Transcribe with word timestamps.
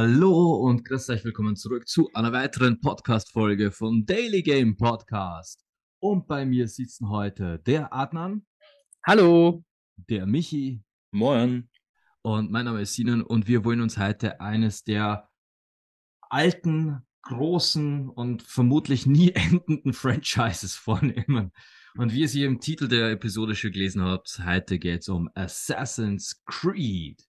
Hallo 0.00 0.54
und 0.54 0.84
grüß 0.84 1.08
euch, 1.10 1.24
willkommen 1.24 1.56
zurück 1.56 1.88
zu 1.88 2.08
einer 2.14 2.30
weiteren 2.30 2.80
Podcast-Folge 2.80 3.72
von 3.72 4.06
Daily 4.06 4.44
Game 4.44 4.76
Podcast. 4.76 5.64
Und 5.98 6.28
bei 6.28 6.46
mir 6.46 6.68
sitzen 6.68 7.08
heute 7.08 7.58
der 7.66 7.92
Adnan. 7.92 8.46
Hallo. 9.04 9.64
Der 10.08 10.24
Michi. 10.24 10.84
Moin. 11.10 11.68
Und 12.22 12.52
mein 12.52 12.66
Name 12.66 12.82
ist 12.82 12.94
Sinan 12.94 13.22
und 13.22 13.48
wir 13.48 13.64
wollen 13.64 13.80
uns 13.80 13.98
heute 13.98 14.40
eines 14.40 14.84
der 14.84 15.28
alten, 16.20 17.04
großen 17.22 18.08
und 18.08 18.44
vermutlich 18.44 19.04
nie 19.04 19.30
endenden 19.34 19.94
Franchises 19.94 20.76
vornehmen. 20.76 21.50
Und 21.96 22.12
wie 22.12 22.20
ihr 22.20 22.28
sie 22.28 22.44
im 22.44 22.60
Titel 22.60 22.86
der 22.86 23.10
Episode 23.10 23.56
schon 23.56 23.72
gelesen 23.72 24.02
habt, 24.02 24.40
heute 24.46 24.78
geht 24.78 25.00
es 25.00 25.08
um 25.08 25.28
Assassin's 25.34 26.40
Creed. 26.46 27.27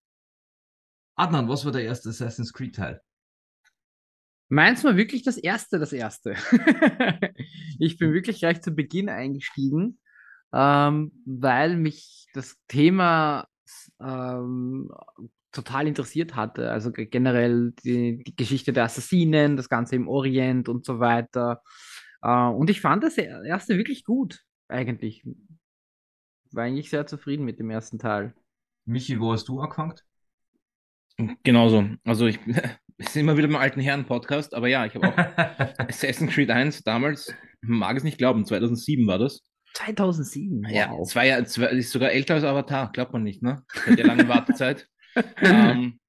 Adnan, 1.20 1.50
was 1.50 1.66
war 1.66 1.73
der 1.73 1.84
erste 1.84 2.09
Assassin's 2.09 2.54
Creed 2.54 2.76
Teil? 2.76 3.02
Meins 4.48 4.86
war 4.86 4.96
wirklich 4.96 5.22
das 5.22 5.38
erste, 5.38 5.77
das 5.77 5.91
erste. 5.91 6.36
ich 7.80 7.98
bin 7.98 8.14
wirklich 8.14 8.40
gleich 8.40 8.62
zu 8.62 8.72
Beginn 8.72 9.10
eingestiegen, 9.10 10.00
ähm, 10.54 11.12
weil 11.26 11.76
mich 11.76 12.27
das 12.34 12.55
Thema 12.70 13.48
ähm, 14.00 14.90
total 15.52 15.88
interessiert 15.88 16.38
hatte. 16.38 16.72
Also 16.72 16.91
generell 16.94 17.74
die, 17.84 18.24
die, 18.24 18.36
Geschichte 18.38 18.71
der 18.71 18.86
Assassinen, 18.86 19.58
das 19.58 19.68
Ganze 19.68 19.98
im 19.98 20.08
Orient 20.08 20.70
und 20.70 20.86
so 20.86 21.02
weiter. 21.02 21.62
Äh, 22.21 22.48
und 22.48 22.70
ich 22.70 22.80
fand 22.80 23.04
das 23.04 23.18
erste 23.18 23.76
wirklich 23.76 24.05
gut, 24.05 24.46
eigentlich. 24.70 25.26
War 26.52 26.63
eigentlich 26.63 26.90
sehr 26.90 27.05
zufrieden 27.05 27.43
mit 27.43 27.60
dem 27.60 27.70
ersten 27.70 27.99
Teil. 27.99 28.34
Michi, 28.86 29.20
wo 29.20 29.34
hast 29.34 29.49
du 29.49 29.60
angefangen? 29.60 29.99
Genauso. 31.43 31.85
Also 32.05 32.27
ich 32.27 32.39
ist 32.98 33.17
immer 33.17 33.37
wieder 33.37 33.48
im 33.48 33.55
alten 33.55 33.81
Herren-Podcast, 33.81 34.53
aber 34.53 34.67
ja, 34.67 34.85
ich 34.85 34.95
habe 34.95 35.07
auch 35.09 35.17
Assassin's 35.87 36.34
Creed 36.34 36.49
1 36.49 36.84
damals, 36.84 37.34
mag 37.62 37.98
es 37.98 38.03
nicht 38.03 38.17
glauben, 38.17 38.45
2007 38.45 39.07
war 39.07 39.20
das. 39.20 39.41
2007? 39.73 40.63
Wow. 40.63 40.71
Ja, 40.71 41.03
zwei 41.03 41.27
Jahre, 41.27 41.45
zwei, 41.45 41.67
ist 41.67 41.91
sogar 41.91 42.12
älter 42.12 42.35
als 42.35 42.43
Avatar, 42.43 42.91
glaubt 42.91 43.13
man 43.13 43.23
nicht, 43.23 43.41
ne? 43.43 43.63
Bei 43.85 43.95
der 43.95 44.07
langen 44.07 44.27
Wartezeit. 44.27 44.87
ähm, 45.41 45.99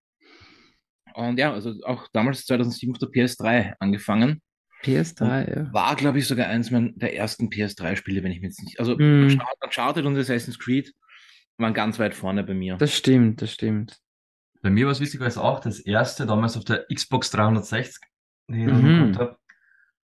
und 1.14 1.38
ja, 1.38 1.52
also 1.52 1.74
auch 1.84 2.08
damals 2.12 2.46
2007 2.46 2.94
auf 2.94 2.98
der 2.98 3.08
PS3 3.08 3.74
angefangen. 3.78 4.40
PS3, 4.82 5.56
ja. 5.56 5.72
War, 5.72 5.94
glaube 5.96 6.18
ich, 6.18 6.26
sogar 6.26 6.48
eins 6.48 6.70
der 6.70 7.14
ersten 7.14 7.48
PS3-Spiele, 7.48 8.22
wenn 8.22 8.32
ich 8.32 8.40
mir 8.40 8.46
jetzt 8.46 8.62
nicht. 8.62 8.80
Also 8.80 8.96
mm. 8.96 9.38
Uncharted 9.62 10.06
und 10.06 10.16
Assassin's 10.16 10.58
Creed 10.58 10.92
waren 11.58 11.74
ganz 11.74 11.98
weit 11.98 12.14
vorne 12.14 12.44
bei 12.44 12.54
mir. 12.54 12.76
Das 12.76 12.96
stimmt, 12.96 13.42
das 13.42 13.52
stimmt. 13.52 14.00
Bei 14.62 14.70
mir 14.70 14.86
war 14.86 14.92
es 14.92 15.00
wichtig, 15.00 15.20
als 15.22 15.38
auch 15.38 15.60
das 15.60 15.80
erste 15.80 16.26
damals 16.26 16.56
auf 16.56 16.64
der 16.64 16.86
Xbox 16.92 17.30
360, 17.30 18.02
die 18.48 18.64
ich 18.64 18.72
mhm. 18.72 19.16
habe. 19.16 19.38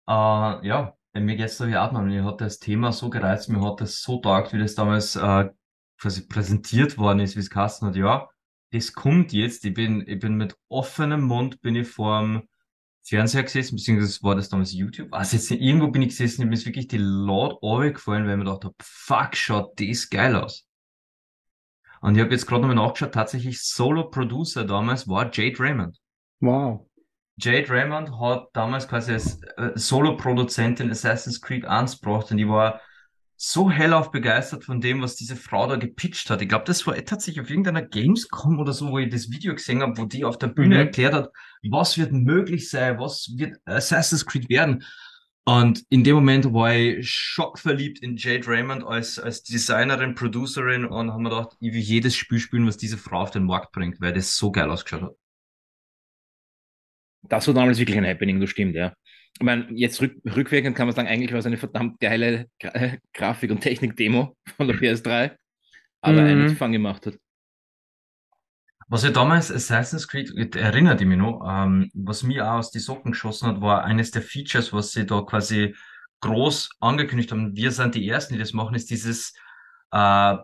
Äh, 0.06 0.66
ja, 0.68 0.96
mir 1.14 1.36
geht 1.36 1.46
es 1.46 1.58
da 1.58 1.66
wie 1.66 1.76
Atmen. 1.76 2.06
Mir 2.06 2.24
hat 2.24 2.40
das 2.40 2.58
Thema 2.58 2.92
so 2.92 3.10
gereizt, 3.10 3.48
mir 3.48 3.60
hat 3.62 3.80
das 3.80 4.00
so 4.00 4.20
taugt, 4.20 4.52
wie 4.52 4.58
das 4.58 4.74
damals 4.74 5.16
äh, 5.16 5.50
quasi 5.98 6.26
präsentiert 6.26 6.98
worden 6.98 7.20
ist, 7.20 7.36
wie 7.36 7.40
es 7.40 7.50
Kasten 7.50 7.86
hat. 7.86 7.96
Ja, 7.96 8.28
das 8.72 8.92
kommt 8.92 9.32
jetzt. 9.32 9.64
Ich 9.64 9.74
bin, 9.74 10.04
ich 10.06 10.18
bin 10.18 10.36
mit 10.36 10.56
offenem 10.68 11.22
Mund 11.22 11.60
bin 11.60 11.76
ich 11.76 11.88
vorm 11.88 12.48
Fernseher 13.02 13.42
gesessen, 13.42 13.76
beziehungsweise 13.76 14.22
war 14.22 14.34
das 14.34 14.48
damals 14.48 14.72
YouTube. 14.72 15.12
Also 15.12 15.36
jetzt 15.36 15.50
irgendwo 15.50 15.88
bin 15.88 16.02
ich 16.02 16.08
gesessen, 16.08 16.42
ich 16.42 16.48
mir 16.48 16.54
ist 16.54 16.66
wirklich 16.66 16.88
die 16.88 16.98
Laut 16.98 17.60
gefallen, 17.60 18.24
weil 18.24 18.32
ich 18.32 18.38
mir 18.38 18.44
gedacht 18.44 18.64
habe, 18.64 18.74
fuck, 18.80 19.36
schaut 19.36 19.78
das 19.78 20.08
geil 20.08 20.34
aus. 20.36 20.66
Und 22.04 22.16
ich 22.16 22.20
habe 22.20 22.32
jetzt 22.32 22.46
gerade 22.46 22.60
nochmal 22.60 22.76
nachgeschaut, 22.76 23.12
tatsächlich 23.12 23.62
Solo-Producer 23.62 24.66
damals 24.66 25.08
war 25.08 25.30
Jade 25.32 25.58
Raymond. 25.58 25.96
Wow. 26.40 26.86
Jade 27.38 27.70
Raymond 27.70 28.20
hat 28.20 28.48
damals 28.52 28.86
quasi 28.86 29.12
als 29.12 29.40
äh, 29.56 29.70
Solo-Produzentin 29.74 30.90
Assassin's 30.90 31.40
Creed 31.40 31.64
1 31.64 32.02
gebracht 32.02 32.30
und 32.30 32.36
die 32.36 32.46
war 32.46 32.82
so 33.36 33.70
hellauf 33.70 34.10
begeistert 34.10 34.64
von 34.64 34.82
dem, 34.82 35.00
was 35.00 35.16
diese 35.16 35.34
Frau 35.34 35.66
da 35.66 35.76
gepitcht 35.76 36.28
hat. 36.28 36.42
Ich 36.42 36.48
glaube, 36.50 36.66
das 36.66 36.86
war 36.86 36.94
tatsächlich 36.94 37.40
auf 37.40 37.48
irgendeiner 37.48 37.80
Gamescom 37.80 38.58
oder 38.58 38.74
so, 38.74 38.90
wo 38.90 38.98
ich 38.98 39.08
das 39.08 39.30
Video 39.30 39.54
gesehen 39.54 39.80
habe, 39.80 39.96
wo 39.96 40.04
die 40.04 40.26
auf 40.26 40.36
der 40.36 40.48
Bühne 40.48 40.74
mhm. 40.74 40.80
erklärt 40.82 41.14
hat, 41.14 41.30
was 41.70 41.96
wird 41.96 42.12
möglich 42.12 42.68
sein, 42.68 42.98
was 42.98 43.32
wird 43.34 43.56
Assassin's 43.64 44.26
Creed 44.26 44.50
werden. 44.50 44.84
Und 45.46 45.84
in 45.90 46.04
dem 46.04 46.14
Moment 46.14 46.52
war 46.54 46.74
ich 46.74 47.08
schockverliebt 47.08 47.98
in 47.98 48.16
Jade 48.16 48.46
Raymond 48.46 48.82
als, 48.82 49.18
als 49.18 49.42
Designerin, 49.42 50.14
Producerin 50.14 50.86
und 50.86 51.12
haben 51.12 51.22
mir 51.22 51.28
gedacht, 51.28 51.56
ich 51.60 51.72
will 51.72 51.80
jedes 51.80 52.16
Spiel 52.16 52.40
spielen, 52.40 52.66
was 52.66 52.78
diese 52.78 52.96
Frau 52.96 53.20
auf 53.20 53.30
den 53.30 53.44
Markt 53.44 53.70
bringt, 53.72 54.00
weil 54.00 54.14
das 54.14 54.36
so 54.36 54.50
geil 54.50 54.70
ausgeschaut 54.70 55.02
hat. 55.02 55.16
Das 57.28 57.46
war 57.46 57.54
damals 57.54 57.78
wirklich 57.78 57.98
ein 57.98 58.06
Happening, 58.06 58.40
das 58.40 58.50
stimmt, 58.50 58.74
ja. 58.74 58.94
Ich 59.38 59.44
meine, 59.44 59.66
jetzt 59.72 60.00
rück, 60.00 60.16
rückwirkend 60.24 60.76
kann 60.76 60.86
man 60.86 60.94
sagen, 60.94 61.08
eigentlich 61.08 61.32
war 61.32 61.40
es 61.40 61.46
eine 61.46 61.56
verdammt 61.56 62.00
geile 62.00 62.48
Gra 62.58 62.96
Grafik- 63.12 63.50
und 63.50 63.60
Technik-Demo 63.60 64.36
von 64.56 64.68
der 64.68 64.76
PS3, 64.76 65.36
aber 66.00 66.22
mhm. 66.22 66.26
einen 66.26 66.56
Fang 66.56 66.72
gemacht 66.72 67.06
hat. 67.06 67.18
Was 68.88 69.02
ja 69.02 69.10
damals 69.10 69.50
Assassin's 69.50 70.08
Creed, 70.08 70.56
erinnert 70.56 71.00
ich 71.00 71.06
mich 71.06 71.18
noch, 71.18 71.46
ähm, 71.48 71.90
was 71.94 72.22
mir 72.22 72.46
auch 72.46 72.58
aus 72.58 72.70
die 72.70 72.80
Socken 72.80 73.12
geschossen 73.12 73.48
hat, 73.48 73.60
war 73.60 73.84
eines 73.84 74.10
der 74.10 74.22
Features, 74.22 74.72
was 74.72 74.92
sie 74.92 75.06
da 75.06 75.22
quasi 75.22 75.74
groß 76.20 76.70
angekündigt 76.80 77.32
haben. 77.32 77.56
Wir 77.56 77.70
sind 77.70 77.94
die 77.94 78.08
Ersten, 78.08 78.34
die 78.34 78.40
das 78.40 78.52
machen, 78.52 78.74
ist 78.74 78.90
dieses, 78.90 79.34
äh, 79.90 80.36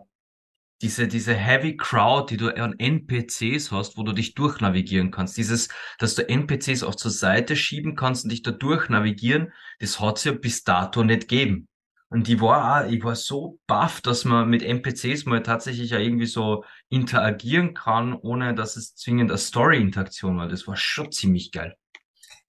diese, 0.82 1.08
diese 1.08 1.34
Heavy 1.34 1.76
Crowd, 1.76 2.30
die 2.30 2.38
du 2.38 2.54
an 2.56 2.78
NPCs 2.78 3.70
hast, 3.70 3.98
wo 3.98 4.02
du 4.02 4.12
dich 4.12 4.34
durchnavigieren 4.34 5.10
kannst. 5.10 5.36
Dieses, 5.36 5.68
dass 5.98 6.14
du 6.14 6.26
NPCs 6.26 6.82
auch 6.82 6.94
zur 6.94 7.10
Seite 7.10 7.56
schieben 7.56 7.96
kannst 7.96 8.24
und 8.24 8.30
dich 8.30 8.42
da 8.42 8.50
durchnavigieren, 8.50 9.52
das 9.78 10.00
hat 10.00 10.18
es 10.18 10.24
ja 10.24 10.32
bis 10.32 10.64
dato 10.64 11.04
nicht 11.04 11.28
gegeben. 11.28 11.68
Und 12.10 12.28
ich 12.28 12.40
war 12.40 12.84
auch, 12.84 12.90
ich 12.90 13.04
war 13.04 13.14
so 13.14 13.60
baff, 13.68 14.00
dass 14.00 14.24
man 14.24 14.50
mit 14.50 14.64
NPCs 14.64 15.26
mal 15.26 15.42
tatsächlich 15.44 15.90
ja 15.90 15.98
irgendwie 15.98 16.26
so 16.26 16.64
interagieren 16.88 17.72
kann, 17.72 18.14
ohne 18.14 18.52
dass 18.52 18.76
es 18.76 18.96
zwingend 18.96 19.30
eine 19.30 19.38
Story-Interaktion 19.38 20.36
war. 20.36 20.48
Das 20.48 20.66
war 20.66 20.76
schon 20.76 21.12
ziemlich 21.12 21.52
geil. 21.52 21.76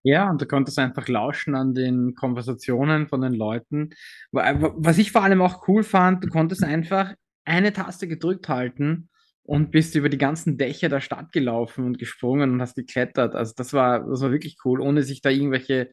Ja, 0.04 0.32
und 0.32 0.42
du 0.42 0.48
konntest 0.48 0.80
einfach 0.80 1.08
lauschen 1.08 1.54
an 1.54 1.76
den 1.76 2.16
Konversationen 2.16 3.08
von 3.08 3.22
den 3.22 3.34
Leuten. 3.34 3.92
Was 4.32 4.98
ich 4.98 5.12
vor 5.12 5.22
allem 5.22 5.44
auch 5.44 5.68
cool 5.68 5.84
fand, 5.84 6.24
du 6.24 6.28
konntest 6.28 6.64
einfach 6.64 7.14
eine 7.46 7.72
Taste 7.72 8.08
gedrückt 8.08 8.50
halten 8.50 9.10
und 9.44 9.70
bist 9.70 9.94
über 9.94 10.10
die 10.10 10.18
ganzen 10.18 10.58
Dächer 10.58 10.90
der 10.90 11.02
Stadt 11.02 11.32
gelaufen 11.32 11.86
und 11.86 12.00
gesprungen 12.00 12.52
und 12.52 12.62
hast 12.62 12.76
geklettert. 12.76 13.36
Also 13.36 13.54
das 13.56 13.74
war, 13.74 14.00
das 14.10 14.22
war 14.22 14.32
wirklich 14.32 14.58
cool, 14.66 14.82
ohne 14.82 15.04
sich 15.04 15.22
da 15.22 15.30
irgendwelche 15.30 15.92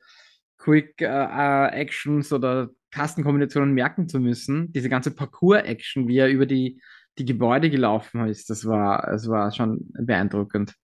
Quick 0.56 1.02
äh, 1.02 1.04
äh 1.06 1.68
Actions 1.72 2.32
oder 2.32 2.70
Tastenkombinationen 2.90 3.74
merken 3.74 4.08
zu 4.08 4.20
müssen. 4.20 4.72
Diese 4.72 4.88
ganze 4.88 5.10
Parcours-Action, 5.10 6.08
wie 6.08 6.18
er 6.18 6.28
über 6.28 6.46
die, 6.46 6.80
die 7.18 7.24
Gebäude 7.24 7.70
gelaufen 7.70 8.26
ist, 8.26 8.50
das 8.50 8.64
war, 8.64 9.06
das 9.10 9.28
war 9.28 9.52
schon 9.52 9.90
beeindruckend. 9.92 10.74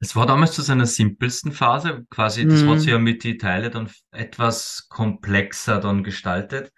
Es 0.00 0.16
war 0.16 0.26
damals 0.26 0.52
zu 0.52 0.62
seiner 0.62 0.86
simpelsten 0.86 1.52
Phase, 1.52 2.04
quasi, 2.10 2.44
das 2.44 2.62
mhm. 2.62 2.70
hat 2.70 2.80
sich 2.80 2.90
ja 2.90 2.98
mit 2.98 3.22
die 3.22 3.36
Teile 3.36 3.70
dann 3.70 3.88
etwas 4.10 4.88
komplexer 4.88 5.78
dann 5.78 6.02
gestaltet, 6.02 6.72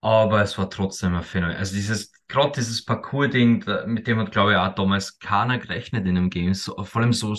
aber 0.00 0.42
es 0.42 0.56
war 0.56 0.70
trotzdem 0.70 1.16
ein 1.16 1.24
Phänomen. 1.24 1.56
Also 1.56 1.74
dieses, 1.74 2.12
gerade 2.28 2.52
dieses 2.54 2.84
Parcours-Ding, 2.84 3.64
mit 3.86 4.06
dem 4.06 4.20
hat, 4.20 4.30
glaube 4.30 4.52
ich, 4.52 4.56
auch 4.56 4.72
damals 4.74 5.18
keiner 5.18 5.58
gerechnet 5.58 6.06
in 6.06 6.14
dem 6.14 6.30
Game. 6.30 6.54
So, 6.54 6.82
vor 6.84 7.02
allem 7.02 7.12
so, 7.12 7.34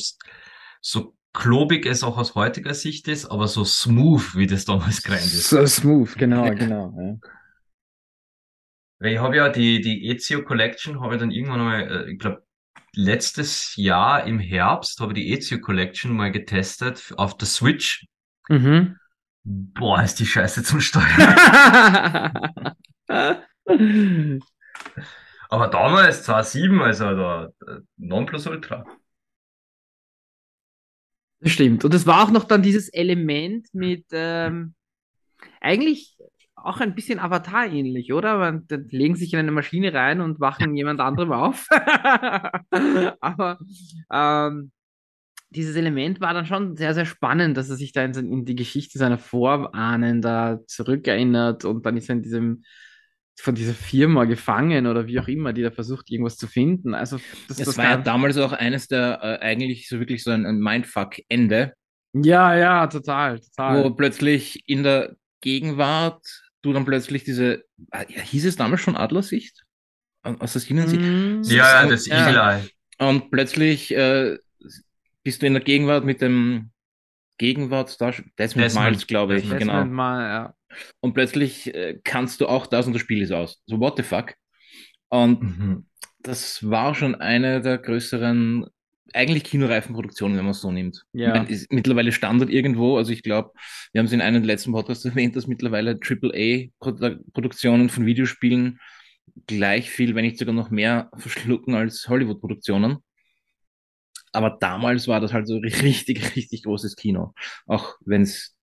so 0.82 1.16
klobig 1.34 1.86
es 1.86 2.04
auch 2.04 2.18
aus 2.18 2.36
heutiger 2.36 2.74
Sicht 2.74 3.08
ist, 3.08 3.26
aber 3.26 3.48
so 3.48 3.64
smooth, 3.64 4.36
wie 4.36 4.48
das 4.48 4.66
damals 4.66 5.04
gerannt 5.04 5.24
ist. 5.24 5.50
So 5.50 5.66
smooth, 5.66 6.16
genau, 6.18 6.50
genau. 6.52 6.94
Ja. 6.98 7.16
Weil 9.00 9.14
ich 9.14 9.20
habe 9.20 9.36
ja 9.36 9.50
die, 9.50 9.82
die 9.82 10.10
Ezio 10.10 10.44
Collection, 10.44 11.02
habe 11.02 11.16
ich 11.16 11.20
dann 11.20 11.32
irgendwann 11.32 11.60
mal, 11.60 11.82
äh, 11.82 12.12
ich 12.12 12.20
glaube, 12.20 12.44
letztes 12.94 13.76
Jahr 13.76 14.26
im 14.28 14.40
Herbst 14.40 15.00
habe 15.00 15.14
ich 15.14 15.24
die 15.24 15.32
Ezio 15.32 15.60
Collection 15.60 16.16
mal 16.16 16.32
getestet 16.32 17.14
auf 17.18 17.38
der 17.38 17.48
Switch. 17.48 18.06
Mhm. 18.50 18.98
Boah, 19.44 20.04
ist 20.04 20.20
die 20.20 20.26
Scheiße 20.26 20.64
zum 20.64 20.82
Steuern. 20.82 21.08
Aber 25.50 25.68
damals 25.68 26.30
2.7, 26.30 26.82
also 26.82 27.16
da, 27.16 27.50
Nonplusultra. 27.98 28.86
Das 31.42 31.52
stimmt. 31.52 31.84
Und 31.84 31.94
es 31.94 32.06
war 32.06 32.24
auch 32.24 32.32
noch 32.32 32.44
dann 32.44 32.62
dieses 32.62 32.90
Element 32.90 33.68
mit 33.74 34.06
ähm, 34.12 34.76
eigentlich 35.60 36.18
auch 36.56 36.80
ein 36.80 36.94
bisschen 36.94 37.20
Avatar-ähnlich, 37.20 38.14
oder? 38.14 38.38
Man, 38.38 38.68
legen 38.90 39.16
sich 39.16 39.34
in 39.34 39.40
eine 39.40 39.52
Maschine 39.52 39.94
rein 39.94 40.22
und 40.22 40.40
wachen 40.40 40.76
jemand 40.76 41.00
anderem 41.00 41.32
auf. 41.32 41.68
Aber 43.20 43.58
ähm, 44.12 44.72
dieses 45.50 45.76
Element 45.76 46.22
war 46.22 46.34
dann 46.34 46.46
schon 46.46 46.78
sehr, 46.78 46.94
sehr 46.94 47.06
spannend, 47.06 47.58
dass 47.58 47.70
er 47.70 47.76
sich 47.76 47.92
da 47.92 48.06
in, 48.06 48.14
in 48.14 48.46
die 48.46 48.56
Geschichte 48.56 49.00
seiner 49.00 49.18
Vorahnen 49.18 50.22
da 50.22 50.60
zurückerinnert 50.68 51.66
und 51.66 51.86
dann 51.86 51.98
ist 51.98 52.10
er 52.10 52.16
in 52.16 52.22
diesem 52.22 52.64
von 53.40 53.56
dieser 53.56 53.74
Firma 53.74 54.26
gefangen 54.26 54.88
oder 54.88 55.08
wie 55.08 55.20
auch 55.20 55.28
immer, 55.28 55.54
die 55.54 55.64
da 55.64 55.72
versucht, 55.72 56.12
irgendwas 56.12 56.38
zu 56.38 56.48
finden. 56.48 56.94
Also 56.94 57.18
das, 57.48 57.58
das, 57.58 57.68
das 57.68 57.78
war 57.78 57.86
ja 57.86 57.98
damals 57.98 58.38
auch 58.38 58.52
eines 58.52 58.88
der 58.88 59.20
äh, 59.22 59.44
eigentlich 59.44 59.88
so 59.90 60.00
wirklich 60.00 60.24
so 60.24 60.32
ein, 60.32 60.46
ein 60.46 60.60
Mindfuck-Ende. 60.60 61.74
Ja, 62.14 62.56
ja, 62.56 62.88
total, 62.88 63.40
total. 63.40 63.84
Wo 63.84 63.92
plötzlich 63.92 64.68
in 64.68 64.84
der 64.84 65.16
Gegenwart 65.42 66.24
du 66.62 66.74
dann 66.74 66.86
plötzlich 66.86 67.24
diese, 67.24 67.64
ah, 67.92 68.04
ja, 68.08 68.22
hieß 68.22 68.46
es 68.46 68.56
damals 68.56 68.82
schon 68.82 68.96
Adlersicht? 68.96 69.64
Aus 70.24 70.54
der 70.54 70.62
Sinnensicht? 70.62 71.02
Mm. 71.02 71.42
Ja, 71.44 71.84
ja, 71.84 71.90
das 71.90 72.08
Eagle 72.08 72.38
Eye. 72.38 72.70
Und 73.00 73.32
plötzlich 73.32 73.96
äh, 73.96 74.38
bist 75.24 75.42
du 75.42 75.48
in 75.48 75.54
der 75.54 75.64
Gegenwart 75.64 76.06
mit 76.06 76.22
dem 76.22 76.72
Gegenwart, 77.40 78.00
Desmond, 78.00 78.32
Desmond 78.38 78.76
Miles, 78.76 79.08
glaube 79.08 79.38
ich, 79.38 79.50
Desmond 79.50 79.60
genau. 79.60 79.86
Mal, 79.86 80.30
ja. 80.30 80.56
Und 81.00 81.14
plötzlich 81.14 81.74
äh, 81.74 82.00
kannst 82.04 82.42
du 82.42 82.48
auch 82.48 82.68
das 82.68 82.88
und 82.88 82.94
das 82.94 83.02
Spiel 83.02 83.22
ist 83.22 83.32
aus. 83.32 83.62
So, 83.66 83.80
what 83.80 83.98
the 83.98 84.04
fuck? 84.04 84.36
Und 85.10 85.42
mhm. 85.42 85.86
das 86.20 86.70
war 86.70 86.96
schon 86.96 87.16
eine 87.16 87.62
der 87.62 87.78
größeren, 87.78 88.66
eigentlich 89.14 89.44
kinoreifen 89.44 89.94
Produktionen, 89.94 90.38
wenn 90.38 90.46
man 90.46 90.52
es 90.52 90.62
so 90.62 90.72
nimmt. 90.72 91.04
Ja. 91.14 91.30
Meine, 91.30 91.50
ist 91.50 91.72
mittlerweile 91.72 92.12
Standard 92.12 92.50
irgendwo. 92.50 92.98
Also 92.98 93.12
ich 93.12 93.24
glaube, 93.24 93.52
wir 93.92 94.00
haben 94.00 94.06
es 94.06 94.14
in 94.14 94.22
einem 94.22 94.44
letzten 94.44 94.72
Podcast 94.72 95.06
erwähnt, 95.06 95.36
dass 95.36 95.48
mittlerweile 95.48 96.00
AAA-Produktionen 96.02 97.90
von 97.90 98.06
Videospielen 98.06 98.80
gleich 99.48 99.90
viel, 99.90 100.16
wenn 100.16 100.26
nicht 100.26 100.38
sogar 100.38 100.54
noch 100.54 100.70
mehr 100.70 101.10
verschlucken 101.18 101.76
als 101.76 102.08
Hollywood-Produktionen. 102.08 103.00
Aber 104.32 104.58
damals 104.60 105.08
war 105.08 105.20
das 105.20 105.34
halt 105.34 105.48
so 105.48 105.58
richtig, 105.64 106.36
richtig 106.36 106.64
großes 106.64 106.96
Kino. 106.96 107.34
Auch 107.66 107.96
wenn 108.06 108.22
es 108.22 108.56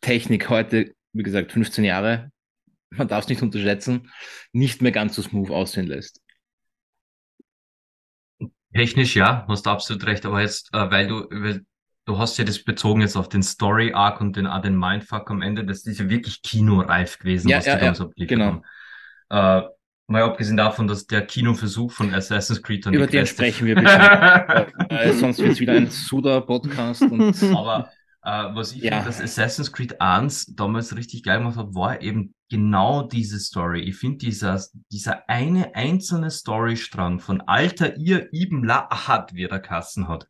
Technik 0.00 0.48
heute, 0.48 0.94
wie 1.14 1.22
gesagt, 1.22 1.52
15 1.52 1.84
Jahre, 1.84 2.30
man 2.90 3.08
darf 3.08 3.24
es 3.24 3.28
nicht 3.28 3.42
unterschätzen, 3.42 4.10
nicht 4.52 4.82
mehr 4.82 4.92
ganz 4.92 5.14
so 5.14 5.22
smooth 5.22 5.50
aussehen 5.50 5.86
lässt. 5.86 6.20
Technisch 8.72 9.14
ja, 9.14 9.46
hast 9.48 9.66
du 9.66 9.70
absolut 9.70 10.04
recht, 10.04 10.26
aber 10.26 10.40
jetzt, 10.40 10.74
äh, 10.74 10.90
weil 10.90 11.06
du, 11.06 11.26
weil 11.30 11.64
du 12.06 12.18
hast 12.18 12.36
ja 12.38 12.44
das 12.44 12.62
bezogen 12.62 13.00
jetzt 13.00 13.16
auf 13.16 13.28
den 13.28 13.42
Story 13.42 13.92
Arc 13.92 14.20
und 14.20 14.36
den, 14.36 14.48
den 14.62 14.76
Mindfuck 14.76 15.30
am 15.30 15.42
Ende, 15.42 15.64
das 15.64 15.86
ist 15.86 16.00
ja 16.00 16.08
wirklich 16.08 16.42
kinoreif 16.42 17.18
gewesen, 17.18 17.48
ja, 17.48 17.58
was 17.58 17.66
ja, 17.66 17.76
die 17.76 17.84
ja, 17.84 17.94
so 17.94 18.10
genau. 18.16 18.62
Haben. 19.30 19.62
Äh, 19.64 19.68
Mal 20.06 20.22
abgesehen 20.22 20.58
davon, 20.58 20.86
dass 20.86 21.06
der 21.06 21.22
Kinoversuch 21.22 21.90
von 21.90 22.12
Assassin's 22.12 22.62
Creed 22.62 22.84
dann 22.84 22.92
Über 22.92 23.06
den 23.06 23.26
sprechen 23.26 23.66
wir 23.66 23.74
bitte. 23.74 24.66
äh, 24.90 25.12
sonst 25.18 25.38
wird 25.38 25.52
es 25.52 25.60
wieder 25.60 25.72
ein 25.72 25.88
Suda-Podcast. 25.88 27.04
Aber 27.04 27.90
äh, 28.24 28.54
was 28.54 28.72
ich 28.72 28.82
ja. 28.82 28.92
finde, 28.92 29.06
dass 29.06 29.20
Assassin's 29.20 29.70
Creed 29.70 30.00
1 30.00 30.54
damals 30.54 30.96
richtig 30.96 31.22
geil 31.22 31.38
gemacht 31.38 31.56
hat, 31.56 31.74
war 31.74 32.00
eben 32.00 32.34
genau 32.48 33.02
diese 33.02 33.38
Story. 33.38 33.82
Ich 33.82 33.96
finde 33.96 34.18
dieser, 34.18 34.62
dieser 34.90 35.28
eine 35.28 35.74
einzelne 35.74 36.30
Storystrang 36.30 37.20
von 37.20 37.42
Alter 37.42 37.96
ihr 37.96 38.32
Ibn 38.32 38.64
La'ahad, 38.64 39.34
wie 39.34 39.44
er 39.44 39.60
Kassen 39.60 40.08
hat, 40.08 40.26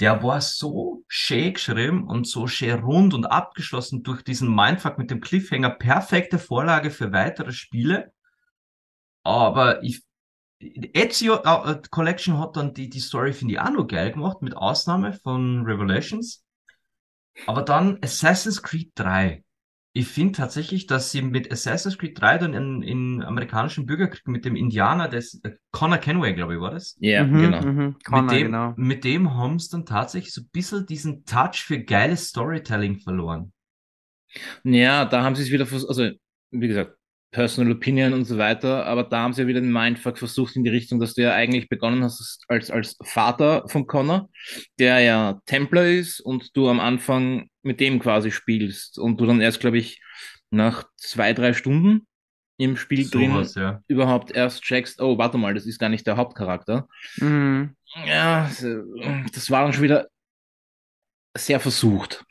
der 0.00 0.22
war 0.22 0.40
so 0.40 1.04
schön 1.06 1.54
geschrieben 1.54 2.08
und 2.08 2.26
so 2.26 2.48
schön 2.48 2.80
rund 2.80 3.14
und 3.14 3.24
abgeschlossen 3.24 4.02
durch 4.02 4.22
diesen 4.22 4.52
Mindfuck 4.52 4.98
mit 4.98 5.10
dem 5.10 5.20
Cliffhanger. 5.20 5.70
Perfekte 5.70 6.38
Vorlage 6.38 6.90
für 6.90 7.12
weitere 7.12 7.52
Spiele. 7.52 8.12
Aber 9.22 9.82
ich, 9.84 10.02
Ezio 10.60 11.36
uh, 11.44 11.80
Collection 11.90 12.38
hat 12.38 12.56
dann 12.56 12.74
die, 12.74 12.90
die 12.90 13.00
Story, 13.00 13.32
finde 13.32 13.54
ich, 13.54 13.60
auch 13.60 13.70
noch 13.70 13.86
geil 13.86 14.10
gemacht, 14.10 14.42
mit 14.42 14.56
Ausnahme 14.56 15.12
von 15.12 15.64
Revelations. 15.64 16.45
Aber 17.46 17.62
dann 17.62 17.98
Assassin's 18.02 18.62
Creed 18.62 18.92
3. 18.94 19.42
Ich 19.92 20.08
finde 20.08 20.32
tatsächlich, 20.32 20.86
dass 20.86 21.10
sie 21.10 21.22
mit 21.22 21.50
Assassin's 21.50 21.96
Creed 21.96 22.20
3 22.20 22.38
dann 22.38 22.54
in, 22.54 22.82
in 22.82 23.22
amerikanischen 23.22 23.86
Bürgerkrieg 23.86 24.28
mit 24.28 24.44
dem 24.44 24.54
Indianer, 24.54 25.08
des 25.08 25.40
äh, 25.42 25.52
Connor 25.70 25.98
Kenway, 25.98 26.34
glaube 26.34 26.54
ich, 26.54 26.60
war 26.60 26.70
das? 26.70 26.96
Ja, 27.00 27.22
yeah, 27.22 27.24
mhm, 27.24 27.40
genau. 27.40 27.62
Mhm, 27.62 27.96
Connor, 28.04 28.22
mit, 28.22 28.32
dem, 28.32 28.46
genau. 28.46 28.74
mit 28.76 29.04
dem 29.04 29.34
haben 29.34 29.58
sie 29.58 29.70
dann 29.70 29.86
tatsächlich 29.86 30.34
so 30.34 30.42
ein 30.42 30.48
bisschen 30.52 30.86
diesen 30.86 31.24
Touch 31.24 31.64
für 31.64 31.82
geiles 31.82 32.28
Storytelling 32.28 32.98
verloren. 32.98 33.52
Ja, 34.64 35.04
da 35.06 35.22
haben 35.22 35.34
sie 35.34 35.44
es 35.44 35.50
wieder, 35.50 35.66
also 35.70 36.10
wie 36.50 36.68
gesagt, 36.68 36.96
Personal 37.32 37.72
Opinion 37.72 38.12
und 38.12 38.24
so 38.24 38.38
weiter, 38.38 38.86
aber 38.86 39.02
da 39.04 39.20
haben 39.20 39.32
sie 39.32 39.42
ja 39.42 39.48
wieder 39.48 39.60
den 39.60 39.72
Mindfuck 39.72 40.18
versucht 40.18 40.56
in 40.56 40.64
die 40.64 40.70
Richtung, 40.70 41.00
dass 41.00 41.14
du 41.14 41.22
ja 41.22 41.34
eigentlich 41.34 41.68
begonnen 41.68 42.02
hast 42.02 42.44
als, 42.48 42.70
als 42.70 42.96
Vater 43.02 43.68
von 43.68 43.86
Connor, 43.86 44.30
der 44.78 45.00
ja 45.00 45.40
Templer 45.44 45.86
ist 45.86 46.20
und 46.20 46.56
du 46.56 46.68
am 46.68 46.80
Anfang 46.80 47.50
mit 47.62 47.80
dem 47.80 47.98
quasi 47.98 48.30
spielst 48.30 48.98
und 48.98 49.20
du 49.20 49.26
dann 49.26 49.40
erst, 49.40 49.60
glaube 49.60 49.78
ich, 49.78 50.00
nach 50.50 50.84
zwei, 50.96 51.32
drei 51.32 51.52
Stunden 51.52 52.06
im 52.58 52.76
Spiel 52.76 53.04
so 53.04 53.18
drin 53.18 53.34
was, 53.34 53.54
ja. 53.54 53.82
überhaupt 53.86 54.30
erst 54.30 54.62
checkst, 54.62 55.00
oh, 55.00 55.18
warte 55.18 55.36
mal, 55.36 55.52
das 55.52 55.66
ist 55.66 55.78
gar 55.78 55.88
nicht 55.88 56.06
der 56.06 56.16
Hauptcharakter. 56.16 56.88
Mhm. 57.18 57.76
Ja, 58.06 58.50
das 59.32 59.50
war 59.50 59.64
dann 59.64 59.72
schon 59.72 59.82
wieder 59.82 60.08
sehr 61.36 61.60
versucht. 61.60 62.24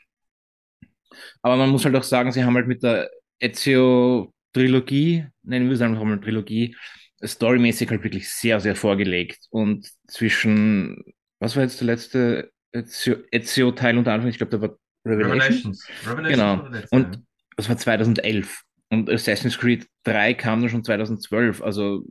Aber 1.42 1.56
man 1.56 1.70
muss 1.70 1.84
halt 1.84 1.94
auch 1.94 2.02
sagen, 2.02 2.32
sie 2.32 2.44
haben 2.44 2.56
halt 2.56 2.66
mit 2.66 2.82
der 2.82 3.08
Ezio 3.38 4.32
Trilogie, 4.56 5.26
nennen 5.42 5.66
wir 5.66 5.74
es 5.74 5.82
einfach 5.82 6.02
mal 6.02 6.18
Trilogie, 6.18 6.74
storymäßig 7.22 7.90
halt 7.90 8.02
wirklich 8.02 8.30
sehr, 8.30 8.58
sehr 8.58 8.74
vorgelegt. 8.74 9.46
Und 9.50 9.90
zwischen, 10.08 11.04
was 11.40 11.56
war 11.56 11.62
jetzt 11.62 11.80
der 11.80 11.86
letzte 11.86 12.52
Ezio-Teil 12.72 13.98
unter 13.98 14.12
Anfang? 14.12 14.30
Ich 14.30 14.38
glaube, 14.38 14.56
da 14.56 14.62
war 14.62 14.78
Revelations. 15.04 15.86
Revelations. 16.06 16.38
Revelations 16.38 16.82
genau. 16.82 16.88
Und 16.90 17.22
das 17.56 17.68
war 17.68 17.76
2011. 17.76 18.62
Und 18.88 19.10
Assassin's 19.10 19.58
Creed 19.58 19.86
3 20.04 20.34
kam 20.34 20.60
dann 20.60 20.70
schon 20.70 20.84
2012. 20.84 21.62
Also 21.62 22.04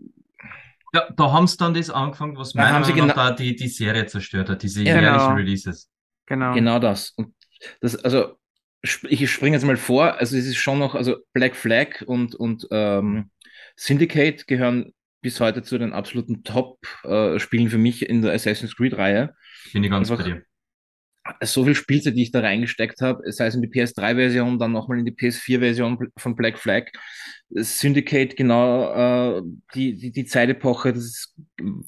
ja, 0.93 1.09
da 1.17 1.31
haben 1.31 1.47
sie 1.47 1.57
dann 1.57 1.73
das 1.73 1.89
angefangen, 1.89 2.37
was 2.37 2.53
meiner 2.53 2.79
Meinung 2.79 2.95
genau 2.95 3.13
da 3.13 3.31
die, 3.31 3.55
die 3.55 3.67
Serie 3.67 4.05
zerstört 4.05 4.49
hat, 4.49 4.61
diese 4.61 4.83
genau. 4.83 5.01
jährlichen 5.01 5.33
Releases. 5.33 5.89
Genau. 6.27 6.53
Genau 6.53 6.79
das. 6.79 7.11
Und 7.15 7.33
das, 7.81 7.95
also 7.95 8.37
ich 9.09 9.31
springe 9.31 9.55
jetzt 9.55 9.65
mal 9.65 9.77
vor, 9.77 10.15
also 10.19 10.37
es 10.37 10.45
ist 10.45 10.57
schon 10.57 10.79
noch, 10.79 10.95
also 10.95 11.17
Black 11.33 11.55
Flag 11.55 12.01
und, 12.05 12.35
und 12.35 12.67
ähm, 12.71 13.29
Syndicate 13.75 14.47
gehören 14.47 14.93
bis 15.21 15.39
heute 15.39 15.63
zu 15.63 15.77
den 15.77 15.93
absoluten 15.93 16.43
Top-Spielen 16.43 17.67
äh, 17.67 17.69
für 17.69 17.77
mich 17.77 18.07
in 18.07 18.21
der 18.21 18.33
Assassin's 18.33 18.75
Creed-Reihe. 18.75 19.33
Bin 19.73 19.83
ich 19.83 19.89
ganz 19.89 20.11
Einfach, 20.11 20.23
bei 20.23 20.31
dir 20.31 20.45
so 21.41 21.65
viel 21.65 21.75
Spielzeit, 21.75 22.15
die 22.15 22.23
ich 22.23 22.31
da 22.31 22.41
reingesteckt 22.41 23.01
habe, 23.01 23.31
sei 23.31 23.47
es 23.47 23.55
in 23.55 23.61
die 23.61 23.67
PS3-Version, 23.67 24.59
dann 24.59 24.71
nochmal 24.71 24.99
in 24.99 25.05
die 25.05 25.11
PS4-Version 25.11 26.11
von 26.17 26.35
Black 26.35 26.59
Flag, 26.59 26.85
Syndicate, 27.49 28.35
genau 28.35 29.37
äh, 29.37 29.41
die, 29.73 29.95
die, 29.95 30.11
die 30.11 30.25
Zeitepoche, 30.25 30.93
das 30.93 31.33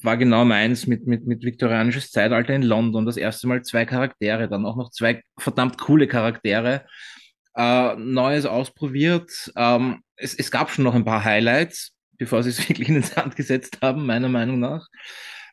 war 0.01 0.17
genau 0.17 0.45
meins 0.45 0.87
mit, 0.87 1.07
mit, 1.07 1.25
mit 1.25 1.43
viktorianisches 1.43 2.11
Zeitalter 2.11 2.53
in 2.53 2.61
London. 2.61 3.05
Das 3.05 3.17
erste 3.17 3.47
Mal 3.47 3.63
zwei 3.63 3.85
Charaktere, 3.85 4.47
dann 4.47 4.65
auch 4.65 4.75
noch 4.75 4.91
zwei 4.91 5.21
verdammt 5.37 5.77
coole 5.77 6.07
Charaktere. 6.07 6.85
Äh, 7.55 7.95
Neues 7.95 8.45
ausprobiert. 8.45 9.51
Ähm, 9.55 10.01
es, 10.15 10.35
es 10.35 10.51
gab 10.51 10.69
schon 10.69 10.83
noch 10.83 10.95
ein 10.95 11.05
paar 11.05 11.23
Highlights, 11.23 11.91
bevor 12.17 12.43
sie 12.43 12.51
es 12.51 12.59
wirklich 12.69 12.87
in 12.87 12.95
den 12.95 13.03
Sand 13.03 13.35
gesetzt 13.35 13.79
haben, 13.81 14.05
meiner 14.05 14.29
Meinung 14.29 14.59
nach. 14.59 14.87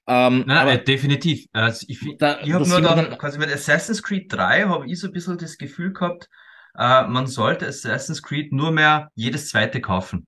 Ähm, 0.06 0.44
Nein, 0.46 0.58
aber 0.58 0.73
äh, 0.73 0.84
definitiv. 0.84 1.46
Also 1.52 1.87
ich 1.88 2.00
da, 2.18 2.40
ich 2.40 2.52
habe 2.52 2.68
nur 2.68 2.80
dann, 2.80 3.16
quasi 3.16 3.38
mit 3.38 3.50
Assassin's 3.50 4.02
Creed 4.02 4.32
3 4.32 4.64
habe 4.64 4.87
ich 4.87 5.00
so 5.00 5.06
ein 5.06 5.12
bisschen 5.12 5.38
das 5.38 5.56
Gefühl 5.56 5.92
gehabt, 5.92 6.28
äh, 6.76 7.04
man 7.06 7.26
sollte 7.26 7.66
Assassin's 7.66 8.23
Creed 8.23 8.52
nur 8.52 8.70
mehr 8.70 9.11
jedes 9.14 9.49
zweite 9.49 9.80
kaufen. 9.80 10.26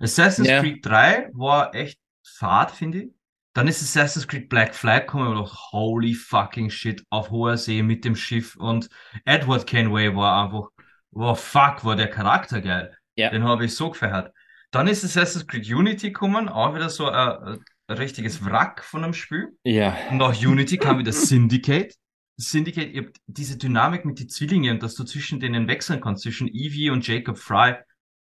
Assassin's 0.00 0.48
ja. 0.48 0.60
Creed 0.60 0.84
3 0.84 1.30
war 1.34 1.74
echt 1.74 2.00
fad, 2.24 2.72
finde 2.72 3.02
ich. 3.02 3.10
Dann 3.54 3.68
ist 3.68 3.82
Assassin's 3.82 4.26
Creed 4.26 4.48
Black 4.48 4.74
Flag 4.74 5.00
gekommen 5.00 5.28
und 5.28 5.36
dachte, 5.36 5.56
holy 5.70 6.14
fucking 6.14 6.70
shit, 6.70 7.04
auf 7.10 7.30
hoher 7.30 7.58
See 7.58 7.82
mit 7.82 8.04
dem 8.04 8.16
Schiff 8.16 8.56
und 8.56 8.88
Edward 9.24 9.66
Kenway 9.66 10.16
war 10.16 10.44
einfach, 10.44 10.70
wow, 11.10 11.38
fuck, 11.38 11.84
war 11.84 11.94
der 11.94 12.08
Charakter 12.08 12.60
geil. 12.60 12.96
Ja. 13.14 13.28
Den 13.30 13.44
habe 13.44 13.66
ich 13.66 13.76
so 13.76 13.90
gefeiert. 13.90 14.32
Dann 14.70 14.88
ist 14.88 15.04
Assassin's 15.04 15.46
Creed 15.46 15.70
Unity 15.70 16.08
gekommen, 16.08 16.48
auch 16.48 16.74
wieder 16.74 16.88
so 16.88 17.08
ein, 17.08 17.42
ein 17.42 17.64
richtiges 17.88 18.44
Wrack 18.44 18.84
von 18.84 19.04
einem 19.04 19.14
Spiel. 19.14 19.56
Ja. 19.64 19.96
nach 20.12 20.40
Unity 20.40 20.78
kam 20.78 20.98
wieder 20.98 21.12
Syndicate. 21.12 21.94
Syndicate, 22.36 22.90
ihr 22.92 23.02
habt 23.02 23.20
diese 23.26 23.58
Dynamik 23.58 24.04
mit 24.04 24.18
den 24.18 24.28
Zwillingen, 24.28 24.80
dass 24.80 24.94
du 24.94 25.04
zwischen 25.04 25.40
denen 25.40 25.68
wechseln 25.68 26.00
kannst, 26.00 26.22
zwischen 26.22 26.48
Evie 26.48 26.90
und 26.90 27.06
Jacob 27.06 27.38
Fry. 27.38 27.74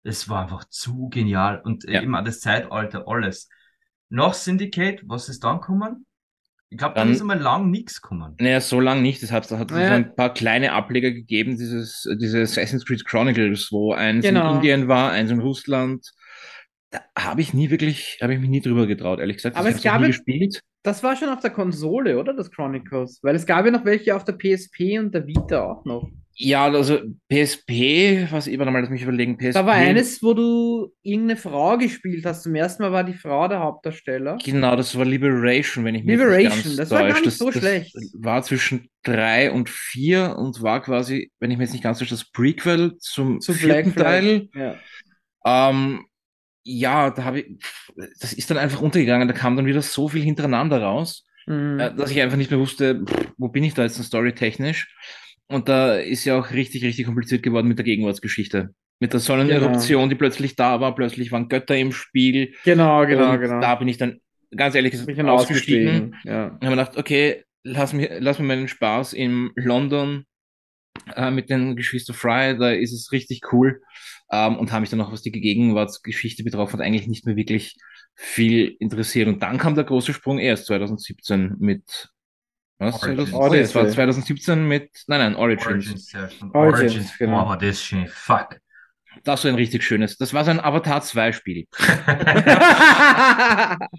Es 0.04 0.30
war 0.30 0.44
einfach 0.44 0.66
zu 0.66 1.10
genial 1.10 1.62
und 1.64 1.84
ja. 1.86 2.02
eben 2.02 2.16
auch 2.16 2.24
das 2.24 2.40
Zeitalter, 2.40 3.08
alles. 3.08 3.50
Nach 4.10 4.34
Syndicate, 4.34 5.02
was 5.06 5.30
ist 5.30 5.44
dann 5.44 5.60
gekommen? 5.60 6.06
Ich 6.70 6.78
glaube, 6.78 6.96
dann 6.96 7.12
ist 7.12 7.22
einmal 7.22 7.40
lang 7.40 7.72
nichts 7.72 8.02
gekommen. 8.02 8.36
Naja, 8.40 8.60
so 8.60 8.80
lang 8.80 9.02
nicht. 9.02 9.24
Das 9.24 9.32
hat, 9.32 9.50
hat 9.50 9.72
naja. 9.72 9.94
ein 9.94 10.16
paar 10.16 10.34
kleine 10.34 10.74
Ableger 10.74 11.12
gegeben, 11.12 11.58
dieses, 11.58 12.08
diese 12.20 12.42
Assassin's 12.42 12.86
Creed 12.86 13.06
Chronicles, 13.06 13.72
wo 13.72 13.94
eins 13.94 14.26
genau. 14.26 14.50
in 14.50 14.56
Indien 14.58 14.88
war, 14.88 15.12
eins 15.12 15.32
in 15.32 15.40
Russland, 15.40 16.06
Da 16.06 16.25
habe 17.18 17.42
ich 17.42 17.54
nie 17.54 17.70
wirklich, 17.70 18.20
habe 18.22 18.34
ich 18.34 18.40
mich 18.40 18.50
nie 18.50 18.62
drüber 18.62 18.88
getraut, 18.88 19.20
ehrlich 19.20 19.38
gesagt. 19.38 19.56
Aber 19.56 19.70
Ich 19.70 19.76
es 19.76 19.84
gab 19.84 20.02
nie 20.02 20.08
gespielt. 20.08 20.62
Das 20.84 21.02
war 21.02 21.16
schon 21.16 21.30
auf 21.30 21.40
der 21.40 21.50
Konsole, 21.52 22.20
oder? 22.20 22.34
Das 22.34 22.52
Chronicles. 22.52 23.20
Weil 23.24 23.36
es 23.36 23.46
gab 23.46 23.66
ja 23.66 23.72
noch 23.72 23.86
welche 23.86 24.16
auf 24.16 24.24
der 24.24 24.34
PSP 24.34 25.00
und 25.00 25.14
der 25.14 25.26
Vita 25.26 25.64
auch 25.64 25.86
noch. 25.86 26.10
Ja, 26.38 26.66
also 26.66 27.00
PSP, 27.32 28.28
was 28.30 28.48
ich 28.48 28.58
mal, 28.58 28.70
lass 28.70 28.90
mich 28.90 29.04
überlegen, 29.04 29.38
PSP. 29.38 29.54
Da 29.54 29.66
war 29.66 29.74
eines, 29.76 30.22
wo 30.22 30.34
du 30.34 30.94
irgendeine 31.02 31.38
Frau 31.40 31.78
gespielt 31.78 32.26
hast. 32.26 32.44
Zum 32.44 32.56
ersten 32.56 32.84
Mal 32.84 32.92
war 32.92 33.06
die 33.06 33.14
Frau 33.14 33.48
der 33.48 33.60
Hauptdarsteller. 33.60 34.38
Genau, 34.44 34.76
das 34.76 34.98
war 34.98 35.06
Liberation, 35.06 35.86
wenn 35.86 35.96
ich 35.96 36.04
mich 36.04 36.18
Liberation, 36.18 36.52
nicht 36.52 36.64
ganz 36.66 36.76
das 36.76 36.92
war 36.92 37.08
gar 37.08 37.22
nicht 37.22 37.32
so 37.32 37.52
schlecht. 37.54 37.96
war 38.20 38.44
zwischen 38.44 38.90
drei 39.04 39.50
und 39.50 39.70
vier 39.70 40.36
und 40.38 40.62
war 40.62 40.82
quasi, 40.82 41.32
wenn 41.40 41.52
ich 41.52 41.58
mich 41.58 41.68
jetzt 41.68 41.74
nicht 41.74 41.84
ganz 41.84 42.00
täusche, 42.00 42.16
das 42.16 42.30
Prequel 42.30 42.98
zum 43.00 43.40
Zu 43.40 43.54
vierten. 43.54 43.96
Teil. 43.96 44.50
Ja. 44.54 44.76
Ähm, 45.46 46.06
ja, 46.66 47.12
da 47.12 47.24
habe 47.24 47.40
ich, 47.42 47.58
das 48.20 48.34
ist 48.34 48.50
dann 48.50 48.58
einfach 48.58 48.82
untergegangen, 48.82 49.28
da 49.28 49.34
kam 49.34 49.56
dann 49.56 49.68
wieder 49.68 49.82
so 49.82 50.10
viel 50.10 50.24
hintereinander 50.24 50.82
raus, 50.82 51.26
Mhm. 51.48 51.80
äh, 51.80 51.94
dass 51.94 52.10
ich 52.10 52.20
einfach 52.22 52.38
nicht 52.38 52.50
mehr 52.50 52.60
wusste, 52.60 53.04
wo 53.38 53.50
bin 53.50 53.64
ich 53.64 53.76
da 53.76 53.84
jetzt 53.84 54.04
storytechnisch? 54.04 54.94
Und 55.48 55.70
da 55.70 55.96
ist 55.96 56.26
ja 56.26 56.40
auch 56.40 56.50
richtig, 56.52 56.84
richtig 56.84 57.06
kompliziert 57.06 57.44
geworden 57.44 57.68
mit 57.68 57.78
der 57.78 57.86
Gegenwartsgeschichte. 57.86 58.74
Mit 59.00 59.14
der 59.14 59.20
Sonneneruption, 59.20 60.10
die 60.10 60.16
plötzlich 60.16 60.56
da 60.56 60.80
war, 60.82 60.96
plötzlich 60.96 61.32
waren 61.32 61.48
Götter 61.48 61.78
im 61.78 61.92
Spiel. 61.92 62.56
Genau, 62.64 63.06
genau, 63.06 63.34
und 63.34 63.42
genau. 63.42 63.62
Da 63.62 63.76
bin 63.76 63.88
ich 63.88 63.98
dann, 63.98 64.22
ganz 64.56 64.74
ehrlich 64.74 64.90
gesagt, 64.92 65.08
ausgestiegen. 65.08 65.28
ausgestiegen. 65.30 66.16
Ja. 66.24 66.48
Ich 66.48 66.52
habe 66.54 66.66
mir 66.66 66.72
gedacht, 66.72 66.98
okay, 66.98 67.44
lass 67.64 67.94
mir, 67.94 68.20
lass 68.20 68.40
mir 68.40 68.46
meinen 68.46 68.68
Spaß 68.68 69.14
in 69.14 69.52
London 69.56 70.26
äh, 71.16 71.30
mit 71.30 71.52
den 71.52 71.76
Geschwister 71.76 72.16
Fry, 72.16 72.58
da 72.58 72.72
ist 72.72 72.94
es 72.94 73.12
richtig 73.12 73.42
cool. 73.54 73.82
Ähm, 74.32 74.58
und 74.58 74.72
habe 74.72 74.82
mich 74.82 74.90
dann 74.90 75.02
auch, 75.02 75.12
was 75.12 75.22
die 75.22 75.32
Gegenwartsgeschichte 75.32 76.44
betraf, 76.44 76.74
hat 76.74 76.82
eigentlich 76.82 77.08
nicht 77.08 77.26
mehr 77.26 77.36
wirklich 77.36 77.78
viel 78.16 78.76
interessiert. 78.80 79.28
Und 79.28 79.44
dann 79.44 79.58
kam 79.58 79.76
der 79.76 79.84
große 79.84 80.14
Sprung 80.14 80.40
erst 80.40 80.66
2017 80.68 81.56
mit 81.60 82.10
was? 82.78 83.02
Origins. 83.04 83.30
2000, 83.30 83.34
oh, 83.34 83.54
es 83.54 83.76
war 83.76 83.82
Odyssey. 83.84 83.96
2017 83.96 84.68
mit, 84.68 84.90
nein, 85.08 85.20
nein, 85.20 85.36
Origins. 85.36 85.68
Origins, 85.68 86.12
ja. 86.12 86.30
Origins, 86.54 86.54
Origins, 86.54 87.18
genau. 87.18 87.48
war 87.48 87.58
das 87.58 87.82
schön. 87.82 88.08
Fuck. 88.08 88.60
Das 89.24 89.44
war 89.44 89.52
ein 89.52 89.56
richtig 89.56 89.84
schönes. 89.84 90.18
Das 90.18 90.34
war 90.34 90.44
so 90.46 90.52
ein 90.52 90.60
Avatar 90.60 91.02
2 91.02 91.32
Spiel. 91.32 91.66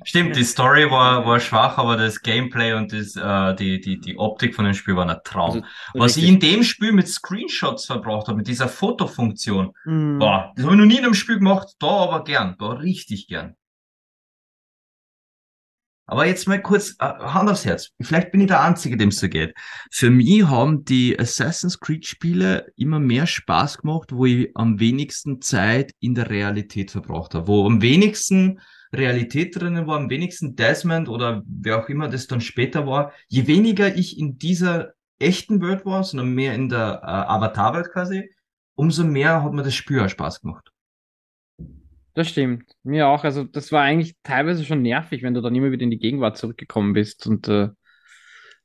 Stimmt, 0.05 0.37
die 0.37 0.45
Story 0.45 0.91
war, 0.91 1.27
war 1.27 1.41
schwach, 1.41 1.79
aber 1.79 1.97
das 1.97 2.21
Gameplay 2.23 2.73
und 2.75 2.93
das, 2.93 3.17
äh, 3.17 3.55
die, 3.57 3.81
die, 3.81 3.99
die 4.01 4.19
Optik 4.19 4.55
von 4.55 4.65
dem 4.65 4.75
Spiel 4.75 4.97
war 4.97 5.09
ein 5.09 5.17
Traum. 5.25 5.57
Also, 5.57 5.63
Was 5.95 6.17
richtig- 6.17 6.25
ich 6.25 6.29
in 6.31 6.41
dem 6.41 6.63
Spiel 6.63 6.93
mit 6.93 7.09
Screenshots 7.09 7.87
verbraucht 7.87 8.29
habe, 8.29 8.39
mit 8.39 8.49
dieser 8.49 8.69
Fotofunktion, 8.69 9.73
Mhm. 9.85 10.19
boah, 10.19 10.53
das 10.57 10.65
habe 10.65 10.75
ich 10.75 10.81
noch 10.81 10.87
nie 10.87 10.99
in 10.99 11.05
einem 11.05 11.15
Spiel 11.15 11.39
gemacht, 11.39 11.69
da 11.79 11.87
aber 11.89 12.25
gern, 12.25 12.57
da 12.59 12.71
richtig 12.73 13.27
gern. 13.29 13.55
Aber 16.09 16.27
jetzt 16.27 16.47
mal 16.47 16.63
kurz 16.63 16.95
äh, 17.01 17.05
Hand 17.05 17.51
aufs 17.51 17.65
Herz. 17.65 17.91
Vielleicht 18.01 18.31
bin 18.31 18.41
ich 18.41 18.47
der 18.47 18.63
Einzige, 18.63 18.97
dem 18.97 19.09
es 19.09 19.19
so 19.19 19.29
geht. 19.29 19.55
Für 19.91 20.11
mich 20.11 20.47
haben 20.47 20.85
die 20.85 21.19
Assassin's 21.19 21.81
Creed 21.81 22.07
Spiele 22.07 22.73
immer 22.77 23.01
mehr 23.01 23.27
Spaß 23.27 23.79
gemacht, 23.79 24.13
wo 24.13 24.25
ich 24.25 24.51
am 24.55 24.79
wenigsten 24.79 25.41
Zeit 25.41 25.93
in 25.99 26.15
der 26.15 26.31
Realität 26.31 26.93
verbracht 26.93 27.35
habe. 27.35 27.49
Wo 27.49 27.67
am 27.67 27.83
wenigsten 27.83 28.61
Realität 28.93 29.57
drinnen 29.57 29.89
war, 29.89 29.97
am 29.97 30.09
wenigsten 30.09 30.55
Desmond 30.55 31.09
oder 31.09 31.43
wer 31.47 31.83
auch 31.83 31.89
immer 31.89 32.09
das 32.09 32.29
dann 32.29 32.41
später 32.41 32.87
war. 32.87 33.13
Je 33.27 33.49
weniger 33.49 33.95
ich 33.97 34.17
in 34.19 34.39
dieser 34.39 34.93
echten 35.19 35.61
Welt 35.61 35.85
war, 35.85 36.05
sondern 36.05 36.29
mehr 36.29 36.55
in 36.55 36.69
der 36.69 37.01
äh, 37.03 37.07
Avatar-Welt 37.07 37.91
quasi, 37.93 38.31
umso 38.75 39.05
mehr 39.05 39.43
hat 39.43 39.53
mir 39.53 39.63
das 39.63 39.75
Spiel 39.75 40.01
auch 40.01 40.09
Spaß 40.09 40.41
gemacht. 40.41 40.71
Das 42.17 42.31
stimmt. 42.31 42.65
Mir 42.83 43.09
auch. 43.09 43.25
Also, 43.25 43.45
das 43.45 43.71
war 43.73 43.83
eigentlich 43.83 44.17
teilweise 44.23 44.65
schon 44.65 44.81
nervig, 44.81 45.23
wenn 45.23 45.35
du 45.35 45.43
dann 45.43 45.55
immer 45.55 45.71
wieder 45.71 45.83
in 45.83 45.91
die 45.91 45.99
Gegenwart 45.99 46.39
zurückgekommen 46.39 46.95
bist 46.95 47.27
und 47.27 47.47
äh, 47.47 47.69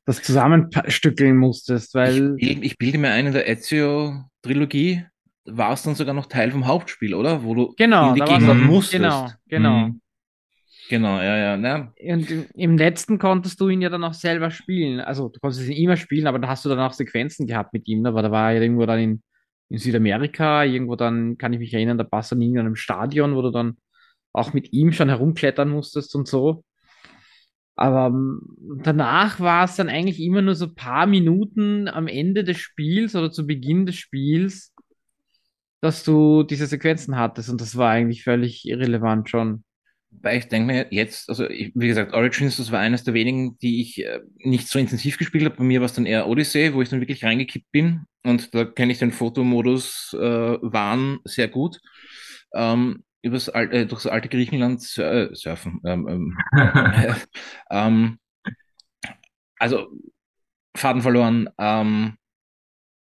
das 0.06 0.24
zusammenstückeln 0.24 1.36
musstest, 1.36 1.94
weil. 1.94 2.36
Ich, 2.38 2.62
ich 2.64 2.78
bilde 2.78 2.98
mir 2.98 3.12
ein, 3.12 3.28
in 3.28 3.34
der 3.34 3.50
Ezio-Trilogie 3.50 5.06
war 5.46 5.74
es 5.74 5.84
dann 5.84 5.96
sogar 5.96 6.14
noch 6.14 6.28
Teil 6.28 6.52
vom 6.52 6.66
Hauptspiel, 6.66 7.14
oder? 7.14 7.44
Wo 7.44 7.54
du 7.54 7.74
Genau, 7.78 8.10
in 8.10 8.16
die 8.16 8.22
Gegenwart 8.22 8.58
Mhm. 8.58 8.66
musstest. 8.68 9.02
Genau, 9.02 9.30
genau. 9.50 9.88
Mhm. 9.88 10.02
Genau, 10.88 11.18
ja, 11.18 11.38
ja. 11.38 11.58
Na, 11.58 11.94
Und 12.02 12.32
im- 12.56 12.78
letzten 12.78 13.20
konntest 13.20 13.60
du 13.60 13.68
ihn 13.68 13.82
ja 13.82 13.90
dann 13.90 14.04
auch 14.06 14.14
selber 14.14 14.50
spielen. 14.50 15.02
Also, 15.02 15.28
du 15.28 15.40
konntest 15.42 15.68
ihn 15.68 15.76
immer 15.84 15.98
spielen, 15.98 16.26
aber 16.28 16.40
da 16.40 16.48
hast 16.48 16.64
du 16.64 16.70
dann 16.70 16.80
auch 16.80 16.94
Sequenzen 16.94 17.48
gehabt 17.48 17.74
mit 17.74 17.86
ihm, 17.90 18.02
ne? 18.02 18.14
Weil 18.14 18.24
da 18.24 18.32
war 18.32 18.54
er 18.54 18.62
irgendwo 18.62 18.86
dann 18.86 19.00
in, 19.00 19.24
in 19.72 19.78
Südamerika, 19.78 20.66
irgendwo 20.66 20.96
dann, 20.96 21.38
kann 21.38 21.54
ich 21.54 21.60
mich 21.60 21.74
erinnern, 21.74 21.98
da 21.98 22.04
passt 22.04 22.32
dann 22.32 22.42
in 22.42 22.60
einem 22.60 22.76
Stadion, 22.76 23.36
wo 23.36 23.42
du 23.42 23.52
dann 23.52 23.78
auch 24.34 24.54
mit 24.54 24.74
ihm 24.74 24.92
schon 24.92 25.10
herumklettern 25.10 25.70
musstest 25.70 26.14
und 26.16 26.28
so. 26.28 26.64
Aber 27.76 28.08
ähm, 28.08 28.42
danach 28.84 29.40
war 29.40 29.64
es 29.64 29.78
dann 29.78 29.90
eigentlich 29.90 30.20
immer 30.20 30.42
nur 30.42 30.56
so 30.56 30.66
ein 30.66 30.76
paar 30.76 31.08
Minuten 31.08 31.88
am 31.88 32.08
Ende 32.08 32.44
des 32.44 32.58
Spiels 32.58 33.16
oder 33.16 33.32
zu 33.32 33.48
Beginn 33.48 33.86
des 33.86 33.96
Spiels, 33.96 34.74
dass 35.80 36.04
du 36.04 36.44
diese 36.44 36.68
Sequenzen 36.68 37.16
hattest. 37.18 37.50
Und 37.50 37.62
das 37.62 37.78
war 37.78 37.92
eigentlich 37.92 38.24
völlig 38.24 38.68
irrelevant 38.68 39.30
schon. 39.30 39.64
Weil 40.12 40.38
ich 40.38 40.48
denke 40.50 40.68
mir 40.68 40.88
jetzt, 40.92 41.30
also 41.30 41.50
ich, 41.50 41.72
wie 41.74 41.88
gesagt, 41.88 42.14
Origins, 42.14 42.58
das 42.58 42.72
war 42.72 42.80
eines 42.80 43.04
der 43.04 43.14
wenigen, 43.14 43.58
die 43.60 43.82
ich 43.82 44.04
äh, 44.06 44.20
nicht 44.38 44.68
so 44.68 44.78
intensiv 44.78 45.18
gespielt 45.18 45.46
habe. 45.46 45.56
Bei 45.56 45.64
mir 45.64 45.80
war 45.80 45.86
es 45.86 45.94
dann 45.94 46.06
eher 46.06 46.28
Odyssey, 46.28 46.74
wo 46.74 46.82
ich 46.82 46.90
dann 46.90 47.00
wirklich 47.00 47.24
reingekippt 47.24 47.72
bin. 47.72 48.02
Und 48.24 48.54
da 48.54 48.66
kenne 48.66 48.92
ich 48.92 49.00
den 49.00 49.12
Fotomodus 49.12 50.16
äh, 50.20 50.20
Wahn 50.62 51.20
sehr 51.24 51.48
gut. 51.48 51.80
Ähm, 52.54 53.04
übers 53.22 53.50
Al 53.50 53.74
äh, 53.74 53.86
durchs 53.86 54.06
alte 54.06 54.30
Griechenland 54.30 54.82
sur 54.82 55.06
äh, 55.06 55.36
surfen. 55.36 55.80
Ähm, 55.86 56.08
ähm, 56.08 56.38
äh, 56.56 57.14
ähm, 57.70 58.20
also 59.60 59.88
Faden 60.76 61.02
verloren. 61.02 61.50
Ähm, 61.58 62.18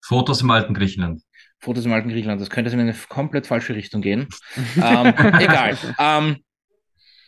Fotos 0.04 0.42
im 0.42 0.50
alten 0.50 0.74
Griechenland. 0.74 1.22
Fotos 1.60 1.84
im 1.84 1.92
alten 1.92 2.08
Griechenland, 2.08 2.40
das 2.40 2.50
könnte 2.50 2.70
in 2.70 2.80
eine 2.80 2.94
komplett 3.08 3.46
falsche 3.46 3.74
Richtung 3.74 4.00
gehen. 4.00 4.28
ähm, 4.76 5.14
egal. 5.38 5.76
Ähm, 5.98 6.36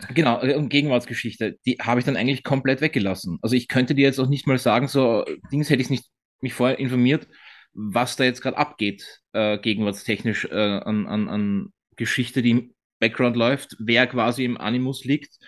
genau, 0.09 0.43
äh, 0.43 0.55
und 0.55 0.69
Gegenwartsgeschichte, 0.69 1.59
die 1.67 1.77
habe 1.81 2.01
ich 2.01 2.07
dann 2.07 2.17
eigentlich 2.17 2.45
komplett 2.45 2.81
weggelassen. 2.81 3.39
Also 3.43 3.57
ich 3.57 3.69
könnte 3.69 3.95
dir 3.95 4.03
jetzt 4.03 4.19
auch 4.19 4.29
nicht 4.29 4.47
mal 4.47 4.59
sagen, 4.59 4.89
so 4.89 5.25
Dings 5.53 5.71
hätte 5.71 5.83
ich 5.83 5.91
nicht 5.91 6.05
mich 6.41 6.55
vorher 6.55 6.79
informiert, 6.79 7.29
was 7.73 8.17
da 8.17 8.25
jetzt 8.25 8.43
gerade 8.43 8.57
abgeht, 8.57 9.21
äh, 9.33 9.59
gegenwartstechnisch 9.59 10.47
äh, 10.47 10.55
an, 10.55 11.07
an, 11.07 11.29
an 11.29 11.73
Geschichte, 11.97 12.43
die 12.43 12.51
im 12.51 12.75
Background 12.99 13.37
läuft, 13.37 13.77
wer 13.79 14.07
quasi 14.07 14.45
im 14.45 14.59
Animus 14.59 15.05
liegt 15.05 15.39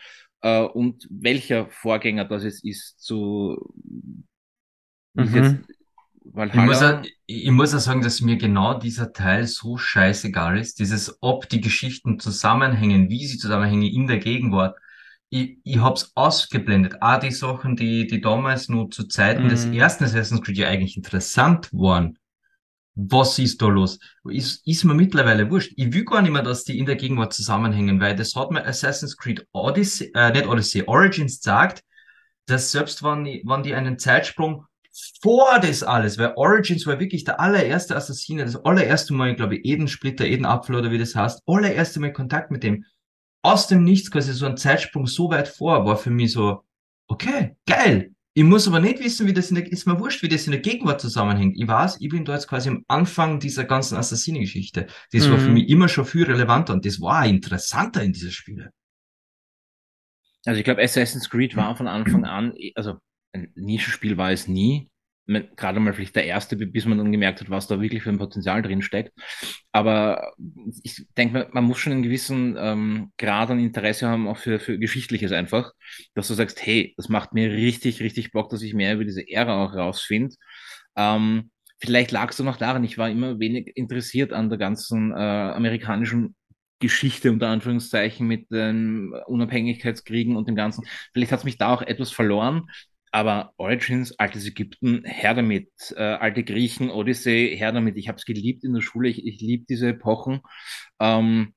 äh, 0.42 0.60
und 0.60 1.06
welcher 1.10 1.68
Vorgänger 1.70 2.24
das 2.24 2.44
jetzt 2.44 2.64
ist 2.64 3.00
zu 3.00 3.74
es 5.14 5.30
Mhm. 5.30 5.64
Jetzt 6.24 6.54
Ich 6.54 6.60
muss, 6.60 6.80
ja, 6.80 6.90
Valhalla. 6.90 7.02
ich 7.26 7.50
muss 7.50 7.72
ja 7.72 7.78
sagen, 7.78 8.02
dass 8.02 8.20
mir 8.20 8.36
genau 8.36 8.74
dieser 8.78 9.12
Teil 9.12 9.46
so 9.46 9.76
scheißegal 9.78 10.58
ist. 10.58 10.78
Dieses, 10.78 11.16
ob 11.20 11.48
die 11.48 11.60
Geschichten 11.60 12.18
zusammenhängen, 12.20 13.08
wie 13.10 13.26
sie 13.26 13.38
zusammenhängen 13.38 13.84
in 13.84 14.06
der 14.06 14.18
Gegenwart. 14.18 14.76
Ich, 15.30 15.58
ich 15.64 15.78
hab's 15.78 16.12
ausgeblendet. 16.14 17.00
Auch 17.00 17.18
die 17.20 17.30
Sachen, 17.30 17.76
die, 17.76 18.06
die 18.06 18.20
damals 18.20 18.68
nur 18.68 18.90
zu 18.90 19.04
Zeiten 19.08 19.48
des 19.48 19.66
Mhm. 19.66 19.72
ersten 19.74 20.04
Assassin's 20.04 20.42
Creed 20.42 20.58
ja 20.58 20.68
eigentlich 20.68 20.96
interessant 20.96 21.70
waren. 21.72 22.18
Was 22.94 23.38
ist 23.38 23.62
da 23.62 23.68
los? 23.68 23.98
Ist, 24.28 24.66
ist 24.66 24.84
mir 24.84 24.92
mittlerweile 24.94 25.50
wurscht. 25.50 25.72
Ich 25.76 25.92
will 25.94 26.04
gar 26.04 26.20
nicht 26.20 26.30
mehr, 26.32 26.42
dass 26.42 26.64
die 26.64 26.78
in 26.78 26.84
der 26.84 26.96
Gegenwart 26.96 27.32
zusammenhängen, 27.32 28.00
weil 28.00 28.14
das 28.14 28.34
hat 28.36 28.50
mir 28.50 28.66
Assassin's 28.66 29.16
Creed 29.16 29.46
Odyssey, 29.52 30.10
äh, 30.14 30.30
nicht 30.32 30.46
Odyssey, 30.46 30.82
Origins 30.86 31.40
sagt, 31.40 31.82
dass 32.46 32.70
selbst 32.72 33.02
wenn 33.02 33.24
wenn 33.24 33.62
die 33.62 33.74
einen 33.74 33.98
Zeitsprung 33.98 34.66
vor 35.22 35.58
das 35.60 35.82
alles, 35.82 36.18
weil 36.18 36.32
Origins 36.36 36.86
war 36.86 37.00
wirklich 37.00 37.24
der 37.24 37.40
allererste 37.40 37.96
Assassine, 37.96 38.44
das 38.44 38.56
allererste 38.56 39.14
Mal, 39.14 39.30
ich 39.30 39.36
glaube, 39.36 39.56
Eden 39.56 39.88
Splitter, 39.88 40.24
Eden 40.26 40.44
Apfel 40.46 40.76
oder 40.76 40.90
wie 40.90 40.98
das 40.98 41.14
heißt, 41.14 41.42
allererste 41.46 42.00
Mal 42.00 42.12
Kontakt 42.12 42.50
mit 42.50 42.62
dem. 42.62 42.84
Aus 43.44 43.66
dem 43.66 43.84
Nichts 43.84 44.10
quasi 44.10 44.32
so 44.34 44.46
ein 44.46 44.56
Zeitsprung 44.56 45.06
so 45.06 45.30
weit 45.30 45.48
vor, 45.48 45.84
war 45.84 45.96
für 45.96 46.10
mich 46.10 46.32
so, 46.32 46.62
okay, 47.08 47.56
geil. 47.66 48.12
Ich 48.34 48.44
muss 48.44 48.66
aber 48.66 48.80
nicht 48.80 49.00
wissen, 49.00 49.26
wie 49.26 49.32
das 49.34 49.50
in 49.50 49.56
der, 49.56 49.70
ist 49.70 49.86
mir 49.86 49.98
wurscht, 49.98 50.22
wie 50.22 50.28
das 50.28 50.46
in 50.46 50.52
der 50.52 50.60
Gegenwart 50.60 51.00
zusammenhängt. 51.00 51.56
Ich 51.60 51.68
weiß, 51.68 51.98
ich 52.00 52.08
bin 52.08 52.24
da 52.24 52.32
jetzt 52.34 52.48
quasi 52.48 52.70
am 52.70 52.84
Anfang 52.88 53.40
dieser 53.40 53.64
ganzen 53.64 53.96
Assassine-Geschichte. 53.98 54.86
Das 55.12 55.30
war 55.30 55.38
für 55.38 55.48
Mhm. 55.48 55.54
mich 55.54 55.68
immer 55.68 55.88
schon 55.88 56.06
viel 56.06 56.24
relevanter 56.24 56.72
und 56.72 56.86
das 56.86 57.00
war 57.00 57.26
interessanter 57.26 58.02
in 58.02 58.12
dieser 58.12 58.30
Spiele. 58.30 58.70
Also 60.44 60.58
ich 60.58 60.64
glaube, 60.64 60.82
Assassin's 60.82 61.28
Creed 61.28 61.56
war 61.56 61.76
von 61.76 61.88
Anfang 61.88 62.24
an, 62.24 62.54
also 62.74 62.98
ein 63.32 63.52
Nischenspiel 63.54 64.16
war 64.16 64.32
es 64.32 64.48
nie. 64.48 64.88
Gerade 65.56 65.78
mal 65.78 65.94
vielleicht 65.94 66.16
der 66.16 66.26
erste, 66.26 66.56
bis 66.56 66.84
man 66.84 66.98
dann 66.98 67.12
gemerkt 67.12 67.40
hat, 67.40 67.48
was 67.48 67.68
da 67.68 67.80
wirklich 67.80 68.02
für 68.02 68.10
ein 68.10 68.18
Potenzial 68.18 68.60
drin 68.60 68.82
steckt. 68.82 69.12
Aber 69.70 70.32
ich 70.82 71.06
denke, 71.16 71.34
man, 71.34 71.46
man 71.52 71.64
muss 71.64 71.78
schon 71.78 71.92
einen 71.92 72.02
gewissen 72.02 72.56
ähm, 72.58 73.12
Grad 73.18 73.50
an 73.50 73.60
Interesse 73.60 74.08
haben, 74.08 74.26
auch 74.26 74.36
für, 74.36 74.58
für 74.58 74.78
Geschichtliches 74.78 75.30
einfach, 75.32 75.72
dass 76.14 76.28
du 76.28 76.34
sagst, 76.34 76.64
hey, 76.66 76.92
das 76.96 77.08
macht 77.08 77.34
mir 77.34 77.52
richtig, 77.52 78.00
richtig 78.02 78.32
Bock, 78.32 78.50
dass 78.50 78.62
ich 78.62 78.74
mehr 78.74 78.94
über 78.94 79.04
diese 79.04 79.26
Ära 79.28 79.64
auch 79.64 79.74
rausfinde. 79.74 80.34
Ähm, 80.96 81.50
vielleicht 81.78 82.10
lag 82.10 82.30
es 82.30 82.38
noch 82.40 82.56
daran, 82.56 82.84
ich 82.84 82.98
war 82.98 83.08
immer 83.08 83.38
wenig 83.38 83.76
interessiert 83.76 84.32
an 84.32 84.48
der 84.48 84.58
ganzen 84.58 85.12
äh, 85.12 85.14
amerikanischen 85.14 86.34
Geschichte 86.80 87.30
unter 87.30 87.48
Anführungszeichen 87.48 88.26
mit 88.26 88.50
den 88.50 89.14
Unabhängigkeitskriegen 89.26 90.36
und 90.36 90.48
dem 90.48 90.56
Ganzen. 90.56 90.84
Vielleicht 91.12 91.30
hat 91.30 91.38
es 91.38 91.44
mich 91.44 91.56
da 91.56 91.72
auch 91.72 91.82
etwas 91.82 92.10
verloren, 92.10 92.64
aber 93.12 93.52
Origins, 93.58 94.18
altes 94.18 94.46
Ägypten, 94.46 95.04
her 95.04 95.34
damit. 95.34 95.68
Äh, 95.94 96.02
alte 96.02 96.42
Griechen, 96.42 96.90
Odyssee, 96.90 97.54
her 97.54 97.70
damit. 97.70 97.96
Ich 97.96 98.08
habe 98.08 98.16
es 98.16 98.24
geliebt 98.24 98.64
in 98.64 98.72
der 98.72 98.80
Schule, 98.80 99.08
ich, 99.08 99.24
ich 99.24 99.40
liebe 99.40 99.66
diese 99.68 99.88
Epochen. 99.88 100.40
Ähm, 100.98 101.54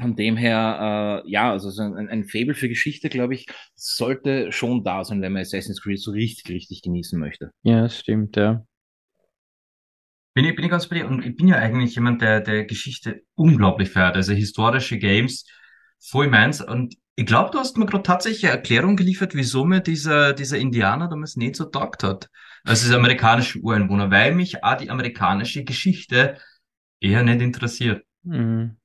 von 0.00 0.16
dem 0.16 0.36
her, 0.36 1.22
äh, 1.24 1.30
ja, 1.30 1.50
also 1.50 1.70
so 1.70 1.82
ein, 1.82 2.08
ein 2.08 2.24
Fable 2.24 2.54
für 2.54 2.68
Geschichte, 2.68 3.08
glaube 3.08 3.34
ich, 3.34 3.46
sollte 3.74 4.52
schon 4.52 4.84
da 4.84 5.04
sein, 5.04 5.22
wenn 5.22 5.32
man 5.32 5.42
Assassin's 5.42 5.80
Creed 5.80 6.00
so 6.00 6.10
richtig, 6.10 6.52
richtig 6.52 6.82
genießen 6.82 7.18
möchte. 7.18 7.50
Ja, 7.62 7.82
das 7.82 8.00
stimmt, 8.00 8.36
ja. 8.36 8.66
Bin 10.34 10.44
ich, 10.44 10.56
bin 10.56 10.64
ich 10.64 10.70
ganz 10.70 10.88
bei 10.88 10.96
dir. 10.96 11.06
Und 11.06 11.24
ich 11.24 11.36
bin 11.36 11.46
ja 11.48 11.56
eigentlich 11.56 11.94
jemand, 11.94 12.20
der, 12.20 12.40
der 12.40 12.64
Geschichte 12.64 13.22
unglaublich 13.36 13.88
feiert. 13.88 14.16
Also 14.16 14.32
historische 14.32 14.98
Games, 14.98 15.46
voll 16.00 16.28
meins. 16.28 16.60
Und 16.60 16.96
ich 17.16 17.26
glaube, 17.26 17.50
du 17.52 17.58
hast 17.58 17.78
mir 17.78 17.86
gerade 17.86 18.02
tatsächlich 18.02 18.44
eine 18.44 18.56
Erklärung 18.56 18.96
geliefert, 18.96 19.34
wieso 19.34 19.64
mir 19.64 19.80
dieser, 19.80 20.32
dieser 20.32 20.58
Indianer 20.58 21.08
damals 21.08 21.36
nicht 21.36 21.56
so 21.56 21.64
taugt 21.64 22.02
hat. 22.02 22.28
Also 22.64 22.86
dieser 22.86 22.96
amerikanische 22.96 23.60
Ureinwohner, 23.60 24.10
weil 24.10 24.34
mich 24.34 24.64
auch 24.64 24.76
die 24.76 24.90
amerikanische 24.90 25.64
Geschichte 25.64 26.38
eher 27.00 27.22
nicht 27.22 27.40
interessiert. 27.40 28.04
Mhm. 28.22 28.76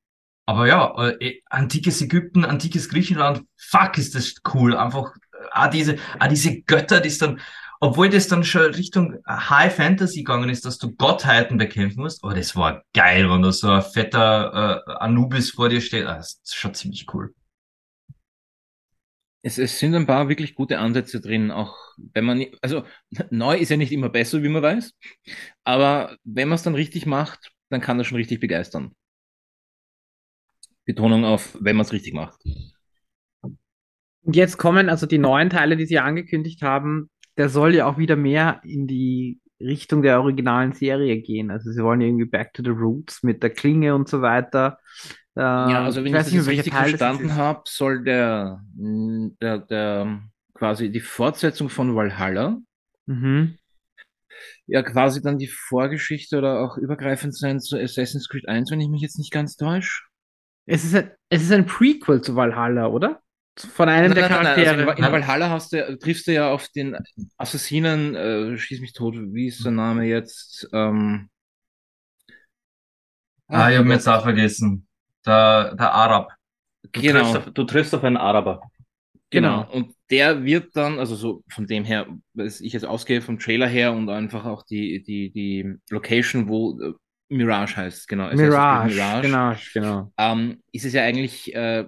Aber 0.46 0.66
ja, 0.66 1.10
äh, 1.20 1.40
antikes 1.48 2.02
Ägypten, 2.02 2.44
antikes 2.44 2.88
Griechenland, 2.88 3.42
fuck, 3.56 3.98
ist 3.98 4.14
das 4.14 4.34
cool. 4.54 4.76
Einfach, 4.76 5.12
ah, 5.50 5.68
diese, 5.68 5.96
ah, 6.18 6.28
diese 6.28 6.60
Götter, 6.62 7.00
die 7.00 7.08
es 7.08 7.18
dann, 7.18 7.40
obwohl 7.80 8.10
das 8.10 8.28
dann 8.28 8.44
schon 8.44 8.74
Richtung 8.74 9.16
High 9.26 9.74
Fantasy 9.74 10.18
gegangen 10.18 10.50
ist, 10.50 10.66
dass 10.66 10.78
du 10.78 10.94
Gottheiten 10.94 11.56
bekämpfen 11.56 12.02
musst, 12.02 12.22
aber 12.22 12.34
das 12.34 12.54
war 12.54 12.82
geil, 12.94 13.30
wenn 13.30 13.42
da 13.42 13.52
so 13.52 13.70
ein 13.70 13.82
fetter 13.82 14.84
äh, 14.86 14.92
Anubis 14.98 15.50
vor 15.50 15.68
dir 15.68 15.80
steht. 15.80 16.06
Ah, 16.06 16.16
das 16.16 16.40
ist 16.44 16.54
schon 16.54 16.74
ziemlich 16.74 17.06
cool. 17.14 17.34
Es, 19.42 19.58
es 19.58 19.78
sind 19.78 19.94
ein 19.94 20.06
paar 20.06 20.28
wirklich 20.28 20.54
gute 20.54 20.78
Ansätze 20.78 21.20
drin, 21.20 21.50
auch 21.50 21.76
wenn 21.96 22.24
man, 22.24 22.44
also 22.60 22.84
neu 23.30 23.56
ist 23.56 23.70
ja 23.70 23.76
nicht 23.76 23.92
immer 23.92 24.08
besser, 24.08 24.42
wie 24.42 24.48
man 24.48 24.62
weiß, 24.62 24.92
aber 25.64 26.16
wenn 26.24 26.48
man 26.48 26.56
es 26.56 26.62
dann 26.62 26.74
richtig 26.74 27.06
macht, 27.06 27.52
dann 27.70 27.80
kann 27.80 27.98
das 27.98 28.06
schon 28.06 28.16
richtig 28.18 28.40
begeistern. 28.40 28.92
Betonung 30.84 31.24
auf, 31.24 31.56
wenn 31.60 31.76
man 31.76 31.86
es 31.86 31.92
richtig 31.92 32.14
macht. 32.14 32.40
Und 34.22 34.36
jetzt 34.36 34.58
kommen 34.58 34.88
also 34.88 35.06
die 35.06 35.18
neuen 35.18 35.50
Teile, 35.50 35.76
die 35.76 35.86
sie 35.86 35.98
angekündigt 35.98 36.62
haben, 36.62 37.10
der 37.36 37.48
soll 37.48 37.74
ja 37.74 37.86
auch 37.86 37.96
wieder 37.96 38.16
mehr 38.16 38.60
in 38.64 38.86
die 38.86 39.40
Richtung 39.60 40.02
der 40.02 40.20
originalen 40.20 40.72
Serie 40.72 41.20
gehen. 41.20 41.50
Also 41.50 41.70
sie 41.70 41.82
wollen 41.82 42.00
irgendwie 42.00 42.24
back 42.24 42.52
to 42.54 42.62
the 42.62 42.70
roots 42.70 43.22
mit 43.22 43.42
der 43.42 43.50
Klinge 43.50 43.94
und 43.94 44.08
so 44.08 44.22
weiter. 44.22 44.78
Äh, 45.36 45.40
ja, 45.40 45.84
also 45.84 46.00
wenn 46.00 46.06
ich, 46.06 46.12
ich 46.12 46.18
das 46.18 46.32
nicht, 46.32 46.46
richtig 46.46 46.72
Teil 46.72 46.88
verstanden 46.90 47.34
habe, 47.34 47.62
soll 47.66 48.02
der, 48.02 48.62
der, 48.74 49.58
der 49.58 50.22
quasi 50.54 50.90
die 50.90 51.00
Fortsetzung 51.00 51.68
von 51.68 51.94
Valhalla 51.94 52.58
mhm. 53.06 53.56
ja 54.66 54.82
quasi 54.82 55.22
dann 55.22 55.38
die 55.38 55.48
Vorgeschichte 55.48 56.36
oder 56.36 56.60
auch 56.60 56.76
übergreifend 56.76 57.34
sein 57.36 57.60
zu 57.60 57.78
Assassin's 57.78 58.28
Creed 58.28 58.48
1, 58.48 58.70
wenn 58.70 58.80
ich 58.80 58.88
mich 58.88 59.02
jetzt 59.02 59.18
nicht 59.18 59.32
ganz 59.32 59.56
täusche. 59.56 60.02
Es 60.66 60.84
ist 60.84 60.94
ein, 60.94 61.10
es 61.30 61.42
ist 61.42 61.52
ein 61.52 61.66
Prequel 61.66 62.20
zu 62.20 62.36
Valhalla, 62.36 62.88
oder? 62.88 63.22
Von 63.56 63.88
einem 63.88 64.08
nein, 64.08 64.14
der 64.14 64.28
nein, 64.28 64.32
Charaktere. 64.32 64.76
Nein, 64.76 64.88
also 64.88 64.98
in, 64.98 65.04
in 65.04 65.12
Valhalla 65.12 65.50
hast 65.50 65.72
du, 65.72 65.98
triffst 65.98 66.26
du 66.26 66.32
ja 66.32 66.50
auf 66.50 66.68
den 66.68 66.96
Assassinen, 67.36 68.14
äh, 68.14 68.56
schieß 68.56 68.80
mich 68.80 68.92
tot, 68.92 69.14
wie 69.16 69.46
ist 69.46 69.64
der 69.64 69.72
Name 69.72 70.04
jetzt? 70.04 70.68
Ähm, 70.72 71.28
ah, 73.48 73.70
ich 73.70 73.76
habe 73.76 73.88
mir 73.88 73.94
jetzt 73.94 74.08
auch 74.08 74.22
vergessen. 74.22 74.86
Der, 75.26 75.74
der 75.74 75.92
Arab. 75.92 76.32
Du, 76.92 77.00
genau. 77.00 77.20
triffst 77.20 77.36
auf, 77.36 77.52
du 77.52 77.64
triffst 77.64 77.94
auf 77.94 78.04
einen 78.04 78.16
Araber. 78.16 78.62
Genau. 79.30 79.64
genau. 79.64 79.72
Und 79.72 79.94
der 80.10 80.44
wird 80.44 80.74
dann, 80.76 80.98
also 80.98 81.14
so 81.14 81.44
von 81.48 81.66
dem 81.66 81.84
her, 81.84 82.06
was 82.34 82.60
ich 82.60 82.72
jetzt 82.72 82.84
ausgehe 82.84 83.22
vom 83.22 83.38
Trailer 83.38 83.68
her 83.68 83.92
und 83.92 84.08
einfach 84.08 84.44
auch 84.44 84.64
die, 84.64 85.02
die, 85.02 85.30
die 85.30 85.74
Location, 85.90 86.48
wo 86.48 86.80
äh, 86.80 86.92
Mirage 87.28 87.76
heißt, 87.76 88.08
genau. 88.08 88.34
Mirage, 88.34 88.94
Mirage, 88.94 89.22
genau, 89.22 89.54
genau. 89.72 90.12
Ähm, 90.18 90.62
ist 90.72 90.84
es 90.84 90.92
ja 90.92 91.04
eigentlich 91.04 91.54
äh, 91.54 91.86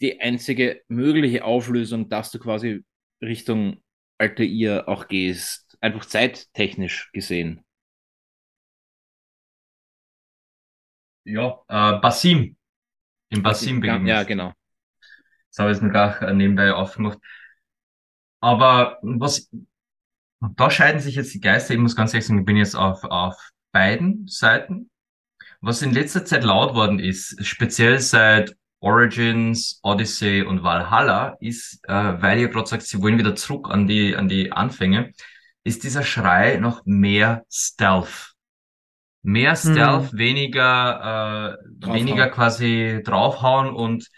die 0.00 0.20
einzige 0.20 0.82
mögliche 0.88 1.44
Auflösung, 1.44 2.08
dass 2.08 2.30
du 2.32 2.38
quasi 2.40 2.84
Richtung 3.22 3.82
Altair 4.18 4.88
auch 4.88 5.06
gehst. 5.06 5.76
Einfach 5.80 6.06
zeittechnisch 6.06 7.10
gesehen. 7.12 7.63
Ja, 11.24 11.58
äh, 11.68 11.98
Basim. 12.00 12.56
Im 13.30 13.42
Basim 13.42 13.80
beginnen. 13.80 14.06
Ja, 14.06 14.22
genau. 14.22 14.52
Das 15.50 15.58
habe 15.58 15.70
ich 15.70 15.76
jetzt 15.76 15.84
noch 15.84 15.92
gar 15.92 16.20
äh, 16.22 16.34
nebenbei 16.34 16.72
aufgemacht. 16.72 17.18
Aber 18.40 18.98
was, 19.02 19.50
da 20.56 20.70
scheiden 20.70 21.00
sich 21.00 21.14
jetzt 21.14 21.32
die 21.32 21.40
Geister. 21.40 21.74
Ich 21.74 21.80
muss 21.80 21.96
ganz 21.96 22.12
ehrlich 22.12 22.26
sagen, 22.26 22.40
ich 22.40 22.44
bin 22.44 22.56
jetzt 22.56 22.74
auf, 22.76 23.04
auf 23.04 23.50
beiden 23.72 24.26
Seiten. 24.28 24.90
Was 25.60 25.80
in 25.80 25.92
letzter 25.92 26.24
Zeit 26.24 26.44
laut 26.44 26.74
worden 26.74 26.98
ist, 26.98 27.44
speziell 27.44 27.98
seit 27.98 28.54
Origins, 28.80 29.80
Odyssey 29.82 30.42
und 30.42 30.62
Valhalla, 30.62 31.38
ist, 31.40 31.80
äh, 31.88 32.20
weil 32.20 32.38
ihr 32.38 32.48
gerade 32.48 32.68
sagt, 32.68 32.82
sie 32.82 33.00
wollen 33.00 33.16
wieder 33.18 33.34
zurück 33.34 33.70
an 33.70 33.86
die, 33.86 34.14
an 34.14 34.28
die 34.28 34.52
Anfänge, 34.52 35.12
ist 35.64 35.84
dieser 35.84 36.02
Schrei 36.02 36.56
noch 36.56 36.82
mehr 36.84 37.46
Stealth. 37.50 38.33
Mehr 39.26 39.56
Stealth, 39.56 40.12
hm. 40.12 40.18
weniger, 40.18 41.58
äh, 41.82 41.86
weniger 41.92 42.28
quasi 42.28 43.00
draufhauen 43.02 43.74
und 43.74 44.08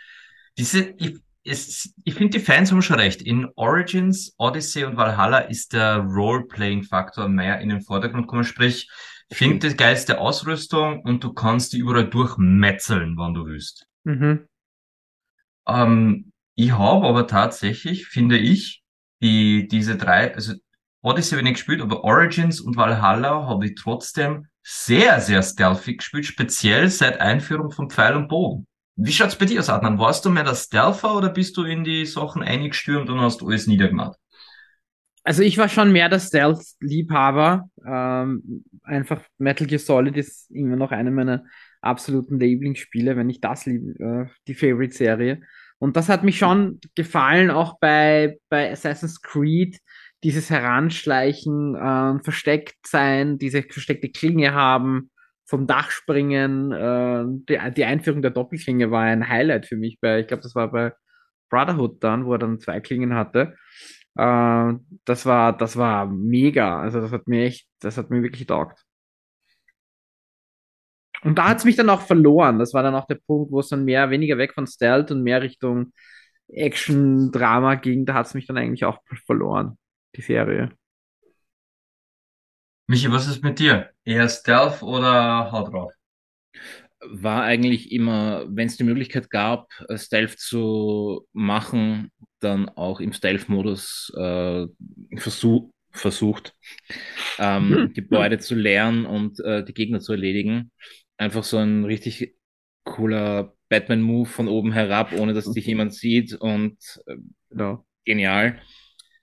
diese, 0.59 0.95
ich, 0.99 1.21
es, 1.45 1.95
ich 2.03 2.15
finde, 2.15 2.39
die 2.39 2.45
Fans 2.45 2.73
haben 2.73 2.83
schon 2.83 2.99
recht. 2.99 3.23
In 3.23 3.49
Origins, 3.55 4.35
Odyssey 4.37 4.85
und 4.85 4.97
Valhalla 4.97 5.39
ist 5.39 5.73
der 5.75 5.99
Role-Playing-Faktor 5.99 7.29
mehr 7.29 7.61
in 7.61 7.69
den 7.69 7.83
Vordergrund 7.83 8.25
gekommen. 8.25 8.43
Sprich, 8.43 8.91
find 9.31 9.63
die 9.63 9.77
geilste 9.77 10.19
Ausrüstung 10.21 11.03
und 11.03 11.23
du 11.23 11.33
kannst 11.33 11.73
die 11.73 11.79
überall 11.79 12.09
durchmetzeln, 12.09 13.17
wann 13.17 13.35
du 13.35 13.47
willst. 13.47 13.87
Mhm. 14.03 14.49
Ähm, 15.69 16.33
ich 16.57 16.73
habe 16.73 17.07
aber 17.07 17.29
tatsächlich, 17.29 18.09
finde 18.09 18.39
ich, 18.39 18.83
die, 19.23 19.69
diese 19.69 19.97
drei, 19.97 20.35
also 20.35 20.55
Odyssey 21.03 21.37
habe 21.37 21.43
ich 21.43 21.45
nicht 21.45 21.55
gespielt, 21.55 21.81
aber 21.81 22.03
Origins 22.03 22.61
und 22.61 22.77
Valhalla 22.77 23.47
habe 23.47 23.67
ich 23.67 23.77
trotzdem 23.77 24.49
sehr, 24.69 25.21
sehr 25.21 25.43
stealthy 25.45 25.95
gespielt, 25.95 26.27
speziell 26.27 26.89
seit 26.89 27.21
Einführung 27.21 27.71
von 27.71 27.89
Pfeil 27.89 28.17
und 28.17 28.27
Bogen. 28.27 28.67
Wie 28.97 29.13
schaut's 29.13 29.37
bei 29.37 29.45
dir 29.45 29.61
aus, 29.61 29.71
Adnan? 29.71 30.01
Warst 30.01 30.25
du 30.25 30.31
mehr 30.31 30.43
der 30.43 30.57
Stealther 30.57 31.17
oder 31.17 31.29
bist 31.29 31.57
du 31.57 31.63
in 31.63 31.85
die 31.85 32.05
Sachen 32.05 32.43
eingestürmt 32.43 33.09
und 33.09 33.21
hast 33.21 33.45
alles 33.45 33.69
niedergemacht? 33.69 34.19
Also 35.23 35.43
ich 35.43 35.57
war 35.59 35.69
schon 35.69 35.93
mehr 35.93 36.09
der 36.09 36.19
Stealth-Liebhaber. 36.19 37.71
Ähm, 37.87 38.65
einfach 38.83 39.21
Metal 39.39 39.69
Gear 39.69 39.79
Solid 39.79 40.17
ist 40.17 40.51
immer 40.51 40.75
noch 40.75 40.91
eine 40.91 41.13
meiner 41.13 41.45
absoluten 41.81 42.41
Lieblingsspiele, 42.41 43.17
wenn 43.17 43.31
ich 43.31 43.41
das 43.41 43.67
liebe, 43.67 43.93
äh, 44.03 44.27
die 44.49 44.55
Favorite-Serie. 44.55 45.43
Und 45.79 45.97
das 45.97 46.09
hat 46.09 46.25
mich 46.25 46.39
schon 46.39 46.81
gefallen, 46.97 47.51
auch 47.51 47.79
bei, 47.79 48.39
bei 48.49 48.73
Assassin's 48.73 49.21
Creed, 49.21 49.79
dieses 50.25 50.51
Heranschleichen, 50.51 51.75
äh, 51.75 52.23
versteckt 52.23 52.87
sein, 52.87 53.39
diese 53.39 53.63
versteckte 53.63 54.11
Klinge 54.11 54.55
haben, 54.55 55.11
vom 55.45 55.67
Dach 55.67 55.91
springen. 55.91 56.73
Äh, 56.73 57.25
die, 57.49 57.59
die 57.75 57.85
Einführung 57.85 58.23
der 58.23 58.33
Doppelklinge 58.33 58.91
war 58.91 59.03
ein 59.03 59.29
Highlight 59.29 59.67
für 59.67 59.77
mich 59.77 59.99
bei, 60.01 60.21
ich 60.21 60.27
glaube, 60.27 60.43
das 60.43 60.55
war 60.55 60.71
bei 60.71 60.93
Brotherhood 61.51 62.03
dann, 62.03 62.27
wo 62.27 62.33
er 62.33 62.39
dann 62.39 62.61
zwei 62.61 62.81
Klingen 62.81 63.15
hatte. 63.15 63.57
Äh, 64.17 64.75
das 65.05 65.27
war, 65.27 65.57
das 65.57 65.77
war 65.77 66.07
mega. 66.07 66.81
Also 66.81 67.01
das 67.01 67.13
hat 67.13 67.27
mir 67.29 67.45
echt, 67.47 67.69
das 67.81 67.99
hat 67.99 68.11
mir 68.11 68.23
wirklich 68.23 68.47
taugt. 68.47 68.85
Und 71.23 71.39
da 71.39 71.49
hat 71.49 71.59
es 71.59 71.65
mich 71.65 71.77
dann 71.77 71.91
auch 71.91 72.03
verloren. 72.03 72.59
Das 72.59 72.75
war 72.75 72.83
dann 72.83 72.95
auch 72.95 73.07
der 73.07 73.17
Punkt, 73.27 73.51
wo 73.51 73.61
es 73.61 73.69
dann 73.69 73.85
mehr, 73.85 74.11
weniger 74.11 74.39
weg 74.39 74.55
von 74.55 74.67
Stealth 74.67 75.11
und 75.11 75.23
mehr 75.23 75.43
Richtung 75.43 75.93
Action, 76.49 77.33
Drama 77.33 77.75
ging. 77.77 78.07
Da 78.07 78.15
hat 78.15 78.27
es 78.27 78.35
mich 78.35 78.47
dann 78.47 78.59
eigentlich 78.59 78.85
auch 78.85 79.01
verloren, 79.27 79.79
die 80.17 80.23
Serie. 80.23 80.71
Michi, 82.89 83.11
was 83.11 83.27
ist 83.27 83.43
mit 83.43 83.59
dir? 83.59 83.91
Eher 84.05 84.29
Stealth 84.29 84.83
oder 84.83 85.51
Haut 85.51 85.73
drauf? 85.73 85.93
War 87.01 87.43
eigentlich 87.43 87.93
immer, 87.93 88.45
wenn 88.49 88.69
es 88.69 88.77
die 88.77 88.85
Möglichkeit 88.85 89.29
gab, 89.29 89.69
Stealth 89.97 90.39
zu 90.39 91.27
machen, 91.33 92.11
dann 92.41 92.69
auch 92.69 93.01
im 93.01 93.13
Stealth-Modus 93.13 94.13
äh, 94.17 94.67
versuch, 95.17 95.71
versucht, 95.91 96.55
ähm, 97.39 97.75
hm. 97.75 97.93
Gebäude 97.93 98.39
zu 98.39 98.55
leeren 98.55 99.05
und 99.05 99.41
äh, 99.41 99.65
die 99.65 99.75
Gegner 99.75 100.01
zu 100.01 100.13
erledigen. 100.13 100.71
Einfach 101.17 101.45
so 101.45 101.59
ein 101.59 101.85
richtig 101.85 102.37
cooler 102.85 103.55
Batman-Move 103.69 104.29
von 104.29 104.49
oben 104.49 104.73
herab, 104.73 105.13
ohne 105.13 105.35
dass 105.35 105.51
dich 105.53 105.67
jemand 105.67 105.93
sieht 105.93 106.35
und 106.35 106.79
äh, 107.07 107.17
ja, 107.51 107.85
genial. 108.05 108.61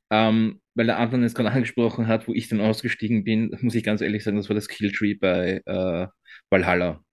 Ähm, 0.09 0.61
weil 0.75 0.85
der 0.87 0.99
Anton 0.99 1.23
es 1.23 1.35
gerade 1.35 1.51
angesprochen 1.51 2.07
hat, 2.07 2.27
wo 2.27 2.33
ich 2.33 2.47
dann 2.47 2.61
ausgestiegen 2.61 3.23
bin, 3.23 3.55
muss 3.61 3.75
ich 3.75 3.83
ganz 3.83 4.01
ehrlich 4.01 4.23
sagen, 4.23 4.37
das 4.37 4.49
war 4.49 4.55
das 4.55 4.67
Killtree 4.67 5.15
bei 5.15 5.61
äh, 5.65 6.07
Valhalla. 6.49 7.03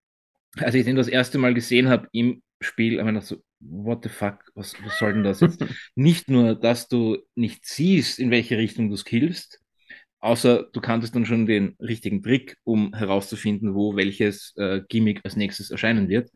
als 0.57 0.75
ich 0.75 0.85
den 0.85 0.97
das 0.97 1.09
erste 1.09 1.39
Mal 1.39 1.55
gesehen 1.55 1.89
habe 1.89 2.09
im 2.13 2.43
Spiel, 2.63 2.99
habe 2.99 3.11
ich 3.11 3.15
gedacht 3.15 3.27
so, 3.27 3.43
what 3.61 4.03
the 4.03 4.09
fuck, 4.09 4.45
was, 4.55 4.75
was 4.85 4.99
soll 4.99 5.15
denn 5.15 5.25
das 5.25 5.41
jetzt? 5.41 5.65
nicht 5.95 6.29
nur, 6.29 6.55
dass 6.55 6.89
du 6.89 7.19
nicht 7.35 7.67
siehst, 7.67 8.19
in 8.19 8.31
welche 8.31 8.59
Richtung 8.59 8.91
du 8.91 8.97
skillst, 8.97 9.61
außer 10.21 10.69
du 10.73 10.81
kanntest 10.81 11.15
dann 11.15 11.27
schon 11.27 11.47
den 11.47 11.77
richtigen 11.81 12.23
Trick, 12.23 12.57
um 12.65 12.95
herauszufinden, 12.95 13.75
wo 13.75 13.97
welches 13.97 14.55
äh, 14.57 14.83
Gimmick 14.89 15.21
als 15.25 15.37
nächstes 15.37 15.71
erscheinen 15.71 16.09
wird. 16.09 16.31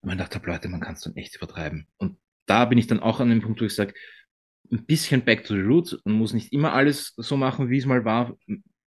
Und 0.00 0.08
man 0.08 0.18
dachte, 0.18 0.40
Leute, 0.44 0.68
man 0.68 0.80
kann 0.80 0.94
es 0.94 1.02
dann 1.02 1.16
echt 1.16 1.36
übertreiben. 1.36 1.86
Und 1.96 2.18
da 2.46 2.64
bin 2.64 2.78
ich 2.78 2.88
dann 2.88 3.00
auch 3.00 3.20
an 3.20 3.30
dem 3.30 3.40
Punkt, 3.40 3.60
wo 3.60 3.64
ich 3.64 3.74
sage, 3.74 3.94
ein 4.70 4.84
bisschen 4.86 5.24
back 5.24 5.44
to 5.44 5.54
the 5.54 5.60
roots 5.60 5.92
und 5.92 6.12
muss 6.12 6.32
nicht 6.32 6.52
immer 6.52 6.72
alles 6.72 7.14
so 7.16 7.36
machen, 7.36 7.70
wie 7.70 7.78
es 7.78 7.86
mal 7.86 8.04
war. 8.04 8.36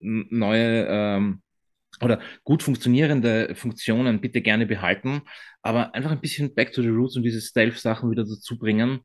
Neue 0.00 0.86
ähm, 0.88 1.42
oder 2.00 2.20
gut 2.44 2.62
funktionierende 2.62 3.54
Funktionen 3.54 4.20
bitte 4.20 4.42
gerne 4.42 4.66
behalten, 4.66 5.22
aber 5.62 5.94
einfach 5.94 6.10
ein 6.10 6.20
bisschen 6.20 6.54
back 6.54 6.72
to 6.72 6.82
the 6.82 6.88
roots 6.88 7.16
und 7.16 7.22
diese 7.22 7.40
Stealth-Sachen 7.40 8.10
wieder 8.10 8.24
dazu 8.24 8.58
bringen. 8.58 9.00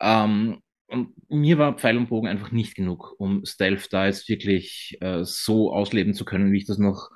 Ähm, 0.00 0.60
und 0.88 1.14
mir 1.30 1.56
war 1.56 1.78
Pfeil 1.78 1.96
und 1.96 2.10
Bogen 2.10 2.28
einfach 2.28 2.50
nicht 2.50 2.74
genug, 2.74 3.14
um 3.18 3.46
Stealth 3.46 3.92
da 3.92 4.06
jetzt 4.06 4.28
wirklich 4.28 4.98
äh, 5.00 5.24
so 5.24 5.72
ausleben 5.72 6.12
zu 6.12 6.26
können, 6.26 6.52
wie 6.52 6.58
ich 6.58 6.66
das 6.66 6.76
noch 6.76 7.08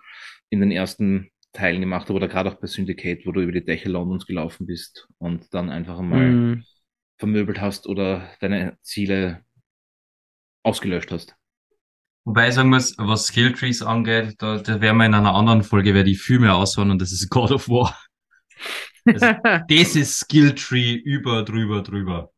in 0.48 0.60
den 0.60 0.70
ersten 0.70 1.30
Teilen 1.52 1.80
gemacht 1.80 2.08
habe 2.08 2.14
oder 2.14 2.28
gerade 2.28 2.50
auch 2.50 2.60
bei 2.60 2.66
Syndicate, 2.66 3.26
wo 3.26 3.32
du 3.32 3.42
über 3.42 3.52
die 3.52 3.64
Dächer 3.64 3.90
Londons 3.90 4.26
gelaufen 4.26 4.66
bist 4.66 5.08
und 5.18 5.52
dann 5.52 5.68
einfach 5.68 6.00
mal 6.00 6.30
mm. 6.30 6.64
Vermöbelt 7.18 7.60
hast 7.60 7.86
oder 7.86 8.28
deine 8.40 8.78
Ziele 8.82 9.44
ausgelöscht 10.62 11.10
hast. 11.10 11.36
Wobei 12.24 12.48
ich 12.48 12.54
sagen 12.54 12.70
muss, 12.70 12.96
was 12.98 13.26
Skilltrees 13.26 13.82
angeht, 13.82 14.34
da, 14.38 14.58
da 14.58 14.80
werden 14.80 14.96
wir 14.96 15.06
in 15.06 15.14
einer 15.14 15.34
anderen 15.34 15.62
Folge, 15.62 15.94
wer 15.94 16.02
die 16.02 16.16
viel 16.16 16.40
mehr 16.40 16.56
aushauen 16.56 16.90
und 16.90 17.00
das 17.00 17.12
ist 17.12 17.30
God 17.30 17.52
of 17.52 17.68
War. 17.68 17.96
Also, 19.04 19.26
das 19.68 19.94
ist 19.94 20.18
Skilltree 20.18 20.94
über, 20.94 21.44
drüber, 21.44 21.82
drüber. 21.82 22.32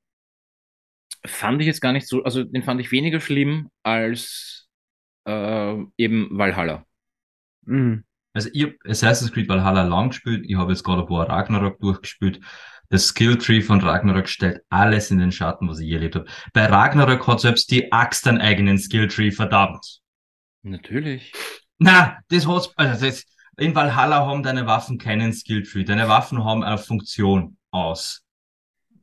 Fand 1.24 1.60
ich 1.62 1.66
jetzt 1.66 1.80
gar 1.80 1.92
nicht 1.92 2.06
so, 2.06 2.22
also 2.22 2.44
den 2.44 2.62
fand 2.62 2.80
ich 2.80 2.92
weniger 2.92 3.20
schlimm 3.20 3.70
als 3.82 4.68
äh, 5.26 5.76
eben 5.96 6.28
Valhalla. 6.32 6.84
Mhm. 7.62 8.04
Also 8.34 8.50
ich 8.52 8.64
habe 8.64 8.76
Assassin's 8.84 9.32
Creed 9.32 9.48
Valhalla 9.48 9.82
lang 9.82 10.10
gespielt, 10.10 10.44
ich 10.46 10.56
habe 10.56 10.70
jetzt 10.70 10.84
God 10.84 10.98
of 10.98 11.10
War 11.10 11.28
Ragnarok 11.28 11.80
durchgespielt 11.80 12.40
das 12.90 13.08
Skilltree 13.08 13.60
von 13.60 13.80
Ragnarok 13.80 14.28
stellt 14.28 14.62
alles 14.70 15.10
in 15.10 15.18
den 15.18 15.32
Schatten, 15.32 15.68
was 15.68 15.78
ich 15.80 15.88
je 15.88 15.94
erlebt 15.94 16.14
habe. 16.16 16.26
Bei 16.52 16.66
Ragnarok 16.66 17.26
hat 17.26 17.40
selbst 17.40 17.70
die 17.70 17.92
Axt 17.92 18.26
einen 18.26 18.40
eigenen 18.40 18.78
Skilltree, 18.78 19.30
verdammt. 19.30 20.00
Natürlich. 20.62 21.32
Na, 21.78 22.18
das 22.28 22.46
hat's, 22.46 22.72
also 22.76 23.04
das, 23.04 23.24
in 23.56 23.74
Valhalla 23.74 24.26
haben 24.26 24.42
deine 24.42 24.66
Waffen 24.66 24.98
keinen 24.98 25.32
Skilltree. 25.32 25.84
Deine 25.84 26.08
Waffen 26.08 26.44
haben 26.44 26.62
eine 26.62 26.78
Funktion 26.78 27.56
aus. 27.70 28.22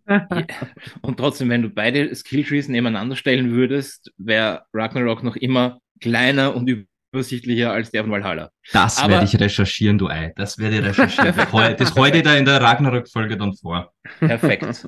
Und 1.02 1.18
trotzdem, 1.18 1.50
wenn 1.50 1.62
du 1.62 1.70
beide 1.70 2.14
Skilltrees 2.14 2.68
nebeneinander 2.68 3.16
stellen 3.16 3.52
würdest, 3.52 4.12
wäre 4.18 4.66
Ragnarok 4.74 5.24
noch 5.24 5.36
immer 5.36 5.80
kleiner 6.00 6.56
und 6.56 6.68
übersichtlicher 7.16 7.72
als 7.72 7.92
der 7.92 8.04
von 8.04 8.12
Valhalla. 8.12 8.52
Das 8.72 8.98
Aber, 8.98 9.14
werde 9.14 9.26
ich 9.26 9.40
recherchieren, 9.40 9.98
du 9.98 10.08
Ei. 10.08 10.34
Das 10.36 10.58
werde 10.58 10.78
ich 10.78 10.84
recherchieren. 10.84 11.34
das 11.78 11.96
heute 11.96 12.22
da 12.22 12.36
in 12.36 12.46
der 12.46 12.62
Ragnarok-Folge 12.62 13.38
dann 13.38 13.54
vor. 13.56 13.94
Perfekt. 14.20 14.88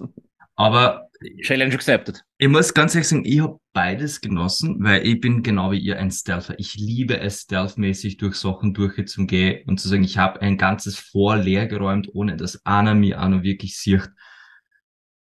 Aber 0.56 1.08
Challenge 1.42 1.74
accepted. 1.74 2.22
Ich 2.38 2.48
muss 2.48 2.74
ganz 2.74 2.94
ehrlich 2.94 3.08
sagen, 3.08 3.26
ich 3.26 3.40
habe 3.40 3.58
beides 3.74 4.22
genossen, 4.22 4.84
weil 4.84 5.06
ich 5.06 5.20
bin 5.20 5.42
genau 5.42 5.72
wie 5.72 5.80
ihr 5.80 5.98
ein 5.98 6.12
Stealther. 6.12 6.56
Ich 6.60 6.76
liebe 6.76 7.20
es, 7.20 7.42
stealthmäßig 7.42 8.18
durch 8.18 8.36
Sachen 8.36 8.74
durchzugehen 8.74 9.64
und 9.68 9.80
zu 9.80 9.88
sagen, 9.88 10.04
ich 10.04 10.18
habe 10.18 10.42
ein 10.42 10.58
ganzes 10.58 11.00
Vor 11.00 11.38
leer 11.38 11.68
geräumt, 11.68 12.10
ohne 12.14 12.38
dass 12.38 12.64
einer 12.66 12.94
mir 12.94 13.22
auch 13.22 13.30
noch 13.30 13.44
wirklich 13.44 13.78
sieht. 13.78 14.10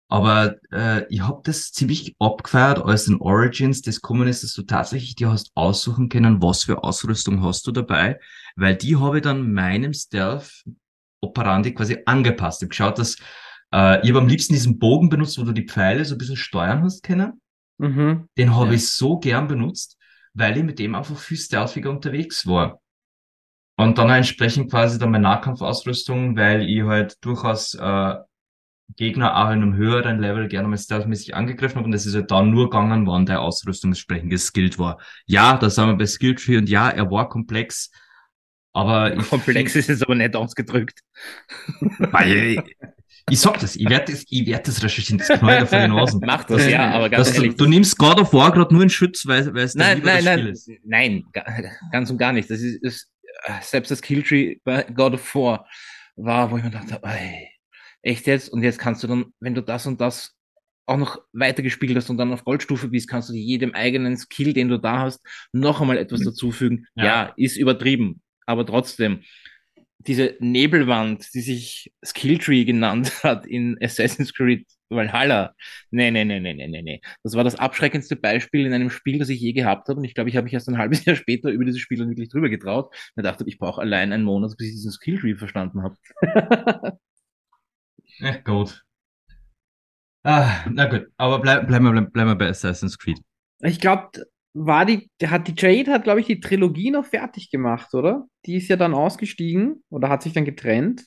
Aber 0.08 0.56
äh, 0.72 1.06
ich 1.10 1.22
habe 1.22 1.42
das 1.44 1.72
ziemlich 1.72 2.16
abgefeiert, 2.20 2.80
als 2.80 3.08
in 3.08 3.20
Origins 3.20 3.82
das 3.82 4.02
kommen 4.02 4.28
ist, 4.28 4.44
dass 4.44 4.54
du 4.54 4.62
tatsächlich 4.62 5.16
dir 5.16 5.32
hast 5.32 5.52
aussuchen 5.56 6.10
können, 6.10 6.42
was 6.42 6.64
für 6.64 6.84
Ausrüstung 6.84 7.44
hast 7.44 7.66
du 7.66 7.72
dabei, 7.72 8.20
weil 8.56 8.76
die 8.76 8.98
habe 8.98 9.18
ich 9.18 9.24
dann 9.24 9.52
meinem 9.52 9.94
Stealth 9.94 10.64
Operandi 11.22 11.74
quasi 11.74 11.98
angepasst. 12.06 12.62
Ich 12.62 12.66
habe 12.66 12.70
geschaut, 12.70 13.00
dass 13.00 13.16
äh, 13.74 14.02
ich 14.04 14.10
habe 14.10 14.20
am 14.20 14.28
liebsten 14.28 14.54
diesen 14.54 14.78
Bogen 14.78 15.10
benutzt, 15.10 15.40
wo 15.40 15.44
du 15.44 15.54
die 15.54 15.68
Pfeile 15.68 16.06
so 16.06 16.16
ein 16.16 16.18
bisschen 16.20 16.38
steuern 16.38 16.84
hast 16.84 17.02
können. 17.02 17.42
Mhm. 17.80 18.30
Den 18.38 18.56
habe 18.56 18.68
ja. 18.68 18.74
ich 18.74 18.90
so 18.90 19.18
gern 19.18 19.48
benutzt, 19.48 19.98
weil 20.34 20.56
ich 20.56 20.64
mit 20.64 20.78
dem 20.78 20.94
einfach 20.94 21.18
viel 21.18 21.38
stealthiger 21.38 21.90
unterwegs 21.90 22.46
war. 22.46 22.80
Und 23.78 23.98
dann 23.98 24.10
entsprechend 24.10 24.70
quasi 24.70 25.00
dann 25.00 25.12
meine 25.12 25.24
Nahkampfausrüstung, 25.24 26.38
weil 26.38 26.62
ich 26.70 26.84
halt 26.84 27.18
durchaus 27.22 27.74
äh, 27.74 28.16
Gegner 28.96 29.36
auch 29.36 29.52
in 29.52 29.62
einem 29.62 29.76
höheren 29.76 30.20
Level 30.20 30.48
gerne 30.48 30.68
mal 30.68 30.78
stealthmäßig 30.78 31.36
angegriffen 31.36 31.78
haben 31.78 31.86
und 31.86 31.94
es 31.94 32.06
ist 32.06 32.16
halt 32.16 32.32
dann 32.32 32.52
nur 32.52 32.70
gegangen, 32.70 33.08
wann 33.08 33.26
der 33.26 33.42
Ausrüstung 33.42 33.92
entsprechend 33.92 34.30
geskillt 34.30 34.78
war. 34.78 35.00
Ja, 35.26 35.58
da 35.58 35.70
sind 35.70 35.88
wir 35.88 35.96
bei 35.96 36.06
Skilltree 36.06 36.58
und 36.58 36.70
ja, 36.70 36.90
er 36.90 37.10
war 37.10 37.28
komplex, 37.28 37.92
aber 38.74 39.12
komplex 39.30 39.76
ist 39.76 39.90
jetzt 39.90 40.04
aber 40.04 40.16
nicht 40.16 40.36
ausgedrückt. 40.36 41.00
Weil, 42.00 42.64
ich 43.30 43.40
sag 43.40 43.60
das, 43.60 43.76
ich 43.76 43.90
werde 43.90 44.12
das, 44.12 44.24
ich 44.30 44.46
werd 44.46 44.68
das 44.68 44.84
recherchieren, 44.84 45.18
das 45.18 45.40
knallt 45.40 45.64
auf 45.64 45.70
den 45.72 45.92
Nasen. 45.92 46.22
Mach 46.26 46.44
das, 46.44 46.58
das, 46.58 46.72
ja, 46.72 46.92
aber 46.92 47.10
ganz 47.10 47.34
ehrlich. 47.34 47.56
Du, 47.56 47.64
du 47.64 47.70
nimmst 47.70 47.98
God 47.98 48.20
of 48.20 48.32
War 48.34 48.52
gerade 48.52 48.74
nur 48.74 48.84
in 48.84 48.90
Schutz, 48.90 49.26
weil, 49.26 49.54
weil 49.54 49.64
es 49.64 49.74
nein, 49.74 50.02
nein, 50.04 50.24
Spiel 50.24 50.48
ist. 50.50 50.70
Nein, 50.86 51.24
ganz 51.92 52.10
und 52.12 52.18
gar 52.18 52.34
nicht. 52.34 52.50
Das 52.50 52.60
ist, 52.60 52.82
ist 52.84 53.12
selbst 53.62 53.92
das 53.92 54.02
Killtree 54.02 54.58
bei 54.64 54.84
God 54.84 55.16
of 55.16 55.36
War 55.36 55.68
war, 56.16 56.50
wo 56.50 56.58
ich 56.58 56.64
mir 56.64 56.70
dachte, 56.70 57.00
ey, 57.04 57.50
echt 58.06 58.28
jetzt? 58.28 58.50
Und 58.50 58.64
jetzt 58.64 58.80
kannst 58.80 59.04
du 59.04 59.08
dann, 59.08 59.26
wenn 59.40 59.56
du 59.56 59.62
das 59.62 59.86
und 59.86 60.00
das 60.00 60.36
auch 60.88 60.98
noch 60.98 61.20
weitergespielt 61.34 61.96
hast 61.98 62.10
und 62.10 62.18
dann 62.18 62.32
auf 62.32 62.46
Goldstufe 62.46 62.90
bist, 62.90 63.10
kannst 63.10 63.30
du 63.30 63.34
jedem 63.34 63.74
eigenen 63.74 64.18
Skill, 64.18 64.54
den 64.54 64.70
du 64.70 64.78
da 64.78 65.00
hast, 65.00 65.20
noch 65.52 65.82
einmal 65.82 65.98
etwas 65.98 66.20
mhm. 66.22 66.26
dazufügen. 66.26 66.88
Ja, 66.96 67.06
ja 67.06 67.34
ist 67.36 67.58
übertrieben, 67.58 68.22
aber 68.46 68.66
trotzdem. 68.66 69.22
Diese 69.98 70.36
Nebelwand, 70.40 71.34
die 71.34 71.42
sich 71.42 71.92
Skilltree 72.06 72.64
genannt 72.64 73.12
hat 73.24 73.48
in 73.48 73.76
Assassin's 73.82 74.36
Creed 74.36 74.68
Valhalla. 74.90 75.56
Nee, 75.90 76.12
nee, 76.12 76.24
nee, 76.24 76.40
nee, 76.40 76.54
nee, 76.54 76.68
nee, 76.68 76.82
nee. 76.84 77.02
Das 77.24 77.34
war 77.34 77.44
das 77.44 77.56
abschreckendste 77.56 78.16
Beispiel 78.16 78.68
in 78.68 78.74
einem 78.74 78.92
Spiel, 78.92 79.18
das 79.18 79.30
ich 79.30 79.40
je 79.40 79.54
gehabt 79.54 79.90
habe. 79.90 79.98
Und 79.98 80.04
ich 80.04 80.14
glaube, 80.14 80.30
ich 80.30 80.36
habe 80.36 80.44
mich 80.44 80.54
erst 80.54 80.70
ein 80.70 80.78
halbes 80.78 81.04
Jahr 81.06 81.16
später 81.16 81.50
über 81.50 81.66
dieses 81.66 81.82
Spiel 81.82 81.98
dann 81.98 82.10
wirklich 82.10 82.30
drüber 82.30 82.50
getraut. 82.50 82.94
Und 83.16 83.24
dachte, 83.24 83.46
ich 83.48 83.58
brauche 83.58 83.82
allein 83.82 84.14
einen 84.14 84.26
Monat, 84.26 84.56
bis 84.58 84.68
ich 84.68 84.74
diesen 84.74 84.92
Skilltree 84.92 85.34
verstanden 85.34 85.82
habe. 85.82 85.96
Ja, 88.20 88.38
gut. 88.38 88.84
Ah, 90.24 90.66
na 90.72 90.86
gut, 90.86 91.08
aber 91.18 91.40
bleib, 91.40 91.68
bleiben 91.68 91.94
wir 91.94 92.02
bleib 92.02 92.26
mal 92.26 92.36
bei 92.36 92.50
Assassin's 92.50 92.98
Creed. 92.98 93.20
Ich 93.60 93.80
glaube, 93.80 94.10
war 94.54 94.86
die, 94.86 95.10
hat 95.26 95.48
die 95.48 95.54
Jade 95.56 95.92
hat, 95.92 96.04
glaube 96.04 96.22
ich, 96.22 96.26
die 96.26 96.40
Trilogie 96.40 96.90
noch 96.90 97.06
fertig 97.06 97.52
gemacht, 97.52 97.94
oder? 97.94 98.26
Die 98.46 98.56
ist 98.56 98.70
ja 98.70 98.76
dann 98.76 98.94
ausgestiegen 98.94 99.84
oder 99.90 100.10
hat 100.10 100.24
sich 100.24 100.34
dann 100.34 100.46
getrennt. 100.46 101.06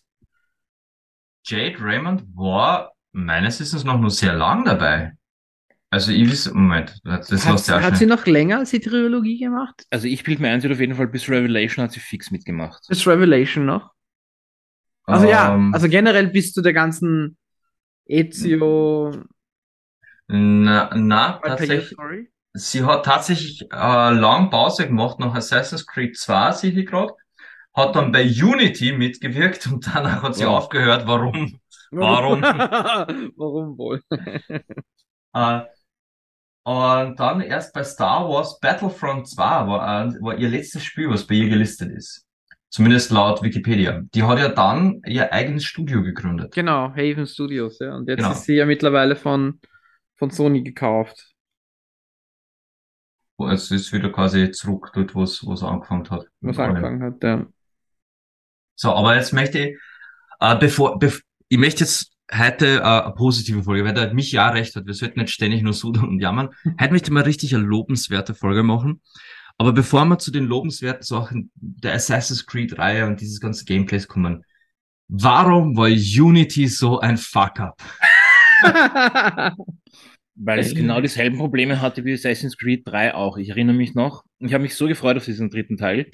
Jade 1.45 1.77
Raymond 1.81 2.25
war 2.35 2.93
meines 3.13 3.59
Wissens 3.59 3.85
noch 3.85 3.99
nur 3.99 4.11
sehr 4.11 4.35
lang 4.35 4.65
dabei. 4.65 5.13
Also 5.91 6.13
ich 6.13 6.31
weiß, 6.31 6.53
Moment, 6.53 7.01
das 7.03 7.47
hat, 7.47 7.59
sehr 7.61 7.83
Hat 7.83 7.97
sie 7.97 8.05
noch 8.05 8.27
länger 8.27 8.59
als 8.59 8.71
die 8.71 8.81
Trilogie 8.81 9.39
gemacht? 9.39 9.87
Also 9.89 10.07
ich 10.07 10.23
bilde 10.23 10.43
mir 10.43 10.51
ein, 10.51 10.61
sie 10.61 10.69
hat 10.69 10.75
auf 10.75 10.81
jeden 10.81 10.95
Fall 10.95 11.09
bis 11.09 11.29
Revelation 11.31 11.83
hat 11.83 11.93
sie 11.93 12.01
fix 12.01 12.31
mitgemacht. 12.31 12.85
Bis 12.89 13.07
Revelation 13.07 13.65
noch? 13.65 13.93
Also 15.09 15.25
ähm, 15.25 15.31
ja, 15.31 15.71
also 15.73 15.89
generell 15.89 16.29
bist 16.29 16.57
du 16.57 16.61
der 16.61 16.75
ganzen 16.75 17.39
Ezio. 18.05 19.13
Na, 20.27 20.91
na 20.95 21.41
tatsächlich. 21.43 21.97
Sie 22.53 22.85
hat 22.85 23.05
tatsächlich 23.05 23.63
äh, 23.73 24.11
lang 24.11 24.51
Pause 24.51 24.87
gemacht 24.87 25.19
nach 25.19 25.35
Assassin's 25.35 25.87
Creed 25.87 26.17
2, 26.17 26.53
sehe 26.53 26.73
ich 26.73 26.87
gerade. 26.87 27.15
Hat 27.73 27.97
dann 27.97 28.13
bei 28.13 28.23
Unity 28.23 28.93
mitgewirkt 28.93 29.67
und 29.69 29.87
danach 29.87 30.23
hat 30.23 30.35
sie 30.35 30.45
wow. 30.45 30.59
aufgehört. 30.59 31.07
Warum? 31.07 31.59
Warum? 31.91 32.43
Warum 32.43 33.79
wohl? 33.79 34.03
äh, 34.11 35.61
und 36.65 37.21
dann 37.21 37.41
erst 37.41 37.73
bei 37.73 37.83
Star 37.83 38.29
Wars 38.29 38.61
Battlefront 38.61 39.27
2 39.29 39.43
war, 39.43 40.07
äh, 40.07 40.13
war 40.21 40.37
ihr 40.37 40.51
letztes 40.51 40.85
Spiel, 40.85 41.09
was 41.09 41.27
bei 41.27 41.37
ihr 41.37 41.49
gelistet 41.49 41.93
ist. 41.93 42.28
Zumindest 42.71 43.11
laut 43.11 43.43
Wikipedia. 43.43 44.03
Die 44.15 44.23
hat 44.23 44.39
ja 44.39 44.49
dann 44.49 45.01
ihr 45.07 45.33
eigenes 45.33 45.65
Studio 45.65 46.03
gegründet. 46.03 46.55
Genau, 46.55 46.91
Haven 46.91 47.27
Studios, 47.27 47.79
ja. 47.79 47.97
Und 47.97 48.09
jetzt 48.09 48.19
genau. 48.19 48.33
ist 48.33 48.45
sie 48.45 48.57
ja 48.57 48.67
mittlerweile 48.67 49.17
von, 49.17 49.61
von 50.17 50.31
Sony 50.31 50.63
gekauft. 50.63 51.33
Es 53.51 53.71
ist 53.71 53.93
wieder 53.93 54.11
quasi 54.11 54.51
zurück 54.51 54.91
dort, 54.93 55.15
wo 55.15 55.23
es, 55.23 55.45
wo 55.47 55.53
es 55.53 55.63
angefangen 55.63 56.09
hat. 56.11 56.27
Was 56.41 56.59
angefangen 56.59 57.03
hat, 57.03 57.23
ja. 57.23 57.47
So, 58.75 58.93
aber 58.93 59.17
jetzt 59.17 59.33
möchte 59.33 59.59
ich, 59.61 59.79
äh, 60.41 60.57
bevor, 60.57 60.99
bev 60.99 61.21
ich 61.49 61.59
möchte 61.59 61.85
jetzt 61.85 62.13
heute 62.33 62.79
äh, 62.79 62.83
eine 62.83 63.15
positive 63.15 63.63
Folge, 63.63 63.85
weil 63.85 63.95
der 63.95 64.13
mich 64.13 64.33
ja 64.33 64.49
recht 64.51 64.77
hat. 64.77 64.87
Wir 64.87 64.95
sollten 64.95 65.21
nicht 65.21 65.33
ständig 65.33 65.63
nur 65.63 65.73
sudern 65.73 66.09
und 66.09 66.21
jammern. 66.21 66.51
heute 66.81 66.93
möchte 66.93 67.09
ich 67.09 67.13
mal 67.13 67.23
richtig 67.23 67.55
eine 67.55 67.65
lobenswerte 67.65 68.35
Folge 68.35 68.63
machen. 68.63 69.01
Aber 69.59 69.73
bevor 69.73 70.05
wir 70.05 70.19
zu 70.19 70.31
den 70.31 70.45
lobenswerten 70.45 71.03
Sachen 71.03 71.51
der 71.57 71.95
Assassin's 71.95 72.47
Creed-Reihe 72.47 73.07
und 73.07 73.21
dieses 73.21 73.41
ganze 73.41 73.65
Gameplays 73.65 74.07
kommen, 74.07 74.45
Warum 75.09 75.75
war 75.75 75.89
Unity 75.89 76.69
so 76.69 77.01
ein 77.01 77.17
Fuck-up? 77.17 77.83
Weil 80.35 80.59
es 80.61 80.75
genau 80.75 81.01
dieselben 81.01 81.39
Probleme 81.39 81.81
hatte 81.81 82.05
wie 82.05 82.13
Assassin's 82.13 82.59
Creed 82.59 82.87
3 82.87 83.15
auch. 83.15 83.39
Ich 83.39 83.49
erinnere 83.49 83.75
mich 83.75 83.95
noch. 83.95 84.25
Ich 84.39 84.53
habe 84.53 84.63
mich 84.63 84.77
so 84.77 84.87
gefreut 84.87 85.17
auf 85.17 85.25
diesen 85.25 85.51
dritten 85.51 85.79
Teil, 85.79 86.11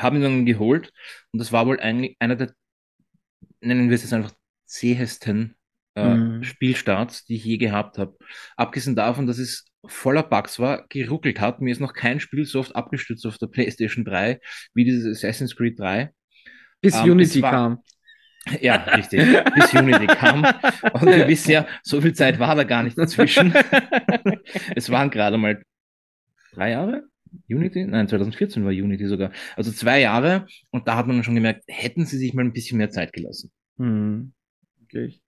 habe 0.00 0.16
ihn 0.16 0.22
dann 0.22 0.46
geholt 0.46 0.92
und 1.32 1.38
das 1.40 1.52
war 1.52 1.66
wohl 1.66 1.78
eigentlich 1.78 2.16
einer 2.18 2.36
der, 2.36 2.52
nennen 3.60 3.90
wir 3.90 3.96
es 3.96 4.02
jetzt 4.02 4.14
einfach, 4.14 4.32
zähesten 4.66 5.54
äh, 5.94 6.14
Mhm. 6.14 6.42
Spielstarts, 6.42 7.24
die 7.24 7.36
ich 7.36 7.44
je 7.44 7.58
gehabt 7.58 7.98
habe. 7.98 8.16
Abgesehen 8.56 8.96
davon, 8.96 9.26
dass 9.26 9.38
es 9.38 9.66
voller 9.86 10.22
Bugs 10.22 10.58
war, 10.58 10.86
geruckelt 10.88 11.40
hat. 11.40 11.60
Mir 11.60 11.70
ist 11.72 11.80
noch 11.80 11.92
kein 11.94 12.20
Spiel 12.20 12.44
so 12.44 12.60
oft 12.60 12.74
abgestürzt 12.76 13.26
auf 13.26 13.38
der 13.38 13.46
PlayStation 13.46 14.04
3 14.04 14.40
wie 14.74 14.84
dieses 14.84 15.16
Assassin's 15.18 15.54
Creed 15.56 15.78
3. 15.78 16.10
Bis 16.80 16.94
Ähm, 16.96 17.10
Unity 17.12 17.42
war- 17.42 17.50
kam. 17.50 17.82
Ja, 18.60 18.76
richtig. 18.76 19.20
Bis 19.54 19.74
Unity 19.74 20.06
kam. 20.06 20.42
Und 20.44 21.06
wir 21.06 21.28
wissen 21.28 21.50
ja, 21.50 21.66
so 21.82 22.00
viel 22.00 22.14
Zeit 22.14 22.38
war 22.38 22.54
da 22.54 22.64
gar 22.64 22.82
nicht 22.82 22.96
dazwischen. 22.96 23.52
es 24.74 24.88
waren 24.90 25.10
gerade 25.10 25.36
mal 25.36 25.62
drei 26.54 26.70
Jahre. 26.70 27.02
Unity? 27.50 27.84
Nein, 27.84 28.08
2014 28.08 28.64
war 28.64 28.70
Unity 28.70 29.06
sogar. 29.06 29.32
Also 29.54 29.70
zwei 29.70 30.00
Jahre. 30.00 30.46
Und 30.70 30.88
da 30.88 30.96
hat 30.96 31.06
man 31.06 31.22
schon 31.24 31.34
gemerkt, 31.34 31.64
hätten 31.68 32.06
sie 32.06 32.16
sich 32.16 32.32
mal 32.32 32.42
ein 32.44 32.54
bisschen 32.54 32.78
mehr 32.78 32.88
Zeit 32.90 33.12
gelassen. 33.12 33.50
Hm. 33.76 34.32
Wirklich. 34.78 35.20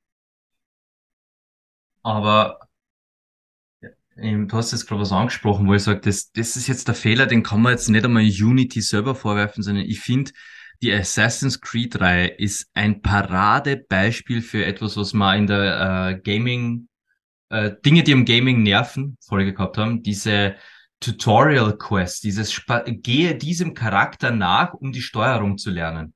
Aber 2.03 2.59
ähm, 4.21 4.49
du 4.49 4.57
hast 4.57 4.73
jetzt 4.73 4.87
gerade 4.87 5.01
was 5.01 5.13
angesprochen, 5.13 5.67
wo 5.67 5.75
ich 5.75 5.83
sage, 5.83 6.01
das, 6.01 6.31
das 6.33 6.57
ist 6.57 6.67
jetzt 6.67 6.89
der 6.89 6.95
Fehler, 6.95 7.27
den 7.27 7.43
kann 7.43 7.63
man 7.63 7.73
jetzt 7.73 7.89
nicht 7.89 8.05
einmal 8.05 8.23
Unity 8.23 8.81
selber 8.81 9.15
vorwerfen, 9.15 9.63
sondern 9.63 9.85
ich 9.85 10.01
finde, 10.01 10.33
die 10.83 10.93
Assassin's 10.93 11.61
Creed-Reihe 11.61 12.29
ist 12.29 12.71
ein 12.73 13.03
Paradebeispiel 13.03 14.41
für 14.41 14.65
etwas, 14.65 14.97
was 14.97 15.13
wir 15.13 15.35
in 15.35 15.47
der 15.47 16.15
äh, 16.17 16.21
Gaming, 16.21 16.89
äh, 17.51 17.73
Dinge, 17.85 18.03
die 18.03 18.13
im 18.13 18.25
Gaming 18.25 18.63
nerven, 18.63 19.19
Folge 19.27 19.53
gehabt 19.53 19.77
haben, 19.77 20.03
diese 20.03 20.57
Tutorial 21.01 21.77
Quest, 21.77 22.25
dieses 22.25 22.53
Spa 22.53 22.85
gehe 22.87 23.35
diesem 23.35 23.75
Charakter 23.75 24.31
nach, 24.31 24.75
um 24.75 24.93
die 24.93 25.03
Steuerung 25.03 25.59
zu 25.59 25.71
lernen. 25.71 26.15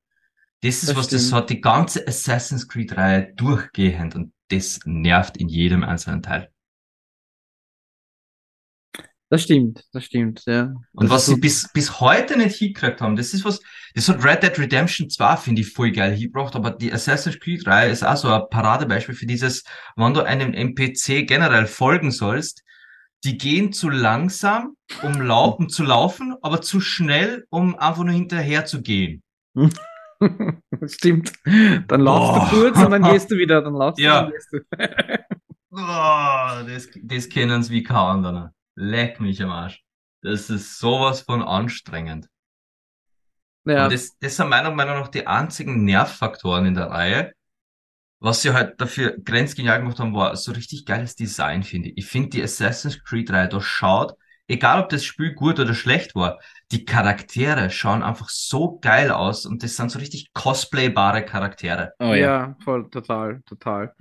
Das 0.63 0.77
ist 0.77 0.91
Das 0.91 0.97
was, 0.97 1.09
das 1.09 1.23
stimmt. 1.23 1.35
hat 1.35 1.51
die 1.51 1.61
ganze 1.61 2.07
Assassin's 2.07 2.69
Creed-Reihe 2.69 3.35
durchgehend 3.35 4.15
und 4.15 4.33
das 4.49 4.81
nervt 4.85 5.37
in 5.37 5.49
jedem 5.49 5.85
einzelnen 5.85 6.23
Teil. 6.23 6.54
Das 9.31 9.43
stimmt, 9.43 9.85
das 9.93 10.05
stimmt, 10.05 10.43
ja. 10.47 10.75
Und 10.93 11.05
Das 11.05 11.11
was 11.11 11.27
sie 11.27 11.37
bis, 11.37 11.69
bis 11.73 11.99
heute 12.01 12.37
nicht 12.39 12.57
hingekriegt 12.57 13.01
haben, 13.01 13.17
das 13.17 13.33
ist 13.35 13.45
was, 13.45 13.61
das 13.95 14.09
hat 14.09 14.23
Red 14.25 14.43
Dead 14.43 14.59
Redemption 14.59 15.09
zwar, 15.11 15.37
finde 15.39 15.63
ich, 15.63 15.73
voll 15.73 15.91
geil 15.93 16.13
hingebracht, 16.13 16.55
aber 16.55 16.71
die 16.71 16.93
Assassin's 16.93 17.41
Creed 17.41 17.67
Reihe 17.67 17.91
ist 17.91 18.05
auch 18.05 18.17
so 18.17 18.29
ein 18.29 18.43
Paradebeispiel 18.51 19.15
für 19.15 19.27
dieses, 19.27 19.65
wenn 19.97 20.15
du 20.15 20.23
einem 20.23 20.53
NPC 20.53 21.27
generell 21.27 21.67
folgen 21.67 22.11
sollst, 22.11 22.63
die 23.25 23.39
gehen 23.39 23.73
zu 23.73 23.89
langsam, 23.89 24.77
um, 25.03 25.21
lau 25.23 25.51
um 25.53 25.69
zu 25.71 25.83
laufen, 25.83 26.37
aber 26.43 26.61
zu 26.61 26.81
schnell, 26.81 27.47
um 27.49 27.77
einfach 27.79 28.05
nur 28.05 28.13
hinterher 28.15 28.67
zu 28.67 28.83
gehen. 28.83 29.23
Das 29.55 29.73
stimmt. 30.95 31.33
Dann 31.89 32.01
laufst 32.03 32.35
Boah. 32.35 32.49
du 32.51 32.57
kurz 32.57 32.79
und 32.79 32.91
dann 32.91 33.03
gehst 33.03 33.31
du 33.31 33.37
wieder, 33.37 33.63
dann 33.63 33.75
laufst 33.75 33.99
Ja. 33.99 34.21
du 34.23 34.27
und 34.27 34.33
dann 34.33 34.33
gehst 34.33 34.53
du. 34.53 35.25
Oh, 35.77 36.63
das, 36.69 36.89
das 37.03 37.29
kennen 37.29 37.61
sie 37.65 37.73
wie 37.73 37.83
kein 37.83 37.97
anderer. 37.97 38.53
Leck 38.77 39.21
mich 39.21 39.43
am 39.43 39.51
Arsch. 39.51 39.83
Das 40.23 40.51
ist 40.51 40.79
sowas 40.79 41.21
von 41.23 41.43
anstrengend. 41.43 42.29
Ja, 43.67 43.85
Und 43.85 43.93
das, 43.93 44.19
das 44.19 44.37
sind 44.37 44.49
meiner 44.49 44.71
Meinung 44.71 44.99
nach 44.99 45.09
die 45.09 45.27
einzigen 45.27 45.85
Nervfaktoren 45.85 46.67
in 46.67 46.75
der 46.75 46.91
Reihe. 46.91 47.33
Was 48.21 48.43
sie 48.43 48.53
halt 48.55 48.81
dafür 48.81 49.19
grenzgenial 49.19 49.81
gemacht 49.81 49.99
haben, 50.01 50.15
war 50.15 50.37
so 50.37 50.53
richtig 50.53 50.87
geiles 50.87 51.15
Design, 51.15 51.63
finde 51.63 51.91
ich. 51.91 51.99
Ich 51.99 52.07
finde 52.07 52.31
die 52.31 52.43
Assassin's 52.43 53.03
Creed 53.05 53.31
Reihe, 53.31 53.49
da 53.49 53.61
schaut, 53.61 54.15
egal 54.49 54.83
ob 54.83 54.89
das 54.89 55.05
Spiel 55.05 55.35
gut 55.35 55.61
oder 55.61 55.75
schlecht 55.75 56.15
war, 56.15 56.41
die 56.73 56.85
Charaktere 56.85 57.71
schauen 57.71 58.03
einfach 58.03 58.29
so 58.31 58.79
geil 58.81 59.11
aus 59.11 59.45
und 59.47 59.63
das 59.63 59.77
sind 59.77 59.91
so 59.91 59.99
richtig 59.99 60.33
cosplaybare 60.33 61.25
Charaktere. 61.25 61.93
Oh 61.99 62.15
ja. 62.15 62.15
ja, 62.15 62.57
voll, 62.65 62.89
total, 62.91 63.43
total. 63.47 63.95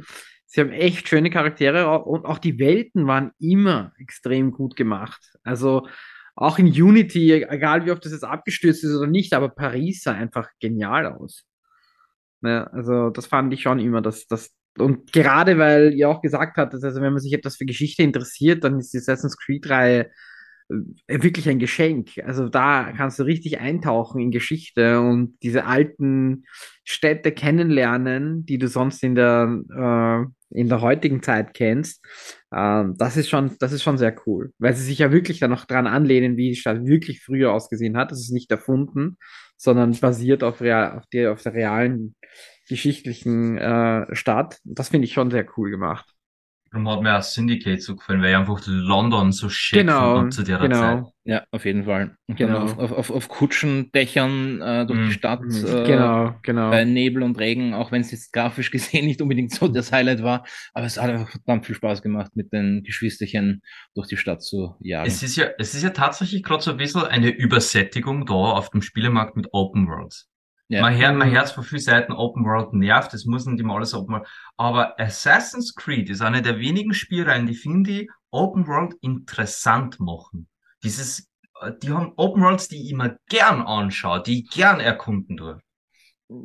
Sie 0.54 0.62
haben 0.62 0.70
echt 0.70 1.08
schöne 1.08 1.32
Charaktere 1.32 2.00
und 2.04 2.26
auch 2.26 2.38
die 2.38 2.60
Welten 2.60 3.08
waren 3.08 3.32
immer 3.39 3.92
extrem 3.98 4.52
gut 4.52 4.76
gemacht. 4.76 5.34
Also 5.42 5.88
auch 6.36 6.60
in 6.60 6.68
Unity, 6.68 7.44
egal 7.44 7.88
wie 7.88 7.92
oft 7.92 8.06
das 8.06 8.12
jetzt 8.12 8.24
abgestürzt 8.24 8.84
ist 8.84 8.96
oder 8.96 9.08
nicht, 9.08 9.34
aber 9.34 9.50
Paris 9.50 10.04
sah 10.04 10.12
einfach 10.12 10.48
genial 10.60 11.08
aus. 11.08 11.48
Ja, 12.44 12.66
also 12.66 13.10
das 13.10 13.26
fand 13.26 13.52
ich 13.52 13.63
schon 13.63 13.80
immer, 13.80 14.04
dass 14.04 14.28
das 14.28 14.52
und 14.78 15.12
gerade 15.12 15.58
weil 15.58 15.92
ihr 15.96 16.08
auch 16.08 16.22
gesagt 16.22 16.58
habt, 16.58 16.76
dass 16.76 16.84
also 16.84 17.02
wenn 17.02 17.13
man 17.13 17.22
sich 17.22 17.34
etwas 17.34 17.56
für 17.56 17.66
Geschichte 17.66 18.04
interessiert, 18.04 18.63
dann 18.63 18.78
ist 18.78 18.94
die 18.94 19.00
Assassin's 19.00 19.38
Creed-Reihe 19.38 20.12
äh, 20.70 21.22
wirklich 21.22 21.50
ein 21.50 21.60
Geschenk. 21.60 22.12
Also 22.26 22.50
da 22.50 22.92
kannst 22.96 23.20
du 23.20 23.24
richtig 23.24 23.60
eintauchen 23.60 24.22
in 24.22 24.32
Geschichte 24.32 25.00
und 25.02 25.38
diese 25.44 25.66
alten 25.66 26.46
Städte 26.84 27.32
kennenlernen, 27.32 28.46
die 28.46 28.58
du 28.58 28.68
sonst 28.68 29.04
in 29.04 29.16
der, 29.16 29.62
äh, 29.70 30.34
in 30.54 30.70
der 30.70 30.82
heutigen 30.82 31.22
Zeit 31.22 31.54
kennst. 31.54 32.04
Ähm, 32.54 32.96
das 32.98 33.18
ist 33.18 33.30
schon, 33.30 33.56
das 33.60 33.72
ist 33.72 33.84
schon 33.84 33.98
sehr 33.98 34.16
cool, 34.26 34.54
weil 34.60 34.76
sie 34.76 34.84
sich 34.84 35.00
ja 35.00 35.12
wirklich 35.12 35.39
dann 35.39 35.52
noch 35.52 35.66
dran 35.66 35.88
anlehnen, 35.88 36.38
wie 36.38 36.50
die 36.50 36.56
Stadt 36.56 36.86
wirklich 36.86 37.24
früher 37.24 37.52
ausgesehen 37.52 37.98
hat. 37.98 38.12
Das 38.12 38.20
ist 38.20 38.32
nicht 38.32 38.52
erfunden, 38.52 39.18
sondern 39.58 39.98
basiert 40.00 40.44
auf, 40.44 40.62
real, 40.62 40.98
auf, 40.98 41.06
der, 41.08 41.32
auf 41.32 41.42
der 41.42 41.54
realen 41.54 42.16
geschichtlichen 42.68 43.58
äh, 43.58 44.16
Stadt. 44.16 44.58
Das 44.63 44.89
finde 44.89 45.06
ich 45.06 45.13
schon 45.13 45.32
sehr 45.32 45.46
cool 45.58 45.70
gemacht. 45.70 46.13
Darum 46.74 46.90
hat 46.90 47.02
mir 47.04 47.16
auch 47.16 47.22
Syndicate 47.22 47.80
so 47.84 47.96
gefallen, 47.96 48.20
weil 48.24 48.32
ich 48.32 48.36
einfach 48.36 48.60
London 48.66 49.32
so 49.32 49.48
schick 49.48 49.78
Genau, 49.82 50.28
zu 50.30 50.42
der 50.42 50.58
Zeit. 50.60 50.72
genau. 50.72 51.14
Ja, 51.24 51.44
auf 51.52 51.66
jeden 51.66 51.84
Fall. 51.86 52.18
Genau. 52.28 52.54
dann 52.54 52.64
auf, 52.64 52.80
auf, 52.80 52.92
auf, 52.92 53.12
auf 53.12 53.28
Kutschendächern 53.30 54.60
äh, 54.62 54.86
durch 54.88 55.00
Mhm. 55.00 55.06
die 55.06 55.14
Stadt. 55.14 55.42
Mhm, 55.42 55.66
Äh, 55.66 55.84
Genau, 55.86 56.36
genau. 56.42 56.70
Bei 56.72 56.84
Nebel 56.84 57.22
und 57.24 57.38
Regen, 57.40 57.74
auch 57.76 57.92
wenn 57.92 58.02
es 58.02 58.12
jetzt 58.12 58.34
grafisch 58.34 58.72
gesehen 58.72 59.06
nicht 59.06 59.22
unbedingt 59.22 59.52
so 59.52 59.68
das 59.68 59.92
Highlight 59.92 60.24
war, 60.24 60.46
aber 60.74 60.86
es 60.88 61.00
hat 61.00 61.12
einfach 61.12 61.30
verdammt 61.30 61.66
viel 61.66 61.76
Spaß 61.76 62.02
gemacht, 62.02 62.32
mit 62.36 62.52
den 62.52 62.82
Geschwisterchen 62.84 63.62
durch 63.94 64.08
die 64.08 64.18
Stadt 64.18 64.42
zu 64.42 64.76
jagen. 64.80 65.08
Es 65.08 65.22
ist 65.24 65.36
ja, 65.36 65.46
es 65.60 65.76
ist 65.76 65.84
ja 65.84 65.92
tatsächlich 65.92 66.42
gerade 66.44 66.64
so 66.64 66.72
ein 66.72 66.78
bisschen 66.78 67.04
eine 67.04 67.30
Übersättigung 67.30 68.26
da 68.26 68.34
auf 68.34 68.72
dem 68.72 68.82
Spielemarkt 68.82 69.36
mit 69.38 69.48
Open 69.52 69.88
Worlds. 69.88 70.28
Ja. 70.74 70.82
Man 70.82 70.98
hört, 70.98 71.16
man 71.16 71.30
Mhm. 71.30 71.34
hört 71.36 71.50
von 71.50 71.64
vielen 71.64 71.82
Seiten 71.82 72.12
Open 72.14 72.44
World 72.46 72.74
nervt, 72.74 73.14
das 73.14 73.26
muss 73.26 73.46
nicht 73.46 73.60
immer 73.60 73.76
alles 73.76 73.94
Open 73.94 74.16
World. 74.16 74.28
Aber 74.58 75.00
Assassin's 75.00 75.74
Creed 75.76 76.10
ist 76.10 76.22
eine 76.22 76.42
der 76.42 76.60
wenigen 76.60 76.94
Spielreihen, 76.94 77.48
die 77.48 77.56
finde 77.56 77.92
ich 77.92 78.10
Open 78.32 78.68
World 78.68 78.96
interessant 79.02 80.00
machen. 80.00 80.48
Dieses, 80.84 81.30
äh, 81.62 81.72
die 81.82 81.90
haben 81.92 82.14
Open 82.18 82.42
Worlds, 82.44 82.68
die 82.70 82.84
ich 82.84 82.92
immer 82.92 83.16
gern 83.30 83.62
anschaue, 83.62 84.22
die 84.24 84.44
ich 84.44 84.50
gern 84.50 84.80
erkunden 84.80 85.38
tue. 85.38 85.60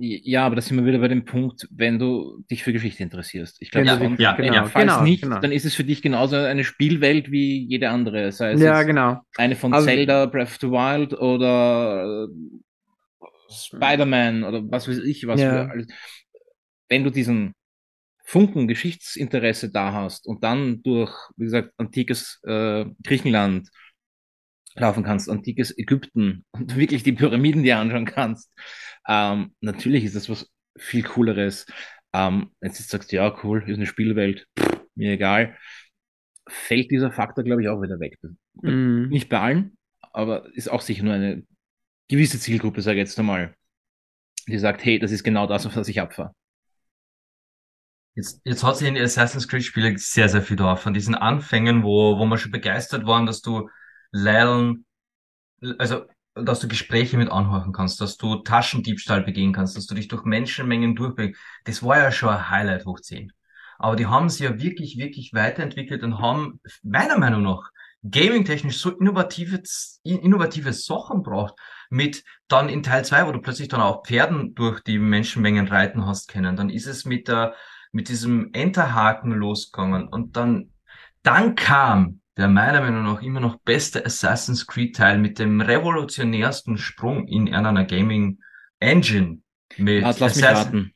Ja, 0.01 0.45
aber 0.45 0.57
da 0.57 0.61
sind 0.61 0.77
wir 0.77 0.85
wieder 0.85 0.99
bei 0.99 1.09
dem 1.09 1.25
Punkt, 1.25 1.67
wenn 1.71 1.99
du 1.99 2.43
dich 2.51 2.63
für 2.63 2.73
Geschichte 2.75 3.03
interessierst. 3.03 3.63
Ich 3.63 3.71
glaube, 3.71 3.87
Wenn 3.87 3.95
Ja, 3.95 3.97
du 3.99 4.05
sonst- 4.05 4.19
dich- 4.19 4.25
ja, 4.25 4.33
genau, 4.37 4.53
ja. 4.53 4.65
falls 4.67 4.85
genau, 4.87 5.03
nicht, 5.03 5.23
genau. 5.23 5.39
dann 5.39 5.53
ist 5.53 5.65
es 5.65 5.75
für 5.75 5.85
dich 5.85 6.03
genauso 6.03 6.37
eine 6.37 6.65
Spielwelt 6.65 7.31
wie 7.31 7.65
jede 7.67 7.89
andere. 7.89 8.31
Sei 8.33 8.53
es 8.53 8.61
Ja, 8.61 8.83
genau. 8.83 9.23
eine 9.39 9.57
von 9.57 9.73
Also- 9.73 9.87
Zelda, 9.87 10.27
Breath 10.27 10.49
of 10.49 10.59
the 10.61 10.69
Wild 10.71 11.15
oder 11.15 12.27
äh, 12.27 12.29
Spider-Man 13.49 14.45
oder 14.45 14.63
was 14.71 14.89
weiß 14.89 14.99
ich, 14.99 15.27
was 15.27 15.41
Ja. 15.41 15.51
für 15.65 15.71
alles. 15.71 15.87
Wenn 16.89 17.05
du 17.05 17.11
diesen 17.11 17.55
Funken 18.25 18.69
Geschichtsinteresse 18.69 19.71
da 19.71 19.93
hast 19.93 20.27
und 20.27 20.45
dann 20.45 20.83
durch, 20.83 21.13
wie 21.37 21.45
gesagt, 21.45 21.73
antikes 21.79 22.41
äh, 22.45 22.85
Griechenland 23.03 23.69
laufen 24.75 25.03
kannst, 25.03 25.29
antikes 25.31 25.77
Ägypten 25.77 26.45
und 26.53 26.77
wirklich 26.77 27.03
die 27.03 27.13
Pyramiden 27.13 27.63
dir 27.63 27.79
anschauen 27.79 28.05
kannst, 28.07 28.53
ähm, 29.09 29.55
natürlich 29.61 30.05
ist 30.05 30.17
das 30.17 30.29
was 30.29 30.51
viel 30.79 31.03
cooleres. 31.03 31.67
Ähm, 32.13 32.51
jetzt 32.63 32.89
sagst 32.89 33.13
du, 33.13 33.17
ja, 33.17 33.37
cool, 33.43 33.65
ist 33.67 33.77
eine 33.77 33.87
Spielwelt, 33.87 34.47
pff, 34.59 34.81
mir 34.95 35.13
egal. 35.13 35.57
Fällt 36.49 36.91
dieser 36.91 37.13
Faktor, 37.13 37.45
glaube 37.45 37.63
ich, 37.63 37.69
auch 37.69 37.83
wieder 37.83 38.01
weg. 38.01 38.19
Mhm. 38.63 39.09
Nicht 39.11 39.29
bei 39.29 39.39
allen, 39.41 39.77
aber 40.13 40.47
ist 40.55 40.69
auch 40.71 40.81
sicher 40.81 41.05
nur 41.05 41.15
eine 41.15 41.43
gewisse 42.09 42.39
Zielgruppe, 42.41 42.83
sage 42.83 42.99
ich 42.99 43.07
jetzt 43.07 43.19
einmal, 43.19 43.55
die 44.47 44.59
sagt, 44.59 44.85
hey, 44.85 44.99
das 44.99 45.13
ist 45.13 45.25
genau 45.25 45.47
das, 45.47 45.67
auf 45.67 45.75
das 45.75 45.89
ich 45.89 46.01
abfahre. 46.01 46.35
Jetzt, 48.15 48.41
jetzt 48.45 48.65
hat 48.65 48.77
sich 48.77 48.89
in 48.89 48.95
die 48.95 49.01
Assassin's 49.01 49.47
Creed 49.47 49.63
Spiele 49.63 49.97
sehr, 49.97 50.29
sehr 50.29 50.43
viel 50.43 50.57
da. 50.57 50.75
Von 50.75 50.93
diesen 50.93 51.15
Anfängen, 51.15 51.85
wo, 51.85 52.19
wo 52.19 52.27
wir 52.27 52.39
schon 52.39 52.51
begeistert 52.51 53.07
waren, 53.07 53.27
dass 53.27 53.43
du 53.43 53.69
Leilen, 54.11 54.87
also, 55.79 56.07
dass 56.35 56.61
du 56.61 56.69
Gespräche 56.69 57.17
mit 57.17 57.31
anhören 57.31 57.73
kannst, 57.73 58.01
dass 58.01 58.17
du 58.17 58.37
Taschendiebstahl 58.37 59.23
begehen 59.23 59.53
kannst, 59.53 59.77
dass 59.77 59.87
du 59.87 59.95
dich 59.95 60.09
durch 60.09 60.25
Menschenmengen 60.25 60.97
durchbewegst. 60.97 61.41
Das 61.65 61.83
war 61.83 61.99
ja 61.99 62.11
schon 62.11 62.31
ein 62.31 62.51
Highlight 62.51 62.87
hoch 62.87 63.01
10. 63.01 63.33
Aber 63.79 63.95
die 63.95 64.07
haben 64.07 64.29
sich 64.29 64.41
ja 64.41 64.61
wirklich, 64.61 64.99
wirklich 64.99 65.33
weiterentwickelt 65.33 66.03
und 66.03 66.19
haben, 66.19 66.61
meiner 66.83 67.19
Meinung 67.19 67.43
nach, 67.43 67.71
gaming-technisch 68.03 68.79
so 68.79 68.91
innovative, 68.91 69.63
innovative 70.05 70.73
Sachen 70.73 71.23
braucht. 71.23 71.55
Mit 71.91 72.25
dann 72.49 72.69
in 72.69 72.83
Teil 72.83 73.05
2, 73.05 73.27
wo 73.27 73.33
du 73.33 73.41
plötzlich 73.41 73.69
dann 73.69 73.81
auch 73.81 74.05
Pferden 74.05 74.55
durch 74.55 74.81
die 74.81 74.99
Menschenmengen 74.99 75.69
reiten 75.69 76.07
hast 76.07 76.29
können. 76.29 76.57
Dann 76.57 76.71
ist 76.71 76.87
es 76.87 77.05
mit 77.05 77.29
der, 77.29 77.55
mit 77.93 78.09
diesem 78.09 78.51
Enterhaken 78.53 79.33
losgegangen. 79.33 80.07
Und 80.09 80.37
dann, 80.37 80.73
dann 81.23 81.55
kam 81.55 82.21
der 82.39 82.49
meiner 82.49 82.81
Meinung 82.81 83.03
nach 83.03 83.21
immer 83.21 83.41
noch 83.41 83.59
beste 83.59 84.07
Assassin's 84.07 84.67
Creed 84.67 84.95
Teil 84.95 85.19
mit 85.19 85.39
dem 85.41 85.61
revolutionärsten 85.61 86.79
Sprung 86.79 87.27
in 87.27 87.53
einer 87.53 87.85
Gaming 87.85 88.39
Engine. 88.79 89.43
Mit 89.77 90.05
Warte, 90.05 90.21
lass 90.21 90.37
mich 90.37 90.45
raten. 90.45 90.95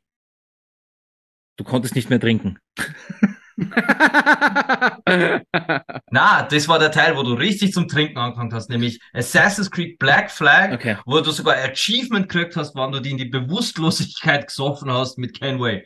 Du 1.56 1.64
konntest 1.64 1.96
nicht 1.96 2.10
mehr 2.10 2.20
trinken. 2.20 2.58
Na, 6.10 6.42
das 6.42 6.68
war 6.68 6.78
der 6.78 6.90
Teil, 6.90 7.16
wo 7.16 7.22
du 7.22 7.34
richtig 7.34 7.72
zum 7.72 7.88
Trinken 7.88 8.18
angefangen 8.18 8.52
hast, 8.54 8.70
nämlich 8.70 9.00
Assassin's 9.12 9.70
Creed 9.70 9.98
Black 9.98 10.30
Flag, 10.30 10.72
Okay. 10.74 10.96
wo 11.06 11.20
du 11.20 11.30
sogar 11.30 11.56
Achievement 11.56 12.28
gekriegt 12.28 12.56
hast, 12.56 12.74
wann 12.74 12.92
du 12.92 13.00
die 13.00 13.10
in 13.10 13.18
die 13.18 13.26
Bewusstlosigkeit 13.26 14.46
gesoffen 14.46 14.90
hast 14.90 15.18
mit 15.18 15.38
Kenway. 15.38 15.84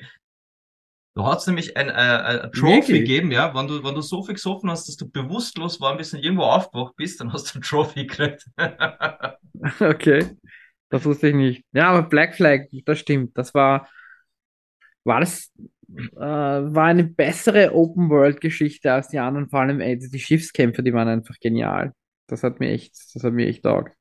Du 1.15 1.27
hast 1.27 1.47
nämlich 1.47 1.77
ein, 1.79 1.89
äh, 1.89 1.93
ein 1.93 2.53
Trophy 2.53 2.63
Wirklich? 2.63 2.87
gegeben, 3.01 3.31
ja, 3.33 3.55
wenn 3.55 3.67
du, 3.67 3.83
wenn 3.83 3.95
du 3.95 4.03
so 4.03 4.23
viel 4.23 4.35
gesoffen 4.35 4.71
hast, 4.71 4.87
dass 4.87 4.97
du 4.97 5.11
bewusstlos 5.11 5.81
war, 5.81 5.93
ein 5.93 5.99
bisschen 5.99 6.23
irgendwo 6.23 6.43
aufgewacht 6.45 6.95
bist, 6.97 7.21
dann 7.21 7.33
hast 7.33 7.55
du 7.55 7.59
ein 7.59 7.63
Trophy 7.63 8.07
gekriegt. 8.07 8.47
Okay, 9.81 10.37
das 10.91 11.05
wusste 11.07 11.29
ich 11.29 11.35
nicht. 11.35 11.65
Ja, 11.73 11.89
aber 11.89 12.03
Black 12.09 12.35
Flag, 12.35 12.67
das 12.85 12.99
stimmt. 12.99 13.37
Das 13.39 13.55
war, 13.55 13.89
war 15.05 15.21
das, 15.21 15.51
äh, 15.89 16.21
war 16.21 16.85
eine 16.85 17.05
bessere 17.05 17.75
Open-World-Geschichte 17.75 18.93
als 18.93 19.09
die 19.09 19.19
anderen, 19.19 19.49
vor 19.49 19.61
allem 19.61 19.81
ey, 19.81 19.99
die 19.99 20.19
Schiffskämpfe, 20.21 20.83
die 20.83 20.93
waren 20.93 21.09
einfach 21.09 21.37
genial. 21.41 21.93
Das 22.27 22.43
hat 22.43 22.61
mir 22.61 22.71
echt, 22.71 22.95
das 23.15 23.23
hat 23.23 23.33
mir 23.33 23.47
echt 23.47 23.63
taugt. 23.65 23.95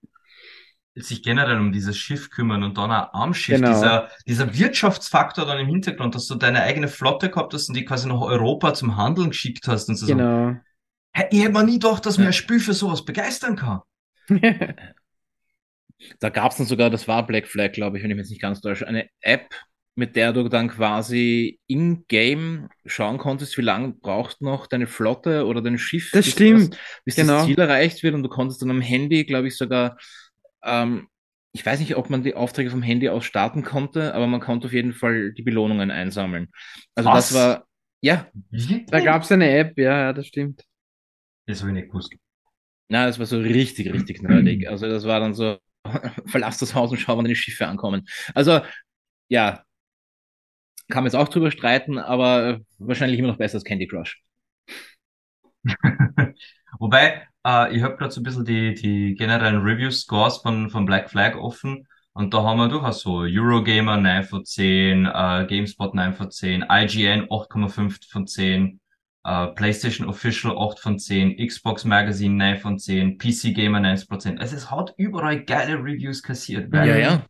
sich 0.96 1.22
generell 1.24 1.60
um 1.60 1.72
dieses 1.74 1.98
Schiff 1.98 2.30
kümmern 2.30 2.64
und 2.64 2.78
dann 2.78 2.90
auch 2.92 3.14
am 3.14 3.34
Schiff, 3.34 3.58
Genau. 3.58 3.74
dieser, 3.74 4.10
dieser 4.28 4.58
Wirtschaftsfaktor 4.58 5.46
dann 5.46 5.60
im 5.60 5.68
Hintergrund, 5.68 6.16
dass 6.16 6.28
du 6.28 6.36
deine 6.36 6.62
eigene 6.64 6.88
Flotte 6.88 7.30
gehabt 7.30 7.54
hast 7.54 7.68
und 7.70 7.76
die 7.76 7.84
quasi 7.86 8.08
nach 8.08 8.22
Europa 8.22 8.74
zum 8.74 8.96
Handeln 8.96 9.30
geschickt 9.30 9.68
hast 9.68 9.90
und 9.90 9.98
so. 9.98 10.08
Genau. 10.08 10.56
Hey, 11.14 11.28
ich 11.32 11.42
hätte 11.42 11.52
mir 11.52 11.64
nie 11.64 11.80
gedacht, 11.80 12.06
dass 12.06 12.18
mir 12.18 12.24
Ja. 12.26 12.30
ein 12.30 12.34
Spiel 12.34 12.60
für 12.60 12.74
sowas 12.74 13.04
begeistern 13.06 13.56
kann. 13.56 13.82
Da 16.20 16.30
gab 16.30 16.52
es 16.52 16.58
dann 16.58 16.68
sogar, 16.68 16.90
das 16.90 17.08
war 17.08 17.26
Black 17.26 17.48
Flag, 17.48 17.72
glaube 17.74 17.98
ich, 17.98 18.04
wenn 18.04 18.12
ich 18.12 18.16
mich 18.18 18.24
jetzt 18.26 18.30
nicht 18.32 18.42
ganz 18.42 18.62
täusche, 18.62 18.88
eine 18.88 19.08
App, 19.22 19.50
mit 19.96 20.16
der 20.16 20.34
du 20.34 20.50
dann 20.50 20.70
quasi 20.70 21.60
in-game 21.68 22.70
schauen 22.86 23.18
konntest, 23.18 23.58
wie 23.58 23.62
lange 23.62 23.94
braucht 23.94 24.42
noch 24.42 24.68
deine 24.68 24.88
Flotte 24.88 25.46
oder 25.46 25.62
dein 25.62 25.78
Schiff, 25.78 26.12
Das 26.12 26.26
bis 26.26 26.34
stimmt, 26.34 26.74
das, 26.74 26.80
bis 27.06 27.16
genau. 27.16 27.40
das 27.40 27.46
Ziel 27.46 27.60
erreicht 27.60 28.04
wird 28.04 28.14
und 28.16 28.24
du 28.24 28.30
konntest 28.30 28.62
dann 28.62 28.72
am 28.72 28.82
Handy, 28.82 29.26
glaube 29.26 29.48
ich, 29.48 29.58
sogar, 29.58 29.98
ähm, 30.64 31.08
ich 31.54 31.66
weiß 31.66 31.80
nicht, 31.80 31.96
ob 31.96 32.10
man 32.10 32.24
die 32.24 32.36
Aufträge 32.36 32.70
vom 32.70 32.82
Handy 32.82 33.10
aus 33.10 33.26
starten 33.26 33.64
konnte, 33.64 34.14
aber 34.14 34.28
man 34.28 34.42
konnte 34.42 34.68
auf 34.68 34.74
jeden 34.74 34.94
Fall 34.94 35.34
die 35.34 35.44
Belohnungen 35.44 35.92
einsammeln. 35.92 36.50
Also 36.96 37.10
Was? 37.10 37.30
das 37.30 37.34
war, 37.34 37.68
ja, 38.02 38.28
Da 38.90 39.00
gab 39.00 39.22
es 39.24 39.32
eine 39.32 39.50
App, 39.58 39.78
ja, 39.78 39.98
ja, 40.06 40.14
das 40.14 40.28
stimmt. 40.28 40.64
Das 41.48 41.62
habe 41.62 41.72
ich 41.72 41.76
nicht 41.76 41.88
gewusst. 41.88 42.14
na, 42.90 43.06
das 43.08 43.20
war 43.20 43.26
so 43.26 43.40
richtig, 43.40 43.92
richtig 43.94 44.22
nerdig. 44.22 44.68
Also 44.68 44.88
das 44.88 45.06
war 45.06 45.20
dann 45.20 45.34
so, 45.34 45.58
verlass 46.28 46.58
das 46.60 46.76
Haus 46.76 46.92
und 46.92 46.98
schau, 46.98 47.18
wann 47.18 47.26
deine 47.26 47.36
Schiffe 47.36 47.68
ankommen. 47.68 48.06
Also, 48.34 48.62
ja, 49.30 49.65
kann 50.90 51.04
man 51.04 51.06
jetzt 51.06 51.16
auch 51.16 51.28
drüber 51.28 51.52
streiten, 51.52 51.98
aber 51.98 52.60
wahrscheinlich 52.78 53.20
immer 53.20 53.30
noch 53.30 53.38
besser 53.38 53.56
als 53.56 53.64
Candy 53.64 53.88
Crush. 53.88 54.22
Wobei, 56.80 57.24
äh, 57.46 57.76
ich 57.76 57.84
habe 57.84 57.96
gerade 57.98 58.12
so 58.12 58.20
ein 58.22 58.24
bisschen 58.24 58.46
die, 58.46 58.74
die 58.74 59.16
generellen 59.16 59.62
Review-Scores 59.62 60.38
von, 60.38 60.70
von 60.70 60.86
Black 60.86 61.10
Flag 61.10 61.36
offen. 61.38 61.88
Und 62.14 62.34
da 62.34 62.44
haben 62.44 62.58
wir 62.60 62.70
durchaus 62.70 63.02
so 63.02 63.20
Eurogamer 63.24 63.98
9 63.98 64.24
von 64.24 64.46
10, 64.46 65.06
äh, 65.06 65.46
GameSpot 65.48 65.94
9 65.94 66.14
von 66.14 66.32
10, 66.32 66.62
IGN 66.70 67.26
8,5 67.30 68.10
von 68.10 68.26
10, 68.28 68.80
äh, 69.26 69.48
PlayStation 69.48 70.08
Official 70.08 70.58
8 70.58 70.80
von 70.80 70.98
10, 71.00 71.36
Xbox 71.46 71.84
Magazine 71.84 72.36
9 72.36 72.58
von 72.58 72.78
10, 72.80 73.18
PC 73.18 73.54
Gamer 73.54 73.80
9 73.82 73.98
von 73.98 74.20
10. 74.20 74.40
Also 74.40 74.56
es 74.56 74.72
hat 74.72 74.94
überall 74.98 75.44
geile 75.44 75.76
Reviews 75.78 76.24
kassiert. 76.24 76.72
weil- 76.72 76.88
Ja, 76.88 76.98
ja. 76.98 77.26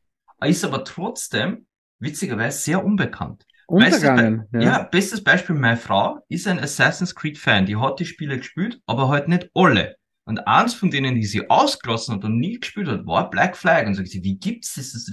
Ist 0.48 0.64
aber 0.66 0.84
trotzdem, 0.84 1.66
witzigerweise, 2.00 2.60
sehr 2.60 2.84
unbekannt. 2.84 3.46
Bestes 3.68 4.04
Untergangen. 4.04 4.48
Be- 4.52 4.64
ja. 4.64 4.84
bestes 4.84 5.24
Beispiel, 5.24 5.56
meine 5.56 5.78
Frau 5.78 6.20
ist 6.30 6.48
ein 6.48 6.60
Assassin's 6.60 7.16
Creed 7.16 7.38
Fan, 7.38 7.66
die 7.66 7.78
hat 7.78 8.00
die 8.00 8.06
Spiele 8.06 8.38
gespielt, 8.38 8.80
aber 8.86 9.10
halt 9.10 9.28
nicht 9.28 9.50
alle. 9.56 9.96
Und 10.26 10.48
eins 10.48 10.74
von 10.74 10.90
denen, 10.90 11.16
die 11.16 11.26
sie 11.26 11.50
ausgelassen 11.50 12.16
hat 12.16 12.24
und 12.24 12.40
nie 12.40 12.60
gespielt 12.60 12.88
hat, 12.88 13.06
war 13.06 13.30
Black 13.30 13.56
Flag. 13.56 13.86
Und 13.86 13.94
sagt 13.94 14.08
sie, 14.08 14.24
wie 14.24 14.38
gibt's 14.38 14.74
das? 14.76 15.12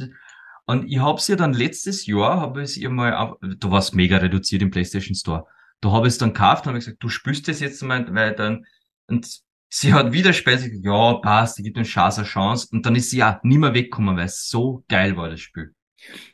Und 0.65 0.91
ich 0.91 0.99
hab's 1.01 1.29
ihr 1.29 1.37
dann 1.37 1.53
letztes 1.53 2.07
Jahr, 2.07 2.41
habe 2.41 2.63
ich 2.63 2.81
ihr 2.81 2.89
mal, 2.89 3.15
auf, 3.15 3.37
da 3.59 3.71
war's 3.71 3.93
mega 3.93 4.17
reduziert 4.17 4.63
im 4.63 4.71
PlayStation 4.71 5.15
Store. 5.15 5.45
Da 5.81 5.91
habe 5.91 6.07
ich 6.07 6.15
es 6.15 6.19
dann 6.19 6.33
gekauft 6.33 6.65
und 6.65 6.71
habe 6.71 6.79
gesagt, 6.79 7.03
du 7.03 7.09
spürst 7.09 7.49
das 7.49 7.61
jetzt 7.61 7.83
mal, 7.83 8.07
weil 8.15 8.35
dann, 8.35 8.65
und 9.09 9.29
sie 9.69 9.93
hat 9.93 10.13
wieder 10.13 10.33
später 10.33 10.69
gesagt, 10.69 10.85
ja, 10.85 11.15
passt, 11.15 11.59
die 11.59 11.63
gibt 11.63 11.77
uns 11.77 11.89
Chance 11.89 12.21
eine 12.21 12.29
Chance. 12.29 12.69
Und 12.73 12.87
dann 12.87 12.95
ist 12.95 13.11
sie 13.11 13.19
ja 13.19 13.41
nie 13.43 13.59
mehr 13.59 13.75
weggekommen, 13.75 14.17
weil 14.17 14.27
es 14.27 14.49
so 14.49 14.85
geil 14.89 15.17
war, 15.17 15.29
das 15.29 15.41
Spiel. 15.41 15.75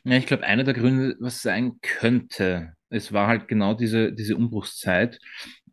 Ja, 0.03 0.17
ich 0.17 0.25
glaube, 0.25 0.43
einer 0.43 0.63
der 0.63 0.73
Gründe, 0.73 1.15
was 1.19 1.41
sein 1.41 1.79
könnte, 1.81 2.73
es 2.89 3.13
war 3.13 3.27
halt 3.27 3.47
genau 3.47 3.73
diese, 3.73 4.13
diese 4.13 4.35
Umbruchszeit. 4.35 5.19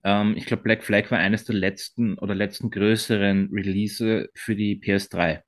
Ähm, 0.05 0.37
ich 0.37 0.47
glaube, 0.47 0.63
Black 0.63 0.85
Flag 0.85 1.11
war 1.11 1.19
eines 1.19 1.45
der 1.45 1.55
letzten 1.57 2.19
oder 2.19 2.35
letzten 2.35 2.71
größeren 2.71 3.51
Release 3.53 4.29
für 4.35 4.55
die 4.57 4.77
PS3. 4.77 5.43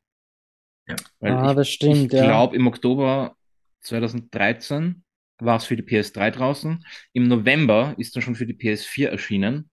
Ja. 0.89 0.97
Weil 1.21 1.43
Ah, 1.43 1.55
ich, 1.55 1.55
das 1.55 1.69
stimmt, 1.69 2.13
ich 2.13 2.21
ja. 2.21 2.23
glaube, 2.23 2.57
im 2.57 2.67
Oktober 2.67 3.37
2013 3.83 5.05
war 5.41 5.57
es 5.59 5.67
für 5.67 5.77
die 5.77 5.83
PS3 5.83 6.31
draußen. 6.31 6.85
Im 7.15 7.29
November 7.29 7.95
ist 7.99 8.17
dann 8.17 8.23
schon 8.23 8.37
für 8.37 8.47
die 8.47 8.55
PS4 8.55 9.09
erschienen. 9.11 9.71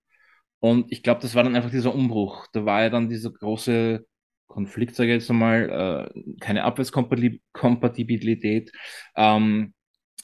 Und 0.60 0.92
ich 0.92 1.04
glaube, 1.04 1.22
das 1.22 1.36
war 1.36 1.44
dann 1.44 1.56
einfach 1.56 1.72
dieser 1.72 1.94
Umbruch. 1.96 2.48
Da 2.54 2.66
war 2.66 2.84
ja 2.84 2.90
dann 2.90 3.10
dieser 3.10 3.32
große 3.32 4.06
Konflikt, 4.48 4.96
sage 4.96 5.10
ich 5.14 5.22
jetzt 5.22 5.30
einmal, 5.30 6.10
äh, 6.16 6.24
keine 6.40 6.64
Abwärtskompatibilität. 6.64 8.72
Ähm, 9.16 9.74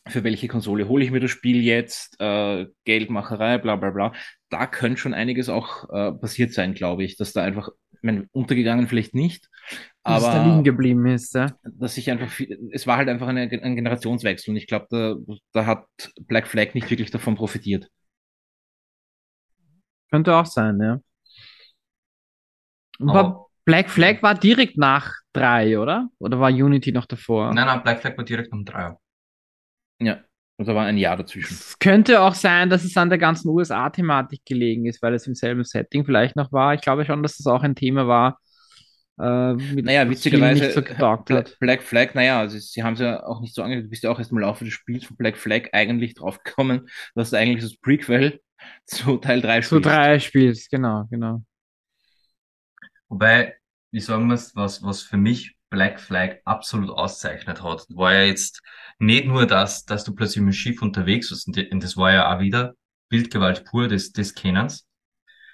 für 0.08 0.24
welche 0.24 0.48
Konsole 0.48 0.88
hole 0.88 1.04
ich 1.04 1.12
mir 1.12 1.20
das 1.20 1.30
Spiel 1.32 1.62
jetzt? 1.64 2.20
Äh, 2.20 2.66
Geldmacherei, 2.86 3.58
bla 3.60 3.76
bla 3.76 3.92
bla. 3.92 4.14
Da 4.50 4.66
könnte 4.68 5.00
schon 5.00 5.14
einiges 5.14 5.50
auch 5.50 5.88
äh, 5.90 6.12
passiert 6.14 6.54
sein, 6.54 6.74
glaube 6.74 7.04
ich, 7.04 7.18
dass 7.18 7.34
da 7.34 7.44
einfach, 7.44 7.70
ich 7.92 8.00
meine, 8.02 8.28
untergegangen 8.32 8.88
vielleicht 8.88 9.14
nicht, 9.14 9.48
Dass 10.04 10.24
es 10.24 10.26
da 10.30 10.42
liegen 10.44 10.54
aber 10.56 10.64
geblieben 10.64 11.06
ist, 11.06 11.36
ja. 11.36 11.56
dass 11.64 11.98
ich 11.98 12.10
einfach 12.10 12.30
viel, 12.30 12.58
es 12.72 12.88
war 12.88 12.98
halt 12.98 13.10
einfach 13.10 13.28
eine, 13.28 13.42
ein 13.42 13.76
Generationswechsel 13.76 14.52
und 14.52 14.58
ich 14.58 14.66
glaube, 14.68 14.88
da, 14.90 15.16
da 15.52 15.66
hat 15.68 15.86
Black 16.22 16.48
Flag 16.48 16.74
nicht 16.74 16.90
wirklich 16.90 17.12
davon 17.12 17.36
profitiert. 17.36 17.88
Könnte 20.10 20.36
auch 20.36 20.46
sein, 20.46 20.80
ja. 20.80 21.02
Aber- 23.00 23.14
war, 23.14 23.48
Black 23.66 23.90
Flag 23.90 24.22
war 24.22 24.36
direkt 24.36 24.78
nach 24.78 25.14
drei, 25.34 25.80
oder? 25.80 26.10
Oder 26.20 26.40
war 26.40 26.50
Unity 26.50 26.92
noch 26.92 27.06
davor? 27.06 27.54
Nein, 27.54 27.66
nein, 27.66 27.84
Black 27.84 28.02
Flag 28.02 28.18
war 28.18 28.26
direkt 28.26 28.52
um 28.52 28.66
drei. 28.66 28.96
Ja, 30.00 30.20
und 30.58 30.68
da 30.68 30.76
war 30.76 30.86
ein 30.86 30.98
Jahr 30.98 31.18
dazwischen. 31.18 31.54
Es 31.54 31.78
könnte 31.80 32.22
auch 32.22 32.34
sein, 32.34 32.70
dass 32.70 32.84
es 32.84 32.98
an 32.98 33.10
der 33.10 33.18
ganzen 33.18 33.50
USA-Thematik 33.50 34.42
gelegen 34.46 34.86
ist, 34.86 35.02
weil 35.02 35.14
es 35.14 35.28
im 35.28 35.36
selben 35.36 35.64
Setting 35.64 36.06
vielleicht 36.06 36.36
noch 36.36 36.52
war. 36.52 36.74
Ich 36.74 36.82
glaube 36.82 37.06
schon, 37.06 37.24
dass 37.24 37.38
das 37.38 37.48
auch 37.48 37.64
ein 37.64 37.76
Thema 37.76 38.08
war, 38.08 38.40
äh, 39.20 39.54
mit 39.54 39.86
Naja, 39.86 40.10
witzigerweise, 40.10 40.72
so 40.72 40.82
hat. 41.36 41.58
Black 41.60 41.84
Flag, 41.84 42.14
naja, 42.16 42.40
also 42.40 42.58
sie 42.58 42.84
haben 42.84 42.94
es 42.94 43.00
ja 43.00 43.24
auch 43.24 43.42
nicht 43.42 43.54
so 43.54 43.62
angekündigt, 43.62 43.88
du 43.88 43.90
bist 43.92 44.04
ja 44.04 44.12
auch 44.12 44.20
erst 44.20 44.32
im 44.32 44.40
Laufe 44.40 44.66
des 44.66 44.74
Spiels 44.74 45.06
von 45.06 45.18
Black 45.18 45.38
Flag 45.38 45.70
eigentlich 45.74 46.16
draufgekommen, 46.16 46.88
dass 47.16 47.30
du 47.30 47.38
eigentlich 47.38 47.64
das 47.64 47.78
Prequel 47.78 48.40
zu 48.86 49.18
Teil 49.18 49.42
3 49.42 49.62
Zu 49.62 49.76
spielst. 49.78 49.86
drei 49.86 50.20
spielst, 50.20 50.72
genau, 50.72 51.06
genau. 51.10 51.44
Wobei, 53.12 53.56
ich 53.92 54.06
sagen 54.06 54.26
muss, 54.26 54.56
was, 54.56 54.82
was 54.84 55.02
für 55.02 55.18
mich 55.18 55.58
Black 55.70 56.00
Flag 56.00 56.38
absolut 56.46 56.90
auszeichnet 56.90 57.62
hat, 57.62 57.86
war 57.90 58.14
ja 58.14 58.24
jetzt 58.24 58.62
nicht 59.00 59.26
nur 59.26 59.46
das, 59.46 59.84
dass 59.84 60.06
du 60.06 60.16
plötzlich 60.16 60.42
mit 60.42 60.54
dem 60.54 60.58
Schiff 60.58 60.82
unterwegs 60.82 61.30
warst, 61.30 61.48
und 61.48 61.84
das 61.84 61.98
war 61.98 62.14
ja 62.14 62.34
auch 62.34 62.40
wieder 62.40 62.74
Bildgewalt 63.10 63.66
pur 63.66 63.90
des, 63.90 64.14
des 64.14 64.34
Kennens, 64.34 64.88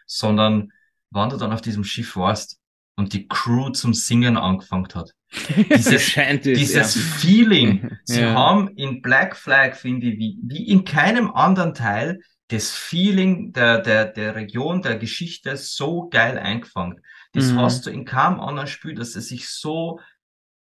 sondern 0.06 0.72
wann 1.10 1.30
du 1.32 1.38
dann 1.38 1.52
auf 1.52 1.62
diesem 1.62 1.84
Schiff 1.84 2.16
warst 2.16 2.60
und 2.96 3.14
die 3.14 3.28
Crew 3.28 3.72
zum 3.72 3.96
Singen 3.96 4.38
angefangen 4.38 4.88
hat. 4.94 5.12
Dieses, 5.76 6.14
dieses 6.44 6.96
ja. 6.96 7.02
Feeling. 7.18 7.98
Sie 8.06 8.22
Ja. 8.22 8.34
haben 8.34 8.70
in 8.78 9.02
Black 9.02 9.36
Flag, 9.36 9.76
finde 9.76 10.08
ich, 10.08 10.20
wie, 10.20 10.38
wie 10.44 10.68
in 10.70 10.86
keinem 10.86 11.32
anderen 11.32 11.74
Teil 11.74 12.22
das 12.50 12.72
Feeling 12.72 13.52
der, 13.52 13.80
der, 13.82 14.06
der 14.06 14.36
Region, 14.36 14.82
der 14.82 14.98
Geschichte 14.98 15.58
so 15.58 16.08
geil 16.08 16.38
eingefangen. 16.38 17.02
Das 17.38 17.52
Mhm. 17.52 17.60
hast 17.62 17.86
du 17.86 17.92
in 17.92 18.04
keinem 18.04 18.40
anderen 18.40 18.68
Spiel, 18.68 18.96
dass 18.96 19.16
es 19.16 19.28
sich 19.30 19.48
so 19.50 20.00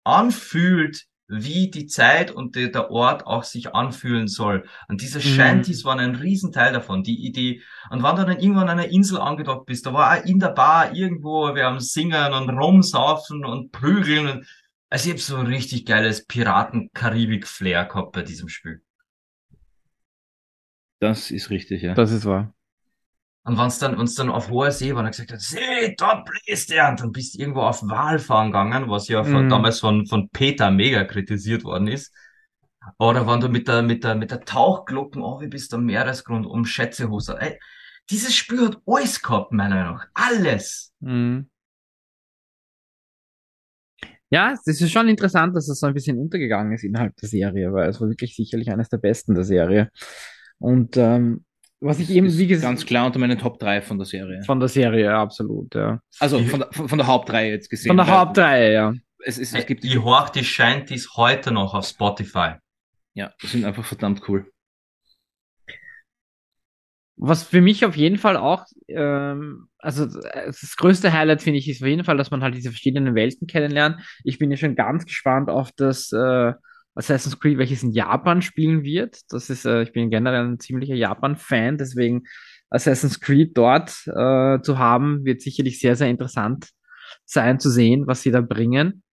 anfühlt 0.03 1.05
wie 1.29 1.69
die 1.69 1.87
Zeit 1.87 2.31
und 2.31 2.55
die, 2.55 2.71
der 2.71 2.91
Ort 2.91 3.25
auch 3.25 3.43
sich 3.43 3.73
anfühlen 3.73 4.27
soll. 4.27 4.65
Und 4.87 5.01
diese 5.01 5.19
Mhm. 5.19 5.23
Shanties 5.23 5.83
waren 5.85 5.99
ein 5.99 6.15
Riesenteil 6.15 6.71
davon. 6.73 7.03
Die 7.03 7.25
Idee, 7.25 7.61
und 7.89 8.03
wenn 8.03 8.15
du 8.15 8.25
dann 8.25 8.39
irgendwann 8.39 8.69
an 8.69 8.79
einer 8.79 8.89
Insel 8.89 9.19
angedockt 9.19 9.65
bist, 9.65 9.85
da 9.85 9.93
war 9.93 10.17
auch 10.17 10.25
in 10.25 10.39
der 10.39 10.49
Bar 10.49 10.93
irgendwo, 10.93 11.53
wir 11.55 11.65
haben 11.65 11.79
Singen 11.79 12.33
und 12.33 12.49
Rumsaufen 12.49 13.43
und 13.45 13.71
Prügeln. 13.71 14.27
Und, 14.29 14.47
also 14.89 15.07
ich 15.09 15.13
hab 15.15 15.19
so 15.21 15.35
ein 15.37 15.47
richtig 15.47 15.85
geiles 15.85 16.25
Piraten-Karibik-Flair 16.27 17.85
gehabt 17.85 18.13
bei 18.13 18.23
diesem 18.23 18.47
Spiel. 18.47 18.81
Das 20.99 21.29
ist 21.31 21.49
richtig, 21.49 21.81
ja. 21.81 21.93
Das 21.93 22.11
ist 22.11 22.25
wahr. 22.25 22.53
Und 23.47 23.57
wenn's 23.57 23.79
dann, 23.79 23.97
wenn's 23.97 24.15
dann 24.15 24.29
auf 24.29 24.49
hoher 24.49 24.71
See 24.71 24.93
war, 24.93 25.03
dann 25.03 25.11
gesagt 25.11 25.31
hat, 25.31 25.39
See, 25.39 25.95
dort 25.97 26.25
bläst 26.25 26.69
er, 26.69 26.89
und 26.89 26.99
dann 26.99 27.13
bist 27.13 27.33
du 27.33 27.39
irgendwo 27.39 27.61
auf 27.61 27.81
Walfahren 27.81 28.47
gegangen, 28.51 28.89
was 28.89 29.07
ja 29.07 29.23
von, 29.23 29.45
Mhm. 29.45 29.49
damals 29.49 29.79
von, 29.79 30.05
von 30.05 30.27
Peter 30.29 30.69
mega 30.69 31.05
kritisiert 31.05 31.63
worden 31.63 31.87
ist. 31.87 32.13
Oder 32.99 33.25
wenn 33.25 33.39
du 33.39 33.47
mit 33.47 33.69
der, 33.69 33.83
mit 33.83 34.03
der, 34.03 34.15
mit 34.15 34.31
der 34.31 34.41
Tauchglocken 34.41 35.21
oh, 35.21 35.39
wie 35.39 35.47
bist 35.47 35.73
am 35.73 35.85
Meeresgrund 35.85 36.45
um 36.45 36.65
Schätzehose. 36.65 37.37
Ey, 37.39 37.57
dieses 38.09 38.35
Spiel 38.35 38.65
hat 38.67 38.81
alles 38.85 39.21
gehabt, 39.21 39.53
meiner 39.53 39.75
Meinung 39.75 39.93
nach. 39.95 40.07
Alles. 40.13 40.93
Mhm. 40.99 41.49
Ja, 44.29 44.51
es 44.51 44.67
ist 44.67 44.91
schon 44.91 45.07
interessant, 45.07 45.55
dass 45.55 45.69
es 45.69 45.79
so 45.79 45.87
ein 45.87 45.93
bisschen 45.93 46.19
untergegangen 46.19 46.73
ist 46.73 46.83
innerhalb 46.83 47.15
der 47.15 47.29
Serie, 47.29 47.71
weil 47.71 47.89
es 47.89 48.01
war 48.01 48.09
wirklich 48.09 48.35
sicherlich 48.35 48.69
eines 48.69 48.89
der 48.89 48.97
besten 48.97 49.35
der 49.35 49.45
Serie. 49.45 49.89
Und 50.59 50.97
ähm, 50.97 51.45
was 51.79 51.99
ich 51.99 52.09
eben, 52.09 52.27
Ist 52.27 52.37
wie 52.37 52.47
gesagt, 52.47 52.71
ganz 52.71 52.85
klar 52.85 53.05
unter 53.05 53.19
meinen 53.19 53.37
Top 53.37 53.59
3 53.59 53.81
von 53.81 53.97
der 53.97 54.05
Serie. 54.05 54.41
von 54.43 54.59
der 54.59 54.69
Serie, 54.69 55.05
ja, 55.05 55.21
absolut, 55.21 55.75
ja. 55.75 55.99
Also 56.19 56.39
von 56.43 56.59
der, 56.61 56.69
von 56.71 56.89
von 56.89 56.97
der 56.97 57.07
Hauptreihe 57.07 57.51
jetzt 57.51 57.69
gesehen. 57.69 57.89
Von 57.89 57.97
der 57.97 58.07
Hauptreihe, 58.07 58.73
ja. 58.73 58.93
Es, 59.23 59.37
es, 59.37 59.53
es 59.53 59.65
gibt, 59.65 59.83
ich 59.83 60.01
horch 60.01 60.29
die 60.29 60.43
Shanties 60.43 61.15
heute 61.15 61.51
noch 61.51 61.73
auf 61.73 61.85
Spotify. 61.85 62.55
ja, 63.13 63.31
die 63.41 63.47
sind 63.47 63.65
einfach 63.65 63.85
verdammt 63.85 64.27
cool. 64.27 64.51
Was 67.19 67.41
für 67.43 67.61
mich 67.61 67.83
auf 67.83 67.95
jeden 67.95 68.17
Fall 68.19 68.37
auch, 68.37 68.65
ähm, 68.87 69.67
also 69.79 70.03
äh, 70.05 70.45
das 70.45 70.75
größte 70.77 71.11
Highlight 71.13 71.41
finde 71.41 71.57
ich 71.57 71.67
ist 71.67 71.81
auf 71.81 71.87
jeden 71.87 72.03
Fall, 72.03 72.15
dass 72.17 72.29
man 72.29 72.43
halt 72.43 72.55
diese 72.55 72.69
verschiedenen 72.69 73.15
Welten 73.15 73.47
kennenlernt. 73.47 73.99
Ich 74.23 74.37
bin 74.37 74.51
ja 74.51 74.57
schon 74.57 74.75
ganz 74.75 75.05
gespannt 75.05 75.49
auf 75.49 75.71
das 75.75 76.11
äh, 76.11 76.53
Assassin's 76.97 77.39
Creed, 77.39 77.57
welches 77.57 77.83
in 77.83 77.91
Japan 77.91 78.41
spielen 78.41 78.83
wird. 78.83 79.21
Das 79.29 79.49
ist, 79.49 79.65
äh, 79.65 79.83
ich 79.83 79.93
bin 79.93 80.09
generell 80.09 80.45
ein 80.45 80.59
ziemlicher 80.59 80.95
Japan-Fan, 80.95 81.77
deswegen 81.77 82.23
Assassin's 82.69 83.19
Creed 83.19 83.57
dort 83.57 83.91
äh, 84.07 84.61
zu 84.61 84.77
haben, 84.77 85.23
wird 85.23 85.41
sicherlich 85.41 85.79
sehr, 85.79 85.95
sehr 85.95 86.09
interessant 86.09 86.69
sein 87.23 87.59
zu 87.59 87.69
sehen, 87.69 88.07
was 88.07 88.21
sie 88.21 88.31
da 88.31 88.41
bringen. 88.41 89.03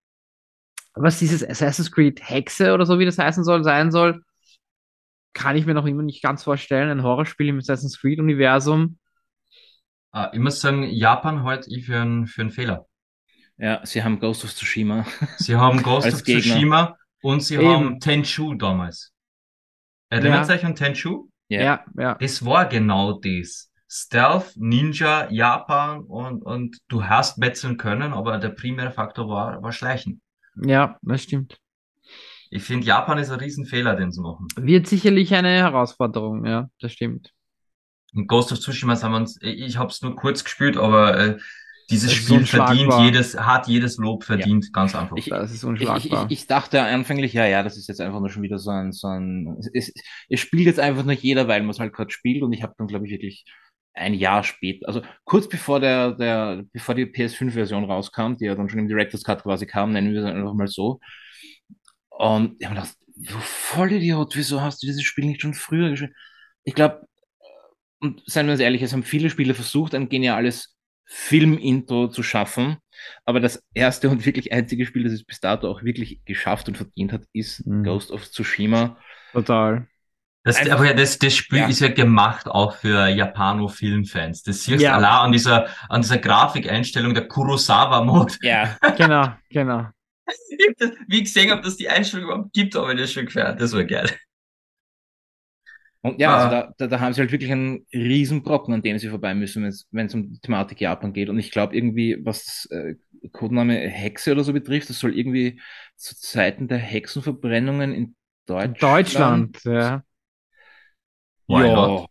Was 0.95 1.18
dieses 1.18 1.49
Assassin's 1.49 1.91
Creed 1.91 2.20
Hexe 2.28 2.72
oder 2.72 2.87
so, 2.87 2.99
wie 2.99 3.05
das 3.05 3.18
heißen 3.18 3.45
soll, 3.45 3.64
sein 3.64 3.91
soll, 3.91 4.22
kann 5.32 5.57
ich 5.57 5.66
mir 5.66 5.74
noch 5.74 5.87
immer 5.87 6.03
nicht 6.03 6.22
ganz 6.22 6.45
vorstellen. 6.45 6.89
Ein 6.91 7.03
Horrorspiel 7.03 7.49
im 7.49 7.59
Assassin's 7.59 8.01
Creed-Universum. 8.01 8.99
Äh, 10.12 10.28
ich 10.32 10.39
muss 10.39 10.61
sagen, 10.61 10.85
Japan 10.85 11.43
heute 11.43 11.68
ich 11.70 11.87
für 11.87 12.01
einen, 12.01 12.26
für 12.26 12.43
einen 12.43 12.51
Fehler. 12.51 12.87
Ja, 13.57 13.85
sie 13.85 14.03
haben 14.03 14.18
Ghost 14.18 14.45
of 14.45 14.55
Tsushima. 14.55 15.07
Sie 15.39 15.55
haben 15.55 15.82
Ghost 15.82 16.12
of 16.12 16.24
Gegner. 16.24 16.43
Tsushima 16.43 16.97
und 17.25 17.41
sie 17.43 17.55
Eben. 17.55 17.68
haben 17.68 18.01
Tenchu 18.01 18.55
damals. 18.55 19.12
Erinnert 20.11 20.47
Ja. 20.49 20.55
euch 20.55 20.64
an 20.64 20.75
Tenchu? 20.75 21.29
Ja. 21.49 21.62
Ja, 21.62 21.85
ja. 21.97 22.14
Das 22.16 22.45
war 22.45 22.66
genau 22.66 23.18
das. 23.18 23.70
Stealth, 23.89 24.53
Ninja, 24.57 25.31
Japan 25.31 26.01
und, 26.03 26.43
und 26.43 26.79
du 26.89 27.05
hast 27.05 27.41
betzeln 27.41 27.77
können, 27.77 28.12
aber 28.12 28.39
der 28.39 28.51
primäre 28.51 28.91
Faktor 28.91 29.29
war, 29.29 29.62
war 29.62 29.72
Schleichen. 29.72 30.20
Ja, 30.57 30.99
das 31.03 31.22
stimmt. 31.22 31.59
Ich 32.51 32.62
finde, 32.62 32.87
Japan 32.87 33.18
ist 33.18 33.31
ein 33.31 33.41
Riesenfehler, 33.41 33.97
den 33.97 34.12
sie 34.12 34.20
machen. 34.20 34.47
Wird 34.57 34.87
sicherlich 34.87 35.35
eine 35.35 35.49
Herausforderung, 35.49 36.45
ja, 36.45 36.68
das 36.81 36.93
stimmt. 36.93 37.33
Und 38.14 38.27
Ghost 38.27 38.53
of 38.53 38.61
Tsushima 38.61 39.01
haben 39.01 39.12
wir 39.12 39.18
uns, 39.18 39.39
ich 39.41 39.77
habe 39.79 39.91
es 39.91 40.03
nur 40.03 40.14
kurz 40.14 40.45
gespielt, 40.45 40.77
aber 40.77 41.18
äh, 41.18 41.39
dieses 41.91 42.12
Spiel 42.12 42.45
verdient 42.47 42.80
unschlagbar. 42.80 43.05
jedes, 43.05 43.39
hat 43.39 43.68
jedes 43.68 43.97
Lob 43.99 44.24
verdient, 44.24 44.72
ganz 44.72 44.95
einfach. 44.95 45.16
Ich- 45.16 45.26
Das 45.28 45.51
ist 45.51 45.57
Ich, 45.59 45.62
ich, 45.62 45.68
unschlagbar. 45.68 46.26
ich, 46.30 46.41
ich 46.41 46.47
dachte 46.47 46.82
anfänglich, 46.82 47.32
ja, 47.32 47.47
ja, 47.47 47.62
das 47.62 47.76
ist 47.76 47.89
jetzt 47.89 48.01
einfach 48.01 48.20
nur 48.20 48.30
schon 48.30 48.43
wieder 48.43 48.59
so 48.59 48.70
ein, 48.70 48.93
so 48.93 49.09
ein, 49.09 49.57
es, 49.74 49.93
es 50.28 50.41
spielt 50.41 50.66
jetzt 50.66 50.80
einfach 50.80 51.05
nur 51.05 51.12
jeder, 51.14 51.49
weil 51.49 51.61
man 51.62 51.70
es 51.70 51.80
halt 51.80 51.93
gerade 51.93 52.11
spielt 52.11 52.43
und 52.43 52.53
ich 52.53 52.62
habe 52.62 52.74
dann, 52.78 52.87
glaube 52.87 53.07
ich, 53.07 53.12
wirklich 53.12 53.45
ein 53.97 54.14
Jahr 54.14 54.43
später, 54.43 54.89
also 54.89 55.03
kurz 55.24 55.49
bevor 55.49 55.78
der, 55.78 56.12
der, 56.12 56.64
bevor 56.72 56.95
die 56.97 57.07
PS5-Version 57.07 57.85
rauskam, 57.85 58.35
die 58.37 58.47
ja 58.47 58.55
dann 58.57 58.68
schon 58.68 58.80
im 58.80 58.89
Director's 58.89 59.22
Cut 59.22 59.43
quasi 59.45 59.66
kam, 59.66 59.93
nennen 59.93 60.12
wir 60.12 60.20
es 60.20 60.26
einfach 60.26 60.55
mal 60.55 60.66
so. 60.66 60.99
Und 62.11 62.57
ich 62.59 62.66
habe 62.66 62.74
mir 62.76 62.80
gedacht, 62.82 62.97
du 63.16 63.35
Vollidiot, 63.41 64.37
wieso 64.37 64.61
hast 64.61 64.82
du 64.82 64.87
dieses 64.87 65.03
Spiel 65.03 65.26
nicht 65.26 65.43
schon 65.43 65.55
früher 65.55 65.91
gespielt? 65.91 66.12
Ich 66.64 66.74
glaube, 66.74 67.07
und 68.01 68.22
seien 68.26 68.47
wir 68.47 68.53
uns 68.53 68.61
ehrlich, 68.61 68.82
es 68.82 68.93
haben 68.93 69.03
viele 69.03 69.30
Spiele 69.30 69.55
versucht, 69.55 69.95
ein 69.95 70.09
geniales 70.09 70.74
Film-Intro 71.07 72.09
zu 72.09 72.23
schaffen. 72.23 72.77
Aber 73.25 73.41
das 73.41 73.63
erste 73.75 74.09
und 74.09 74.25
wirklich 74.25 74.53
einzige 74.53 74.87
Spiel, 74.87 75.05
das 75.05 75.13
es 75.13 75.25
bis 75.25 75.41
dato 75.41 75.69
auch 75.69 75.83
wirklich 75.83 76.21
geschafft 76.25 76.69
und 76.69 76.77
verdient 76.77 77.13
hat, 77.13 77.23
ist 77.33 77.67
Mhm. 77.67 77.85
Ghost 77.85 78.11
of 78.11 78.31
Tsushima. 78.31 78.97
Total. 79.33 79.87
Das, 80.47 80.57
Einfach- 80.59 80.73
aber 80.81 80.93
das, 80.95 81.19
das 81.19 81.35
Spiel 81.35 81.59
Ja. 81.61 81.69
ist 81.69 81.81
ja 81.81 81.89
gemacht 81.89 82.47
auch 82.47 82.77
für 82.77 83.09
Japano-Filmfans. 83.09 84.43
Das 84.43 84.65
siehst 84.65 84.81
du 84.81 84.85
Ja. 84.85 84.95
allein 84.97 85.27
an 85.27 85.33
dieser, 85.33 85.69
an 85.89 86.03
dieser 86.03 86.19
Grafikeinstellung 86.19 87.15
der 87.15 87.27
Kurosawa-Mode. 87.29 88.35
Ja, 88.43 88.77
Genau, 88.97 89.33
genau. 89.51 89.89
Wie 91.09 91.17
ich 91.19 91.25
gesehen 91.25 91.51
habe, 91.51 91.63
dass 91.63 91.77
die 91.77 91.89
Einstellung 91.89 92.27
überhaupt 92.27 92.53
gibt, 92.53 92.77
aber 92.77 92.95
das 92.95 93.13
schon 93.13 93.27
gefährdet. 93.27 93.61
Das 93.61 93.73
war 93.73 93.85
geil. 93.85 94.11
Und 96.05 96.21
ja, 96.21 96.37
also 96.37 96.47
Ah. 96.57 96.61
da, 96.63 96.75
da, 96.79 96.87
da 96.87 97.01
haben 97.01 97.13
sie 97.15 97.21
halt 97.21 97.33
wirklich 97.33 97.51
einen 97.51 97.87
riesen 97.93 98.43
Brocken, 98.43 98.75
an 98.75 98.83
dem 98.83 98.99
sie 98.99 99.09
vorbei 99.09 99.35
müssen, 99.35 99.63
wenn 99.91 100.07
es 100.07 100.15
um 100.15 100.33
die 100.35 100.39
Thematik 100.41 100.81
Japan 100.81 101.13
geht. 101.13 101.29
Und 101.29 101.39
ich 101.39 101.51
glaube 101.51 101.75
irgendwie, 101.77 102.19
was 102.25 102.67
äh, 102.71 102.95
Codename 103.33 103.77
Hexe 103.89 104.33
oder 104.33 104.45
so 104.45 104.53
betrifft, 104.53 104.91
das 104.91 104.99
soll 105.01 105.17
irgendwie 105.19 105.61
zu 105.97 106.15
Zeiten 106.17 106.69
der 106.69 106.79
Hexenverbrennungen 106.79 107.95
in 107.95 108.17
Deutschland. 108.47 108.83
Deutschland, 108.83 109.65
ja. 109.65 110.03
Ja, 111.47 112.07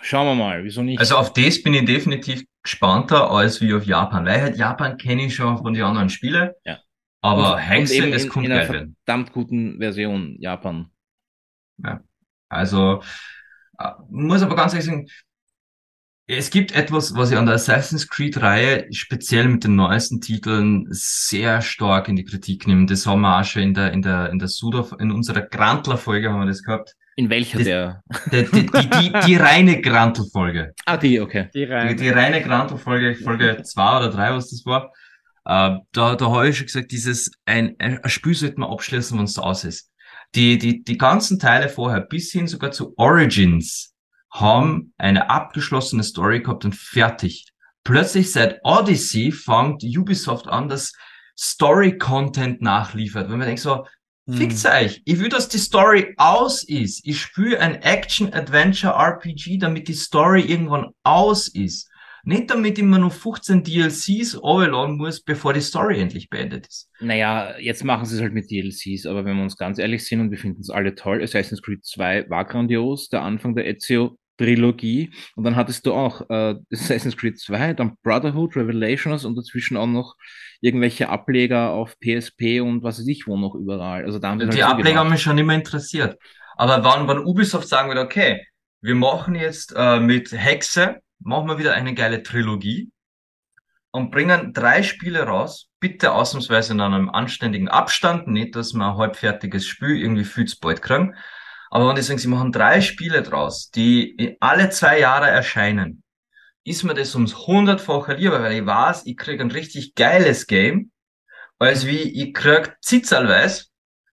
schauen 0.00 0.26
wir 0.26 0.34
mal, 0.34 0.64
wieso 0.64 0.82
nicht? 0.82 0.98
Also 1.00 1.16
auf 1.16 1.32
das 1.32 1.62
bin 1.62 1.74
ich 1.74 1.84
definitiv 1.84 2.44
gespannter 2.62 3.30
als 3.30 3.60
wie 3.60 3.72
auf 3.72 3.84
Japan, 3.84 4.24
weil 4.26 4.40
halt 4.42 4.56
Japan 4.56 4.96
kenne 4.96 5.24
ich 5.26 5.34
schon 5.34 5.58
von 5.58 5.74
den 5.74 5.82
anderen 5.84 6.08
Spielen. 6.10 6.50
Ja. 6.64 6.78
Aber 7.20 7.54
Und- 7.54 7.58
Hexe, 7.60 7.94
und 7.98 8.02
eben 8.04 8.12
das 8.12 8.24
in, 8.24 8.28
kommt 8.30 8.46
in 8.46 8.52
einer 8.52 8.60
geil 8.64 8.72
werden. 8.72 8.96
verdammt 9.04 9.32
guten 9.32 9.78
Version 9.78 10.36
Japan. 10.40 10.90
Also, 12.48 13.02
äh, 13.78 13.90
muss 14.10 14.42
aber 14.42 14.56
ganz 14.56 14.72
ehrlich 14.72 14.86
sagen, 14.86 15.06
es 16.30 16.50
gibt 16.50 16.72
etwas, 16.72 17.14
was 17.14 17.30
ich 17.30 17.38
an 17.38 17.46
der 17.46 17.54
Assassin's 17.54 18.06
Creed-Reihe 18.06 18.86
speziell 18.92 19.48
mit 19.48 19.64
den 19.64 19.76
neuesten 19.76 20.20
Titeln 20.20 20.86
sehr 20.90 21.62
stark 21.62 22.08
in 22.08 22.16
die 22.16 22.24
Kritik 22.24 22.66
nehme. 22.66 22.84
Das 22.84 23.06
haben 23.06 23.22
wir 23.22 23.38
auch 23.40 23.44
schon 23.44 23.62
in 23.62 23.72
der, 23.74 23.92
in 23.92 24.02
der, 24.02 24.28
in 24.30 24.38
der 24.38 24.48
Suda, 24.48 24.86
in 24.98 25.10
unserer 25.10 25.40
Grantler-Folge 25.40 26.30
haben 26.30 26.40
wir 26.40 26.46
das 26.46 26.62
gehabt. 26.62 26.94
In 27.16 27.30
welcher 27.30 27.58
Das- 27.58 27.66
der? 27.66 28.02
Die, 28.30 28.44
die, 28.44 28.66
die, 28.66 28.90
die, 28.90 29.12
die 29.26 29.36
reine 29.36 29.80
Grantl-Folge. 29.80 30.74
Ah, 30.84 30.98
die, 30.98 31.18
okay. 31.18 31.48
Die 31.54 31.60
Die, 31.60 31.64
rein. 31.64 31.96
die 31.96 32.08
reine 32.10 32.42
Grantl-Folge, 32.42 33.14
Folge 33.16 33.62
zwei 33.62 33.96
oder 33.96 34.10
drei, 34.10 34.30
was 34.34 34.50
das 34.50 34.66
war. 34.66 34.92
Äh, 35.46 35.78
da, 35.92 36.14
da 36.14 36.30
habe 36.30 36.48
ich 36.50 36.58
schon 36.58 36.66
gesagt, 36.66 36.92
dieses, 36.92 37.30
ein, 37.46 37.74
ein 37.78 38.04
ein 38.04 38.10
Spiel 38.10 38.34
sollte 38.34 38.60
man 38.60 38.70
abschließen, 38.70 39.16
wenn 39.16 39.24
es 39.24 39.38
aus 39.38 39.64
ist. 39.64 39.90
Die, 40.34 40.58
die, 40.58 40.84
die 40.84 40.98
ganzen 40.98 41.38
Teile 41.38 41.68
vorher, 41.68 42.00
bis 42.00 42.30
hin 42.32 42.46
sogar 42.46 42.70
zu 42.70 42.94
Origins, 42.96 43.94
haben 44.30 44.92
eine 44.98 45.30
abgeschlossene 45.30 46.02
Story 46.02 46.40
gehabt 46.40 46.64
und 46.64 46.74
fertig. 46.74 47.46
Plötzlich 47.82 48.30
seit 48.32 48.60
Odyssey 48.62 49.32
fängt 49.32 49.82
Ubisoft 49.82 50.46
an, 50.48 50.68
dass 50.68 50.92
Story-Content 51.38 52.60
nachliefert. 52.60 53.30
Wenn 53.30 53.38
man 53.38 53.46
denkt 53.46 53.62
so, 53.62 53.86
Hm. 54.28 54.36
Fickt's 54.36 54.66
euch. 54.66 55.02
Ich 55.06 55.18
will, 55.18 55.30
dass 55.30 55.48
die 55.48 55.58
Story 55.58 56.14
aus 56.18 56.62
ist. 56.62 57.00
Ich 57.04 57.20
spüre 57.20 57.60
ein 57.60 57.76
Action-Adventure-RPG, 57.76 59.56
damit 59.56 59.88
die 59.88 59.94
Story 59.94 60.42
irgendwann 60.42 60.90
aus 61.02 61.48
ist. 61.48 61.87
Nicht 62.28 62.50
damit 62.50 62.78
immer 62.78 62.98
nur 62.98 63.10
15 63.10 63.62
DLCs 63.62 64.42
runterladen 64.42 64.98
muss, 64.98 65.22
bevor 65.22 65.54
die 65.54 65.62
Story 65.62 65.98
endlich 65.98 66.28
beendet 66.28 66.66
ist. 66.66 66.90
Naja, 67.00 67.58
jetzt 67.58 67.84
machen 67.84 68.04
sie 68.04 68.16
es 68.16 68.20
halt 68.20 68.34
mit 68.34 68.50
DLCs, 68.50 69.06
aber 69.06 69.24
wenn 69.24 69.38
wir 69.38 69.42
uns 69.42 69.56
ganz 69.56 69.78
ehrlich 69.78 70.06
sind 70.06 70.20
und 70.20 70.30
wir 70.30 70.36
finden 70.36 70.60
es 70.60 70.68
alle 70.68 70.94
toll, 70.94 71.22
Assassin's 71.22 71.62
Creed 71.62 71.86
2 71.86 72.28
war 72.28 72.44
grandios, 72.44 73.08
der 73.08 73.22
Anfang 73.22 73.56
der 73.56 73.66
Ezio-Trilogie 73.66 75.10
und 75.36 75.44
dann 75.44 75.56
hattest 75.56 75.86
du 75.86 75.94
auch 75.94 76.20
äh, 76.28 76.56
Assassin's 76.70 77.16
Creed 77.16 77.38
2, 77.38 77.72
dann 77.72 77.96
Brotherhood, 78.02 78.56
Revelations 78.56 79.24
und 79.24 79.34
dazwischen 79.34 79.78
auch 79.78 79.86
noch 79.86 80.14
irgendwelche 80.60 81.08
Ableger 81.08 81.70
auf 81.70 81.96
PSP 81.98 82.60
und 82.60 82.82
was 82.82 82.98
weiß 82.98 83.08
ich 83.08 83.26
wo 83.26 83.38
noch 83.38 83.54
überall. 83.54 84.04
Also 84.04 84.18
da 84.18 84.28
haben 84.28 84.40
Die 84.40 84.46
halt 84.46 84.62
Ableger 84.64 84.98
haben 84.98 85.08
mich 85.08 85.22
schon 85.22 85.38
immer 85.38 85.54
interessiert. 85.54 86.18
Aber 86.58 86.84
wann, 86.84 87.08
wann 87.08 87.24
Ubisoft 87.24 87.68
sagen 87.68 87.88
wird, 87.88 87.98
okay, 87.98 88.44
wir 88.82 88.96
machen 88.96 89.34
jetzt 89.34 89.72
äh, 89.74 89.98
mit 89.98 90.30
Hexe, 90.30 91.00
machen 91.20 91.48
wir 91.48 91.58
wieder 91.58 91.74
eine 91.74 91.94
geile 91.94 92.22
Trilogie. 92.22 92.90
und 93.90 94.10
bringen 94.10 94.52
drei 94.52 94.82
Spiele 94.82 95.22
raus. 95.24 95.68
Bitte 95.80 96.12
ausnahmsweise 96.12 96.72
in 96.72 96.80
einem 96.80 97.08
anständigen 97.10 97.68
Abstand. 97.68 98.28
Nicht, 98.28 98.54
dass 98.56 98.74
wir 98.74 98.84
ein 98.86 98.96
halbfertiges 98.96 99.66
Spiel 99.66 99.96
irgendwie 99.96 100.24
viel 100.24 100.44
zu 100.46 100.58
bald 100.60 100.82
kriegen. 100.82 101.14
Aber 101.70 101.88
wenn 101.88 101.96
die 101.96 102.02
sagen, 102.02 102.18
sie 102.18 102.28
machen 102.28 102.52
drei 102.52 102.80
Spiele 102.80 103.22
draus, 103.22 103.70
die 103.70 104.36
alle 104.40 104.70
zwei 104.70 105.00
Jahre 105.00 105.28
erscheinen, 105.28 106.02
ist 106.64 106.82
mir 106.84 106.94
das 106.94 107.14
ums 107.14 107.46
hundertfache 107.46 108.14
lieber, 108.14 108.42
weil 108.42 108.52
ich 108.60 108.66
weiß, 108.66 109.06
ich 109.06 109.16
krieg 109.16 109.40
ein 109.40 109.50
richtig 109.50 109.94
geiles 109.94 110.46
Game, 110.46 110.90
als 111.58 111.86
wie 111.86 112.00
ich 112.00 112.34
krieg 112.34 112.76
zitzerlweise 112.82 113.66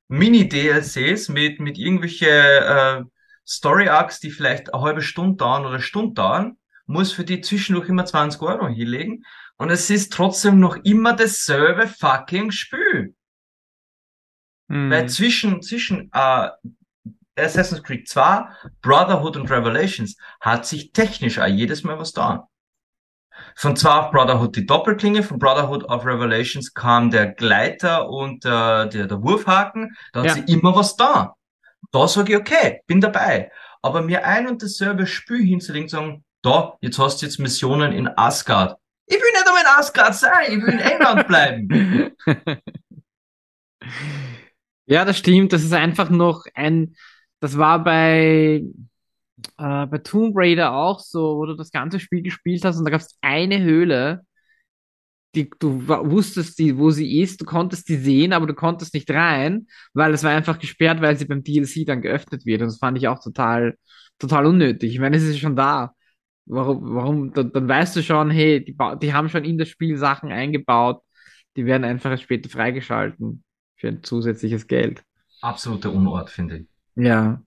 Mini-DLCs 0.07 1.29
mit, 1.29 1.59
mit 1.59 1.77
irgendwelche 1.77 2.27
äh, 2.27 3.03
Story-Arcs, 3.47 4.19
die 4.19 4.31
vielleicht 4.31 4.73
eine 4.73 4.83
halbe 4.83 5.01
Stunde 5.01 5.37
dauern 5.37 5.65
oder 5.65 5.79
Stunde 5.79 6.13
dauern, 6.13 6.57
muss 6.85 7.11
für 7.11 7.23
die 7.23 7.41
zwischendurch 7.41 7.89
immer 7.89 8.05
20 8.05 8.41
Euro 8.41 8.67
hinlegen 8.67 9.25
und 9.57 9.69
es 9.69 9.89
ist 9.89 10.13
trotzdem 10.13 10.59
noch 10.59 10.77
immer 10.83 11.13
dasselbe 11.13 11.87
fucking 11.87 12.51
Spiel. 12.51 13.15
Mhm. 14.67 14.91
Weil 14.91 15.09
zwischen, 15.09 15.61
zwischen 15.61 16.11
äh, 16.13 16.49
Assassin's 17.37 17.83
Creed 17.83 18.07
2, 18.07 18.47
Brotherhood 18.81 19.37
und 19.37 19.49
Revelations 19.49 20.17
hat 20.39 20.65
sich 20.65 20.91
technisch 20.91 21.39
auch 21.39 21.47
jedes 21.47 21.83
Mal 21.83 21.99
was 21.99 22.13
da. 22.13 22.47
Von 23.55 23.75
2 23.75 23.89
auf 23.89 24.11
Brotherhood 24.11 24.55
die 24.55 24.65
Doppelklinge, 24.65 25.23
von 25.23 25.39
Brotherhood 25.39 25.89
auf 25.89 26.05
Revelations 26.05 26.73
kam 26.73 27.11
der 27.11 27.33
Gleiter 27.33 28.09
und 28.09 28.45
äh, 28.45 28.89
der, 28.89 29.07
der 29.07 29.21
Wurfhaken, 29.21 29.95
da 30.13 30.21
hat 30.21 30.27
ja. 30.27 30.33
sie 30.33 30.53
immer 30.53 30.75
was 30.75 30.95
da. 30.95 31.35
Da 31.91 32.07
sage 32.07 32.33
ich, 32.33 32.39
okay, 32.39 32.81
bin 32.87 33.01
dabei. 33.01 33.51
Aber 33.81 34.01
mir 34.01 34.25
ein 34.25 34.47
und 34.47 34.63
dasselbe 34.63 35.05
Spiel 35.05 35.45
hinzulegen, 35.45 35.89
sagen, 35.89 36.24
da, 36.45 36.77
jetzt 36.81 36.99
hast 36.99 37.21
du 37.21 37.25
jetzt 37.25 37.39
Missionen 37.39 37.91
in 37.91 38.07
Asgard. 38.07 38.77
Ich 39.07 39.15
will 39.15 39.31
nicht 39.33 39.47
einmal 39.47 39.61
in 39.61 39.79
Asgard 39.79 40.15
sein, 40.15 40.45
ich 40.49 40.61
will 40.61 40.73
in 40.73 40.79
England 40.79 41.27
bleiben. 41.27 42.11
ja, 44.85 45.05
das 45.05 45.17
stimmt. 45.17 45.53
Das 45.53 45.63
ist 45.63 45.73
einfach 45.73 46.09
noch 46.09 46.45
ein, 46.53 46.95
das 47.39 47.57
war 47.57 47.83
bei, 47.83 48.63
äh, 49.57 49.85
bei 49.87 49.97
Tomb 49.99 50.33
Raider 50.35 50.73
auch 50.73 50.99
so, 50.99 51.37
wo 51.37 51.45
du 51.45 51.55
das 51.55 51.71
ganze 51.71 51.99
Spiel 51.99 52.21
gespielt 52.21 52.63
hast 52.65 52.77
und 52.77 52.85
da 52.85 52.91
gab 52.91 53.01
es 53.01 53.17
eine 53.21 53.61
Höhle, 53.61 54.21
die, 55.35 55.49
du 55.59 55.87
wusstest, 55.87 56.57
die, 56.59 56.77
wo 56.77 56.91
sie 56.91 57.19
ist, 57.19 57.41
du 57.41 57.45
konntest 57.45 57.89
die 57.89 57.97
sehen, 57.97 58.33
aber 58.33 58.47
du 58.47 58.53
konntest 58.53 58.93
nicht 58.93 59.09
rein, 59.11 59.67
weil 59.93 60.13
es 60.13 60.23
war 60.23 60.31
einfach 60.31 60.59
gesperrt, 60.59 61.01
weil 61.01 61.17
sie 61.17 61.25
beim 61.25 61.43
DLC 61.43 61.85
dann 61.85 62.01
geöffnet 62.01 62.45
wird. 62.45 62.61
Und 62.61 62.67
das 62.67 62.79
fand 62.79 62.97
ich 62.97 63.07
auch 63.07 63.19
total, 63.21 63.77
total 64.17 64.45
unnötig. 64.45 64.93
Ich 64.93 64.99
meine, 64.99 65.17
es 65.17 65.23
ist 65.23 65.39
schon 65.39 65.55
da. 65.55 65.94
Warum, 66.47 66.95
warum, 66.95 67.33
dann, 67.33 67.51
dann 67.51 67.67
weißt 67.67 67.95
du 67.95 68.03
schon, 68.03 68.29
hey, 68.29 68.63
die, 68.63 68.77
die 69.01 69.13
haben 69.13 69.29
schon 69.29 69.43
in 69.43 69.57
das 69.57 69.67
Spiel 69.67 69.97
Sachen 69.97 70.31
eingebaut, 70.31 71.01
die 71.55 71.65
werden 71.65 71.83
einfach 71.83 72.19
später 72.19 72.49
freigeschalten 72.49 73.43
für 73.75 73.87
ein 73.87 74.03
zusätzliches 74.03 74.67
Geld. 74.67 75.03
Absoluter 75.41 75.91
Unort, 75.91 76.29
finde 76.29 76.57
ich. 76.57 76.67
Ja. 76.95 77.41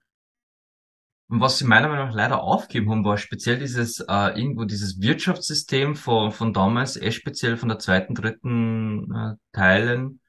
Und 1.30 1.40
was 1.40 1.58
sie 1.58 1.66
meiner 1.66 1.88
Meinung 1.88 2.06
nach 2.06 2.14
leider 2.14 2.42
aufgeben 2.42 2.90
haben, 2.90 3.04
war 3.04 3.18
speziell 3.18 3.58
dieses, 3.58 4.00
äh, 4.00 4.38
irgendwo 4.38 4.64
dieses 4.64 5.00
Wirtschaftssystem 5.00 5.94
von, 5.94 6.32
von 6.32 6.52
damals, 6.52 6.96
eh 6.96 7.10
speziell 7.10 7.56
von 7.56 7.68
der 7.68 7.78
zweiten, 7.78 8.14
dritten 8.14 9.12
äh, 9.14 9.34
Teilen, 9.52 10.20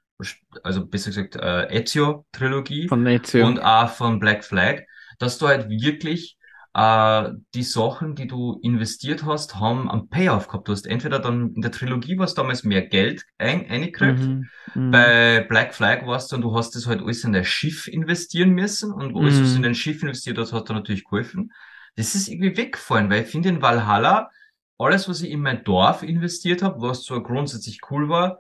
also 0.64 0.86
besser 0.86 1.12
gesagt 1.12 1.38
äh, 1.38 1.74
Ezio-Trilogie 1.74 2.90
von 2.90 3.06
Ezio. 3.06 3.48
und 3.48 3.60
auch 3.60 3.90
von 3.90 4.20
Black 4.20 4.44
Flag, 4.44 4.82
dass 5.20 5.38
du 5.38 5.48
halt 5.48 5.70
wirklich 5.70 6.38
äh, 6.80 7.34
die 7.56 7.64
Sachen, 7.64 8.16
die 8.16 8.28
du 8.28 8.58
investiert 8.62 9.26
hast, 9.26 9.56
haben 9.56 9.92
einen 9.92 10.08
Payoff 10.08 10.48
gehabt. 10.48 10.68
Du 10.68 10.72
hast 10.72 10.88
entweder 10.88 11.20
dann 11.20 11.54
in 11.54 11.62
der 11.62 11.72
Trilogie 11.72 12.18
was 12.18 12.36
damals 12.36 12.64
mehr 12.64 12.82
Geld 12.82 13.26
ein, 13.38 13.70
eingekriegt. 13.70 14.20
Mhm, 14.20 14.48
mhm, 14.76 14.92
Bei 14.92 15.42
Black 15.42 15.74
Flag 15.74 16.06
warst 16.06 16.32
du 16.32 16.38
und 16.38 16.42
du 16.42 16.56
hast 16.56 16.76
das 16.76 16.88
halt 16.88 17.02
alles 17.02 17.26
in 17.26 17.34
das 17.34 17.48
Schiff 17.48 17.88
investieren 17.88 18.52
müssen 18.52 18.94
und 18.94 19.14
alles, 19.14 19.36
mhm. 19.36 19.42
was 19.44 19.50
du 19.52 19.56
in 19.58 19.64
dein 19.64 19.76
Schiff 19.76 20.02
investiert 20.02 20.38
hast, 20.38 20.54
hat 20.54 20.70
dir 20.70 20.74
natürlich 20.74 21.04
geholfen. 21.04 21.52
Das 21.98 22.16
ist 22.16 22.30
irgendwie 22.30 22.56
weggefallen, 22.56 23.10
weil 23.10 23.24
ich 23.24 23.30
finde 23.30 23.50
in 23.50 23.62
Valhalla, 23.62 24.30
alles, 24.78 25.10
was 25.10 25.22
ich 25.22 25.32
in 25.32 25.42
mein 25.42 25.66
Dorf 25.66 26.02
investiert 26.02 26.62
habe, 26.62 26.82
was 26.82 27.04
zwar 27.04 27.22
grundsätzlich 27.22 27.82
cool 27.92 28.08
war, 28.08 28.40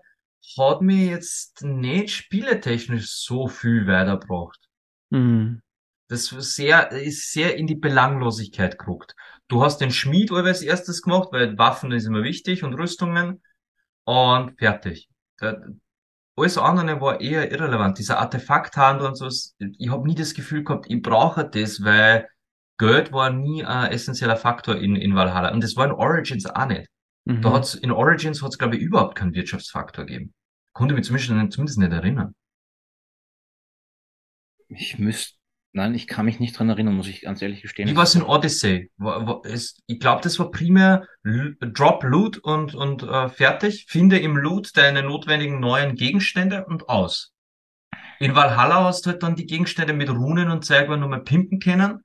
hat 0.58 0.82
mir 0.82 1.08
jetzt 1.08 1.62
nicht 1.66 2.16
spieletechnisch 2.16 3.12
so 3.12 3.50
viel 3.50 3.86
weitergebracht. 3.86 4.60
Mhm 5.10 5.62
das 6.10 6.28
sehr, 6.28 6.92
ist 6.92 7.32
sehr 7.32 7.56
in 7.56 7.68
die 7.68 7.76
Belanglosigkeit 7.76 8.78
geguckt. 8.80 9.16
Du 9.48 9.64
hast 9.64 9.78
den 9.78 9.92
Schmied 9.92 10.32
als 10.32 10.62
erstes 10.62 11.04
gemacht, 11.04 11.30
weil 11.32 11.58
Waffen 11.58 11.92
ist 11.92 12.06
immer 12.06 12.24
wichtig 12.24 12.64
und 12.64 12.74
Rüstungen 12.74 13.42
und 14.06 14.58
fertig. 14.58 15.08
Alles 16.36 16.58
andere 16.58 17.00
war 17.00 17.22
eher 17.22 17.52
irrelevant. 17.52 18.00
Dieser 18.00 18.20
Artefakthandel 18.20 19.08
und 19.08 19.16
so, 19.16 19.28
ich 19.28 19.90
habe 19.90 20.08
nie 20.08 20.16
das 20.16 20.34
Gefühl 20.34 20.64
gehabt, 20.64 20.86
ich 20.90 21.02
brauche 21.02 21.48
das, 21.48 21.84
weil 21.84 22.28
Geld 22.80 23.12
war 23.12 23.30
nie 23.30 23.64
ein 23.64 23.92
essentieller 23.92 24.38
Faktor 24.38 24.78
in, 24.78 24.96
in 24.96 25.14
Valhalla. 25.14 25.52
Und 25.52 25.64
das 25.64 25.76
war 25.76 25.86
in 25.86 25.92
Origins 25.92 26.46
auch 26.46 26.66
nicht. 26.66 26.90
Mhm. 27.26 27.42
Da 27.42 27.54
hat's, 27.54 27.76
in 27.76 27.92
Origins 27.92 28.42
hat 28.42 28.50
es, 28.50 28.58
glaube 28.58 28.78
ich, 28.78 28.82
überhaupt 28.82 29.16
keinen 29.16 29.34
Wirtschaftsfaktor 29.34 30.06
gegeben. 30.06 30.34
Konnte 30.74 30.96
mich 30.96 31.06
zumindest, 31.06 31.54
zumindest 31.54 31.78
nicht 31.78 31.92
erinnern. 31.92 32.34
Ich 34.70 34.98
müsste 34.98 35.39
Nein, 35.72 35.94
ich 35.94 36.08
kann 36.08 36.26
mich 36.26 36.40
nicht 36.40 36.58
dran 36.58 36.70
erinnern, 36.70 36.96
muss 36.96 37.08
ich 37.08 37.22
ganz 37.22 37.42
ehrlich 37.42 37.62
gestehen. 37.62 37.88
Wie 37.88 37.96
war 37.96 38.04
es 38.04 38.16
in 38.16 38.24
Odyssey? 38.24 38.90
Ich 39.86 40.00
glaube, 40.00 40.22
das 40.24 40.40
war 40.40 40.50
primär 40.50 41.06
Drop 41.24 42.04
Loot 42.04 42.38
und, 42.40 42.74
und 42.74 43.04
äh, 43.04 43.30
fertig. 43.30 43.86
Finde 43.88 44.18
im 44.18 44.36
Loot 44.36 44.76
deine 44.76 45.04
notwendigen 45.04 45.60
neuen 45.60 45.96
Gegenstände 45.96 46.66
und 46.66 46.90
aus. 46.90 47.34
In 48.20 48.36
Valhalla 48.36 48.84
hast 48.84 49.06
du 49.06 49.12
halt 49.12 49.24
dann 49.24 49.36
die 49.36 49.46
Gegenstände 49.46 49.94
mit 49.94 50.10
Runen 50.10 50.50
und 50.50 50.66
Zeug 50.66 50.90
nur 50.90 51.08
mal 51.08 51.24
pimpen 51.24 51.60
können. 51.60 52.04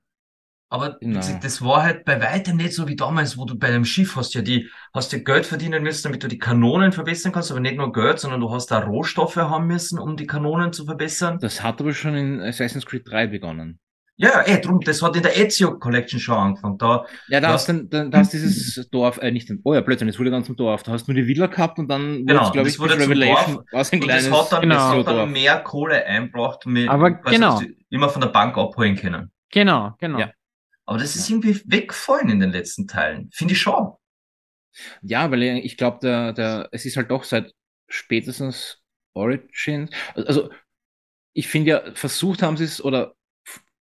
Aber 0.75 0.97
genau. 0.99 1.21
das 1.41 1.61
war 1.61 1.83
halt 1.83 2.03
bei 2.03 2.19
weitem 2.21 2.57
nicht 2.57 2.73
so 2.73 2.85
wie 2.89 2.97
damals, 2.97 3.37
wo 3.37 3.45
du 3.45 3.57
bei 3.57 3.67
einem 3.67 3.85
Schiff 3.85 4.17
hast 4.17 4.33
ja 4.33 4.41
die, 4.41 4.69
hast 4.93 5.13
ja 5.13 5.19
Geld 5.19 5.45
verdienen 5.45 5.83
müssen, 5.83 6.03
damit 6.03 6.21
du 6.21 6.27
die 6.27 6.37
Kanonen 6.37 6.91
verbessern 6.91 7.31
kannst, 7.31 7.49
aber 7.49 7.61
nicht 7.61 7.77
nur 7.77 7.93
Geld, 7.93 8.19
sondern 8.19 8.41
du 8.41 8.51
hast 8.51 8.71
da 8.71 8.79
Rohstoffe 8.79 9.37
haben 9.37 9.67
müssen, 9.67 9.97
um 9.99 10.17
die 10.17 10.27
Kanonen 10.27 10.73
zu 10.73 10.83
verbessern. 10.83 11.39
Das 11.39 11.63
hat 11.63 11.79
aber 11.79 11.93
schon 11.93 12.15
in 12.15 12.41
Assassin's 12.41 12.85
Creed 12.85 13.09
3 13.09 13.27
begonnen. 13.27 13.79
Ja, 14.17 14.45
eh, 14.45 14.59
drum, 14.59 14.81
das 14.81 15.01
hat 15.01 15.15
in 15.15 15.23
der 15.23 15.37
Ezio 15.37 15.79
Collection 15.79 16.19
schon 16.19 16.35
angefangen. 16.35 16.77
Da, 16.77 17.05
ja, 17.29 17.39
da 17.39 17.53
hast, 17.53 17.69
dann, 17.69 17.89
da, 17.89 18.03
da 18.03 18.17
hast 18.17 18.33
dieses 18.33 18.89
Dorf, 18.89 19.17
äh, 19.19 19.31
nicht, 19.31 19.49
oh 19.63 19.73
ja, 19.73 19.81
plötzlich, 19.81 20.09
es 20.09 20.19
wurde 20.19 20.31
dann 20.31 20.43
zum 20.43 20.57
Dorf. 20.57 20.83
Da 20.83 20.91
hast 20.91 21.07
du 21.07 21.13
nur 21.13 21.21
die 21.21 21.27
Villa 21.29 21.47
gehabt 21.47 21.79
und 21.79 21.89
dann 21.89 22.25
genau, 22.25 22.51
glaube 22.51 22.67
ich, 22.67 22.77
wurde 22.79 22.99
Revelation, 22.99 23.63
Dorf, 23.71 23.93
ein 23.93 23.99
kleines, 24.01 24.29
das 24.29 24.41
hat 24.41 24.51
dann, 24.51 24.61
genau. 24.61 24.75
das 24.75 25.07
hat 25.07 25.17
dann 25.17 25.31
mehr 25.31 25.59
Kohle 25.59 26.05
einbracht, 26.05 26.65
mit, 26.65 26.89
aber 26.89 27.11
genau. 27.11 27.61
immer 27.89 28.09
von 28.09 28.21
der 28.21 28.29
Bank 28.29 28.57
abholen 28.57 28.97
können. 28.97 29.31
Genau, 29.51 29.93
genau. 29.99 30.19
Ja. 30.19 30.31
Aber 30.85 30.99
das 30.99 31.15
ist 31.15 31.29
irgendwie 31.29 31.61
weggefallen 31.65 32.29
in 32.29 32.39
den 32.39 32.51
letzten 32.51 32.87
Teilen. 32.87 33.29
Finde 33.31 33.53
ich 33.53 33.61
schon. 33.61 33.93
Ja, 35.01 35.31
weil 35.31 35.41
ich 35.43 35.77
glaube, 35.77 35.99
der, 36.01 36.33
der, 36.33 36.69
es 36.71 36.85
ist 36.85 36.97
halt 36.97 37.09
doch 37.11 37.23
seit 37.23 37.53
spätestens 37.87 38.81
Origins. 39.13 39.89
Also, 40.15 40.49
ich 41.33 41.47
finde 41.47 41.69
ja, 41.69 41.95
versucht 41.95 42.41
haben 42.41 42.57
sie 42.57 42.65
es 42.65 42.83
oder 42.83 43.15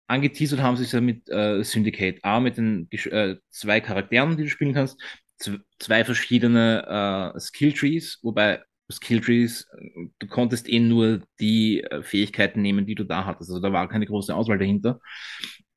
angeteasert 0.07 0.59
haben 0.59 0.77
sie 0.77 0.83
es 0.83 0.91
ja 0.91 1.01
mit 1.01 1.29
äh, 1.29 1.63
Syndicate 1.63 2.23
A, 2.23 2.39
mit 2.39 2.57
den 2.57 2.89
äh, 2.91 3.37
zwei 3.49 3.79
Charakteren, 3.79 4.37
die 4.37 4.43
du 4.43 4.49
spielen 4.49 4.73
kannst, 4.73 5.01
zwei 5.79 6.03
verschiedene 6.05 7.33
äh, 7.35 7.39
Skilltrees, 7.39 8.19
wobei 8.21 8.61
Skilltrees, 8.91 9.67
du 10.19 10.27
konntest 10.27 10.67
eh 10.69 10.79
nur 10.79 11.21
die 11.39 11.81
äh, 11.83 12.03
Fähigkeiten 12.03 12.61
nehmen, 12.61 12.85
die 12.85 12.95
du 12.95 13.05
da 13.05 13.25
hattest. 13.25 13.49
Also 13.49 13.61
da 13.61 13.71
war 13.71 13.87
keine 13.87 14.05
große 14.05 14.35
Auswahl 14.35 14.59
dahinter. 14.59 14.99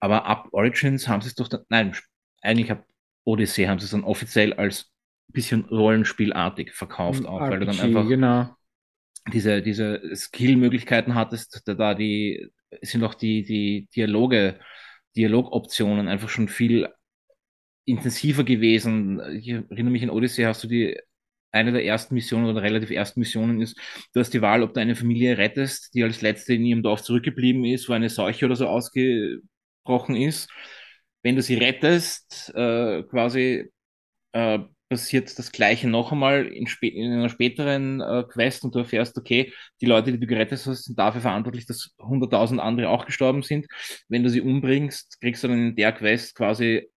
Aber 0.05 0.27
ab 0.27 0.49
Origins 0.53 1.09
haben 1.09 1.23
sie 1.23 1.29
es 1.29 1.35
doch, 1.35 1.49
dann, 1.49 1.63
nein, 1.71 1.97
eigentlich 2.43 2.71
ab 2.71 2.85
Odyssey 3.25 3.65
haben 3.65 3.79
sie 3.79 3.87
es 3.87 3.93
dann 3.93 4.05
offiziell 4.05 4.53
als 4.53 4.93
bisschen 5.29 5.65
Rollenspielartig 5.65 6.75
verkauft 6.75 7.25
auch, 7.25 7.41
weil 7.41 7.61
du 7.61 7.65
dann 7.65 7.81
einfach 7.81 8.07
genau. 8.07 8.55
diese, 9.33 9.63
diese 9.63 10.15
Skill-Möglichkeiten 10.15 11.15
hattest, 11.15 11.63
da, 11.65 11.73
da 11.73 11.95
die, 11.95 12.51
sind 12.83 13.03
auch 13.03 13.15
die, 13.15 13.45
die 13.45 13.89
Dialoge, 13.97 14.61
Dialogoptionen 15.17 16.09
einfach 16.09 16.29
schon 16.29 16.49
viel 16.49 16.87
intensiver 17.87 18.45
gewesen. 18.45 19.23
Ich 19.33 19.49
erinnere 19.49 19.91
mich 19.91 20.03
an 20.03 20.11
Odyssey, 20.11 20.45
hast 20.45 20.63
du 20.65 20.69
die 20.69 21.01
eine 21.51 21.73
der 21.73 21.87
ersten 21.87 22.13
Missionen 22.13 22.45
oder 22.45 22.61
relativ 22.61 22.91
ersten 22.91 23.21
Missionen 23.21 23.63
ist, 23.63 23.79
du 24.13 24.21
hast 24.21 24.35
die 24.35 24.43
Wahl, 24.43 24.63
ob 24.63 24.75
du 24.75 24.81
eine 24.81 24.97
Familie 24.97 25.39
rettest, 25.39 25.95
die 25.95 26.03
als 26.03 26.21
letzte 26.21 26.53
in 26.53 26.67
ihrem 26.67 26.83
Dorf 26.83 27.01
zurückgeblieben 27.01 27.65
ist, 27.65 27.89
wo 27.89 27.95
eine 27.95 28.11
Seuche 28.11 28.45
oder 28.45 28.57
so 28.57 28.67
ausge, 28.67 29.41
gebrochen 29.85 30.17
ist. 30.17 30.51
Wenn 31.23 31.37
du 31.37 31.43
sie 31.43 31.55
rettest, 31.57 32.53
äh, 32.55 33.03
quasi 33.05 33.71
äh, 34.33 34.61
passiert 34.89 35.39
das 35.39 35.53
Gleiche 35.53 35.89
noch 35.89 36.13
einmal 36.13 36.47
in, 36.47 36.67
in 36.83 37.13
einer 37.13 37.29
späteren 37.29 38.01
äh, 38.01 38.25
Quest 38.29 38.65
und 38.65 38.75
du 38.75 38.81
erfährst, 38.81 39.17
okay, 39.17 39.53
die 39.81 39.87
Leute, 39.87 40.13
die 40.13 40.21
du 40.21 40.27
gerettet 40.27 40.65
hast, 40.67 40.85
sind 40.85 40.99
dafür 40.99 41.21
verantwortlich, 41.23 41.67
dass 41.67 41.95
100.000 41.99 42.59
andere 42.59 42.89
auch 42.89 43.07
gestorben 43.07 43.43
sind. 43.43 43.67
Wenn 44.09 44.23
du 44.23 44.31
sie 44.31 44.41
umbringst, 44.41 45.21
kriegst 45.21 45.43
du 45.45 45.49
dann 45.49 45.69
in 45.69 45.77
der 45.77 45.93
Quest 45.93 46.35
quasi 46.35 46.89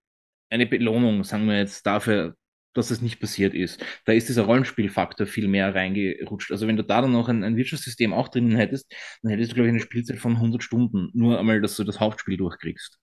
eine 0.50 0.66
Belohnung, 0.66 1.24
sagen 1.24 1.46
wir 1.46 1.58
jetzt 1.58 1.86
dafür, 1.86 2.34
dass 2.78 2.90
es 2.90 3.02
nicht 3.02 3.20
passiert 3.20 3.54
ist. 3.54 3.84
Da 4.04 4.12
ist 4.12 4.28
dieser 4.28 4.44
Rollenspielfaktor 4.44 5.26
viel 5.26 5.48
mehr 5.48 5.74
reingerutscht. 5.74 6.52
Also 6.52 6.66
wenn 6.66 6.76
du 6.76 6.84
da 6.84 7.02
dann 7.02 7.12
noch 7.12 7.28
ein, 7.28 7.44
ein 7.44 7.56
Wirtschaftssystem 7.56 8.12
auch 8.12 8.28
drinnen 8.28 8.56
hättest, 8.56 8.90
dann 9.22 9.32
hättest 9.32 9.50
du, 9.50 9.54
glaube 9.56 9.68
ich, 9.68 9.72
eine 9.72 9.80
Spielzeit 9.80 10.18
von 10.18 10.36
100 10.36 10.62
Stunden. 10.62 11.10
Nur 11.12 11.38
einmal, 11.38 11.60
dass 11.60 11.76
du 11.76 11.84
das 11.84 12.00
Hauptspiel 12.00 12.36
durchkriegst. 12.36 12.98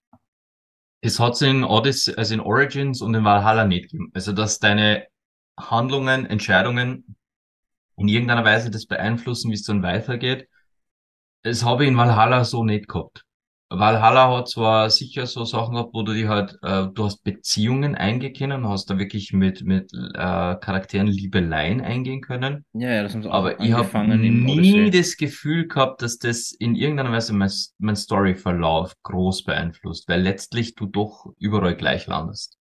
Es 1.02 1.20
hat 1.20 1.34
es 1.34 1.42
in 1.42 1.64
Odyssey, 1.64 2.16
also 2.16 2.34
in 2.34 2.40
Origins 2.40 3.02
und 3.02 3.14
in 3.14 3.26
Valhalla 3.26 3.66
nicht 3.66 3.92
gegeben. 3.92 4.12
Also, 4.14 4.32
dass 4.32 4.60
deine 4.60 5.06
Handlungen, 5.60 6.26
Entscheidungen 6.26 7.16
in 7.98 8.08
irgendeiner 8.08 8.46
Weise 8.46 8.72
das 8.72 8.86
beeinflussen, 8.86 9.52
wie 9.52 9.56
es 9.56 9.64
dann 9.64 9.84
weitergeht. 9.84 10.48
Das 11.44 11.64
habe 11.64 11.84
ich 11.84 11.90
in 11.90 11.98
Valhalla 11.98 12.44
so 12.44 12.64
nicht 12.64 12.88
gehabt. 12.88 13.25
Valhalla 13.70 14.36
hat 14.36 14.50
zwar 14.50 14.90
sicher 14.90 15.26
so 15.26 15.44
Sachen 15.44 15.74
gehabt, 15.74 15.94
wo 15.94 16.04
du 16.04 16.14
die 16.14 16.28
halt, 16.28 16.58
äh, 16.62 16.88
du 16.94 17.06
hast 17.06 17.24
Beziehungen 17.24 17.96
eingehen 17.96 18.34
können, 18.34 18.68
hast 18.70 18.90
da 18.90 19.00
wirklich 19.00 19.34
mit, 19.34 19.64
mit 19.64 19.92
äh, 19.94 20.56
Charakteren 20.56 21.08
Liebeleien 21.08 21.82
eingehen 21.82 22.22
können. 22.22 22.64
Ja, 22.74 22.92
ja, 22.92 23.04
das 23.04 23.14
haben 23.14 23.24
sie 23.24 23.30
auch 23.30 23.34
Aber 23.34 23.60
ich 23.60 23.74
habe 23.74 24.18
nie 24.18 24.92
das 24.92 25.18
Gefühl 25.18 25.68
gehabt, 25.68 26.02
dass 26.04 26.20
das 26.20 26.52
in 26.52 26.76
irgendeiner 26.76 27.12
Weise 27.12 27.34
mein, 27.34 27.52
mein 27.80 27.96
Storyverlauf 27.96 28.94
groß 29.02 29.44
beeinflusst, 29.44 30.08
weil 30.08 30.22
letztlich 30.22 30.76
du 30.76 30.86
doch 30.86 31.26
überall 31.40 31.76
gleich 31.76 32.06
landest. 32.06 32.58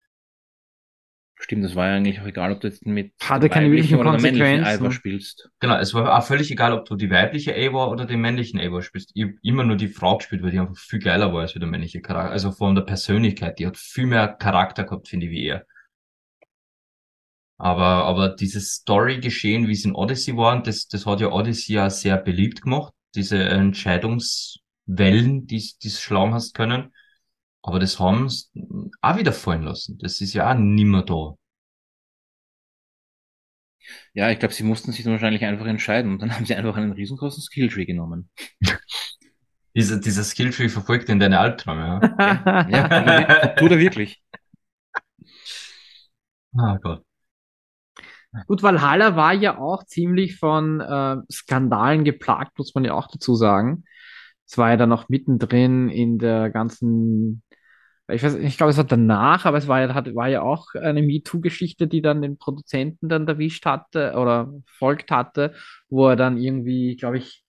Stimmt, 1.43 1.65
das 1.65 1.75
war 1.75 1.87
ja 1.87 1.95
eigentlich 1.95 2.21
auch 2.21 2.25
egal, 2.25 2.53
ob 2.53 2.61
du 2.61 2.69
jetzt 2.69 2.85
mit 2.85 3.11
Hatte 3.21 3.49
keine 3.49 3.67
weiblichen 3.67 3.97
oder 3.97 4.11
der 4.11 4.21
männlichen 4.21 4.47
Konsequenzen. 4.47 4.79
Ivor 4.79 4.91
spielst. 4.93 5.49
Genau, 5.59 5.77
es 5.77 5.93
war 5.93 6.17
auch 6.17 6.25
völlig 6.25 6.49
egal, 6.49 6.71
ob 6.71 6.85
du 6.85 6.95
die 6.95 7.09
weibliche 7.09 7.53
Eivor 7.53 7.91
oder 7.91 8.05
den 8.05 8.21
männlichen 8.21 8.61
Eivor 8.61 8.81
spielst. 8.81 9.11
Ich 9.13 9.25
hab 9.25 9.31
immer 9.41 9.65
nur 9.65 9.75
die 9.75 9.89
Frau 9.89 10.17
gespielt, 10.17 10.41
weil 10.41 10.51
die 10.51 10.59
einfach 10.59 10.77
viel 10.77 10.99
geiler 10.99 11.33
war 11.33 11.41
als 11.41 11.53
wie 11.53 11.59
der 11.59 11.67
männliche 11.67 11.99
Charakter. 11.99 12.31
Also 12.31 12.53
von 12.53 12.75
der 12.75 12.83
Persönlichkeit, 12.83 13.59
die 13.59 13.67
hat 13.67 13.75
viel 13.75 14.05
mehr 14.05 14.29
Charakter 14.29 14.85
gehabt, 14.85 15.09
finde 15.09 15.25
ich, 15.25 15.33
wie 15.33 15.47
er. 15.47 15.65
Aber, 17.57 18.05
aber 18.05 18.29
dieses 18.29 18.75
Story-Geschehen, 18.75 19.67
wie 19.67 19.73
es 19.73 19.83
in 19.83 19.95
Odyssey 19.95 20.37
war, 20.37 20.55
und 20.55 20.65
das, 20.65 20.87
das 20.87 21.05
hat 21.05 21.19
ja 21.19 21.29
Odyssey 21.29 21.73
ja 21.73 21.89
sehr 21.89 22.15
beliebt 22.15 22.61
gemacht, 22.61 22.93
diese 23.15 23.43
Entscheidungswellen, 23.43 25.45
die 25.45 25.61
die 25.83 25.89
schlagen 25.89 26.33
hast 26.33 26.53
können. 26.53 26.92
Aber 27.63 27.79
das 27.79 27.99
haben 27.99 28.29
sie 28.29 28.49
auch 29.01 29.17
wieder 29.17 29.33
fallen 29.33 29.63
lassen. 29.63 29.97
Das 29.99 30.21
ist 30.21 30.33
ja 30.33 30.51
auch 30.51 30.57
nimmer 30.57 31.03
da. 31.03 31.35
Ja, 34.13 34.29
ich 34.29 34.39
glaube, 34.39 34.53
sie 34.53 34.63
mussten 34.63 34.91
sich 34.91 35.03
dann 35.03 35.13
wahrscheinlich 35.13 35.43
einfach 35.45 35.65
entscheiden 35.65 36.11
und 36.11 36.21
dann 36.21 36.31
haben 36.35 36.45
sie 36.45 36.55
einfach 36.55 36.75
einen 36.77 36.91
riesengroßen 36.91 37.41
Skilltree 37.41 37.85
genommen. 37.85 38.29
Dieser, 39.75 39.99
dieser 39.99 40.23
Skilltree 40.23 40.69
verfolgt 40.69 41.09
in 41.09 41.19
deine 41.19 41.39
Albträume, 41.39 41.99
ja? 41.99 42.67
Ja, 42.69 42.87
tut 42.87 43.07
er, 43.07 43.55
tut 43.55 43.71
er 43.71 43.79
wirklich. 43.79 44.21
Ah 46.55 46.77
Gott. 46.77 47.03
Gut, 48.47 48.63
Valhalla 48.63 49.15
war 49.15 49.33
ja 49.33 49.57
auch 49.57 49.83
ziemlich 49.85 50.37
von 50.37 50.79
äh, 50.79 51.17
Skandalen 51.31 52.03
geplagt, 52.03 52.57
muss 52.57 52.75
man 52.75 52.85
ja 52.85 52.93
auch 52.93 53.07
dazu 53.07 53.35
sagen. 53.35 53.83
Es 54.45 54.57
war 54.57 54.71
ja 54.71 54.77
dann 54.77 54.89
noch 54.89 55.09
mittendrin 55.09 55.89
in 55.89 56.17
der 56.19 56.49
ganzen, 56.49 57.43
ich 58.13 58.23
weiß, 58.23 58.35
ich 58.35 58.57
glaube, 58.57 58.71
es 58.71 58.77
war 58.77 58.83
danach, 58.85 59.45
aber 59.45 59.57
es 59.57 59.67
war 59.67 59.81
ja, 59.81 59.93
hat, 59.93 60.13
war 60.15 60.29
ja 60.29 60.41
auch 60.41 60.67
eine 60.75 61.01
MeToo-Geschichte, 61.01 61.87
die 61.87 62.01
dann 62.01 62.21
den 62.21 62.37
Produzenten 62.37 63.09
dann 63.09 63.27
erwischt 63.27 63.65
hatte 63.65 64.13
oder 64.15 64.53
folgt 64.77 65.11
hatte, 65.11 65.53
wo 65.89 66.07
er 66.09 66.15
dann 66.15 66.37
irgendwie, 66.37 66.95
glaube 66.95 67.17
ich, 67.17 67.43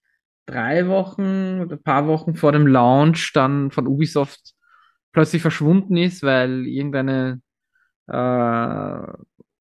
drei 0.46 0.88
Wochen 0.88 1.60
oder 1.62 1.76
ein 1.76 1.82
paar 1.82 2.06
Wochen 2.06 2.34
vor 2.36 2.52
dem 2.52 2.66
Launch 2.66 3.32
dann 3.34 3.70
von 3.70 3.86
Ubisoft 3.86 4.54
plötzlich 5.12 5.42
verschwunden 5.42 5.96
ist, 5.96 6.22
weil 6.22 6.66
irgendeine 6.66 7.40
äh, 8.08 9.12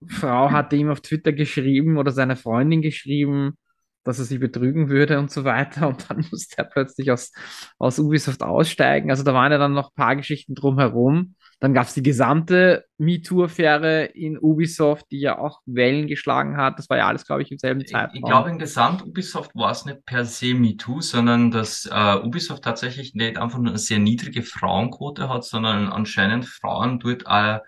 Frau 0.08 0.52
hatte 0.52 0.76
ihm 0.76 0.90
auf 0.90 1.02
Twitter 1.02 1.34
geschrieben 1.34 1.98
oder 1.98 2.12
seine 2.12 2.36
Freundin 2.36 2.82
geschrieben, 2.82 3.58
dass 4.04 4.20
er 4.20 4.26
sie 4.26 4.38
betrügen 4.38 4.90
würde 4.90 5.20
und 5.20 5.32
so 5.32 5.44
weiter. 5.44 5.88
Und 5.88 6.10
dann 6.10 6.26
musste 6.32 6.58
er 6.58 6.66
plötzlich 6.66 7.12
aus, 7.12 7.32
aus 7.78 8.00
Ubisoft 8.00 8.44
aussteigen. 8.44 9.10
Also 9.10 9.24
da 9.24 9.34
waren 9.34 9.52
ja 9.52 9.58
dann 9.58 9.74
noch 9.74 9.92
ein 9.92 9.96
paar 9.96 10.16
Geschichten 10.16 10.56
drumherum. 10.56 11.36
Dann 11.60 11.74
gab 11.74 11.88
es 11.88 11.94
die 11.94 12.04
gesamte 12.04 12.84
MeToo-Affäre 12.98 14.04
in 14.04 14.38
Ubisoft, 14.38 15.06
die 15.12 15.22
ja 15.22 15.38
auch 15.38 15.62
Wellen 15.66 16.08
geschlagen 16.08 16.58
hat. 16.58 16.78
Das 16.78 16.90
war 16.90 16.98
ja 16.98 17.08
alles, 17.08 17.26
glaube 17.26 17.42
ich, 17.42 17.52
im 17.52 17.58
selben 17.58 17.86
Zeitraum. 17.86 18.16
ich 18.16 18.22
glaube, 18.22 18.50
in 18.50 18.60
Gesamt 18.60 19.02
Ubisoft 19.06 19.56
war 19.56 19.72
es 19.72 19.86
nicht 19.86 20.06
per 20.06 20.26
se 20.26 20.54
MeToo, 20.54 21.00
sondern 21.00 21.52
dass 21.52 21.86
äh, 21.90 22.18
Ubisoft 22.18 22.66
tatsächlich 22.66 23.16
nicht 23.16 23.38
einfach 23.38 23.60
nur 23.60 23.70
eine 23.70 23.80
sehr 23.80 24.00
niedrige 24.00 24.44
Frauenquote 24.44 25.30
hat, 25.30 25.46
sondern 25.46 25.88
anscheinend 25.88 26.46
Frauen 26.46 27.00
dort 27.00 27.28
auch 27.28 27.62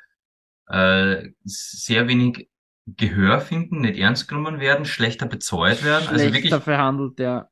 äh, 0.68 1.30
sehr 1.46 2.08
wenig 2.10 2.50
Gehör 2.86 3.42
finden, 3.42 3.82
nicht 3.82 3.98
ernst 3.98 4.28
genommen 4.28 4.60
werden, 4.60 4.86
schlechter 4.86 5.26
bezahlt 5.26 5.84
werden. 5.84 6.08
Also 6.08 6.26
wirklich, 6.26 6.42
Schlechter 6.42 6.62
verhandelt, 6.62 7.20
ja. 7.20 7.50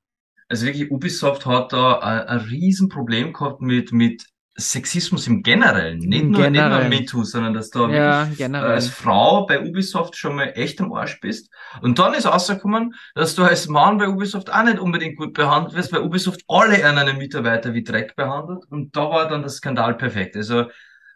also 0.48 0.66
wirklich 0.66 0.92
Ubisoft 0.92 1.46
hat 1.46 1.74
da 1.74 2.00
ein, 2.00 2.28
ein 2.28 2.40
Riesenproblem 2.40 3.34
gehabt 3.34 3.62
mit, 3.62 3.92
mit 3.92 4.26
Sexismus 4.56 5.26
im 5.26 5.42
Generellen. 5.42 5.98
Nicht 5.98 6.22
Im 6.22 6.32
nur, 6.32 6.42
nicht 6.42 6.62
nur 6.62 6.70
Generellen. 6.70 6.90
MeToo, 6.90 7.24
sondern 7.24 7.56
dass 7.56 7.72
da 7.72 7.90
Ja, 7.90 8.30
wirklich 8.30 8.48
äh, 8.48 8.56
als 8.58 8.88
Frau 8.88 9.48
bei 9.48 9.60
Ubisoft 9.60 10.16
schon 10.16 10.36
mal 10.36 10.52
echt 10.54 10.80
am 10.80 10.94
Arsch 10.94 11.20
bist. 11.20 11.52
Und 11.82 11.98
dann 11.98 12.14
ist 12.14 12.28
rausgekommen, 12.28 12.94
dass 13.16 13.34
du 13.34 13.44
als 13.44 13.68
Mann 13.68 13.98
bei 13.98 14.08
Ubisoft 14.08 14.54
auch 14.54 14.64
nicht 14.64 14.78
unbedingt 14.78 15.18
gut 15.18 15.34
behandelt 15.34 15.76
wirst, 15.76 15.92
weil 15.92 16.02
Ubisoft 16.02 16.42
alle 16.48 16.86
einen 16.86 17.18
Mitarbeiter 17.18 17.74
wie 17.74 17.84
Dreck 17.84 18.16
behandelt. 18.16 18.66
Und 18.70 18.96
da 18.96 19.10
war 19.10 19.28
dann 19.28 19.42
der 19.42 19.50
Skandal 19.50 19.96
perfekt. 19.96 20.36
Also, 20.36 20.66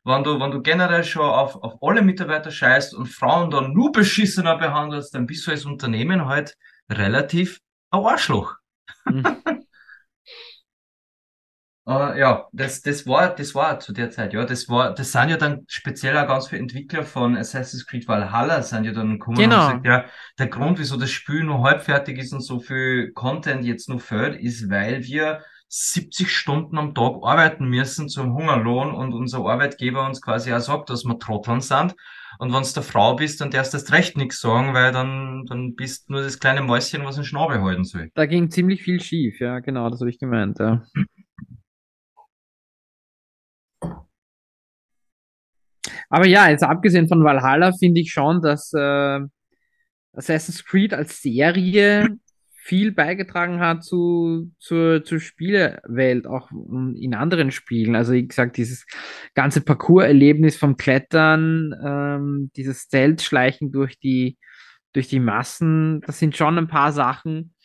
wenn 0.08 0.24
du, 0.24 0.40
wenn 0.40 0.52
du 0.52 0.62
generell 0.62 1.04
schon 1.04 1.24
auf, 1.24 1.56
auf 1.62 1.76
alle 1.82 2.02
Mitarbeiter 2.02 2.50
scheißt 2.50 2.96
und 2.96 3.08
Frauen 3.08 3.52
dann 3.52 3.74
nur 3.74 3.92
beschissener 3.92 4.58
behandelst, 4.58 5.14
dann 5.14 5.26
bist 5.26 5.46
du 5.46 5.52
als 5.52 5.66
Unternehmen 5.66 6.26
halt 6.26 6.56
relativ 6.90 7.60
ein 7.92 8.04
Arschloch. 8.04 8.56
Hm. 9.06 9.24
Äh, 11.88 12.20
ja, 12.20 12.48
das, 12.52 12.82
das 12.82 13.08
war, 13.08 13.34
das 13.34 13.56
war 13.56 13.80
zu 13.80 13.94
der 13.94 14.12
Zeit, 14.12 14.34
ja, 14.34 14.44
das 14.44 14.68
war, 14.68 14.94
das 14.94 15.14
sind 15.14 15.30
ja 15.30 15.38
dann 15.38 15.64
speziell 15.70 16.18
auch 16.18 16.28
ganz 16.28 16.50
viele 16.50 16.62
Entwickler 16.62 17.04
von 17.04 17.38
Assassin's 17.38 17.86
Creed 17.86 18.06
Valhalla 18.10 18.62
sind 18.62 18.84
ja 18.84 18.92
dann 18.92 19.14
gekommen 19.14 19.38
Genau. 19.38 19.68
und 19.68 19.84
gesagt, 19.84 19.86
ja, 19.86 20.06
der 20.38 20.48
Grund, 20.48 20.80
wieso 20.80 20.98
das 20.98 21.12
Spiel 21.12 21.46
nur 21.46 21.64
halb 21.64 21.82
fertig 21.82 22.18
ist 22.18 22.34
und 22.34 22.42
so 22.42 22.60
viel 22.60 23.14
Content 23.14 23.64
jetzt 23.64 23.88
noch 23.88 24.02
fehlt, 24.02 24.38
ist, 24.38 24.70
weil 24.70 25.04
wir 25.04 25.42
70 25.70 26.32
Stunden 26.32 26.78
am 26.78 26.96
Tag 26.96 27.16
arbeiten 27.24 27.66
müssen 27.68 28.08
zum 28.08 28.34
Hungerlohn 28.34 28.94
und 28.94 29.14
unser 29.14 29.40
Arbeitgeber 29.40 30.06
uns 30.06 30.22
quasi 30.22 30.54
auch 30.54 30.60
sagt, 30.60 30.90
dass 30.90 31.04
wir 31.04 31.20
Trotteln 31.20 31.62
sind. 31.62 31.96
Und 32.40 32.54
wenn 32.54 32.64
du 32.64 32.70
der 32.74 32.84
Frau 32.84 33.16
bist, 33.16 33.42
dann 33.42 33.52
darfst 33.52 33.74
du 33.74 33.78
erst 33.78 33.92
recht 33.92 34.18
nichts 34.18 34.40
sagen, 34.40 34.74
weil 34.74 34.92
dann, 34.92 35.46
dann 35.48 35.76
bist 35.76 36.08
du 36.08 36.14
nur 36.14 36.22
das 36.22 36.40
kleine 36.40 36.62
Mäuschen, 36.62 37.04
was 37.04 37.16
den 37.16 37.24
Schnabel 37.24 37.62
halten 37.62 37.84
soll. 37.84 38.12
Da 38.14 38.26
ging 38.26 38.50
ziemlich 38.50 38.84
viel 38.84 39.02
schief, 39.02 39.40
ja, 39.40 39.60
genau, 39.60 39.90
das 39.90 40.00
habe 40.00 40.10
ich 40.10 40.20
gemeint, 40.20 40.60
ja. 40.60 40.84
Aber 46.10 46.28
ja, 46.28 46.50
jetzt 46.50 46.64
abgesehen 46.64 47.08
von 47.08 47.24
Valhalla 47.24 47.74
finde 47.74 48.00
ich 48.02 48.12
schon, 48.12 48.42
dass 48.42 48.72
äh, 48.74 49.20
Assassin's 50.14 50.64
Creed 50.64 50.94
als 50.94 51.22
Serie 51.22 52.08
viel 52.68 52.92
beigetragen 52.92 53.62
hat 53.62 53.86
zu, 53.86 54.52
zur, 54.60 55.02
zur 55.06 55.22
Spielewelt, 55.22 56.28
auch 56.28 56.52
in 56.52 57.16
anderen 57.16 57.52
Spielen. 57.52 57.96
Also 57.96 58.12
wie 58.12 58.28
gesagt, 58.28 58.58
dieses 58.58 58.86
ganze 59.36 59.62
Parcours-Erlebnis 59.62 60.58
vom 60.58 60.76
Klettern, 60.76 61.74
ähm, 61.82 62.52
dieses 62.58 62.82
Stealth-Schleichen 62.82 63.72
durch 63.72 63.98
die, 64.00 64.38
durch 64.92 65.08
die 65.08 65.22
Massen, 65.22 66.02
das 66.02 66.20
sind 66.20 66.36
schon 66.36 66.58
ein 66.58 66.68
paar 66.68 66.92
Sachen, 66.92 67.56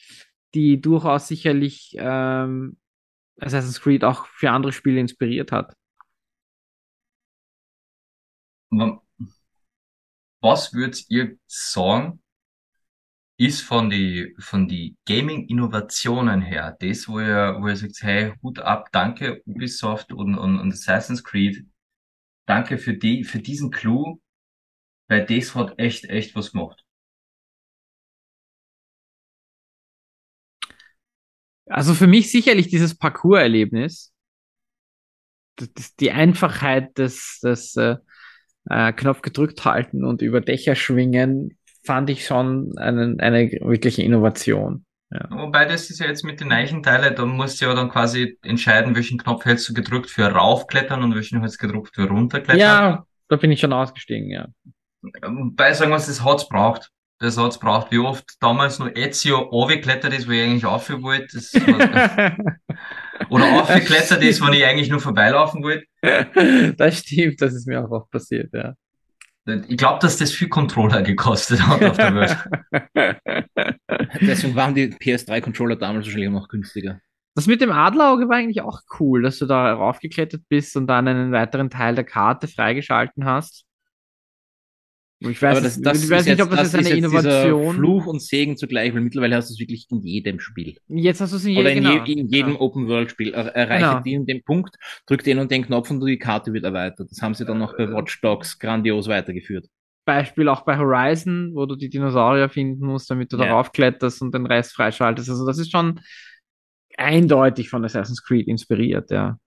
die 0.54 0.80
durchaus 0.80 1.26
sicherlich 1.26 1.96
ähm, 1.98 2.76
Assassin's 3.40 3.80
Creed 3.80 4.04
auch 4.04 4.26
für 4.26 4.52
andere 4.52 4.72
Spiele 4.72 5.00
inspiriert 5.00 5.50
hat. 5.50 5.74
Was 10.40 10.72
würdet 10.72 11.10
ihr 11.10 11.36
sagen, 11.48 12.21
ist 13.42 13.62
von 13.62 13.90
die, 13.90 14.36
von 14.38 14.68
die 14.68 14.96
Gaming-Innovationen 15.04 16.42
her, 16.42 16.76
das, 16.78 17.08
wo 17.08 17.18
ihr, 17.18 17.56
wo 17.60 17.66
ihr 17.66 17.76
sagt, 17.76 18.00
hey, 18.02 18.32
Hut 18.40 18.60
ab, 18.60 18.88
danke 18.92 19.42
Ubisoft 19.46 20.12
und, 20.12 20.38
und, 20.38 20.60
und 20.60 20.72
Assassin's 20.72 21.24
Creed, 21.24 21.66
danke 22.46 22.78
für 22.78 22.94
die, 22.94 23.24
für 23.24 23.40
diesen 23.40 23.72
Clou, 23.72 24.20
weil 25.08 25.26
das 25.26 25.56
hat 25.56 25.76
echt, 25.78 26.04
echt 26.04 26.36
was 26.36 26.52
gemacht. 26.52 26.84
Also 31.66 31.94
für 31.94 32.06
mich 32.06 32.30
sicherlich 32.30 32.68
dieses 32.68 32.96
Parcours-Erlebnis, 32.96 34.12
die 35.98 36.12
Einfachheit 36.12 36.96
des, 36.96 37.40
des 37.42 37.74
äh, 37.76 37.96
äh, 38.66 38.92
Knopf 38.92 39.22
gedrückt 39.22 39.64
halten 39.64 40.04
und 40.04 40.22
über 40.22 40.40
Dächer 40.40 40.76
schwingen, 40.76 41.58
fand 41.82 42.10
ich 42.10 42.26
schon 42.26 42.76
einen, 42.78 43.20
eine 43.20 43.50
wirkliche 43.60 44.02
Innovation. 44.02 44.84
Ja. 45.10 45.28
Wobei 45.30 45.66
das 45.66 45.90
ist 45.90 45.98
ja 45.98 46.06
jetzt 46.06 46.24
mit 46.24 46.40
den 46.40 46.48
neuen 46.48 46.82
Teilen, 46.82 47.14
da 47.14 47.26
musst 47.26 47.60
du 47.60 47.66
ja 47.66 47.74
dann 47.74 47.90
quasi 47.90 48.38
entscheiden, 48.42 48.94
welchen 48.94 49.18
Knopf 49.18 49.44
hältst 49.44 49.68
du 49.68 49.74
gedrückt 49.74 50.08
für 50.08 50.26
raufklettern 50.26 51.02
und 51.02 51.14
welchen 51.14 51.40
hältst 51.40 51.62
du 51.62 51.66
gedrückt 51.66 51.94
für 51.94 52.08
runterklettern. 52.08 52.58
ja, 52.58 53.06
da 53.28 53.36
bin 53.36 53.50
ich 53.52 53.60
schon 53.60 53.74
ausgestiegen, 53.74 54.30
ja. 54.30 54.48
Wobei 55.02 55.74
sagen 55.74 55.90
wir, 55.90 55.96
das 55.96 56.24
hat's 56.24 56.48
braucht. 56.48 56.90
Das 57.18 57.36
hat's 57.36 57.58
braucht. 57.58 57.90
Wie 57.92 57.98
oft 57.98 58.24
damals 58.40 58.78
noch 58.78 58.90
Ezio 58.94 59.48
aufgeklettert 59.50 60.14
ist, 60.14 60.28
wo 60.28 60.32
ich 60.32 60.42
eigentlich 60.42 60.64
auf 60.64 60.88
wollte. 60.90 61.36
Das 61.36 61.52
oder 63.28 63.52
aufgeklettert 63.60 64.22
ist, 64.22 64.40
wenn 64.40 64.52
ich 64.54 64.64
eigentlich 64.64 64.90
nur 64.90 65.00
vorbeilaufen 65.00 65.62
wollte. 65.62 65.86
Das 66.76 66.98
stimmt, 66.98 67.40
das 67.40 67.54
ist 67.54 67.66
mir 67.66 67.84
auch 67.84 67.90
oft 67.90 68.10
passiert, 68.10 68.52
ja. 68.52 68.74
Ich 69.46 69.76
glaube, 69.76 69.98
dass 70.00 70.18
das 70.18 70.30
viel 70.30 70.48
Controller 70.48 71.02
gekostet 71.02 71.66
hat 71.66 71.82
auf 71.82 71.96
der 71.96 72.14
Welt. 72.14 72.36
Deswegen 74.20 74.54
waren 74.54 74.74
die 74.74 74.88
PS3-Controller 74.88 75.76
damals 75.76 76.06
wahrscheinlich 76.06 76.30
noch 76.30 76.48
günstiger. 76.48 77.00
Das 77.34 77.46
mit 77.46 77.60
dem 77.60 77.72
Adlerauge 77.72 78.28
war 78.28 78.36
eigentlich 78.36 78.60
auch 78.60 78.82
cool, 79.00 79.22
dass 79.22 79.38
du 79.38 79.46
da 79.46 79.72
raufgeklettert 79.72 80.42
bist 80.48 80.76
und 80.76 80.86
dann 80.86 81.08
einen 81.08 81.32
weiteren 81.32 81.70
Teil 81.70 81.94
der 81.94 82.04
Karte 82.04 82.46
freigeschalten 82.46 83.24
hast. 83.24 83.64
Ich 85.30 85.40
weiß, 85.40 85.62
das, 85.62 85.80
das 85.80 86.04
ich 86.04 86.10
weiß 86.10 86.26
nicht, 86.26 86.38
jetzt, 86.38 86.42
ob 86.42 86.50
das, 86.50 86.72
das 86.72 86.80
jetzt 86.80 86.86
eine 86.86 86.98
Innovation 86.98 87.74
Fluch 87.76 88.06
und 88.06 88.20
Segen 88.22 88.56
zugleich, 88.56 88.92
weil 88.94 89.00
mittlerweile 89.00 89.36
hast 89.36 89.50
du 89.50 89.54
es 89.54 89.60
wirklich 89.60 89.86
in 89.90 90.02
jedem 90.02 90.40
Spiel. 90.40 90.76
Jetzt 90.88 91.20
hast 91.20 91.32
du 91.32 91.36
es 91.36 91.44
in, 91.44 91.52
je, 91.52 91.60
Oder 91.60 91.72
in, 91.72 91.82
genau, 91.84 92.04
je, 92.04 92.12
in 92.14 92.28
jedem 92.28 92.52
genau. 92.52 92.60
Open-World-Spiel. 92.60 93.32
Er, 93.34 93.46
erreiche 93.54 93.86
Genau. 93.86 94.00
den 94.00 94.26
den 94.26 94.42
Punkt, 94.42 94.76
drück 95.06 95.22
den 95.24 95.38
und 95.38 95.50
den 95.50 95.64
Knopf 95.64 95.90
und 95.90 96.04
die 96.04 96.18
Karte 96.18 96.52
wird 96.52 96.64
erweitert. 96.64 97.10
Das 97.10 97.22
haben 97.22 97.34
sie 97.34 97.44
dann 97.44 97.58
noch 97.58 97.76
bei 97.76 97.88
Watch 97.90 98.20
Dogs 98.20 98.58
grandios 98.58 99.08
weitergeführt. 99.08 99.66
Beispiel 100.04 100.48
auch 100.48 100.62
bei 100.62 100.76
Horizon, 100.78 101.52
wo 101.54 101.64
du 101.66 101.76
die 101.76 101.88
Dinosaurier 101.88 102.48
finden 102.48 102.84
musst, 102.86 103.08
damit 103.10 103.32
du 103.32 103.36
Ja. 103.36 103.44
darauf 103.46 103.70
kletterst 103.72 104.20
und 104.22 104.34
den 104.34 104.46
Rest 104.46 104.72
freischaltest. 104.74 105.30
Also 105.30 105.46
das 105.46 105.58
ist 105.58 105.70
schon 105.70 106.00
eindeutig 106.96 107.68
von 107.70 107.84
Assassin's 107.84 108.22
Creed 108.22 108.48
inspiriert, 108.48 109.10
ja. 109.10 109.38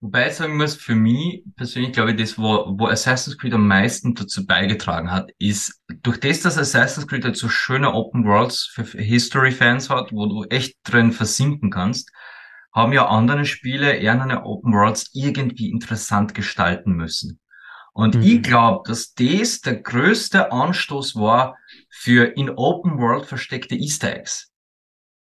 Wobei 0.00 0.28
ich 0.28 0.34
sagen 0.34 0.56
muss, 0.56 0.76
für 0.76 0.94
mich 0.94 1.42
persönlich 1.56 1.92
glaube 1.92 2.12
ich, 2.12 2.16
das, 2.16 2.38
wo, 2.38 2.66
wo 2.78 2.86
Assassin's 2.86 3.36
Creed 3.36 3.54
am 3.54 3.66
meisten 3.66 4.14
dazu 4.14 4.46
beigetragen 4.46 5.10
hat, 5.10 5.30
ist, 5.38 5.80
durch 6.02 6.20
das, 6.20 6.40
dass 6.40 6.56
Assassin's 6.56 7.08
Creed 7.08 7.24
halt 7.24 7.36
so 7.36 7.48
schöne 7.48 7.92
Open 7.92 8.24
Worlds 8.24 8.70
für 8.72 8.84
History-Fans 8.84 9.90
hat, 9.90 10.12
wo 10.12 10.26
du 10.26 10.44
echt 10.44 10.76
drin 10.84 11.10
versinken 11.12 11.70
kannst, 11.70 12.12
haben 12.72 12.92
ja 12.92 13.08
andere 13.08 13.44
Spiele 13.44 13.92
eher 13.96 14.20
eine 14.22 14.44
Open 14.44 14.72
Worlds 14.72 15.10
irgendwie 15.14 15.70
interessant 15.70 16.32
gestalten 16.34 16.92
müssen. 16.92 17.40
Und 17.92 18.14
Mhm. 18.14 18.22
ich 18.22 18.42
glaube, 18.42 18.88
dass 18.88 19.14
das 19.14 19.60
der 19.60 19.80
größte 19.80 20.52
Anstoß 20.52 21.16
war 21.16 21.56
für 21.90 22.24
in 22.36 22.50
Open 22.50 22.98
World 22.98 23.26
versteckte 23.26 23.74
Easter 23.74 24.14
Eggs. 24.14 24.52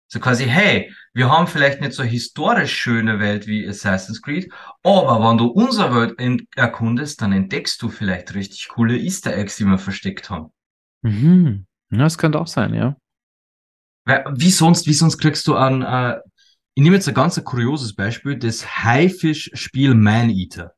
So 0.10 0.20
quasi, 0.20 0.46
hey, 0.46 0.94
wir 1.14 1.30
haben 1.30 1.48
vielleicht 1.48 1.82
nicht 1.82 1.94
so 1.94 2.04
historisch 2.04 2.74
schöne 2.74 3.20
Welt 3.20 3.46
wie 3.46 3.68
Assassin's 3.68 4.22
Creed, 4.22 4.52
aber 4.84 5.28
wenn 5.28 5.38
du 5.38 5.48
unsere 5.48 5.94
Welt 5.94 6.48
erkundest, 6.56 7.22
dann 7.22 7.34
entdeckst 7.34 7.82
du 7.82 7.90
vielleicht 7.90 8.34
richtig 8.34 8.70
coole 8.70 8.98
Easter 8.98 9.36
Eggs, 9.36 9.58
die 9.58 9.66
wir 9.66 9.78
versteckt 9.78 10.30
haben. 10.30 10.52
Mhm. 11.02 11.66
Ja, 11.92 12.00
das 12.00 12.18
könnte 12.18 12.40
auch 12.40 12.48
sein, 12.48 12.74
ja. 12.74 12.96
Weil, 14.06 14.24
wie 14.34 14.52
sonst, 14.52 14.88
wie 14.88 14.94
sonst 14.94 15.18
kriegst 15.18 15.46
du 15.48 15.56
an, 15.56 15.82
äh, 15.82 16.20
ich 16.76 16.84
nehme 16.84 16.96
jetzt 16.96 17.08
ein 17.08 17.14
ganz 17.14 17.44
kurioses 17.44 17.94
Beispiel, 17.96 18.38
das 18.38 18.84
Haifisch-Spiel 18.84 19.96
Man-Eater. 19.96 20.74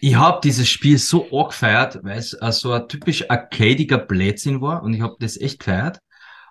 Ich 0.00 0.14
habe 0.14 0.40
dieses 0.42 0.68
Spiel 0.68 0.98
so 0.98 1.28
arg 1.32 1.50
gefeiert, 1.50 1.98
weil 2.02 2.18
es 2.18 2.32
äh, 2.32 2.52
so 2.52 2.72
ein 2.72 2.88
typisch 2.88 3.28
arcadiger 3.28 3.98
Blödsinn 3.98 4.60
war 4.60 4.82
und 4.82 4.94
ich 4.94 5.00
habe 5.00 5.16
das 5.18 5.36
echt 5.36 5.58
gefeiert. 5.58 5.98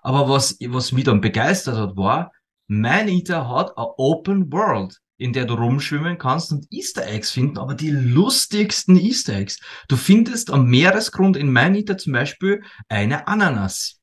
Aber 0.05 0.29
was, 0.29 0.55
was 0.67 0.91
mich 0.91 1.05
dann 1.05 1.19
begeistert 1.19 1.77
hat, 1.77 1.97
war, 1.97 2.31
Man-Eater 2.67 3.49
hat 3.49 3.75
eine 3.75 3.87
Open 3.97 4.53
World, 4.53 4.99
in 5.17 5.33
der 5.33 5.45
du 5.45 5.55
rumschwimmen 5.55 6.19
kannst 6.19 6.51
und 6.51 6.67
Easter 6.69 7.07
Eggs 7.07 7.31
finden, 7.31 7.57
aber 7.57 7.73
die 7.73 7.89
lustigsten 7.89 8.97
Easter 8.97 9.33
Eggs. 9.33 9.59
Du 9.87 9.97
findest 9.97 10.51
am 10.51 10.67
Meeresgrund 10.67 11.35
in 11.35 11.51
Man-Eater 11.51 11.97
zum 11.97 12.13
Beispiel 12.13 12.61
eine 12.87 13.27
Ananas. 13.27 13.99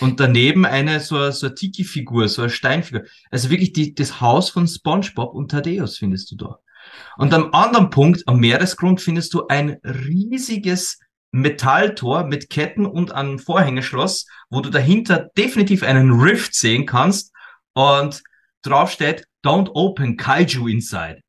Und 0.00 0.20
daneben 0.20 0.66
eine 0.66 1.00
so, 1.00 1.30
so 1.30 1.46
eine 1.46 1.54
Tiki-Figur, 1.54 2.28
so 2.28 2.42
eine 2.42 2.50
Steinfigur. 2.50 3.04
Also 3.30 3.48
wirklich 3.48 3.72
die, 3.72 3.94
das 3.94 4.20
Haus 4.20 4.50
von 4.50 4.68
SpongeBob 4.68 5.32
und 5.34 5.50
Thaddeus 5.50 5.96
findest 5.96 6.30
du 6.30 6.36
da. 6.36 6.58
Und 7.16 7.32
am 7.32 7.54
anderen 7.54 7.88
Punkt, 7.88 8.22
am 8.26 8.38
Meeresgrund, 8.38 9.00
findest 9.00 9.32
du 9.32 9.46
ein 9.46 9.78
riesiges 9.82 10.98
Metalltor 11.30 12.24
mit 12.24 12.50
Ketten 12.50 12.86
und 12.86 13.12
einem 13.12 13.38
Vorhängeschloss, 13.38 14.26
wo 14.50 14.60
du 14.60 14.70
dahinter 14.70 15.30
definitiv 15.36 15.82
einen 15.82 16.20
Rift 16.20 16.54
sehen 16.54 16.86
kannst 16.86 17.32
und 17.74 18.22
drauf 18.62 18.90
steht, 18.90 19.26
don't 19.44 19.70
open 19.74 20.16
Kaiju 20.16 20.68
inside. 20.68 21.20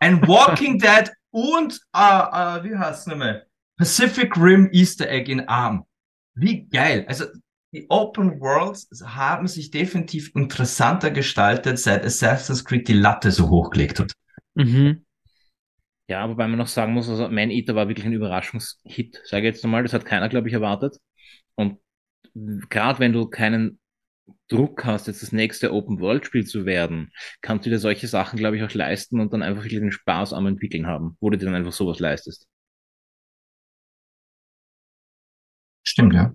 Ein 0.00 0.20
Walking 0.28 0.78
Dead 0.78 1.10
und, 1.30 1.80
äh, 1.94 1.98
äh, 1.98 2.64
wie 2.64 2.76
heißt 2.76 3.00
es 3.00 3.06
nochmal? 3.06 3.46
Pacific 3.78 4.36
Rim 4.36 4.68
Easter 4.72 5.08
Egg 5.08 5.30
in 5.30 5.48
Arm. 5.48 5.86
Wie 6.34 6.66
geil. 6.66 7.04
Also, 7.08 7.26
die 7.72 7.86
Open 7.88 8.40
Worlds 8.40 8.88
haben 9.04 9.48
sich 9.48 9.70
definitiv 9.70 10.30
interessanter 10.34 11.10
gestaltet, 11.10 11.78
seit 11.78 12.04
Assassin's 12.04 12.64
Creed 12.64 12.86
die 12.86 12.92
Latte 12.92 13.30
so 13.30 13.48
hochgelegt 13.48 13.98
hat. 13.98 14.12
Mhm. 14.54 15.04
Ja, 16.12 16.28
wobei 16.28 16.46
man 16.46 16.58
noch 16.58 16.66
sagen 16.66 16.92
muss, 16.92 17.08
also 17.08 17.28
Man 17.28 17.50
Eater 17.50 17.74
war 17.74 17.88
wirklich 17.88 18.04
ein 18.06 18.12
Überraschungshit, 18.12 19.20
sage 19.24 19.48
ich 19.48 19.54
jetzt 19.54 19.64
einmal. 19.64 19.82
Das 19.82 19.94
hat 19.94 20.04
keiner, 20.04 20.28
glaube 20.28 20.48
ich, 20.48 20.54
erwartet. 20.54 20.98
Und 21.54 21.78
gerade 22.34 22.98
wenn 23.00 23.12
du 23.14 23.26
keinen 23.28 23.80
Druck 24.48 24.84
hast, 24.84 25.06
jetzt 25.08 25.22
das 25.22 25.32
nächste 25.32 25.72
Open-World-Spiel 25.72 26.46
zu 26.46 26.66
werden, 26.66 27.12
kannst 27.42 27.66
du 27.66 27.70
dir 27.70 27.78
solche 27.78 28.08
Sachen, 28.08 28.38
glaube 28.38 28.56
ich, 28.58 28.64
auch 28.64 28.74
leisten 28.74 29.20
und 29.20 29.32
dann 29.32 29.42
einfach 29.42 29.64
wirklich 29.64 29.80
den 29.80 29.92
Spaß 29.92 30.32
am 30.34 30.46
Entwickeln 30.46 30.86
haben, 30.86 31.16
wo 31.20 31.30
du 31.30 31.38
dir 31.38 31.46
dann 31.46 31.54
einfach 31.56 31.72
sowas 31.72 32.00
leistest. 32.00 32.48
Stimmt, 35.84 36.14
ja. 36.14 36.34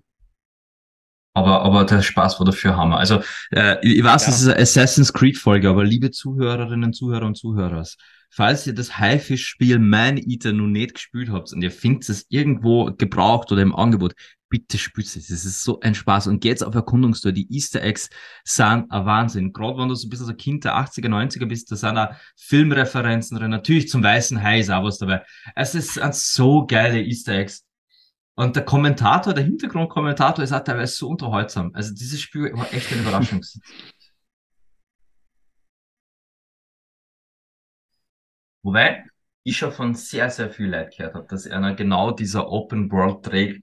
Aber, 1.33 1.61
aber 1.61 1.85
der 1.85 2.01
Spaß 2.01 2.39
war 2.39 2.45
dafür 2.45 2.75
Hammer. 2.77 2.97
Also, 2.97 3.21
äh, 3.51 3.77
ich 3.87 4.03
weiß, 4.03 4.25
Ja. 4.25 4.31
das 4.31 4.41
ist 4.41 4.47
eine 4.47 4.59
Assassin's 4.59 5.13
Creed-Folge, 5.13 5.69
aber 5.69 5.83
liebe 5.83 6.09
Zuhörerinnen, 6.09 6.93
Zuhörer 6.93 7.27
und 7.27 7.35
Zuhörer, 7.37 7.85
falls 8.29 8.67
ihr 8.67 8.73
das 8.73 8.97
Haifisch-Spiel 8.97 9.79
Man 9.79 10.17
Eater 10.17 10.53
noch 10.53 10.67
nicht 10.67 10.95
gespielt 10.95 11.29
habt 11.29 11.51
und 11.53 11.61
ihr 11.61 11.71
findet 11.71 12.09
es 12.09 12.25
irgendwo 12.29 12.91
gebraucht 12.97 13.51
oder 13.51 13.61
im 13.61 13.75
Angebot, 13.75 14.13
bitte 14.49 14.77
spielt 14.77 15.07
es. 15.07 15.29
Es 15.29 15.45
ist 15.45 15.63
so 15.63 15.79
ein 15.81 15.95
Spaß. 15.95 16.27
Und 16.27 16.39
geht's 16.39 16.63
auf 16.63 16.75
Erkundungstour. 16.75 17.31
Die 17.31 17.51
Easter 17.53 17.81
Eggs 17.81 18.09
sind 18.43 18.89
ein 18.89 19.05
Wahnsinn. 19.05 19.53
Gerade 19.53 19.77
wenn 19.77 19.89
du 19.89 19.95
so 19.95 20.07
ein 20.07 20.09
bisschen 20.09 20.25
so 20.25 20.33
Kind 20.33 20.63
der 20.63 20.77
80er, 20.77 21.07
90er 21.07 21.45
bist, 21.45 21.71
da 21.71 21.75
sind 21.75 21.97
auch 21.97 22.09
Filmreferenzen 22.37 23.37
drin. 23.37 23.51
Natürlich 23.51 23.89
zum 23.89 24.03
Weißen 24.03 24.41
Hai 24.41 24.59
ist 24.59 24.69
auch 24.69 24.83
was 24.83 24.97
dabei. 24.97 25.23
Es 25.55 25.75
ist 25.75 25.95
sind 25.95 26.15
so 26.15 26.65
geile 26.65 27.01
Easter 27.01 27.33
Eggs. 27.33 27.65
Und 28.35 28.55
der 28.55 28.63
Kommentator, 28.65 29.33
der 29.33 29.43
Hintergrundkommentator 29.43 30.43
ist 30.43 30.53
auch 30.53 30.63
teilweise 30.63 30.95
so 30.95 31.07
unterhaltsam. 31.07 31.71
Also 31.73 31.93
dieses 31.93 32.21
Spiel 32.21 32.51
war 32.53 32.71
echt 32.71 32.91
eine 32.91 33.01
Überraschung. 33.01 33.41
Wobei 38.67 39.05
ich 39.43 39.57
schon 39.57 39.71
von 39.71 39.95
sehr, 39.95 40.29
sehr 40.29 40.51
viel 40.51 40.67
Leuten 40.69 40.91
gehört 40.97 41.15
habe, 41.15 41.27
dass 41.29 41.47
einer 41.47 41.73
genau 41.75 42.11
dieser 42.11 42.49
Open 42.51 42.91
World 42.91 43.25
Dreh 43.27 43.59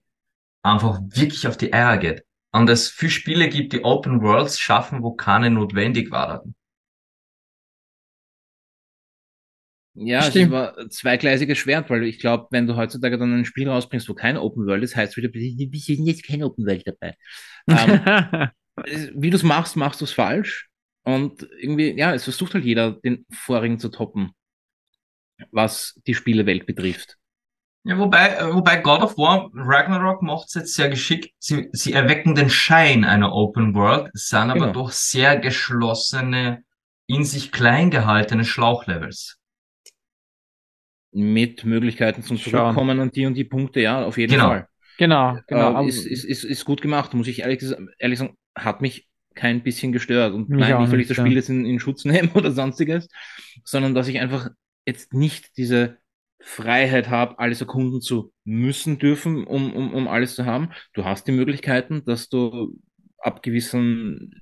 einfach 0.62 1.00
wirklich 1.02 1.46
auf 1.48 1.56
die 1.58 1.72
Eier 1.74 1.98
geht. 1.98 2.24
Und 2.52 2.70
es 2.70 2.90
viele 2.90 3.10
Spiele 3.12 3.48
gibt, 3.50 3.72
die 3.74 3.84
Open 3.84 4.22
Worlds 4.22 4.60
schaffen, 4.60 5.02
wo 5.02 5.12
keine 5.14 5.50
notwendig 5.50 6.10
waren. 6.12 6.54
Ja, 9.96 10.26
es 10.26 10.34
Stimmt. 10.34 10.50
war 10.50 10.76
ein 10.76 10.90
zweigleisiges 10.90 11.56
Schwert, 11.58 11.88
weil 11.88 12.02
ich 12.04 12.18
glaube, 12.18 12.48
wenn 12.50 12.66
du 12.66 12.74
heutzutage 12.76 13.16
dann 13.16 13.32
ein 13.32 13.44
Spiel 13.44 13.68
rausbringst, 13.68 14.08
wo 14.08 14.14
kein 14.14 14.36
Open 14.36 14.66
World 14.66 14.82
ist, 14.82 14.96
heißt 14.96 15.16
wieder, 15.16 15.32
wir 15.32 15.80
sind 15.80 16.06
jetzt 16.06 16.26
kein 16.26 16.42
Open 16.42 16.66
World 16.66 16.82
dabei. 16.86 17.14
Ähm, 17.70 18.08
es- 18.84 19.12
wie 19.14 19.30
du 19.30 19.36
es 19.36 19.42
machst, 19.44 19.76
machst 19.76 20.00
du 20.00 20.06
es 20.06 20.12
falsch. 20.12 20.68
Und 21.04 21.48
irgendwie, 21.60 21.92
ja, 21.98 22.14
es 22.14 22.24
versucht 22.24 22.54
halt 22.54 22.64
jeder, 22.64 22.92
den 22.92 23.26
vorigen 23.32 23.78
zu 23.80 23.90
toppen, 23.90 24.32
was 25.50 26.00
die 26.06 26.14
Spielewelt 26.14 26.66
betrifft. 26.66 27.16
Ja, 27.86 27.98
wobei, 27.98 28.28
äh, 28.36 28.54
wobei 28.54 28.78
God 28.78 29.02
of 29.02 29.18
War 29.18 29.50
Ragnarok 29.54 30.22
macht 30.22 30.46
es 30.48 30.54
jetzt 30.54 30.74
sehr 30.74 30.88
geschickt. 30.88 31.34
Sie, 31.38 31.68
sie 31.72 31.92
erwecken 31.92 32.34
den 32.34 32.48
Schein 32.48 33.04
einer 33.04 33.32
Open 33.34 33.74
World, 33.74 34.10
sind 34.14 34.50
aber 34.50 34.60
Genau. 34.68 34.72
doch 34.72 34.90
sehr 34.90 35.36
geschlossene, 35.38 36.64
in 37.06 37.24
sich 37.24 37.52
klein 37.52 37.90
gehaltene 37.90 38.44
Schlauchlevels. 38.44 39.38
Mit 41.12 41.64
Möglichkeiten 41.64 42.22
zum. 42.22 42.38
Zurückkommen 42.38 42.98
an 43.00 43.10
die 43.10 43.26
und 43.26 43.34
die 43.34 43.44
Punkte, 43.44 43.80
ja, 43.80 44.04
auf 44.04 44.18
jeden 44.18 44.32
Genau. 44.32 44.48
Fall. 44.48 44.68
genau, 44.98 45.38
genau. 45.46 45.82
Äh, 45.82 45.88
ist, 45.88 46.06
ist, 46.06 46.24
ist, 46.24 46.44
ist 46.44 46.64
gut 46.64 46.82
gemacht, 46.82 47.14
muss 47.14 47.28
ich 47.28 47.40
ehrlich, 47.40 47.62
ehrlich 47.98 48.18
sagen, 48.18 48.36
hat 48.56 48.80
mich 48.80 49.06
kein 49.34 49.62
bisschen 49.62 49.92
gestört. 49.92 50.32
Und 50.32 50.48
Mich 50.48 50.60
nein, 50.60 50.80
nicht, 50.80 50.90
weil 50.90 51.00
ich 51.00 51.08
nicht, 51.08 51.10
das. 51.10 51.16
Spiel 51.18 51.34
jetzt 51.36 51.50
in, 51.50 51.66
in 51.66 51.78
Schutz 51.78 52.04
nehme 52.06 52.30
oder 52.32 52.50
sonstiges, 52.50 53.08
sondern 53.62 53.94
dass 53.94 54.08
ich 54.08 54.18
einfach 54.18 54.48
jetzt 54.86 55.14
nicht 55.14 55.56
diese 55.56 55.98
Freiheit 56.40 57.08
habe, 57.08 57.38
alles 57.38 57.60
erkunden 57.60 58.00
zu 58.00 58.32
müssen 58.44 58.98
dürfen, 58.98 59.44
um, 59.46 59.74
um, 59.74 59.94
um 59.94 60.08
alles 60.08 60.34
zu 60.34 60.44
haben. 60.44 60.70
Du 60.92 61.04
hast 61.04 61.26
die 61.26 61.32
Möglichkeiten, 61.32 62.04
dass 62.04 62.28
du 62.28 62.78
ab 63.18 63.42
gewissen 63.42 64.40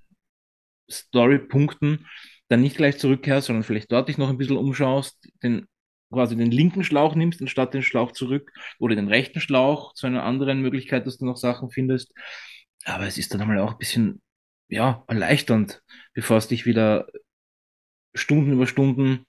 Storypunkten 0.91 2.07
dann 2.49 2.61
nicht 2.61 2.77
gleich 2.77 2.99
zurückkehrst, 2.99 3.47
sondern 3.47 3.63
vielleicht 3.63 3.93
dort 3.93 4.09
dich 4.09 4.19
noch 4.19 4.29
ein 4.29 4.39
bisschen 4.39 4.57
umschaust, 4.57 5.29
den 5.43 5.67
quasi 6.13 6.37
den 6.37 6.51
linken 6.51 6.85
Schlauch 6.85 7.15
nimmst, 7.15 7.41
anstatt 7.41 7.73
den 7.73 7.83
Schlauch 7.83 8.13
zurück, 8.13 8.53
oder 8.79 8.95
den 8.95 9.09
rechten 9.09 9.41
Schlauch 9.41 9.95
zu 9.95 10.07
einer 10.07 10.25
anderen 10.25 10.61
Möglichkeit, 10.61 11.07
dass 11.07 11.19
du 11.19 11.25
noch 11.25 11.37
Sachen 11.37 11.71
findest. 11.71 12.13
Aber 12.85 13.07
es 13.07 13.17
ist 13.17 13.33
dann 13.33 13.41
einmal 13.41 13.61
auch 13.61 13.73
ein 13.73 13.79
bisschen, 13.79 14.21
ja, 14.69 15.05
erleichternd, 15.07 15.83
bevor 16.15 16.37
es 16.37 16.49
dich 16.49 16.67
wieder 16.67 17.07
Stunden 18.15 18.53
über 18.53 18.67
Stunden 18.67 19.25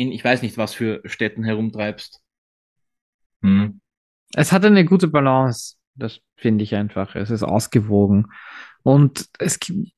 in, 0.00 0.12
ich 0.12 0.24
weiß 0.24 0.40
nicht, 0.40 0.56
was 0.56 0.72
für 0.72 1.02
Städten 1.04 1.44
herumtreibst. 1.44 2.22
Hm. 3.42 3.80
Es 4.34 4.50
hat 4.50 4.64
eine 4.64 4.86
gute 4.86 5.08
Balance. 5.08 5.76
Das 5.94 6.20
finde 6.36 6.64
ich 6.64 6.74
einfach. 6.74 7.14
Es 7.16 7.30
ist 7.30 7.42
ausgewogen. 7.42 8.26
Und 8.82 9.26
es 9.38 9.60
gibt, 9.60 9.92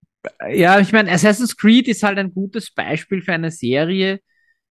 ja, 0.51 0.81
ich 0.81 0.93
meine, 0.93 1.13
Assassin's 1.13 1.57
Creed 1.57 1.87
ist 1.87 2.03
halt 2.03 2.19
ein 2.19 2.35
gutes 2.35 2.73
Beispiel 2.73 3.23
für 3.23 3.33
eine 3.33 3.53
Serie, 3.53 4.21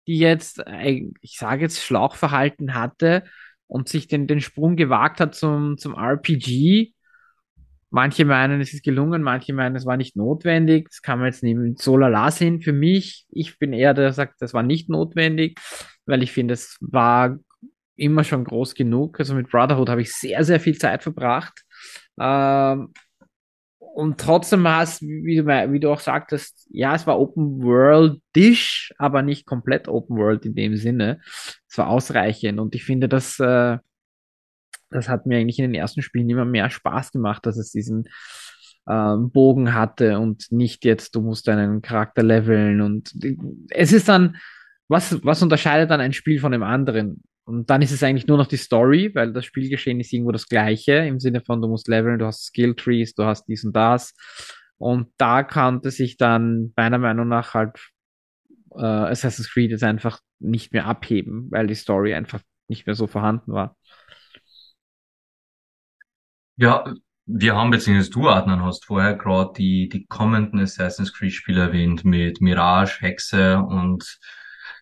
die 0.08 0.18
jetzt, 0.18 0.64
ich 1.20 1.36
sage 1.36 1.62
jetzt, 1.62 1.80
Schlauchverhalten 1.84 2.74
hatte 2.74 3.22
und 3.68 3.88
sich 3.88 4.08
den, 4.08 4.26
den 4.26 4.40
Sprung 4.40 4.74
gewagt 4.74 5.20
hat 5.20 5.36
zum, 5.36 5.78
zum 5.78 5.94
RPG. 5.94 6.92
Manche 7.90 8.24
meinen, 8.24 8.60
es 8.60 8.72
ist 8.72 8.84
gelungen, 8.84 9.22
manche 9.22 9.52
meinen, 9.52 9.74
es 9.74 9.84
war 9.84 9.96
nicht 9.96 10.16
notwendig. 10.16 10.88
Das 10.88 11.02
kann 11.02 11.18
man 11.18 11.26
jetzt 11.26 11.42
nehmen. 11.42 11.76
So 11.76 11.96
lala 11.96 12.30
sehen 12.30 12.60
für 12.60 12.72
mich. 12.72 13.26
Ich 13.30 13.58
bin 13.58 13.72
eher 13.72 13.94
der, 13.94 14.06
der 14.06 14.12
sagt, 14.12 14.40
das 14.40 14.54
war 14.54 14.62
nicht 14.62 14.88
notwendig, 14.88 15.58
weil 16.06 16.22
ich 16.22 16.32
finde, 16.32 16.54
es 16.54 16.76
war 16.80 17.36
immer 17.96 18.24
schon 18.24 18.44
groß 18.44 18.74
genug. 18.74 19.18
Also 19.18 19.34
mit 19.34 19.50
Brotherhood 19.50 19.88
habe 19.88 20.02
ich 20.02 20.12
sehr, 20.12 20.44
sehr 20.44 20.60
viel 20.60 20.78
Zeit 20.78 21.02
verbracht. 21.02 21.64
Ähm, 22.20 22.92
und 23.78 24.20
trotzdem 24.20 24.66
es, 24.66 25.02
wie 25.02 25.36
du, 25.36 25.46
wie 25.46 25.80
du 25.80 25.90
auch 25.90 26.00
sagtest, 26.00 26.68
ja, 26.70 26.94
es 26.94 27.06
war 27.06 27.18
Open 27.18 27.62
World-ish, 27.62 28.94
aber 28.98 29.22
nicht 29.22 29.46
komplett 29.46 29.88
Open 29.88 30.16
World 30.16 30.46
in 30.46 30.54
dem 30.54 30.76
Sinne. 30.76 31.20
Es 31.68 31.76
war 31.76 31.88
ausreichend 31.88 32.60
und 32.60 32.74
ich 32.74 32.84
finde, 32.84 33.08
dass 33.08 33.40
äh, 33.40 33.78
das 34.90 35.08
hat 35.08 35.26
mir 35.26 35.38
eigentlich 35.38 35.58
in 35.58 35.70
den 35.70 35.74
ersten 35.74 36.02
Spielen 36.02 36.28
immer 36.28 36.44
mehr 36.44 36.70
Spaß 36.70 37.12
gemacht, 37.12 37.46
dass 37.46 37.56
es 37.56 37.70
diesen 37.70 38.04
ähm, 38.88 39.30
Bogen 39.30 39.74
hatte 39.74 40.18
und 40.18 40.50
nicht 40.50 40.84
jetzt, 40.84 41.14
du 41.14 41.20
musst 41.20 41.48
deinen 41.48 41.82
Charakter 41.82 42.22
leveln 42.22 42.80
und 42.80 43.14
es 43.70 43.92
ist 43.92 44.08
dann, 44.08 44.36
was, 44.88 45.22
was 45.24 45.42
unterscheidet 45.42 45.90
dann 45.90 46.00
ein 46.00 46.12
Spiel 46.12 46.40
von 46.40 46.52
dem 46.52 46.62
anderen? 46.62 47.22
Und 47.44 47.70
dann 47.70 47.82
ist 47.82 47.92
es 47.92 48.02
eigentlich 48.02 48.26
nur 48.26 48.38
noch 48.38 48.46
die 48.46 48.56
Story, 48.56 49.10
weil 49.14 49.32
das 49.32 49.44
Spielgeschehen 49.44 50.00
ist 50.00 50.12
irgendwo 50.12 50.32
das 50.32 50.48
gleiche, 50.48 50.92
im 50.92 51.20
Sinne 51.20 51.40
von, 51.40 51.60
du 51.60 51.68
musst 51.68 51.88
leveln, 51.88 52.18
du 52.18 52.26
hast 52.26 52.46
Skill 52.46 52.74
Trees, 52.74 53.14
du 53.14 53.24
hast 53.24 53.46
dies 53.46 53.64
und 53.64 53.74
das. 53.74 54.14
Und 54.78 55.08
da 55.18 55.42
konnte 55.42 55.90
sich 55.90 56.16
dann 56.16 56.72
meiner 56.76 56.98
Meinung 56.98 57.28
nach 57.28 57.54
halt 57.54 57.76
äh, 58.76 58.84
Assassin's 58.84 59.50
Creed 59.50 59.72
jetzt 59.72 59.84
einfach 59.84 60.20
nicht 60.38 60.72
mehr 60.72 60.86
abheben, 60.86 61.48
weil 61.50 61.66
die 61.66 61.74
Story 61.74 62.14
einfach 62.14 62.40
nicht 62.68 62.86
mehr 62.86 62.94
so 62.94 63.06
vorhanden 63.06 63.52
war. 63.52 63.76
Ja, 66.60 66.84
wir 67.24 67.56
haben, 67.56 67.70
beziehungsweise 67.70 68.10
du, 68.10 68.28
Adnan, 68.28 68.62
hast 68.62 68.84
vorher 68.84 69.14
gerade 69.14 69.52
die, 69.56 69.88
die 69.88 70.04
kommenden 70.06 70.60
Assassin's 70.60 71.14
Creed-Spiele 71.14 71.60
erwähnt 71.60 72.04
mit 72.04 72.42
Mirage, 72.42 73.00
Hexe 73.00 73.58
und 73.58 74.18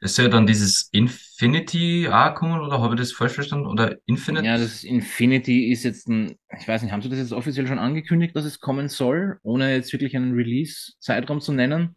es 0.00 0.16
soll 0.16 0.24
ja 0.24 0.30
dann 0.30 0.46
dieses 0.46 0.88
Infinity 0.90 2.08
auch 2.10 2.34
kommen, 2.34 2.60
oder 2.60 2.80
habe 2.80 2.94
ich 2.94 3.00
das 3.00 3.12
falsch 3.12 3.34
verstanden? 3.34 3.66
Oder 3.66 3.96
Infinite? 4.06 4.44
Ja, 4.44 4.58
das 4.58 4.82
Infinity 4.82 5.70
ist 5.70 5.84
jetzt 5.84 6.08
ein, 6.08 6.36
ich 6.58 6.66
weiß 6.66 6.82
nicht, 6.82 6.92
haben 6.92 7.02
Sie 7.02 7.08
das 7.08 7.18
jetzt 7.18 7.32
offiziell 7.32 7.68
schon 7.68 7.78
angekündigt, 7.78 8.34
dass 8.34 8.44
es 8.44 8.58
kommen 8.58 8.88
soll, 8.88 9.38
ohne 9.42 9.72
jetzt 9.72 9.92
wirklich 9.92 10.16
einen 10.16 10.34
Release-Zeitraum 10.34 11.40
zu 11.40 11.52
nennen, 11.52 11.96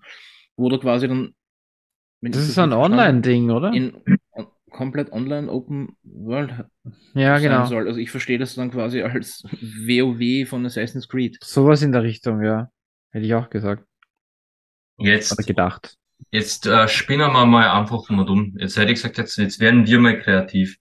wo 0.57 0.69
du 0.69 0.77
quasi 0.77 1.07
dann. 1.07 1.33
Das 2.21 2.37
ist 2.37 2.53
so 2.53 2.61
ein 2.61 2.73
Online-Ding, 2.73 3.49
oder? 3.49 3.73
In, 3.73 3.93
komplett 4.71 5.11
online 5.11 5.51
Open 5.51 5.95
World 6.03 6.65
ja, 7.13 7.37
genau. 7.37 7.65
soll. 7.65 7.87
Also 7.87 7.99
ich 7.99 8.09
verstehe 8.09 8.39
das 8.39 8.55
dann 8.55 8.71
quasi 8.71 9.01
als 9.01 9.43
WoW 9.61 10.47
von 10.47 10.65
Assassin's 10.65 11.07
Creed. 11.07 11.37
Sowas 11.43 11.81
in 11.81 11.91
der 11.91 12.03
Richtung, 12.03 12.43
ja. 12.43 12.69
Hätte 13.11 13.25
ich 13.25 13.33
auch 13.33 13.49
gesagt. 13.49 13.85
Jetzt. 14.97 15.31
Oder 15.33 15.43
gedacht. 15.43 15.97
Jetzt 16.31 16.65
äh, 16.65 16.87
spinnen 16.87 17.31
wir 17.31 17.45
mal 17.45 17.69
einfach 17.69 18.09
mal 18.09 18.25
dumm. 18.25 18.55
Jetzt 18.57 18.77
hätte 18.77 18.91
ich 18.91 19.01
gesagt, 19.01 19.17
jetzt, 19.17 19.37
jetzt 19.37 19.59
werden 19.59 19.85
wir 19.85 19.99
mal 19.99 20.19
kreativ. 20.19 20.77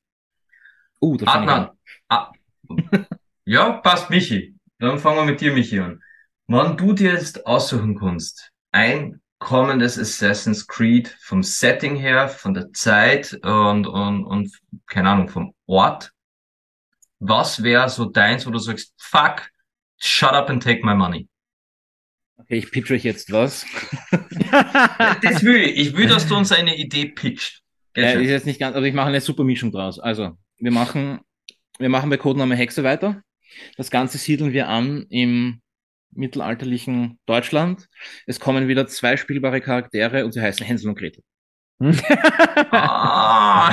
Uh, 1.00 1.16
das 1.16 1.28
Adnan. 1.28 1.70
Ah, 2.08 2.30
ja, 3.44 3.72
passt, 3.72 4.10
Michi. 4.10 4.54
Dann 4.78 4.98
fangen 4.98 5.18
wir 5.18 5.24
mit 5.24 5.40
dir, 5.40 5.52
Michi, 5.52 5.80
an. 5.80 6.02
Wann 6.46 6.76
du 6.76 6.92
dir 6.92 7.12
jetzt 7.12 7.46
aussuchen 7.46 7.98
kannst, 7.98 8.52
ein 8.72 9.20
kommendes 9.40 9.98
Assassin's 9.98 10.66
Creed 10.66 11.08
vom 11.20 11.42
Setting 11.42 11.96
her, 11.96 12.28
von 12.28 12.54
der 12.54 12.72
Zeit 12.72 13.32
und, 13.42 13.86
und, 13.86 14.24
und 14.24 14.52
keine 14.86 15.10
Ahnung, 15.10 15.28
vom 15.28 15.54
Ort, 15.66 16.12
was 17.18 17.62
wäre 17.62 17.88
so 17.88 18.04
deins, 18.04 18.46
wo 18.46 18.50
du 18.50 18.58
sagst, 18.58 18.94
fuck, 18.98 19.50
shut 19.98 20.32
up 20.32 20.48
and 20.50 20.62
take 20.62 20.84
my 20.84 20.94
money? 20.94 21.26
Okay, 22.36 22.58
ich 22.58 22.70
pitch 22.70 22.90
euch 22.90 23.02
jetzt 23.04 23.32
was. 23.32 23.66
das 25.22 25.42
will 25.42 25.56
ich. 25.56 25.76
Ich 25.76 25.96
will, 25.96 26.08
dass 26.08 26.26
du 26.26 26.36
uns 26.36 26.52
eine 26.52 26.76
Idee 26.76 27.06
pitcht. 27.06 27.62
Ja, 27.96 28.12
ist 28.12 28.28
jetzt 28.28 28.46
nicht 28.46 28.60
ganz, 28.60 28.76
aber 28.76 28.86
ich 28.86 28.94
mache 28.94 29.08
eine 29.08 29.20
super 29.20 29.44
Mischung 29.44 29.72
draus. 29.72 29.98
Also, 29.98 30.36
wir 30.58 30.70
machen, 30.70 31.20
wir 31.78 31.88
machen 31.88 32.08
bei 32.08 32.16
Codename 32.16 32.56
Hexe 32.56 32.84
weiter. 32.84 33.22
Das 33.76 33.90
Ganze 33.90 34.16
siedeln 34.16 34.52
wir 34.52 34.68
an 34.68 35.06
im 35.10 35.60
mittelalterlichen 36.12 37.18
Deutschland. 37.26 37.88
Es 38.26 38.40
kommen 38.40 38.68
wieder 38.68 38.86
zwei 38.86 39.16
spielbare 39.16 39.60
Charaktere 39.60 40.24
und 40.24 40.32
sie 40.32 40.40
heißen 40.40 40.66
Hänsel 40.66 40.90
und 40.90 40.98
Gretel. 40.98 41.22
ah. 42.72 43.70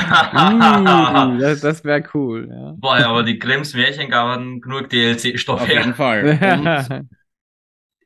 uh, 1.28 1.38
das 1.40 1.60
das 1.60 1.84
wäre 1.84 2.02
cool. 2.14 2.48
Ja. 2.50 2.74
Boah, 2.78 3.06
aber 3.06 3.24
die 3.24 3.38
Grimms 3.38 3.74
Märchengarten 3.74 4.62
genug 4.62 4.90
DLC-Stoff 4.90 5.62
Auf 5.62 5.70
jeden 5.70 5.94
Fall. 5.94 6.24
Und 6.90 7.10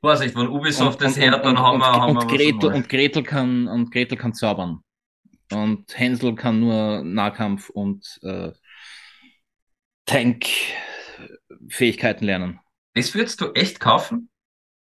Vorsicht, 0.02 0.36
wenn 0.36 0.48
Ubisoft 0.48 1.00
und, 1.00 1.06
das 1.06 1.20
hört, 1.20 1.46
dann 1.46 1.60
haben 1.60 1.78
wir, 1.78 1.86
haben 1.86 2.18
und 2.18 2.32
wir 2.32 2.38
Gretel, 2.38 2.74
und 2.74 2.90
Gretel 2.90 3.22
kann 3.22 3.68
und 3.68 3.92
Gretel 3.92 4.18
kann 4.18 4.34
zaubern. 4.34 4.80
Und 5.54 5.96
Hänsel 5.96 6.34
kann 6.34 6.60
nur 6.60 7.04
Nahkampf 7.04 7.70
und 7.70 8.20
äh, 8.24 8.52
Tank-Fähigkeiten 10.08 12.26
lernen. 12.26 12.60
Das 12.94 13.16
würdest 13.16 13.40
du 13.42 13.52
echt 13.54 13.80
kaufen? 13.80 14.30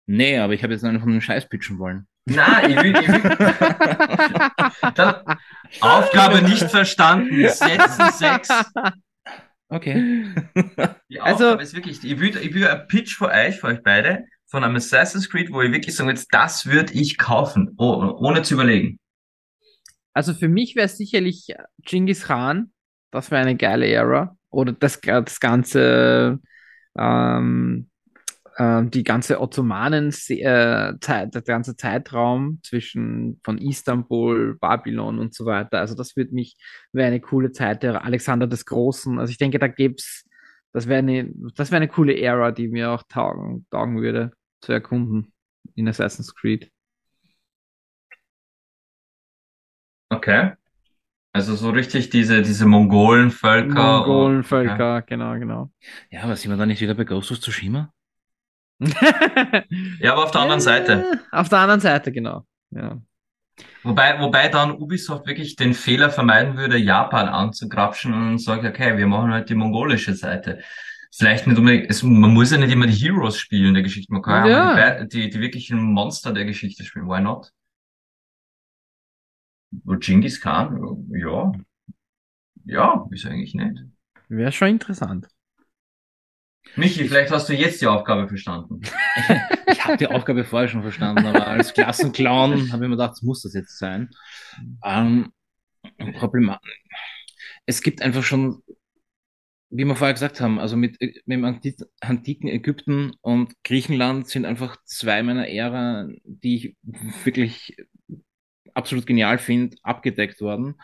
Nee, 0.08 0.40
aber 0.40 0.54
ich 0.54 0.64
habe 0.64 0.74
jetzt 0.74 0.84
einen 0.84 1.00
von 1.00 1.12
den 1.12 1.22
Scheiß 1.22 1.48
pitchen 1.50 1.78
wollen. 1.78 2.08
Nein, 2.26 2.72
ich 2.72 2.84
will, 2.84 2.96
ich 2.96 3.08
will. 3.08 3.22
Aufgabe 5.82 6.42
nicht 6.42 6.64
verstanden. 6.64 7.48
Setzen 7.48 8.12
sechs. 8.14 8.50
Okay. 9.70 10.34
Die 11.10 11.22
also- 11.22 11.46
Aufgabe 11.46 11.56
also, 11.60 11.60
ist 11.60 11.76
wirklich, 11.76 12.04
ich 12.04 12.20
will, 12.20 12.36
ich 12.38 12.54
will 12.54 12.68
ein 12.68 12.88
Pitch 12.88 13.16
für 13.18 13.30
euch, 13.30 13.60
für 13.60 13.68
euch 13.68 13.84
beide 13.84 14.26
von 14.48 14.64
einem 14.64 14.78
Assassin's 14.78 15.30
Creed, 15.30 15.52
wo 15.52 15.62
ich 15.62 15.72
wirklich 15.72 15.96
sagen 15.96 16.10
würde, 16.10 16.24
das 16.32 16.66
würde 16.66 16.92
ich 16.94 17.20
kaufen, 17.20 17.76
oh, 17.78 18.16
ohne 18.20 18.42
zu 18.42 18.56
überlegen. 18.56 19.00
Also 20.14 20.34
für 20.34 20.50
mich 20.50 20.76
wäre 20.76 20.88
es 20.88 20.98
sicherlich 20.98 21.54
Genghis 21.84 22.26
Khan. 22.26 22.72
Das 23.12 23.30
wäre 23.30 23.42
eine 23.42 23.56
geile 23.56 23.88
Ära. 23.88 24.36
Oder 24.50 24.72
das, 24.72 25.00
das 25.02 25.40
ganze, 25.40 26.40
ähm, 26.98 27.86
äh, 27.86 27.90
die 28.60 29.04
ganze 29.06 29.40
Ottomanen, 29.40 30.10
äh, 30.10 30.94
Zeit, 31.00 31.34
der 31.34 31.42
ganze 31.44 31.78
Zeitraum 31.78 32.60
zwischen 32.62 33.40
von 33.42 33.58
Istanbul, 33.58 34.58
Babylon 34.60 35.18
und 35.18 35.34
so 35.34 35.46
weiter. 35.46 35.80
Also 35.80 35.96
das 35.96 36.18
würde 36.18 36.34
mich, 36.34 36.58
wäre 36.92 37.08
eine 37.08 37.22
coole 37.22 37.54
Zeit 37.54 37.84
der 37.84 38.04
Alexander 38.04 38.48
des 38.48 38.66
Großen. 38.66 39.18
Also 39.18 39.32
ich 39.32 39.38
denke, 39.38 39.60
da 39.60 39.68
gibt's, 39.68 40.26
das 40.74 40.88
wäre 40.88 41.00
eine, 41.00 41.32
das 41.56 41.72
wäre 41.72 41.78
eine 41.78 41.88
coole 41.88 42.20
Ära, 42.20 42.52
die 42.52 42.68
mir 42.68 42.92
auch 42.92 43.04
taugen, 43.08 43.66
taugen 43.72 44.02
würde 44.02 44.34
zu 44.60 44.74
erkunden 44.74 45.32
in 45.76 45.88
Assassin's 45.88 46.36
Creed. 46.36 46.70
Okay. 50.10 50.52
Also 51.32 51.56
so 51.56 51.70
richtig 51.70 52.10
diese, 52.10 52.42
diese 52.42 52.66
Mongolenvölker. 52.66 54.00
Mongolenvölker, 54.00 54.98
okay. 54.98 55.06
genau, 55.08 55.40
genau. 55.40 55.72
Ja, 56.12 56.24
aber 56.24 56.36
sind 56.36 56.52
wir 56.52 56.58
da 56.58 56.66
nicht 56.66 56.82
wieder 56.82 56.96
bei 56.96 57.06
Ghost 57.06 57.32
of 57.32 57.40
Tsushima? 57.40 57.94
ja, 60.00 60.14
aber 60.14 60.24
auf 60.24 60.32
der 60.32 60.42
anderen 60.42 60.62
Seite. 60.62 61.22
Auf 61.32 61.50
der 61.50 61.60
anderen 61.60 61.82
Seite, 61.82 62.12
genau. 62.12 62.46
Ja. 62.72 63.02
Wobei, 63.84 64.20
wobei 64.20 64.48
dann 64.48 64.72
Ubisoft 64.72 65.28
wirklich 65.28 65.56
den 65.56 65.74
Fehler 65.74 66.10
vermeiden 66.10 66.56
würde, 66.58 66.78
Japan 66.78 67.28
anzugrapschen 67.28 68.14
und 68.14 68.40
sagt, 68.40 68.64
okay, 68.64 68.98
wir 68.98 69.08
machen 69.08 69.32
halt 69.32 69.50
die 69.50 69.56
mongolische 69.56 70.14
Seite 70.14 70.60
vielleicht 71.12 71.48
nicht 71.48 71.58
unbedingt, 71.58 71.90
es, 71.90 72.04
man 72.04 72.34
muss 72.34 72.52
ja 72.52 72.58
nicht 72.58 72.72
immer 72.72 72.88
die 72.88 72.94
Heroes 72.94 73.38
spielen 73.38 73.74
der 73.74 73.84
Geschichte, 73.84 74.14
man 74.14 74.22
kann 74.22 74.48
ja, 74.48 74.78
ja 74.78 75.04
die, 75.04 75.08
die, 75.08 75.30
die 75.30 75.40
wirklichen 75.40 75.82
Monster 75.82 76.34
der 76.34 76.46
Geschichte 76.46 76.84
spielen, 76.84 77.08
why 77.08 77.22
not? 77.22 77.52
Und 79.86 80.04
Genghis 80.04 80.42
Khan, 80.42 81.08
ja, 81.12 81.52
ja, 82.66 83.08
ist 83.12 83.26
eigentlich 83.26 83.54
nicht. 83.54 83.84
Wäre 84.28 84.52
schon 84.52 84.70
interessant. 84.70 85.28
Michi, 86.76 87.08
vielleicht 87.08 87.32
hast 87.32 87.50
du 87.50 87.54
jetzt 87.54 87.82
die 87.82 87.88
Aufgabe 87.88 88.28
verstanden. 88.28 88.82
ich 89.72 89.84
habe 89.84 89.98
die 89.98 90.08
Aufgabe 90.08 90.44
vorher 90.44 90.68
schon 90.70 90.82
verstanden, 90.82 91.26
aber 91.26 91.48
als 91.48 91.74
Klassenclown 91.74 92.72
habe 92.72 92.86
ich 92.86 92.90
mir 92.90 92.96
gedacht, 92.96 93.22
muss 93.24 93.42
das 93.42 93.54
jetzt 93.54 93.78
sein. 93.78 94.10
Ähm, 94.84 95.32
Problem. 96.14 96.56
Es 97.66 97.82
gibt 97.82 98.02
einfach 98.02 98.24
schon, 98.24 98.62
wie 99.70 99.86
wir 99.86 99.96
vorher 99.96 100.14
gesagt 100.14 100.42
haben, 100.42 100.60
also 100.60 100.78
mit, 100.78 101.00
mit 101.02 101.22
dem 101.28 101.46
antiken 102.02 102.48
Ägypten 102.48 103.12
und 103.22 103.54
Griechenland 103.64 104.28
sind 104.28 104.46
einfach 104.46 104.78
zwei 104.86 105.24
meiner 105.24 105.48
Ära, 105.48 106.08
die 106.24 106.56
ich 106.56 106.78
wirklich 107.24 107.78
absolut 108.74 109.06
genial 109.06 109.38
finde, 109.38 109.78
abgedeckt 109.84 110.42
worden. 110.42 110.76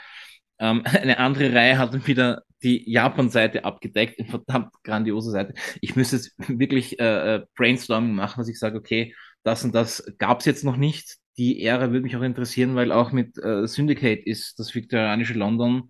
Ähm, 0.60 0.84
eine 0.86 1.20
andere 1.20 1.54
Reihe 1.54 1.78
hat 1.78 2.08
wieder 2.08 2.44
die 2.66 2.90
Japan-Seite 2.92 3.64
abgedeckt, 3.64 4.20
eine 4.20 4.28
verdammt 4.28 4.74
grandiose 4.84 5.32
Seite. 5.32 5.54
Ich 5.82 5.96
müsste 5.96 6.18
jetzt 6.18 6.34
wirklich 6.50 7.00
äh, 7.00 7.36
äh, 7.36 7.46
Brainstorming 7.56 8.14
machen, 8.14 8.40
dass 8.40 8.50
ich 8.50 8.60
sage, 8.60 8.78
okay, 8.78 9.16
das 9.44 9.64
und 9.64 9.74
das 9.74 10.04
gab 10.18 10.40
es 10.42 10.46
jetzt 10.46 10.64
noch 10.66 10.76
nicht. 10.76 11.16
Die 11.38 11.64
Ära 11.64 11.92
würde 11.92 12.02
mich 12.02 12.16
auch 12.16 12.22
interessieren, 12.22 12.76
weil 12.76 12.92
auch 12.92 13.12
mit 13.12 13.38
äh, 13.38 13.68
Syndicate 13.68 14.26
ist 14.26 14.58
das 14.60 14.74
viktorianische 14.74 15.34
London 15.34 15.90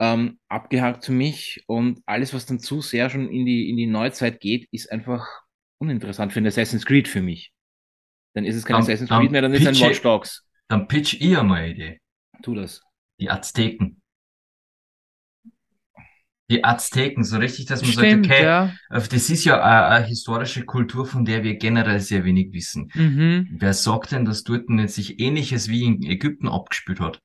ähm, 0.00 0.38
abgehakt 0.48 1.04
für 1.04 1.12
mich 1.12 1.62
und 1.66 2.00
alles, 2.06 2.32
was 2.34 2.46
dann 2.46 2.58
zu 2.58 2.80
sehr 2.80 3.10
schon 3.10 3.28
in 3.30 3.44
die, 3.46 3.68
in 3.70 3.76
die 3.76 3.86
Neuzeit 3.86 4.40
geht, 4.40 4.66
ist 4.72 4.90
einfach 4.90 5.26
uninteressant 5.80 6.32
für 6.32 6.40
ein 6.40 6.46
Assassin's 6.46 6.84
Creed 6.86 7.06
für 7.08 7.20
mich. 7.22 7.52
Dann 8.34 8.44
ist 8.44 8.56
es 8.56 8.64
kein 8.64 8.74
Dann- 8.74 8.82
Assassin's 8.82 9.10
Creed 9.10 9.30
mehr, 9.30 9.42
dann 9.42 9.52
ist 9.52 9.60
es 9.62 9.66
ein 9.68 9.74
pitche- 9.74 9.88
Watch 9.90 10.02
Dogs. 10.02 10.44
Dann 10.68 10.88
pitch 10.88 11.20
einmal 11.22 11.62
eine 11.62 11.70
Idee. 11.72 12.00
Tu 12.42 12.54
das. 12.54 12.82
Die 13.20 13.30
Azteken. 13.30 14.00
Die 16.50 16.64
Azteken, 16.64 17.24
so 17.24 17.36
richtig, 17.36 17.66
dass 17.66 17.82
man 17.82 17.92
Stimmt, 17.92 18.26
sagt, 18.26 18.36
okay, 18.36 18.44
ja. 18.44 18.72
äh, 18.88 19.02
das 19.02 19.28
ist 19.28 19.44
ja 19.44 19.62
eine, 19.62 19.86
eine 19.86 20.06
historische 20.06 20.64
Kultur, 20.64 21.04
von 21.04 21.26
der 21.26 21.44
wir 21.44 21.56
generell 21.56 22.00
sehr 22.00 22.24
wenig 22.24 22.52
wissen. 22.52 22.90
Mhm. 22.94 23.48
Wer 23.58 23.74
sagt 23.74 24.12
denn, 24.12 24.24
dass 24.24 24.44
dort 24.44 24.70
nicht 24.70 24.90
sich 24.90 25.20
Ähnliches 25.20 25.68
wie 25.68 25.84
in 25.84 26.02
Ägypten 26.02 26.48
abgespielt 26.48 27.00
hat? 27.00 27.20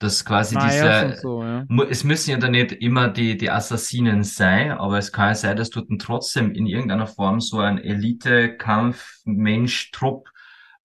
Dass 0.00 0.24
quasi 0.24 0.56
Mayas 0.56 1.04
und 1.04 1.10
diese, 1.10 1.20
so, 1.22 1.42
ja. 1.42 1.64
es 1.88 2.04
müssen 2.04 2.30
ja 2.30 2.36
dann 2.38 2.50
nicht 2.50 2.72
immer 2.72 3.08
die, 3.08 3.36
die 3.36 3.50
Assassinen 3.50 4.24
sein, 4.24 4.72
aber 4.72 4.98
es 4.98 5.12
kann 5.12 5.28
ja 5.28 5.34
sein, 5.36 5.56
dass 5.56 5.70
dort 5.70 5.88
trotzdem 6.00 6.52
in 6.52 6.66
irgendeiner 6.66 7.06
Form 7.06 7.40
so 7.40 7.60
ein 7.60 7.78
Elite-Kampf, 7.78 9.20
Mensch, 9.24 9.92
Trupp 9.92 10.28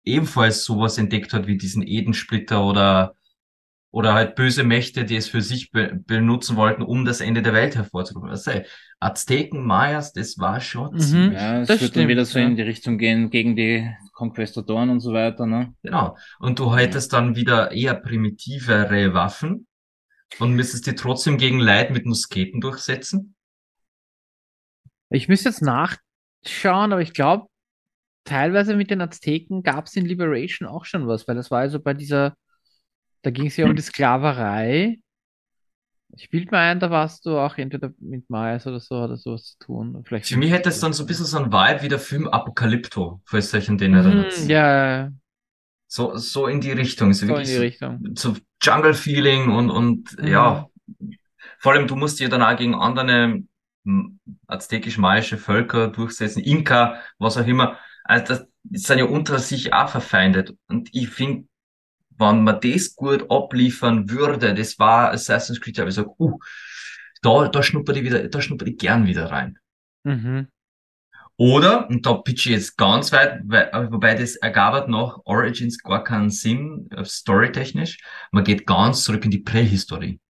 ebenfalls 0.04 0.64
sowas 0.64 0.98
entdeckt 0.98 1.32
hat 1.32 1.46
wie 1.46 1.56
diesen 1.56 1.86
Edensplitter 1.86 2.64
oder, 2.64 3.14
oder 3.90 4.14
halt 4.14 4.34
böse 4.36 4.64
Mächte, 4.64 5.04
die 5.04 5.16
es 5.16 5.28
für 5.28 5.40
sich 5.40 5.70
be 5.70 5.92
benutzen 6.06 6.56
wollten, 6.56 6.82
um 6.82 7.04
das 7.04 7.20
Ende 7.20 7.42
der 7.42 7.54
Welt 7.54 7.74
hervorzurufen. 7.76 8.28
Also, 8.30 8.52
Azteken, 9.00 9.64
Mayas, 9.66 10.12
das 10.12 10.38
war 10.38 10.60
schon 10.60 10.98
Mhm. 10.98 10.98
ziemlich 10.98 11.38
Ja, 11.38 11.60
es 11.62 11.68
Das 11.68 11.80
wird 11.80 11.96
dann 11.96 12.08
wieder 12.08 12.24
stimmt, 12.24 12.26
so 12.26 12.38
ja. 12.38 12.46
in 12.46 12.56
die 12.56 12.62
Richtung 12.62 12.98
gehen 12.98 13.30
gegen 13.30 13.56
die 13.56 13.88
Conquistadoren 14.12 14.90
und 14.90 15.00
so 15.00 15.12
weiter, 15.12 15.46
ne? 15.46 15.74
Genau. 15.82 16.16
Und 16.38 16.58
du 16.58 16.74
hättest 16.76 17.12
dann 17.12 17.36
wieder 17.36 17.72
eher 17.72 17.94
primitivere 17.94 19.14
Waffen 19.14 19.66
und 20.40 20.54
müsstest 20.54 20.86
die 20.86 20.94
trotzdem 20.94 21.38
gegen 21.38 21.60
Leid 21.60 21.90
mit 21.92 22.06
Musketen 22.06 22.60
durchsetzen. 22.60 23.36
Ich 25.10 25.28
müsste 25.28 25.48
jetzt 25.48 25.62
nachschauen, 25.62 26.92
aber 26.92 27.00
ich 27.00 27.14
glaube, 27.14 27.48
teilweise 28.24 28.76
mit 28.76 28.90
den 28.90 29.00
Azteken 29.00 29.62
gab 29.62 29.86
es 29.86 29.96
in 29.96 30.06
Liberation 30.06 30.68
auch 30.68 30.84
schon 30.84 31.06
was, 31.08 31.28
weil 31.28 31.36
das 31.36 31.50
war 31.50 31.60
also 31.60 31.80
bei 31.80 31.94
dieser, 31.94 32.36
da 33.22 33.30
ging 33.30 33.46
es 33.46 33.56
ja 33.56 33.66
um 33.66 33.76
die 33.76 33.82
Sklaverei. 33.82 34.98
Ich 36.16 36.28
bild 36.30 36.50
mir 36.50 36.58
ein, 36.58 36.80
da 36.80 36.90
warst 36.90 37.24
du 37.26 37.38
auch 37.38 37.56
entweder 37.58 37.92
mit 37.98 38.28
Mayas 38.30 38.66
oder 38.66 38.80
so 38.80 38.96
oder 38.96 39.16
sowas 39.16 39.44
zu 39.44 39.58
tun. 39.58 40.02
Vielleicht 40.04 40.26
Für 40.28 40.36
mich 40.36 40.50
hätte 40.50 40.68
es 40.68 40.80
dann 40.80 40.92
so 40.92 41.02
ein 41.04 41.06
bisschen 41.06 41.24
so 41.26 41.38
ein 41.38 41.52
Vibe 41.52 41.82
wie 41.82 41.88
der 41.88 41.98
Film 41.98 42.28
Apocalypto, 42.28 43.20
falls 43.24 43.52
euch 43.54 43.68
an 43.68 43.78
den 43.78 43.94
erinnert. 43.94 44.32
Mhm, 44.32 44.48
ja, 44.50 45.12
So, 45.86 46.16
so 46.16 46.46
in 46.46 46.60
die 46.60 46.72
Richtung. 46.72 47.12
So 47.14 47.26
so 47.26 47.36
in 47.38 47.46
die 47.46 47.56
so, 47.56 47.62
Richtung. 47.62 48.04
so 48.14 48.36
Jungle-Feeling 48.62 49.50
und, 49.50 49.70
und 49.70 50.16
Mhm. 50.20 50.28
ja, 50.28 50.68
vor 51.58 51.72
allem 51.72 51.86
du 51.86 51.96
musst 51.96 52.20
dir 52.20 52.28
dann 52.28 52.42
auch 52.42 52.56
gegen 52.56 52.74
andere 52.74 53.42
hm, 53.84 54.20
aztekisch-mayische 54.46 55.38
Völker 55.38 55.88
durchsetzen, 55.88 56.42
Inka, 56.42 57.00
was 57.18 57.36
auch 57.36 57.46
immer. 57.46 57.78
Also 58.04 58.24
das, 58.34 58.48
sind 58.72 58.98
ja 58.98 59.04
unter 59.06 59.38
sich 59.38 59.72
auch 59.72 59.88
verfeindet. 59.88 60.54
Und 60.68 60.90
ich 60.94 61.08
finde, 61.08 61.48
wenn 62.18 62.44
man 62.44 62.60
das 62.60 62.94
gut 62.94 63.30
abliefern 63.30 64.10
würde, 64.10 64.54
das 64.54 64.78
war 64.78 65.12
Assassin's 65.12 65.60
Creed, 65.60 65.78
da 65.78 65.82
habe 65.82 65.90
ich 65.90 65.96
gesagt, 65.96 66.14
uh, 66.18 66.38
da, 67.22 67.48
da 67.48 67.62
schnuppere 67.62 67.98
ich 67.98 68.04
wieder, 68.04 68.28
da 68.28 68.40
schnuppere 68.40 68.70
ich 68.70 68.78
gern 68.78 69.06
wieder 69.06 69.30
rein. 69.30 69.58
Mhm. 70.04 70.48
Oder, 71.36 71.88
und 71.88 72.04
da 72.04 72.14
pitch 72.14 72.46
ich 72.46 72.52
jetzt 72.52 72.76
ganz 72.76 73.12
weit, 73.12 73.42
wobei 73.44 74.14
das 74.14 74.34
ergab 74.34 74.74
hat 74.74 74.88
nach 74.88 75.18
Origins 75.24 75.78
gar 75.78 76.02
keinen 76.02 76.30
Sinn, 76.30 76.88
äh, 76.90 77.04
storytechnisch. 77.04 77.98
Man 78.32 78.42
geht 78.42 78.66
ganz 78.66 79.04
zurück 79.04 79.24
in 79.24 79.30
die 79.30 79.38
Prähistorie. 79.38 80.20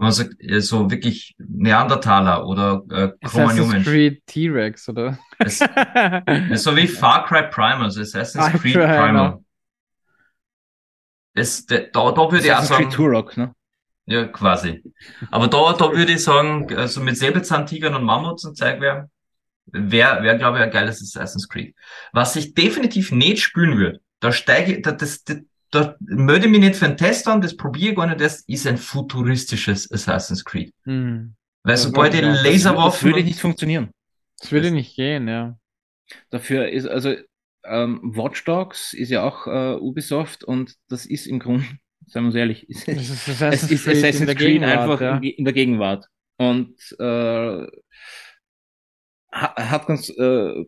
Man 0.00 0.12
sagt, 0.12 0.34
äh, 0.40 0.60
so 0.60 0.90
wirklich 0.90 1.34
Neandertaler 1.38 2.46
oder 2.46 2.82
äh, 2.90 3.12
Assassin's. 3.26 3.84
Creed 3.84 4.22
T-Rex, 4.26 4.88
oder? 4.88 5.18
Es- 5.38 5.58
Das 6.48 6.62
so 6.62 6.76
wie 6.76 6.86
Far 6.86 7.26
Cry 7.26 7.48
Primal, 7.50 7.82
also 7.84 8.00
Assassin's 8.00 8.46
Far 8.48 8.58
Creed 8.60 8.74
Primal. 8.74 9.38
Das, 11.34 11.66
da, 11.66 11.78
da 11.78 12.12
da 12.12 12.32
würde 12.32 12.38
ich 12.44 12.52
auch 12.52 12.58
Assassin's 12.58 12.76
Creed 12.78 12.90
sagen, 12.92 12.96
Turok, 12.96 13.36
ne? 13.36 13.54
ja, 14.06 14.24
quasi. 14.26 14.82
Aber 15.30 15.48
da, 15.48 15.72
da 15.72 15.92
würde 15.92 16.12
ich 16.12 16.22
sagen, 16.24 16.72
also 16.76 17.00
mit 17.00 17.16
Säbelzahntigern 17.16 17.94
und 17.94 18.04
Mammuts 18.04 18.44
und 18.44 18.56
Zeug 18.56 18.80
wäre, 18.80 19.10
wäre, 19.66 20.22
wär, 20.22 20.36
glaube 20.38 20.58
ich, 20.58 20.64
ein 20.64 20.70
geiles 20.70 21.02
Assassin's 21.02 21.48
Creed. 21.48 21.74
Was 22.12 22.36
ich 22.36 22.54
definitiv 22.54 23.12
nicht 23.12 23.42
spielen 23.42 23.76
würde, 23.78 24.00
da 24.20 24.32
steige 24.32 24.76
ich, 24.76 24.82
da, 24.82 24.92
das, 24.92 25.22
da, 25.24 25.34
da 25.70 25.96
melde 26.00 26.46
ich 26.46 26.50
mich 26.52 26.60
nicht 26.60 26.76
für 26.76 26.86
einen 26.86 26.96
Test 26.96 27.28
an, 27.28 27.40
das 27.40 27.56
probiere 27.56 27.90
ich 27.90 27.96
gar 27.96 28.06
nicht 28.06 28.20
erst, 28.20 28.48
ist 28.48 28.66
ein 28.66 28.78
futuristisches 28.78 29.90
Assassin's 29.92 30.44
Creed. 30.44 30.72
Hm. 30.84 31.34
Weil 31.62 31.74
Das 31.74 31.82
sobald 31.82 32.14
die 32.14 32.18
auch. 32.18 32.32
Das 32.32 32.42
Laserwaffen 32.44 33.10
würde 33.10 33.24
nicht 33.24 33.40
funktionieren. 33.40 33.90
Das 34.40 34.52
würde 34.52 34.70
nicht 34.70 34.96
gehen, 34.96 35.28
ja. 35.28 35.58
Dafür 36.30 36.68
ist, 36.68 36.86
also, 36.86 37.14
ähm, 37.64 38.00
Watch 38.16 38.44
Dogs 38.44 38.94
ist 38.94 39.10
ja 39.10 39.24
auch 39.24 39.46
äh, 39.46 39.76
Ubisoft 39.78 40.44
und 40.44 40.74
das 40.88 41.04
ist 41.04 41.26
im 41.26 41.38
Grunde, 41.38 41.64
seien 42.06 42.22
wir 42.22 42.28
uns 42.28 42.34
ehrlich, 42.36 42.68
ist, 42.68 42.88
Das 42.88 42.96
es 42.96 43.10
ist 43.10 43.28
Assassin's 43.28 43.70
ist 43.70 43.84
Creed 43.84 43.96
in 43.96 44.04
Assassin's 44.04 44.26
der 44.26 44.34
Creed 44.34 44.46
Gegenwart, 44.60 44.78
einfach 44.78 45.00
ja. 45.00 45.16
in, 45.18 45.44
der 45.44 45.52
Gegenwart. 45.52 46.06
Und 46.38 46.76
äh, 46.98 47.66
ha- 49.32 49.54
hat 49.56 49.86
ganz 49.86 50.08
äh, 50.08 50.64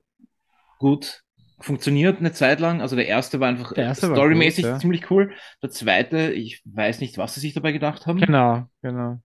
gut 0.78 1.22
funktioniert 1.60 2.18
eine 2.18 2.32
Zeit 2.32 2.60
lang. 2.60 2.80
Also 2.80 2.96
der 2.96 3.06
erste 3.06 3.40
war 3.40 3.48
einfach 3.48 3.72
storymäßig 3.94 4.64
ja. 4.64 4.78
ziemlich 4.78 5.10
cool. 5.10 5.32
Der 5.62 5.70
zweite, 5.70 6.32
ich 6.32 6.62
weiß 6.64 7.00
nicht, 7.00 7.18
was 7.18 7.34
sie 7.34 7.40
sich 7.40 7.54
dabei 7.54 7.72
gedacht 7.72 8.06
haben. 8.06 8.18
Genau, 8.18 8.66
genau. 8.82 9.20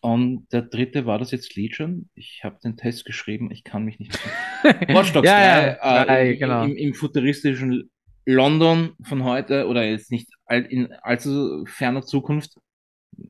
Und 0.00 0.48
der 0.52 0.62
dritte 0.62 1.06
war 1.06 1.18
das 1.18 1.30
jetzt 1.30 1.56
Legion. 1.56 2.10
Ich 2.14 2.42
habe 2.44 2.58
den 2.62 2.76
Test 2.76 3.06
geschrieben, 3.06 3.50
ich 3.50 3.64
kann 3.64 3.84
mich 3.84 3.98
nicht 3.98 4.12
Watch 4.62 5.12
Dogs 5.12 5.26
Ja, 5.26 5.74
3, 5.74 5.78
ja, 5.78 6.04
äh, 6.04 6.32
im, 6.32 6.38
genau. 6.38 6.64
im, 6.64 6.76
im 6.76 6.94
futuristischen 6.94 7.90
London 8.26 8.92
von 9.02 9.24
heute 9.24 9.66
oder 9.66 9.84
jetzt 9.84 10.10
nicht 10.10 10.28
all, 10.44 10.62
in 10.62 10.92
allzu 11.02 11.64
ferner 11.66 12.02
Zukunft 12.02 12.58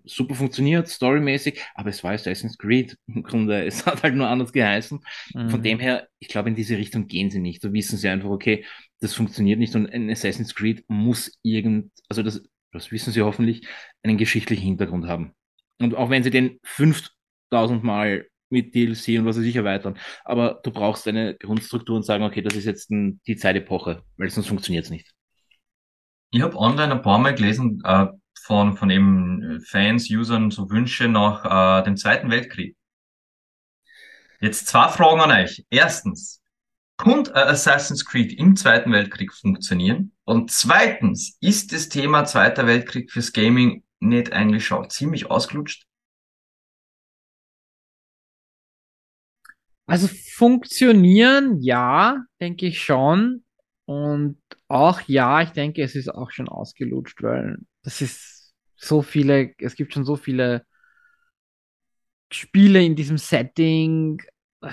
super 0.04 0.34
funktioniert, 0.34 0.88
storymäßig, 0.88 1.60
aber 1.74 1.90
es 1.90 2.02
war 2.04 2.12
Assassin's 2.12 2.58
Creed 2.58 2.96
im 3.06 3.22
Grunde. 3.22 3.64
Es 3.66 3.86
hat 3.86 4.02
halt 4.02 4.14
nur 4.14 4.28
anders 4.28 4.52
geheißen. 4.52 5.00
Von 5.46 5.62
Mhm. 5.62 5.62
dem 5.62 5.78
her, 5.80 6.08
ich 6.18 6.28
glaube, 6.28 6.48
in 6.48 6.54
diese 6.54 6.76
Richtung 6.78 7.06
gehen 7.06 7.30
sie 7.30 7.40
nicht. 7.40 7.62
Da 7.64 7.72
wissen 7.72 7.98
sie 7.98 8.08
einfach, 8.08 8.30
okay, 8.30 8.64
das 9.00 9.14
funktioniert 9.14 9.58
nicht 9.58 9.74
und 9.76 9.88
ein 9.92 10.10
Assassin's 10.10 10.54
Creed 10.54 10.84
muss 10.88 11.32
irgend, 11.42 11.92
also 12.08 12.22
das, 12.22 12.42
das 12.72 12.90
wissen 12.92 13.12
sie 13.12 13.22
hoffentlich, 13.22 13.66
einen 14.02 14.18
geschichtlichen 14.18 14.64
Hintergrund 14.64 15.06
haben. 15.06 15.32
Und 15.80 15.94
auch 15.94 16.10
wenn 16.10 16.22
sie 16.22 16.30
den 16.30 16.58
5000 16.64 17.82
Mal 17.84 18.26
mit 18.50 18.74
DLC 18.74 19.18
und 19.18 19.26
was 19.26 19.36
weiß 19.38 19.44
ich 19.44 19.56
erweitern, 19.56 19.98
aber 20.24 20.60
du 20.62 20.70
brauchst 20.70 21.08
eine 21.08 21.34
Grundstruktur 21.36 21.96
und 21.96 22.04
sagen, 22.04 22.24
okay, 22.24 22.42
das 22.42 22.54
ist 22.54 22.64
jetzt 22.66 22.90
ein, 22.90 23.20
die 23.26 23.36
Zeitepoche, 23.36 24.02
weil 24.16 24.30
sonst 24.30 24.48
funktioniert 24.48 24.84
es 24.84 24.90
nicht. 24.90 25.12
Ich 26.30 26.42
habe 26.42 26.56
online 26.58 26.92
ein 26.92 27.02
paar 27.02 27.18
Mal 27.18 27.34
gelesen 27.34 27.80
äh, 27.84 28.06
von, 28.44 28.76
von 28.76 28.90
eben 28.90 29.60
Fans, 29.62 30.10
Usern 30.10 30.50
so 30.50 30.68
Wünsche 30.68 31.08
nach 31.08 31.80
äh, 31.80 31.84
dem 31.84 31.96
Zweiten 31.96 32.30
Weltkrieg. 32.30 32.76
Jetzt 34.38 34.66
zwei 34.66 34.88
Fragen 34.88 35.20
an 35.20 35.30
euch. 35.30 35.64
Erstens, 35.70 36.42
ein 36.98 37.26
Assassin's 37.32 38.04
Creed 38.04 38.34
im 38.34 38.54
Zweiten 38.54 38.92
Weltkrieg 38.92 39.32
funktionieren? 39.32 40.12
Und 40.24 40.50
zweitens, 40.50 41.38
ist 41.40 41.72
das 41.72 41.88
Thema 41.88 42.26
Zweiter 42.26 42.66
Weltkrieg 42.66 43.10
fürs 43.10 43.32
Gaming 43.32 43.82
nicht 44.00 44.32
eigentlich 44.32 44.66
schon 44.66 44.90
ziemlich 44.90 45.30
ausgelutscht? 45.30 45.86
Also 49.86 50.08
funktionieren, 50.34 51.60
ja, 51.62 52.24
denke 52.40 52.66
ich 52.66 52.82
schon. 52.82 53.44
Und 53.86 54.38
auch 54.68 55.00
ja, 55.06 55.40
ich 55.42 55.50
denke, 55.50 55.82
es 55.82 55.94
ist 55.94 56.08
auch 56.08 56.30
schon 56.30 56.48
ausgelutscht, 56.48 57.22
weil 57.22 57.58
das 57.82 58.00
ist 58.00 58.33
so 58.84 59.02
viele, 59.02 59.54
es 59.58 59.74
gibt 59.76 59.92
schon 59.94 60.04
so 60.04 60.16
viele 60.16 60.64
Spiele 62.32 62.82
in 62.82 62.96
diesem 62.96 63.18
Setting. 63.18 64.20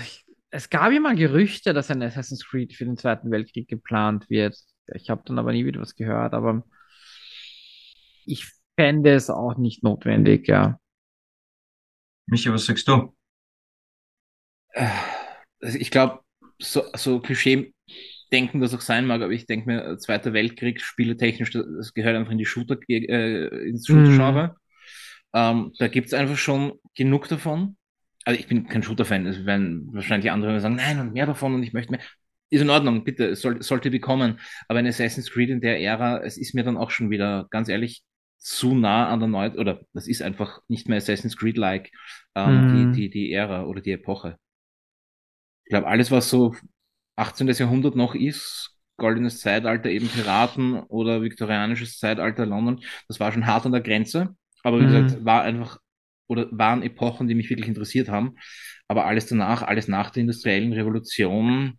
Ich, 0.02 0.26
es 0.50 0.70
gab 0.70 0.92
ja 0.92 1.00
mal 1.00 1.16
Gerüchte, 1.16 1.74
dass 1.74 1.92
ein 1.92 2.02
Assassin's 2.02 2.46
Creed 2.46 2.74
für 2.74 2.86
den 2.86 2.98
Zweiten 2.98 3.32
Weltkrieg 3.32 3.68
geplant 3.68 4.30
wird. 4.30 4.58
Ich 4.94 5.10
habe 5.10 5.22
dann 5.26 5.40
aber 5.40 5.54
nie 5.54 5.66
wieder 5.66 5.82
was 5.82 5.96
gehört, 5.96 6.34
aber 6.34 6.64
ich 8.26 8.52
fände 8.76 9.14
es 9.14 9.30
auch 9.30 9.58
nicht 9.58 9.84
notwendig, 9.84 10.48
ja. 10.48 10.80
Michi, 12.28 12.52
was 12.52 12.66
sagst 12.66 12.88
du? 12.88 13.16
Also 14.74 15.78
ich 15.78 15.92
glaube, 15.92 16.22
so, 16.60 16.84
so 16.96 17.20
Klischee 17.20 17.74
denken 18.32 18.62
das 18.62 18.74
auch 18.74 18.82
sein 18.82 19.06
mag, 19.06 19.22
aber 19.22 19.34
ich 19.34 19.46
denke 19.46 19.68
mir, 19.68 19.98
Zweiter 19.98 20.34
Weltkrieg, 20.34 20.82
spieletechnisch, 20.82 21.52
das 21.52 21.94
gehört 21.94 22.16
einfach 22.16 22.32
in 22.32 22.38
die 22.38 22.46
Shooter, 22.46 22.78
äh, 22.88 23.68
ins 23.68 23.88
Shooter-Genre. 23.88 24.48
Mhm. 24.48 24.56
Ähm, 25.34 25.72
da 25.78 25.88
gibt's 25.88 26.14
einfach 26.14 26.38
schon 26.38 26.74
genug 26.96 27.28
davon. 27.28 27.78
Also 28.24 28.40
ich 28.40 28.48
bin 28.48 28.68
kein 28.68 28.84
Shooter-Fan, 28.84 29.26
es 29.26 29.46
werden 29.46 29.90
wahrscheinlich 29.94 30.32
andere 30.32 30.60
sagen, 30.60 30.76
nein, 30.76 31.00
und 31.00 31.14
mehr 31.14 31.26
davon 31.26 31.56
und 31.56 31.64
ich 31.64 31.74
möchte 31.74 31.92
mehr. 31.92 32.02
Ist 32.50 32.62
in 32.62 32.70
Ordnung, 32.70 33.06
bitte, 33.06 33.28
es 33.30 33.42
soll, 33.42 33.62
sollte 33.62 33.90
bekommen. 33.90 34.40
Aber 34.68 34.80
ein 34.80 34.88
Assassin's 34.88 35.32
Creed 35.32 35.50
in 35.50 35.62
der 35.62 35.80
Ära, 35.80 36.22
es 36.22 36.38
ist 36.38 36.54
mir 36.54 36.66
dann 36.66 36.76
auch 36.76 36.92
schon 36.92 37.10
wieder, 37.10 37.48
ganz 37.50 37.70
ehrlich, 37.70 38.04
zu 38.38 38.76
nah 38.76 39.08
an 39.08 39.20
der 39.20 39.30
Neu 39.30 39.52
oder 39.52 39.82
das 39.94 40.08
ist 40.08 40.22
einfach 40.22 40.62
nicht 40.68 40.90
mehr 40.90 40.98
Assassin's 40.98 41.38
Creed-like, 41.38 41.92
ähm, 42.36 42.90
mm. 42.90 42.94
die, 42.94 43.02
die, 43.02 43.10
die 43.10 43.32
Ära 43.32 43.66
oder 43.66 43.82
die 43.82 43.92
Epoche. 43.92 44.38
Ich 45.64 45.70
glaube, 45.70 45.88
alles, 45.88 46.12
was 46.12 46.30
so 46.30 46.56
18. 47.16 47.48
Jahrhundert 47.48 47.96
noch 47.96 48.16
ist, 48.16 48.72
goldenes 48.98 49.40
Zeitalter, 49.40 49.90
eben 49.90 50.08
Piraten 50.08 50.80
oder 50.80 51.22
viktorianisches 51.22 51.98
Zeitalter 51.98 52.46
London, 52.46 52.84
das 53.08 53.20
war 53.20 53.32
schon 53.32 53.48
hart 53.48 53.66
an 53.66 53.72
der 53.72 53.82
Grenze. 53.82 54.36
Aber 54.64 54.80
wie 54.80 54.86
mm. 54.86 54.88
gesagt, 54.88 55.26
war 55.26 55.42
einfach 55.44 55.80
oder 56.28 56.48
waren 56.52 56.82
Epochen, 56.82 57.28
die 57.28 57.36
mich 57.36 57.50
wirklich 57.50 57.68
interessiert 57.68 58.08
haben. 58.08 58.36
Aber 58.88 59.06
alles 59.06 59.26
danach, 59.26 59.64
alles 59.64 59.88
nach 59.88 60.12
der 60.12 60.22
industriellen 60.22 60.72
Revolution, 60.72 61.78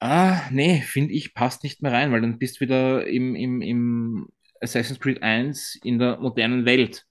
ah, 0.00 0.40
nee, 0.50 0.80
finde 0.80 1.14
ich, 1.14 1.34
passt 1.34 1.62
nicht 1.62 1.82
mehr 1.82 1.92
rein, 1.92 2.10
weil 2.10 2.22
dann 2.22 2.38
bist 2.38 2.56
du 2.56 2.60
wieder 2.62 3.06
im, 3.06 3.36
im, 3.36 3.62
im 3.62 4.28
Assassin's 4.60 4.98
Creed 4.98 5.22
1 5.22 5.78
in 5.84 5.98
der 5.98 6.18
modernen 6.18 6.64
Welt. 6.64 7.04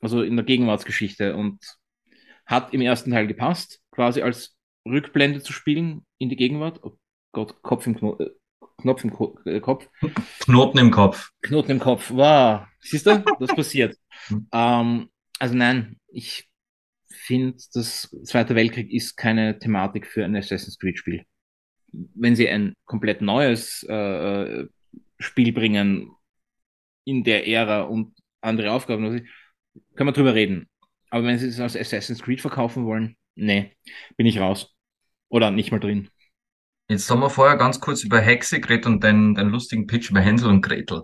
Also 0.00 0.22
in 0.22 0.36
der 0.36 0.44
Gegenwartsgeschichte 0.44 1.36
und 1.36 1.58
hat 2.46 2.72
im 2.72 2.80
ersten 2.80 3.10
Teil 3.10 3.26
gepasst, 3.26 3.80
quasi 3.90 4.22
als 4.22 4.56
Rückblende 4.90 5.42
zu 5.42 5.52
spielen 5.52 6.04
in 6.18 6.28
die 6.28 6.36
Gegenwart. 6.36 6.80
Oh 6.82 6.98
Gott, 7.32 7.62
Kopf 7.62 7.86
im 7.86 7.96
Kno 7.96 8.16
äh, 8.18 8.30
Knopf 8.80 9.04
im 9.04 9.10
Ko 9.10 9.38
äh, 9.44 9.60
Kopf. 9.60 9.88
Knoten 10.40 10.78
im 10.78 10.90
Kopf. 10.90 11.30
Knoten 11.42 11.72
im 11.72 11.78
Kopf. 11.80 12.10
Wow. 12.10 12.66
Siehst 12.80 13.06
du, 13.06 13.24
das 13.40 13.54
passiert. 13.54 13.96
ähm, 14.52 15.08
also 15.38 15.54
nein, 15.54 15.98
ich 16.08 16.48
finde, 17.08 17.58
das 17.74 18.08
Zweite 18.24 18.54
Weltkrieg 18.54 18.92
ist 18.92 19.16
keine 19.16 19.58
Thematik 19.58 20.06
für 20.06 20.24
ein 20.24 20.36
Assassin's 20.36 20.78
Creed 20.78 20.98
Spiel. 20.98 21.24
Wenn 21.92 22.36
sie 22.36 22.48
ein 22.48 22.74
komplett 22.84 23.20
neues 23.20 23.82
äh, 23.84 24.66
Spiel 25.18 25.52
bringen 25.52 26.12
in 27.04 27.24
der 27.24 27.48
Ära 27.48 27.82
und 27.82 28.14
andere 28.40 28.70
Aufgaben, 28.70 29.04
also, 29.04 29.24
können 29.96 30.08
wir 30.08 30.12
drüber 30.12 30.34
reden. 30.34 30.68
Aber 31.10 31.24
wenn 31.24 31.38
sie 31.38 31.48
es 31.48 31.58
als 31.58 31.76
Assassin's 31.76 32.22
Creed 32.22 32.40
verkaufen 32.40 32.84
wollen, 32.84 33.16
nee, 33.34 33.76
bin 34.16 34.26
ich 34.26 34.38
raus. 34.38 34.77
Oder 35.28 35.50
nicht 35.50 35.70
mal 35.70 35.80
drin. 35.80 36.10
Jetzt 36.88 37.10
haben 37.10 37.20
wir 37.20 37.30
vorher 37.30 37.56
ganz 37.56 37.80
kurz 37.80 38.02
über 38.02 38.18
Hexe 38.18 38.60
geredet 38.60 38.86
und 38.86 39.04
den, 39.04 39.34
den 39.34 39.50
lustigen 39.50 39.86
Pitch 39.86 40.10
über 40.10 40.20
Hänsel 40.20 40.48
und 40.48 40.62
Gretel. 40.62 41.02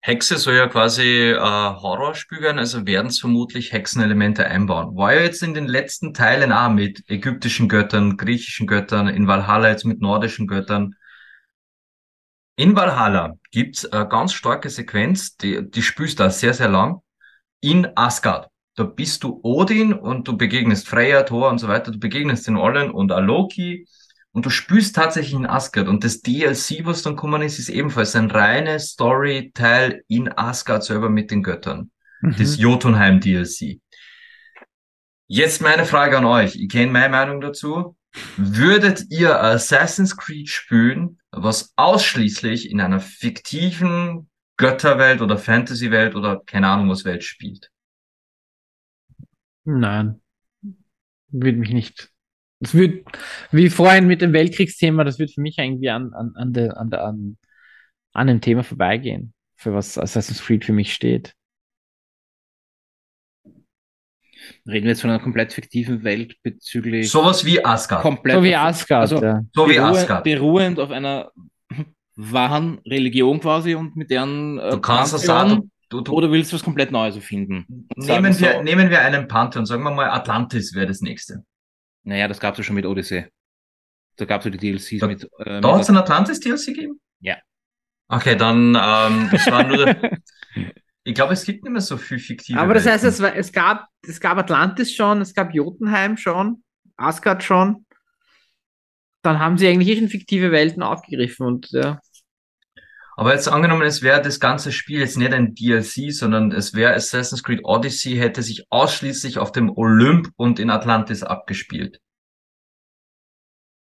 Hexe 0.00 0.38
soll 0.38 0.54
ja 0.54 0.68
quasi 0.68 1.32
äh, 1.32 1.38
Horrorspiel 1.38 2.40
werden, 2.40 2.58
also 2.58 2.86
werden 2.86 3.08
es 3.08 3.18
vermutlich 3.18 3.72
Hexenelemente 3.72 4.46
einbauen. 4.46 4.96
War 4.96 5.14
ja 5.14 5.22
jetzt 5.22 5.42
in 5.42 5.52
den 5.52 5.66
letzten 5.66 6.14
Teilen 6.14 6.52
auch 6.52 6.70
mit 6.70 7.02
ägyptischen 7.10 7.68
Göttern, 7.68 8.16
griechischen 8.16 8.66
Göttern, 8.66 9.08
in 9.08 9.26
Valhalla 9.26 9.68
jetzt 9.68 9.84
mit 9.84 10.00
nordischen 10.00 10.46
Göttern. 10.46 10.94
In 12.54 12.76
Valhalla 12.76 13.34
gibt's 13.50 13.84
eine 13.84 14.08
ganz 14.08 14.32
starke 14.32 14.70
Sequenz, 14.70 15.36
die, 15.36 15.68
die 15.68 15.82
spielst 15.82 16.20
da 16.20 16.30
sehr, 16.30 16.54
sehr 16.54 16.68
lang, 16.68 17.00
in 17.60 17.88
Asgard. 17.96 18.48
Da 18.76 18.84
bist 18.84 19.24
du 19.24 19.40
Odin 19.42 19.94
und 19.94 20.28
du 20.28 20.36
begegnest 20.36 20.86
Freya, 20.86 21.22
Thor 21.22 21.50
und 21.50 21.58
so 21.58 21.66
weiter, 21.66 21.90
du 21.90 21.98
begegnest 21.98 22.46
den 22.46 22.58
allen 22.58 22.90
und 22.90 23.08
Loki 23.08 23.86
und 24.32 24.44
du 24.44 24.50
spürst 24.50 24.94
tatsächlich 24.94 25.32
in 25.32 25.46
Asgard. 25.46 25.88
Und 25.88 26.04
das 26.04 26.20
DLC, 26.20 26.84
was 26.84 27.02
dann 27.02 27.16
kommen 27.16 27.40
ist, 27.40 27.58
ist 27.58 27.70
ebenfalls 27.70 28.14
ein 28.14 28.30
reines 28.30 28.90
Story-Teil 28.90 30.04
in 30.08 30.30
Asgard 30.30 30.84
selber 30.84 31.08
mit 31.08 31.30
den 31.30 31.42
Göttern. 31.42 31.90
Mhm. 32.20 32.36
Das 32.38 32.58
Jotunheim 32.58 33.18
DLC. 33.20 33.80
Jetzt 35.26 35.62
meine 35.62 35.86
Frage 35.86 36.18
an 36.18 36.26
euch. 36.26 36.54
Ich 36.54 36.68
kenne 36.68 36.92
meine 36.92 37.08
Meinung 37.08 37.40
dazu. 37.40 37.96
Würdet 38.36 39.06
ihr 39.10 39.42
Assassin's 39.42 40.18
Creed 40.18 40.50
spielen, 40.50 41.18
was 41.30 41.72
ausschließlich 41.76 42.70
in 42.70 42.82
einer 42.82 43.00
fiktiven 43.00 44.28
Götterwelt 44.58 45.22
oder 45.22 45.38
Fantasy-Welt 45.38 46.14
oder 46.14 46.42
keine 46.44 46.68
Ahnung 46.68 46.90
was 46.90 47.06
Welt 47.06 47.24
spielt? 47.24 47.70
Nein. 49.66 50.20
Würde 51.28 51.58
mich 51.58 51.70
nicht 51.70 52.10
das 52.60 52.74
wird, 52.74 53.06
wie 53.50 53.68
vorhin 53.68 54.06
mit 54.06 54.22
dem 54.22 54.32
Weltkriegsthema, 54.32 55.04
das 55.04 55.18
wird 55.18 55.32
für 55.32 55.42
mich 55.42 55.58
irgendwie 55.58 55.90
an, 55.90 56.14
an, 56.14 56.32
an, 56.36 56.52
der, 56.52 56.76
an, 56.78 56.90
der, 56.90 57.04
an, 57.04 57.36
an 58.12 58.26
dem 58.28 58.40
Thema 58.40 58.62
vorbeigehen, 58.62 59.34
für 59.56 59.74
was 59.74 59.98
Assassin's 59.98 60.42
Creed 60.42 60.64
für 60.64 60.72
mich 60.72 60.94
steht. 60.94 61.34
Reden 64.66 64.84
wir 64.84 64.90
jetzt 64.90 65.00
von 65.00 65.10
einer 65.10 65.22
komplett 65.22 65.52
fiktiven 65.52 66.02
Welt 66.02 66.36
bezüglich. 66.42 67.10
Sowas 67.10 67.44
wie 67.44 67.62
Asgard. 67.64 68.02
Komplett 68.02 68.36
so 68.36 68.42
wie 68.42 68.54
Asgard. 68.54 69.00
Also 69.02 69.22
ja. 69.22 69.42
So 69.52 69.68
wie 69.68 69.78
Asgard. 69.78 70.24
Beruhend 70.24 70.78
auf 70.78 70.90
einer 70.90 71.32
wahren 72.14 72.78
Religion 72.86 73.40
quasi 73.40 73.74
und 73.74 73.96
mit 73.96 74.10
deren. 74.10 74.58
Äh, 74.58 74.70
du 74.70 74.80
kannst 74.80 75.12
das 75.12 75.22
sagen. 75.22 75.70
Du, 75.88 76.00
du, 76.00 76.12
oder 76.12 76.30
willst 76.32 76.50
du 76.50 76.56
was 76.56 76.64
komplett 76.64 76.90
Neues 76.90 77.14
erfinden? 77.14 77.88
Nehmen 77.94 78.38
wir, 78.38 78.54
so, 78.54 78.62
nehmen 78.62 78.90
wir 78.90 79.00
einen 79.02 79.28
Pantheon, 79.28 79.66
sagen 79.66 79.84
wir 79.84 79.92
mal 79.92 80.10
Atlantis 80.10 80.74
wäre 80.74 80.86
das 80.86 81.00
nächste. 81.00 81.44
Naja, 82.02 82.26
das 82.28 82.40
gab 82.40 82.54
es 82.54 82.58
ja 82.58 82.64
schon 82.64 82.76
mit 82.76 82.86
Odyssey. 82.86 83.26
Da 84.16 84.24
gab 84.24 84.40
es 84.40 84.46
ja 84.46 84.50
die 84.50 84.58
DLCs 84.58 85.00
da, 85.00 85.06
mit. 85.06 85.24
Äh, 85.38 85.60
da 85.60 85.74
hat 85.74 85.82
es 85.82 85.90
ein 85.90 85.96
Atlantis 85.96 86.40
DLC 86.40 86.66
gegeben? 86.66 87.00
Ja. 87.20 87.36
Okay, 88.08 88.36
dann 88.36 88.68
ähm, 88.68 89.30
war 89.32 89.64
nur. 89.64 89.96
ich 91.04 91.14
glaube, 91.14 91.34
es 91.34 91.44
gibt 91.44 91.64
nicht 91.64 91.72
mehr 91.72 91.80
so 91.80 91.96
viel 91.96 92.18
fiktive. 92.18 92.58
Aber 92.58 92.74
das 92.74 92.86
heißt, 92.86 93.04
es, 93.04 93.20
war, 93.20 93.34
es, 93.36 93.52
gab, 93.52 93.86
es 94.02 94.20
gab 94.20 94.38
Atlantis 94.38 94.94
schon, 94.94 95.20
es 95.20 95.34
gab 95.34 95.54
Jotunheim 95.54 96.16
schon, 96.16 96.62
Asgard 96.96 97.42
schon. 97.42 97.84
Dann 99.22 99.38
haben 99.38 99.58
sie 99.58 99.68
eigentlich 99.68 99.98
schon 99.98 100.08
fiktive 100.08 100.52
Welten 100.52 100.82
aufgegriffen 100.82 101.46
und 101.46 101.70
ja. 101.70 102.00
Aber 103.18 103.32
jetzt 103.32 103.48
angenommen, 103.48 103.82
es 103.82 104.02
wäre 104.02 104.20
das 104.20 104.40
ganze 104.40 104.72
Spiel 104.72 105.00
jetzt 105.00 105.16
nicht 105.16 105.32
ein 105.32 105.54
DLC, 105.54 106.12
sondern 106.12 106.52
es 106.52 106.74
wäre 106.74 106.94
Assassin's 106.94 107.42
Creed 107.42 107.60
Odyssey, 107.64 108.16
hätte 108.16 108.42
sich 108.42 108.66
ausschließlich 108.70 109.38
auf 109.38 109.52
dem 109.52 109.70
Olymp 109.70 110.28
und 110.36 110.58
in 110.58 110.68
Atlantis 110.68 111.22
abgespielt. 111.22 111.98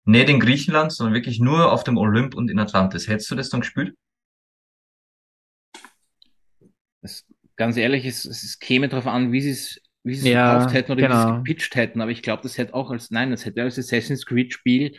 Nicht 0.04 0.28
in 0.28 0.38
Griechenland, 0.38 0.92
sondern 0.92 1.14
wirklich 1.14 1.40
nur 1.40 1.72
auf 1.72 1.82
dem 1.82 1.98
Olymp 1.98 2.36
und 2.36 2.48
in 2.48 2.60
Atlantis. 2.60 3.08
Hättest 3.08 3.28
du 3.32 3.34
das 3.34 3.50
dann 3.50 3.60
gespielt? 3.60 3.96
Das, 7.02 7.26
ganz 7.56 7.76
ehrlich, 7.76 8.06
es, 8.06 8.24
es 8.24 8.60
käme 8.60 8.88
darauf 8.88 9.08
an, 9.08 9.32
wie 9.32 9.40
sie 9.40 9.50
es 9.50 9.80
wie 10.04 10.14
sie 10.14 10.28
es 10.28 10.32
ja, 10.32 10.52
verkauft 10.52 10.74
hätten 10.74 10.92
oder 10.92 11.02
genau. 11.02 11.14
wie 11.14 11.18
sie 11.18 11.28
es 11.28 11.36
gepitcht 11.38 11.74
hätten. 11.74 12.00
Aber 12.00 12.12
ich 12.12 12.22
glaube, 12.22 12.44
das 12.44 12.56
hätte 12.56 12.72
auch 12.72 12.90
als, 12.92 13.10
nein, 13.10 13.32
das 13.32 13.44
hätte 13.44 13.62
als 13.62 13.78
Assassin's 13.78 14.24
Creed 14.24 14.54
Spiel 14.54 14.96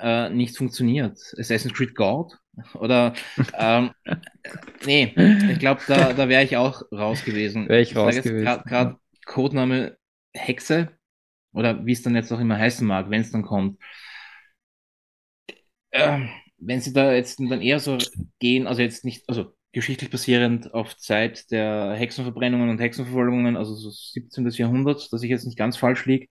äh, 0.00 0.30
nicht 0.30 0.56
funktioniert. 0.56 1.18
Assassin's 1.38 1.74
Creed 1.74 1.94
God 1.94 2.36
oder 2.74 3.14
ähm, 3.54 3.90
nee, 4.86 5.14
ich 5.50 5.58
glaube, 5.58 5.80
da, 5.86 6.12
da 6.12 6.28
wäre 6.28 6.44
ich 6.44 6.56
auch 6.56 6.82
raus 6.92 7.24
gewesen. 7.24 7.68
Wäre 7.68 7.80
ich, 7.80 7.92
ich 7.92 7.96
raus 7.96 8.16
gewesen. 8.22 8.62
Gerade 8.64 8.96
Codename 9.26 9.96
Hexe 10.34 10.90
oder 11.52 11.84
wie 11.84 11.92
es 11.92 12.02
dann 12.02 12.14
jetzt 12.14 12.32
auch 12.32 12.40
immer 12.40 12.58
heißen 12.58 12.86
mag, 12.86 13.10
wenn 13.10 13.20
es 13.20 13.30
dann 13.32 13.42
kommt. 13.42 13.78
Äh, 15.90 16.26
wenn 16.58 16.80
sie 16.80 16.92
da 16.92 17.12
jetzt 17.12 17.40
dann 17.40 17.62
eher 17.62 17.80
so 17.80 17.98
gehen, 18.38 18.66
also 18.66 18.82
jetzt 18.82 19.04
nicht, 19.04 19.28
also 19.28 19.54
geschichtlich 19.72 20.10
basierend 20.10 20.74
auf 20.74 20.96
Zeit 20.96 21.50
der 21.50 21.94
Hexenverbrennungen 21.94 22.70
und 22.70 22.80
Hexenverfolgungen, 22.80 23.56
also 23.56 23.74
so 23.74 23.90
17. 23.90 24.48
Jahrhundert, 24.50 25.12
dass 25.12 25.22
ich 25.22 25.30
jetzt 25.30 25.46
nicht 25.46 25.58
ganz 25.58 25.76
falsch 25.76 26.06
liege, 26.06 26.28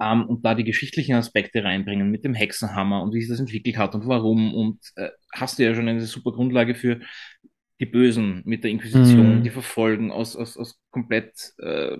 ähm, 0.00 0.26
und 0.26 0.44
da 0.44 0.54
die 0.54 0.64
geschichtlichen 0.64 1.14
Aspekte 1.14 1.64
reinbringen 1.64 2.10
mit 2.10 2.24
dem 2.24 2.34
Hexenhammer 2.34 3.02
und 3.02 3.14
wie 3.14 3.20
sich 3.20 3.30
das 3.30 3.40
entwickelt 3.40 3.76
hat 3.76 3.94
und 3.94 4.06
warum. 4.06 4.54
Und 4.54 4.78
äh, 4.96 5.10
hast 5.32 5.58
du 5.58 5.64
ja 5.64 5.74
schon 5.74 5.88
eine 5.88 6.00
super 6.02 6.32
Grundlage 6.32 6.74
für 6.74 7.00
die 7.80 7.86
Bösen 7.86 8.42
mit 8.44 8.64
der 8.64 8.70
Inquisition, 8.70 9.38
mhm. 9.38 9.42
die 9.42 9.50
verfolgen 9.50 10.10
aus, 10.10 10.36
aus, 10.36 10.56
aus 10.56 10.80
komplett 10.90 11.52
äh, 11.58 11.96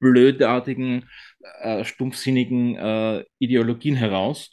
blödartigen, 0.00 1.08
äh, 1.60 1.84
stumpfsinnigen 1.84 2.76
äh, 2.76 3.24
Ideologien 3.38 3.96
heraus. 3.96 4.52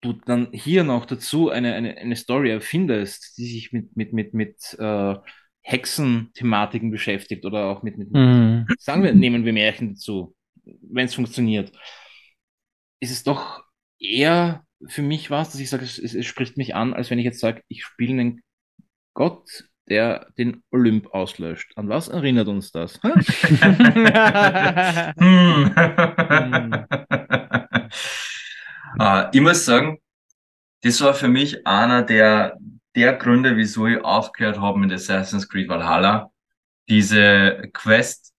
Du 0.00 0.12
dann 0.12 0.48
hier 0.52 0.84
noch 0.84 1.06
dazu 1.06 1.50
eine, 1.50 1.74
eine, 1.74 1.96
eine 1.96 2.16
Story 2.16 2.50
erfindest, 2.50 3.38
die 3.38 3.46
sich 3.46 3.72
mit, 3.72 3.96
mit, 3.96 4.12
mit, 4.12 4.34
mit 4.34 4.76
äh, 4.78 5.14
Hexen-Thematiken 5.62 6.90
beschäftigt 6.90 7.46
oder 7.46 7.66
auch 7.66 7.82
mit, 7.82 7.96
mit, 7.96 8.12
mhm. 8.12 8.66
sagen 8.78 9.02
wir, 9.02 9.14
nehmen 9.14 9.44
wir 9.44 9.52
Märchen 9.52 9.94
dazu 9.94 10.34
wenn 10.64 11.06
es 11.06 11.14
funktioniert, 11.14 11.72
ist 13.00 13.10
es 13.10 13.22
doch 13.22 13.64
eher 13.98 14.64
für 14.86 15.02
mich 15.02 15.30
was, 15.30 15.50
dass 15.50 15.60
ich 15.60 15.70
sage, 15.70 15.84
es, 15.84 15.98
es, 15.98 16.26
spricht 16.26 16.56
mich 16.56 16.74
an, 16.74 16.94
als 16.94 17.10
wenn 17.10 17.18
ich 17.18 17.24
jetzt 17.24 17.40
sage, 17.40 17.62
ich 17.68 17.84
spiele 17.84 18.20
einen 18.20 18.42
Gott, 19.14 19.64
der 19.88 20.28
den 20.38 20.62
Olymp 20.70 21.14
auslöscht. 21.14 21.72
An 21.76 21.88
was 21.88 22.08
erinnert 22.08 22.48
uns 22.48 22.72
das? 22.72 22.98
uh, 23.04 23.08
ich 29.32 29.40
muss 29.40 29.64
sagen, 29.64 29.98
das 30.82 31.00
war 31.00 31.14
für 31.14 31.28
mich 31.28 31.66
einer 31.66 32.02
der, 32.02 32.58
der 32.94 33.14
Gründe, 33.14 33.56
wieso 33.56 33.86
ich 33.86 34.04
aufgehört 34.04 34.60
habe 34.60 34.78
mit 34.78 34.92
Assassin's 34.92 35.48
Creed 35.48 35.68
Valhalla. 35.68 36.30
Diese 36.88 37.70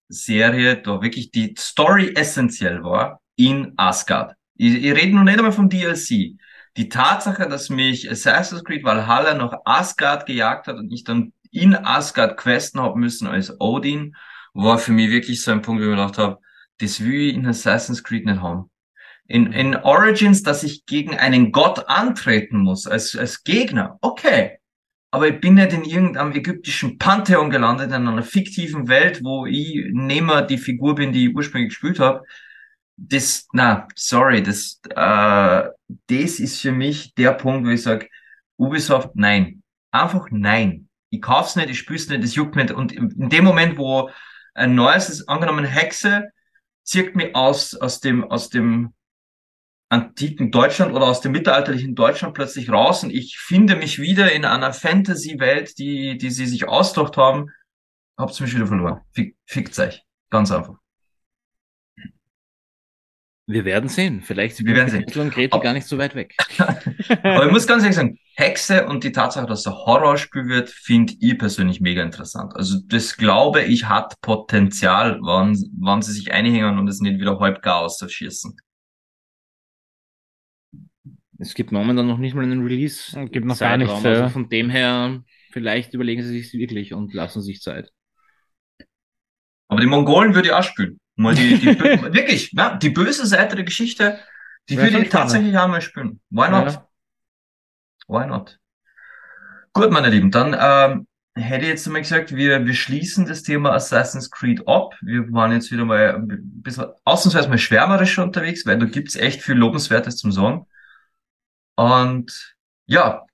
Quest-Serie, 0.08 0.82
da 0.82 1.02
wirklich 1.02 1.30
die 1.30 1.54
Story 1.58 2.12
essentiell 2.14 2.82
war 2.82 3.20
in 3.36 3.72
Asgard. 3.76 4.34
Ich, 4.54 4.84
ich 4.84 4.94
rede 4.94 5.14
noch 5.14 5.24
nicht 5.24 5.38
einmal 5.38 5.52
vom 5.52 5.68
DLC. 5.68 6.36
Die 6.76 6.88
Tatsache, 6.88 7.48
dass 7.48 7.70
mich 7.70 8.10
Assassin's 8.10 8.64
Creed 8.64 8.84
Valhalla 8.84 9.34
nach 9.34 9.54
Asgard 9.64 10.26
gejagt 10.26 10.66
hat 10.66 10.76
und 10.76 10.92
ich 10.92 11.04
dann 11.04 11.32
in 11.50 11.74
Asgard 11.74 12.36
questen 12.36 12.80
habe 12.80 12.98
müssen 12.98 13.26
als 13.26 13.60
Odin, 13.60 14.14
war 14.52 14.78
für 14.78 14.92
mich 14.92 15.10
wirklich 15.10 15.42
so 15.42 15.52
ein 15.52 15.62
Punkt, 15.62 15.80
wo 15.80 15.84
ich 15.84 15.90
mir 15.90 15.96
gedacht 15.96 16.18
habe, 16.18 16.38
das 16.78 17.00
will 17.00 17.28
ich 17.28 17.34
in 17.34 17.46
Assassin's 17.46 18.04
Creed 18.04 18.26
nicht 18.26 18.40
haben. 18.40 18.70
In, 19.26 19.52
in 19.52 19.74
Origins, 19.74 20.42
dass 20.42 20.62
ich 20.62 20.86
gegen 20.86 21.16
einen 21.16 21.50
Gott 21.50 21.88
antreten 21.88 22.58
muss, 22.58 22.86
als, 22.86 23.16
als 23.16 23.42
Gegner, 23.42 23.98
okay. 24.00 24.58
Aber 25.16 25.28
ich 25.28 25.40
bin 25.40 25.54
nicht 25.54 25.72
in 25.72 25.84
irgendeinem 25.84 26.32
ägyptischen 26.32 26.98
Pantheon 26.98 27.50
gelandet, 27.50 27.88
in 27.88 28.06
einer 28.06 28.22
fiktiven 28.22 28.86
Welt, 28.88 29.20
wo 29.24 29.46
ich 29.46 29.86
nimmer 29.92 30.42
die 30.42 30.58
Figur 30.58 30.94
bin, 30.94 31.12
die 31.12 31.28
ich 31.28 31.34
ursprünglich 31.34 31.70
gespielt 31.70 31.98
habe. 31.98 32.22
Das, 32.96 33.46
na, 33.52 33.88
sorry, 33.94 34.42
das, 34.42 34.80
äh, 34.90 35.68
das 36.06 36.40
ist 36.40 36.60
für 36.60 36.72
mich 36.72 37.14
der 37.14 37.32
Punkt, 37.32 37.66
wo 37.66 37.70
ich 37.70 37.82
sage, 37.82 38.08
Ubisoft, 38.56 39.10
nein. 39.14 39.62
Einfach 39.90 40.28
nein 40.30 40.86
ich 41.10 41.22
kauf's 41.22 41.56
nicht, 41.56 41.70
ich 41.70 41.78
spür's 41.78 42.08
nicht, 42.08 42.22
das 42.22 42.34
juckt 42.34 42.56
nicht. 42.56 42.70
Und 42.70 42.92
in 42.92 43.28
dem 43.28 43.44
Moment, 43.44 43.78
wo 43.78 44.10
ein 44.54 44.74
neues, 44.74 45.26
angenommen 45.28 45.64
Hexe, 45.64 46.28
zieht 46.82 47.16
mich 47.16 47.34
aus, 47.34 47.74
aus 47.74 48.00
dem, 48.00 48.24
aus 48.24 48.48
dem 48.48 48.94
antiken 49.88 50.50
Deutschland 50.50 50.94
oder 50.94 51.06
aus 51.06 51.20
dem 51.20 51.32
mittelalterlichen 51.32 51.94
Deutschland 51.94 52.34
plötzlich 52.34 52.70
raus 52.70 53.04
und 53.04 53.10
ich 53.10 53.38
finde 53.38 53.76
mich 53.76 54.00
wieder 54.00 54.32
in 54.32 54.44
einer 54.44 54.72
Fantasy-Welt, 54.72 55.78
die, 55.78 56.18
die 56.18 56.30
sie 56.30 56.46
sich 56.46 56.68
ausgedacht 56.68 57.16
haben, 57.16 57.50
habt's 58.18 58.40
mich 58.40 58.54
wieder 58.54 58.66
verloren. 58.66 59.00
Fick, 59.12 59.36
fickt's 59.46 59.78
euch. 59.78 60.02
Ganz 60.30 60.50
einfach. 60.50 60.74
Wir 63.48 63.64
werden 63.64 63.88
sehen. 63.88 64.22
Vielleicht 64.22 64.56
sind 64.56 64.66
wir 64.66 64.74
werden 64.74 64.90
sehen. 64.90 65.04
und 65.20 65.32
Gretel 65.32 65.60
gar 65.60 65.72
nicht 65.72 65.86
so 65.86 65.98
weit 65.98 66.16
weg. 66.16 66.34
Aber 66.58 67.46
ich 67.46 67.52
muss 67.52 67.68
ganz 67.68 67.84
ehrlich 67.84 67.96
sagen, 67.96 68.18
Hexe 68.34 68.86
und 68.86 69.04
die 69.04 69.12
Tatsache, 69.12 69.46
dass 69.46 69.60
es 69.60 69.66
ein 69.68 69.74
Horrorspiel 69.74 70.48
wird, 70.48 70.68
finde 70.68 71.14
ich 71.20 71.38
persönlich 71.38 71.80
mega 71.80 72.02
interessant. 72.02 72.56
Also 72.56 72.78
das 72.86 73.16
glaube 73.16 73.62
ich 73.62 73.88
hat 73.88 74.20
Potenzial, 74.20 75.20
wann, 75.22 75.56
wann 75.78 76.02
sie 76.02 76.12
sich 76.12 76.32
einhängen 76.32 76.76
und 76.76 76.88
es 76.88 77.00
nicht 77.00 77.20
wieder 77.20 77.38
halb 77.38 77.62
gar 77.62 77.82
ausschießen. 77.82 78.56
Es 81.38 81.54
gibt 81.54 81.72
momentan 81.72 82.06
noch 82.06 82.18
nicht 82.18 82.34
mal 82.34 82.44
einen 82.44 82.62
Release. 82.62 83.18
Es 83.18 83.30
gibt 83.30 83.46
noch 83.46 83.58
gar 83.58 83.76
nichts. 83.76 84.04
Also 84.04 84.28
von 84.28 84.48
dem 84.48 84.70
her, 84.70 85.22
vielleicht 85.50 85.94
überlegen 85.94 86.22
sie 86.22 86.40
sich 86.40 86.52
wirklich 86.54 86.94
und 86.94 87.12
lassen 87.14 87.42
sich 87.42 87.60
Zeit. 87.60 87.90
Aber 89.68 89.80
die 89.80 89.86
Mongolen 89.86 90.34
würde 90.34 90.48
ich 90.48 90.54
auch 90.54 90.62
spielen. 90.62 91.00
Mal 91.16 91.34
die, 91.34 91.58
die 91.58 91.66
wirklich, 92.14 92.52
ja, 92.52 92.76
die 92.76 92.90
böse 92.90 93.26
Seite 93.26 93.56
der 93.56 93.64
Geschichte, 93.64 94.18
die 94.68 94.78
würde 94.78 95.00
ich 95.00 95.08
tatsächlich 95.08 95.56
auch 95.56 95.68
mal 95.68 95.80
spielen. 95.80 96.20
Why 96.30 96.50
not? 96.50 96.72
Ja. 96.72 96.88
Why 98.08 98.26
not? 98.26 98.58
Gut, 99.72 99.90
meine 99.90 100.08
Lieben, 100.08 100.30
dann 100.30 100.56
ähm, 100.58 101.06
hätte 101.34 101.64
ich 101.64 101.70
jetzt 101.70 101.86
einmal 101.86 102.02
gesagt, 102.02 102.34
wir, 102.34 102.64
wir 102.64 102.74
schließen 102.74 103.26
das 103.26 103.42
Thema 103.42 103.72
Assassin's 103.72 104.30
Creed 104.30 104.66
ab. 104.66 104.94
Wir 105.02 105.30
waren 105.32 105.52
jetzt 105.52 105.70
wieder 105.70 105.84
mal 105.84 106.16
ein 106.16 106.62
bisschen 106.62 106.86
ausnahmsweise 107.04 107.48
mal 107.48 107.58
schwärmerischer 107.58 108.22
unterwegs, 108.22 108.64
weil 108.66 108.78
da 108.78 108.86
gibt's 108.86 109.16
echt 109.16 109.42
viel 109.42 109.56
Lobenswertes 109.56 110.16
zum 110.16 110.32
Sagen. 110.32 110.66
Und 111.76 112.56
ja, 112.86 113.26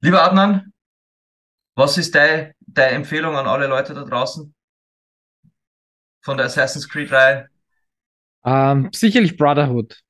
lieber 0.00 0.22
Adnan, 0.22 0.72
was 1.74 1.98
ist 1.98 2.14
deine, 2.14 2.54
deine 2.60 2.96
Empfehlung 2.96 3.36
an 3.36 3.46
alle 3.46 3.66
Leute 3.66 3.94
da 3.94 4.04
draußen 4.04 4.54
von 6.22 6.36
der 6.36 6.46
Assassin's 6.46 6.88
Creed-Reihe? 6.88 7.48
Ähm, 8.44 8.90
sicherlich 8.92 9.36
Brotherhood. 9.36 10.00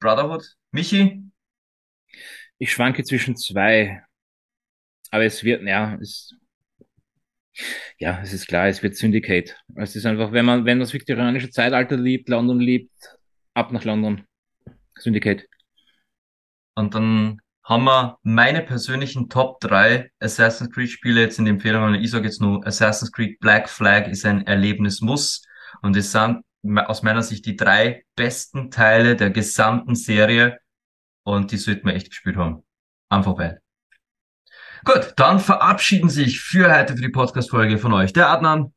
Brotherhood? 0.00 0.56
Michi? 0.72 1.22
Ich 2.58 2.72
schwanke 2.72 3.04
zwischen 3.04 3.36
zwei. 3.36 4.02
Aber 5.10 5.24
es 5.24 5.44
wird, 5.44 5.62
ja, 5.62 5.96
es, 6.00 6.34
ja, 7.98 8.20
es 8.22 8.32
ist 8.32 8.48
klar, 8.48 8.66
es 8.66 8.82
wird 8.82 8.96
Syndicate. 8.96 9.56
Es 9.76 9.94
ist 9.94 10.06
einfach, 10.06 10.32
wenn 10.32 10.44
man, 10.44 10.64
wenn 10.64 10.80
das 10.80 10.92
viktorianische 10.92 11.50
Zeitalter 11.50 11.96
liebt, 11.96 12.28
London 12.28 12.60
liebt, 12.60 12.92
ab 13.54 13.72
nach 13.72 13.84
London. 13.84 14.26
Syndicate. 14.98 15.48
Und 16.76 16.94
dann 16.94 17.40
haben 17.64 17.84
wir 17.84 18.18
meine 18.22 18.62
persönlichen 18.62 19.28
Top 19.28 19.58
3 19.60 20.10
Assassin's 20.20 20.72
Creed 20.72 20.90
Spiele 20.90 21.22
jetzt 21.22 21.38
in 21.38 21.46
den 21.46 21.56
Empfehlungen. 21.56 22.00
Ich 22.00 22.12
sage 22.12 22.26
jetzt 22.26 22.40
nur, 22.40 22.64
Assassin's 22.64 23.10
Creed 23.10 23.40
Black 23.40 23.68
Flag 23.68 24.06
ist 24.06 24.24
ein 24.24 24.46
Erlebnis 24.46 25.00
muss. 25.00 25.42
Und 25.82 25.96
es 25.96 26.12
sind 26.12 26.44
aus 26.62 27.02
meiner 27.02 27.22
Sicht 27.22 27.44
die 27.46 27.56
drei 27.56 28.04
besten 28.14 28.70
Teile 28.70 29.16
der 29.16 29.30
gesamten 29.30 29.96
Serie. 29.96 30.58
Und 31.24 31.50
die 31.50 31.56
sollten 31.56 31.86
wir 31.86 31.94
echt 31.94 32.10
gespielt 32.10 32.36
haben. 32.36 32.62
Einfach 33.08 33.36
weil. 33.36 33.60
Gut, 34.84 35.14
dann 35.16 35.40
verabschieden 35.40 36.08
sich 36.08 36.40
für 36.40 36.72
heute 36.72 36.94
für 36.94 37.02
die 37.02 37.08
Podcast-Folge 37.08 37.78
von 37.78 37.92
euch 37.92 38.12
der 38.12 38.30
Adnan. 38.30 38.72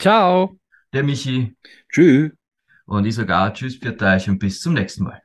Ciao. 0.00 0.58
Der 0.92 1.04
Michi. 1.04 1.56
Tschüss. 1.92 2.32
Und 2.86 3.04
ich 3.06 3.14
sogar 3.14 3.54
Tschüss 3.54 3.76
für 3.76 3.96
euch 4.00 4.28
und 4.28 4.40
bis 4.40 4.60
zum 4.60 4.74
nächsten 4.74 5.04
Mal. 5.04 5.21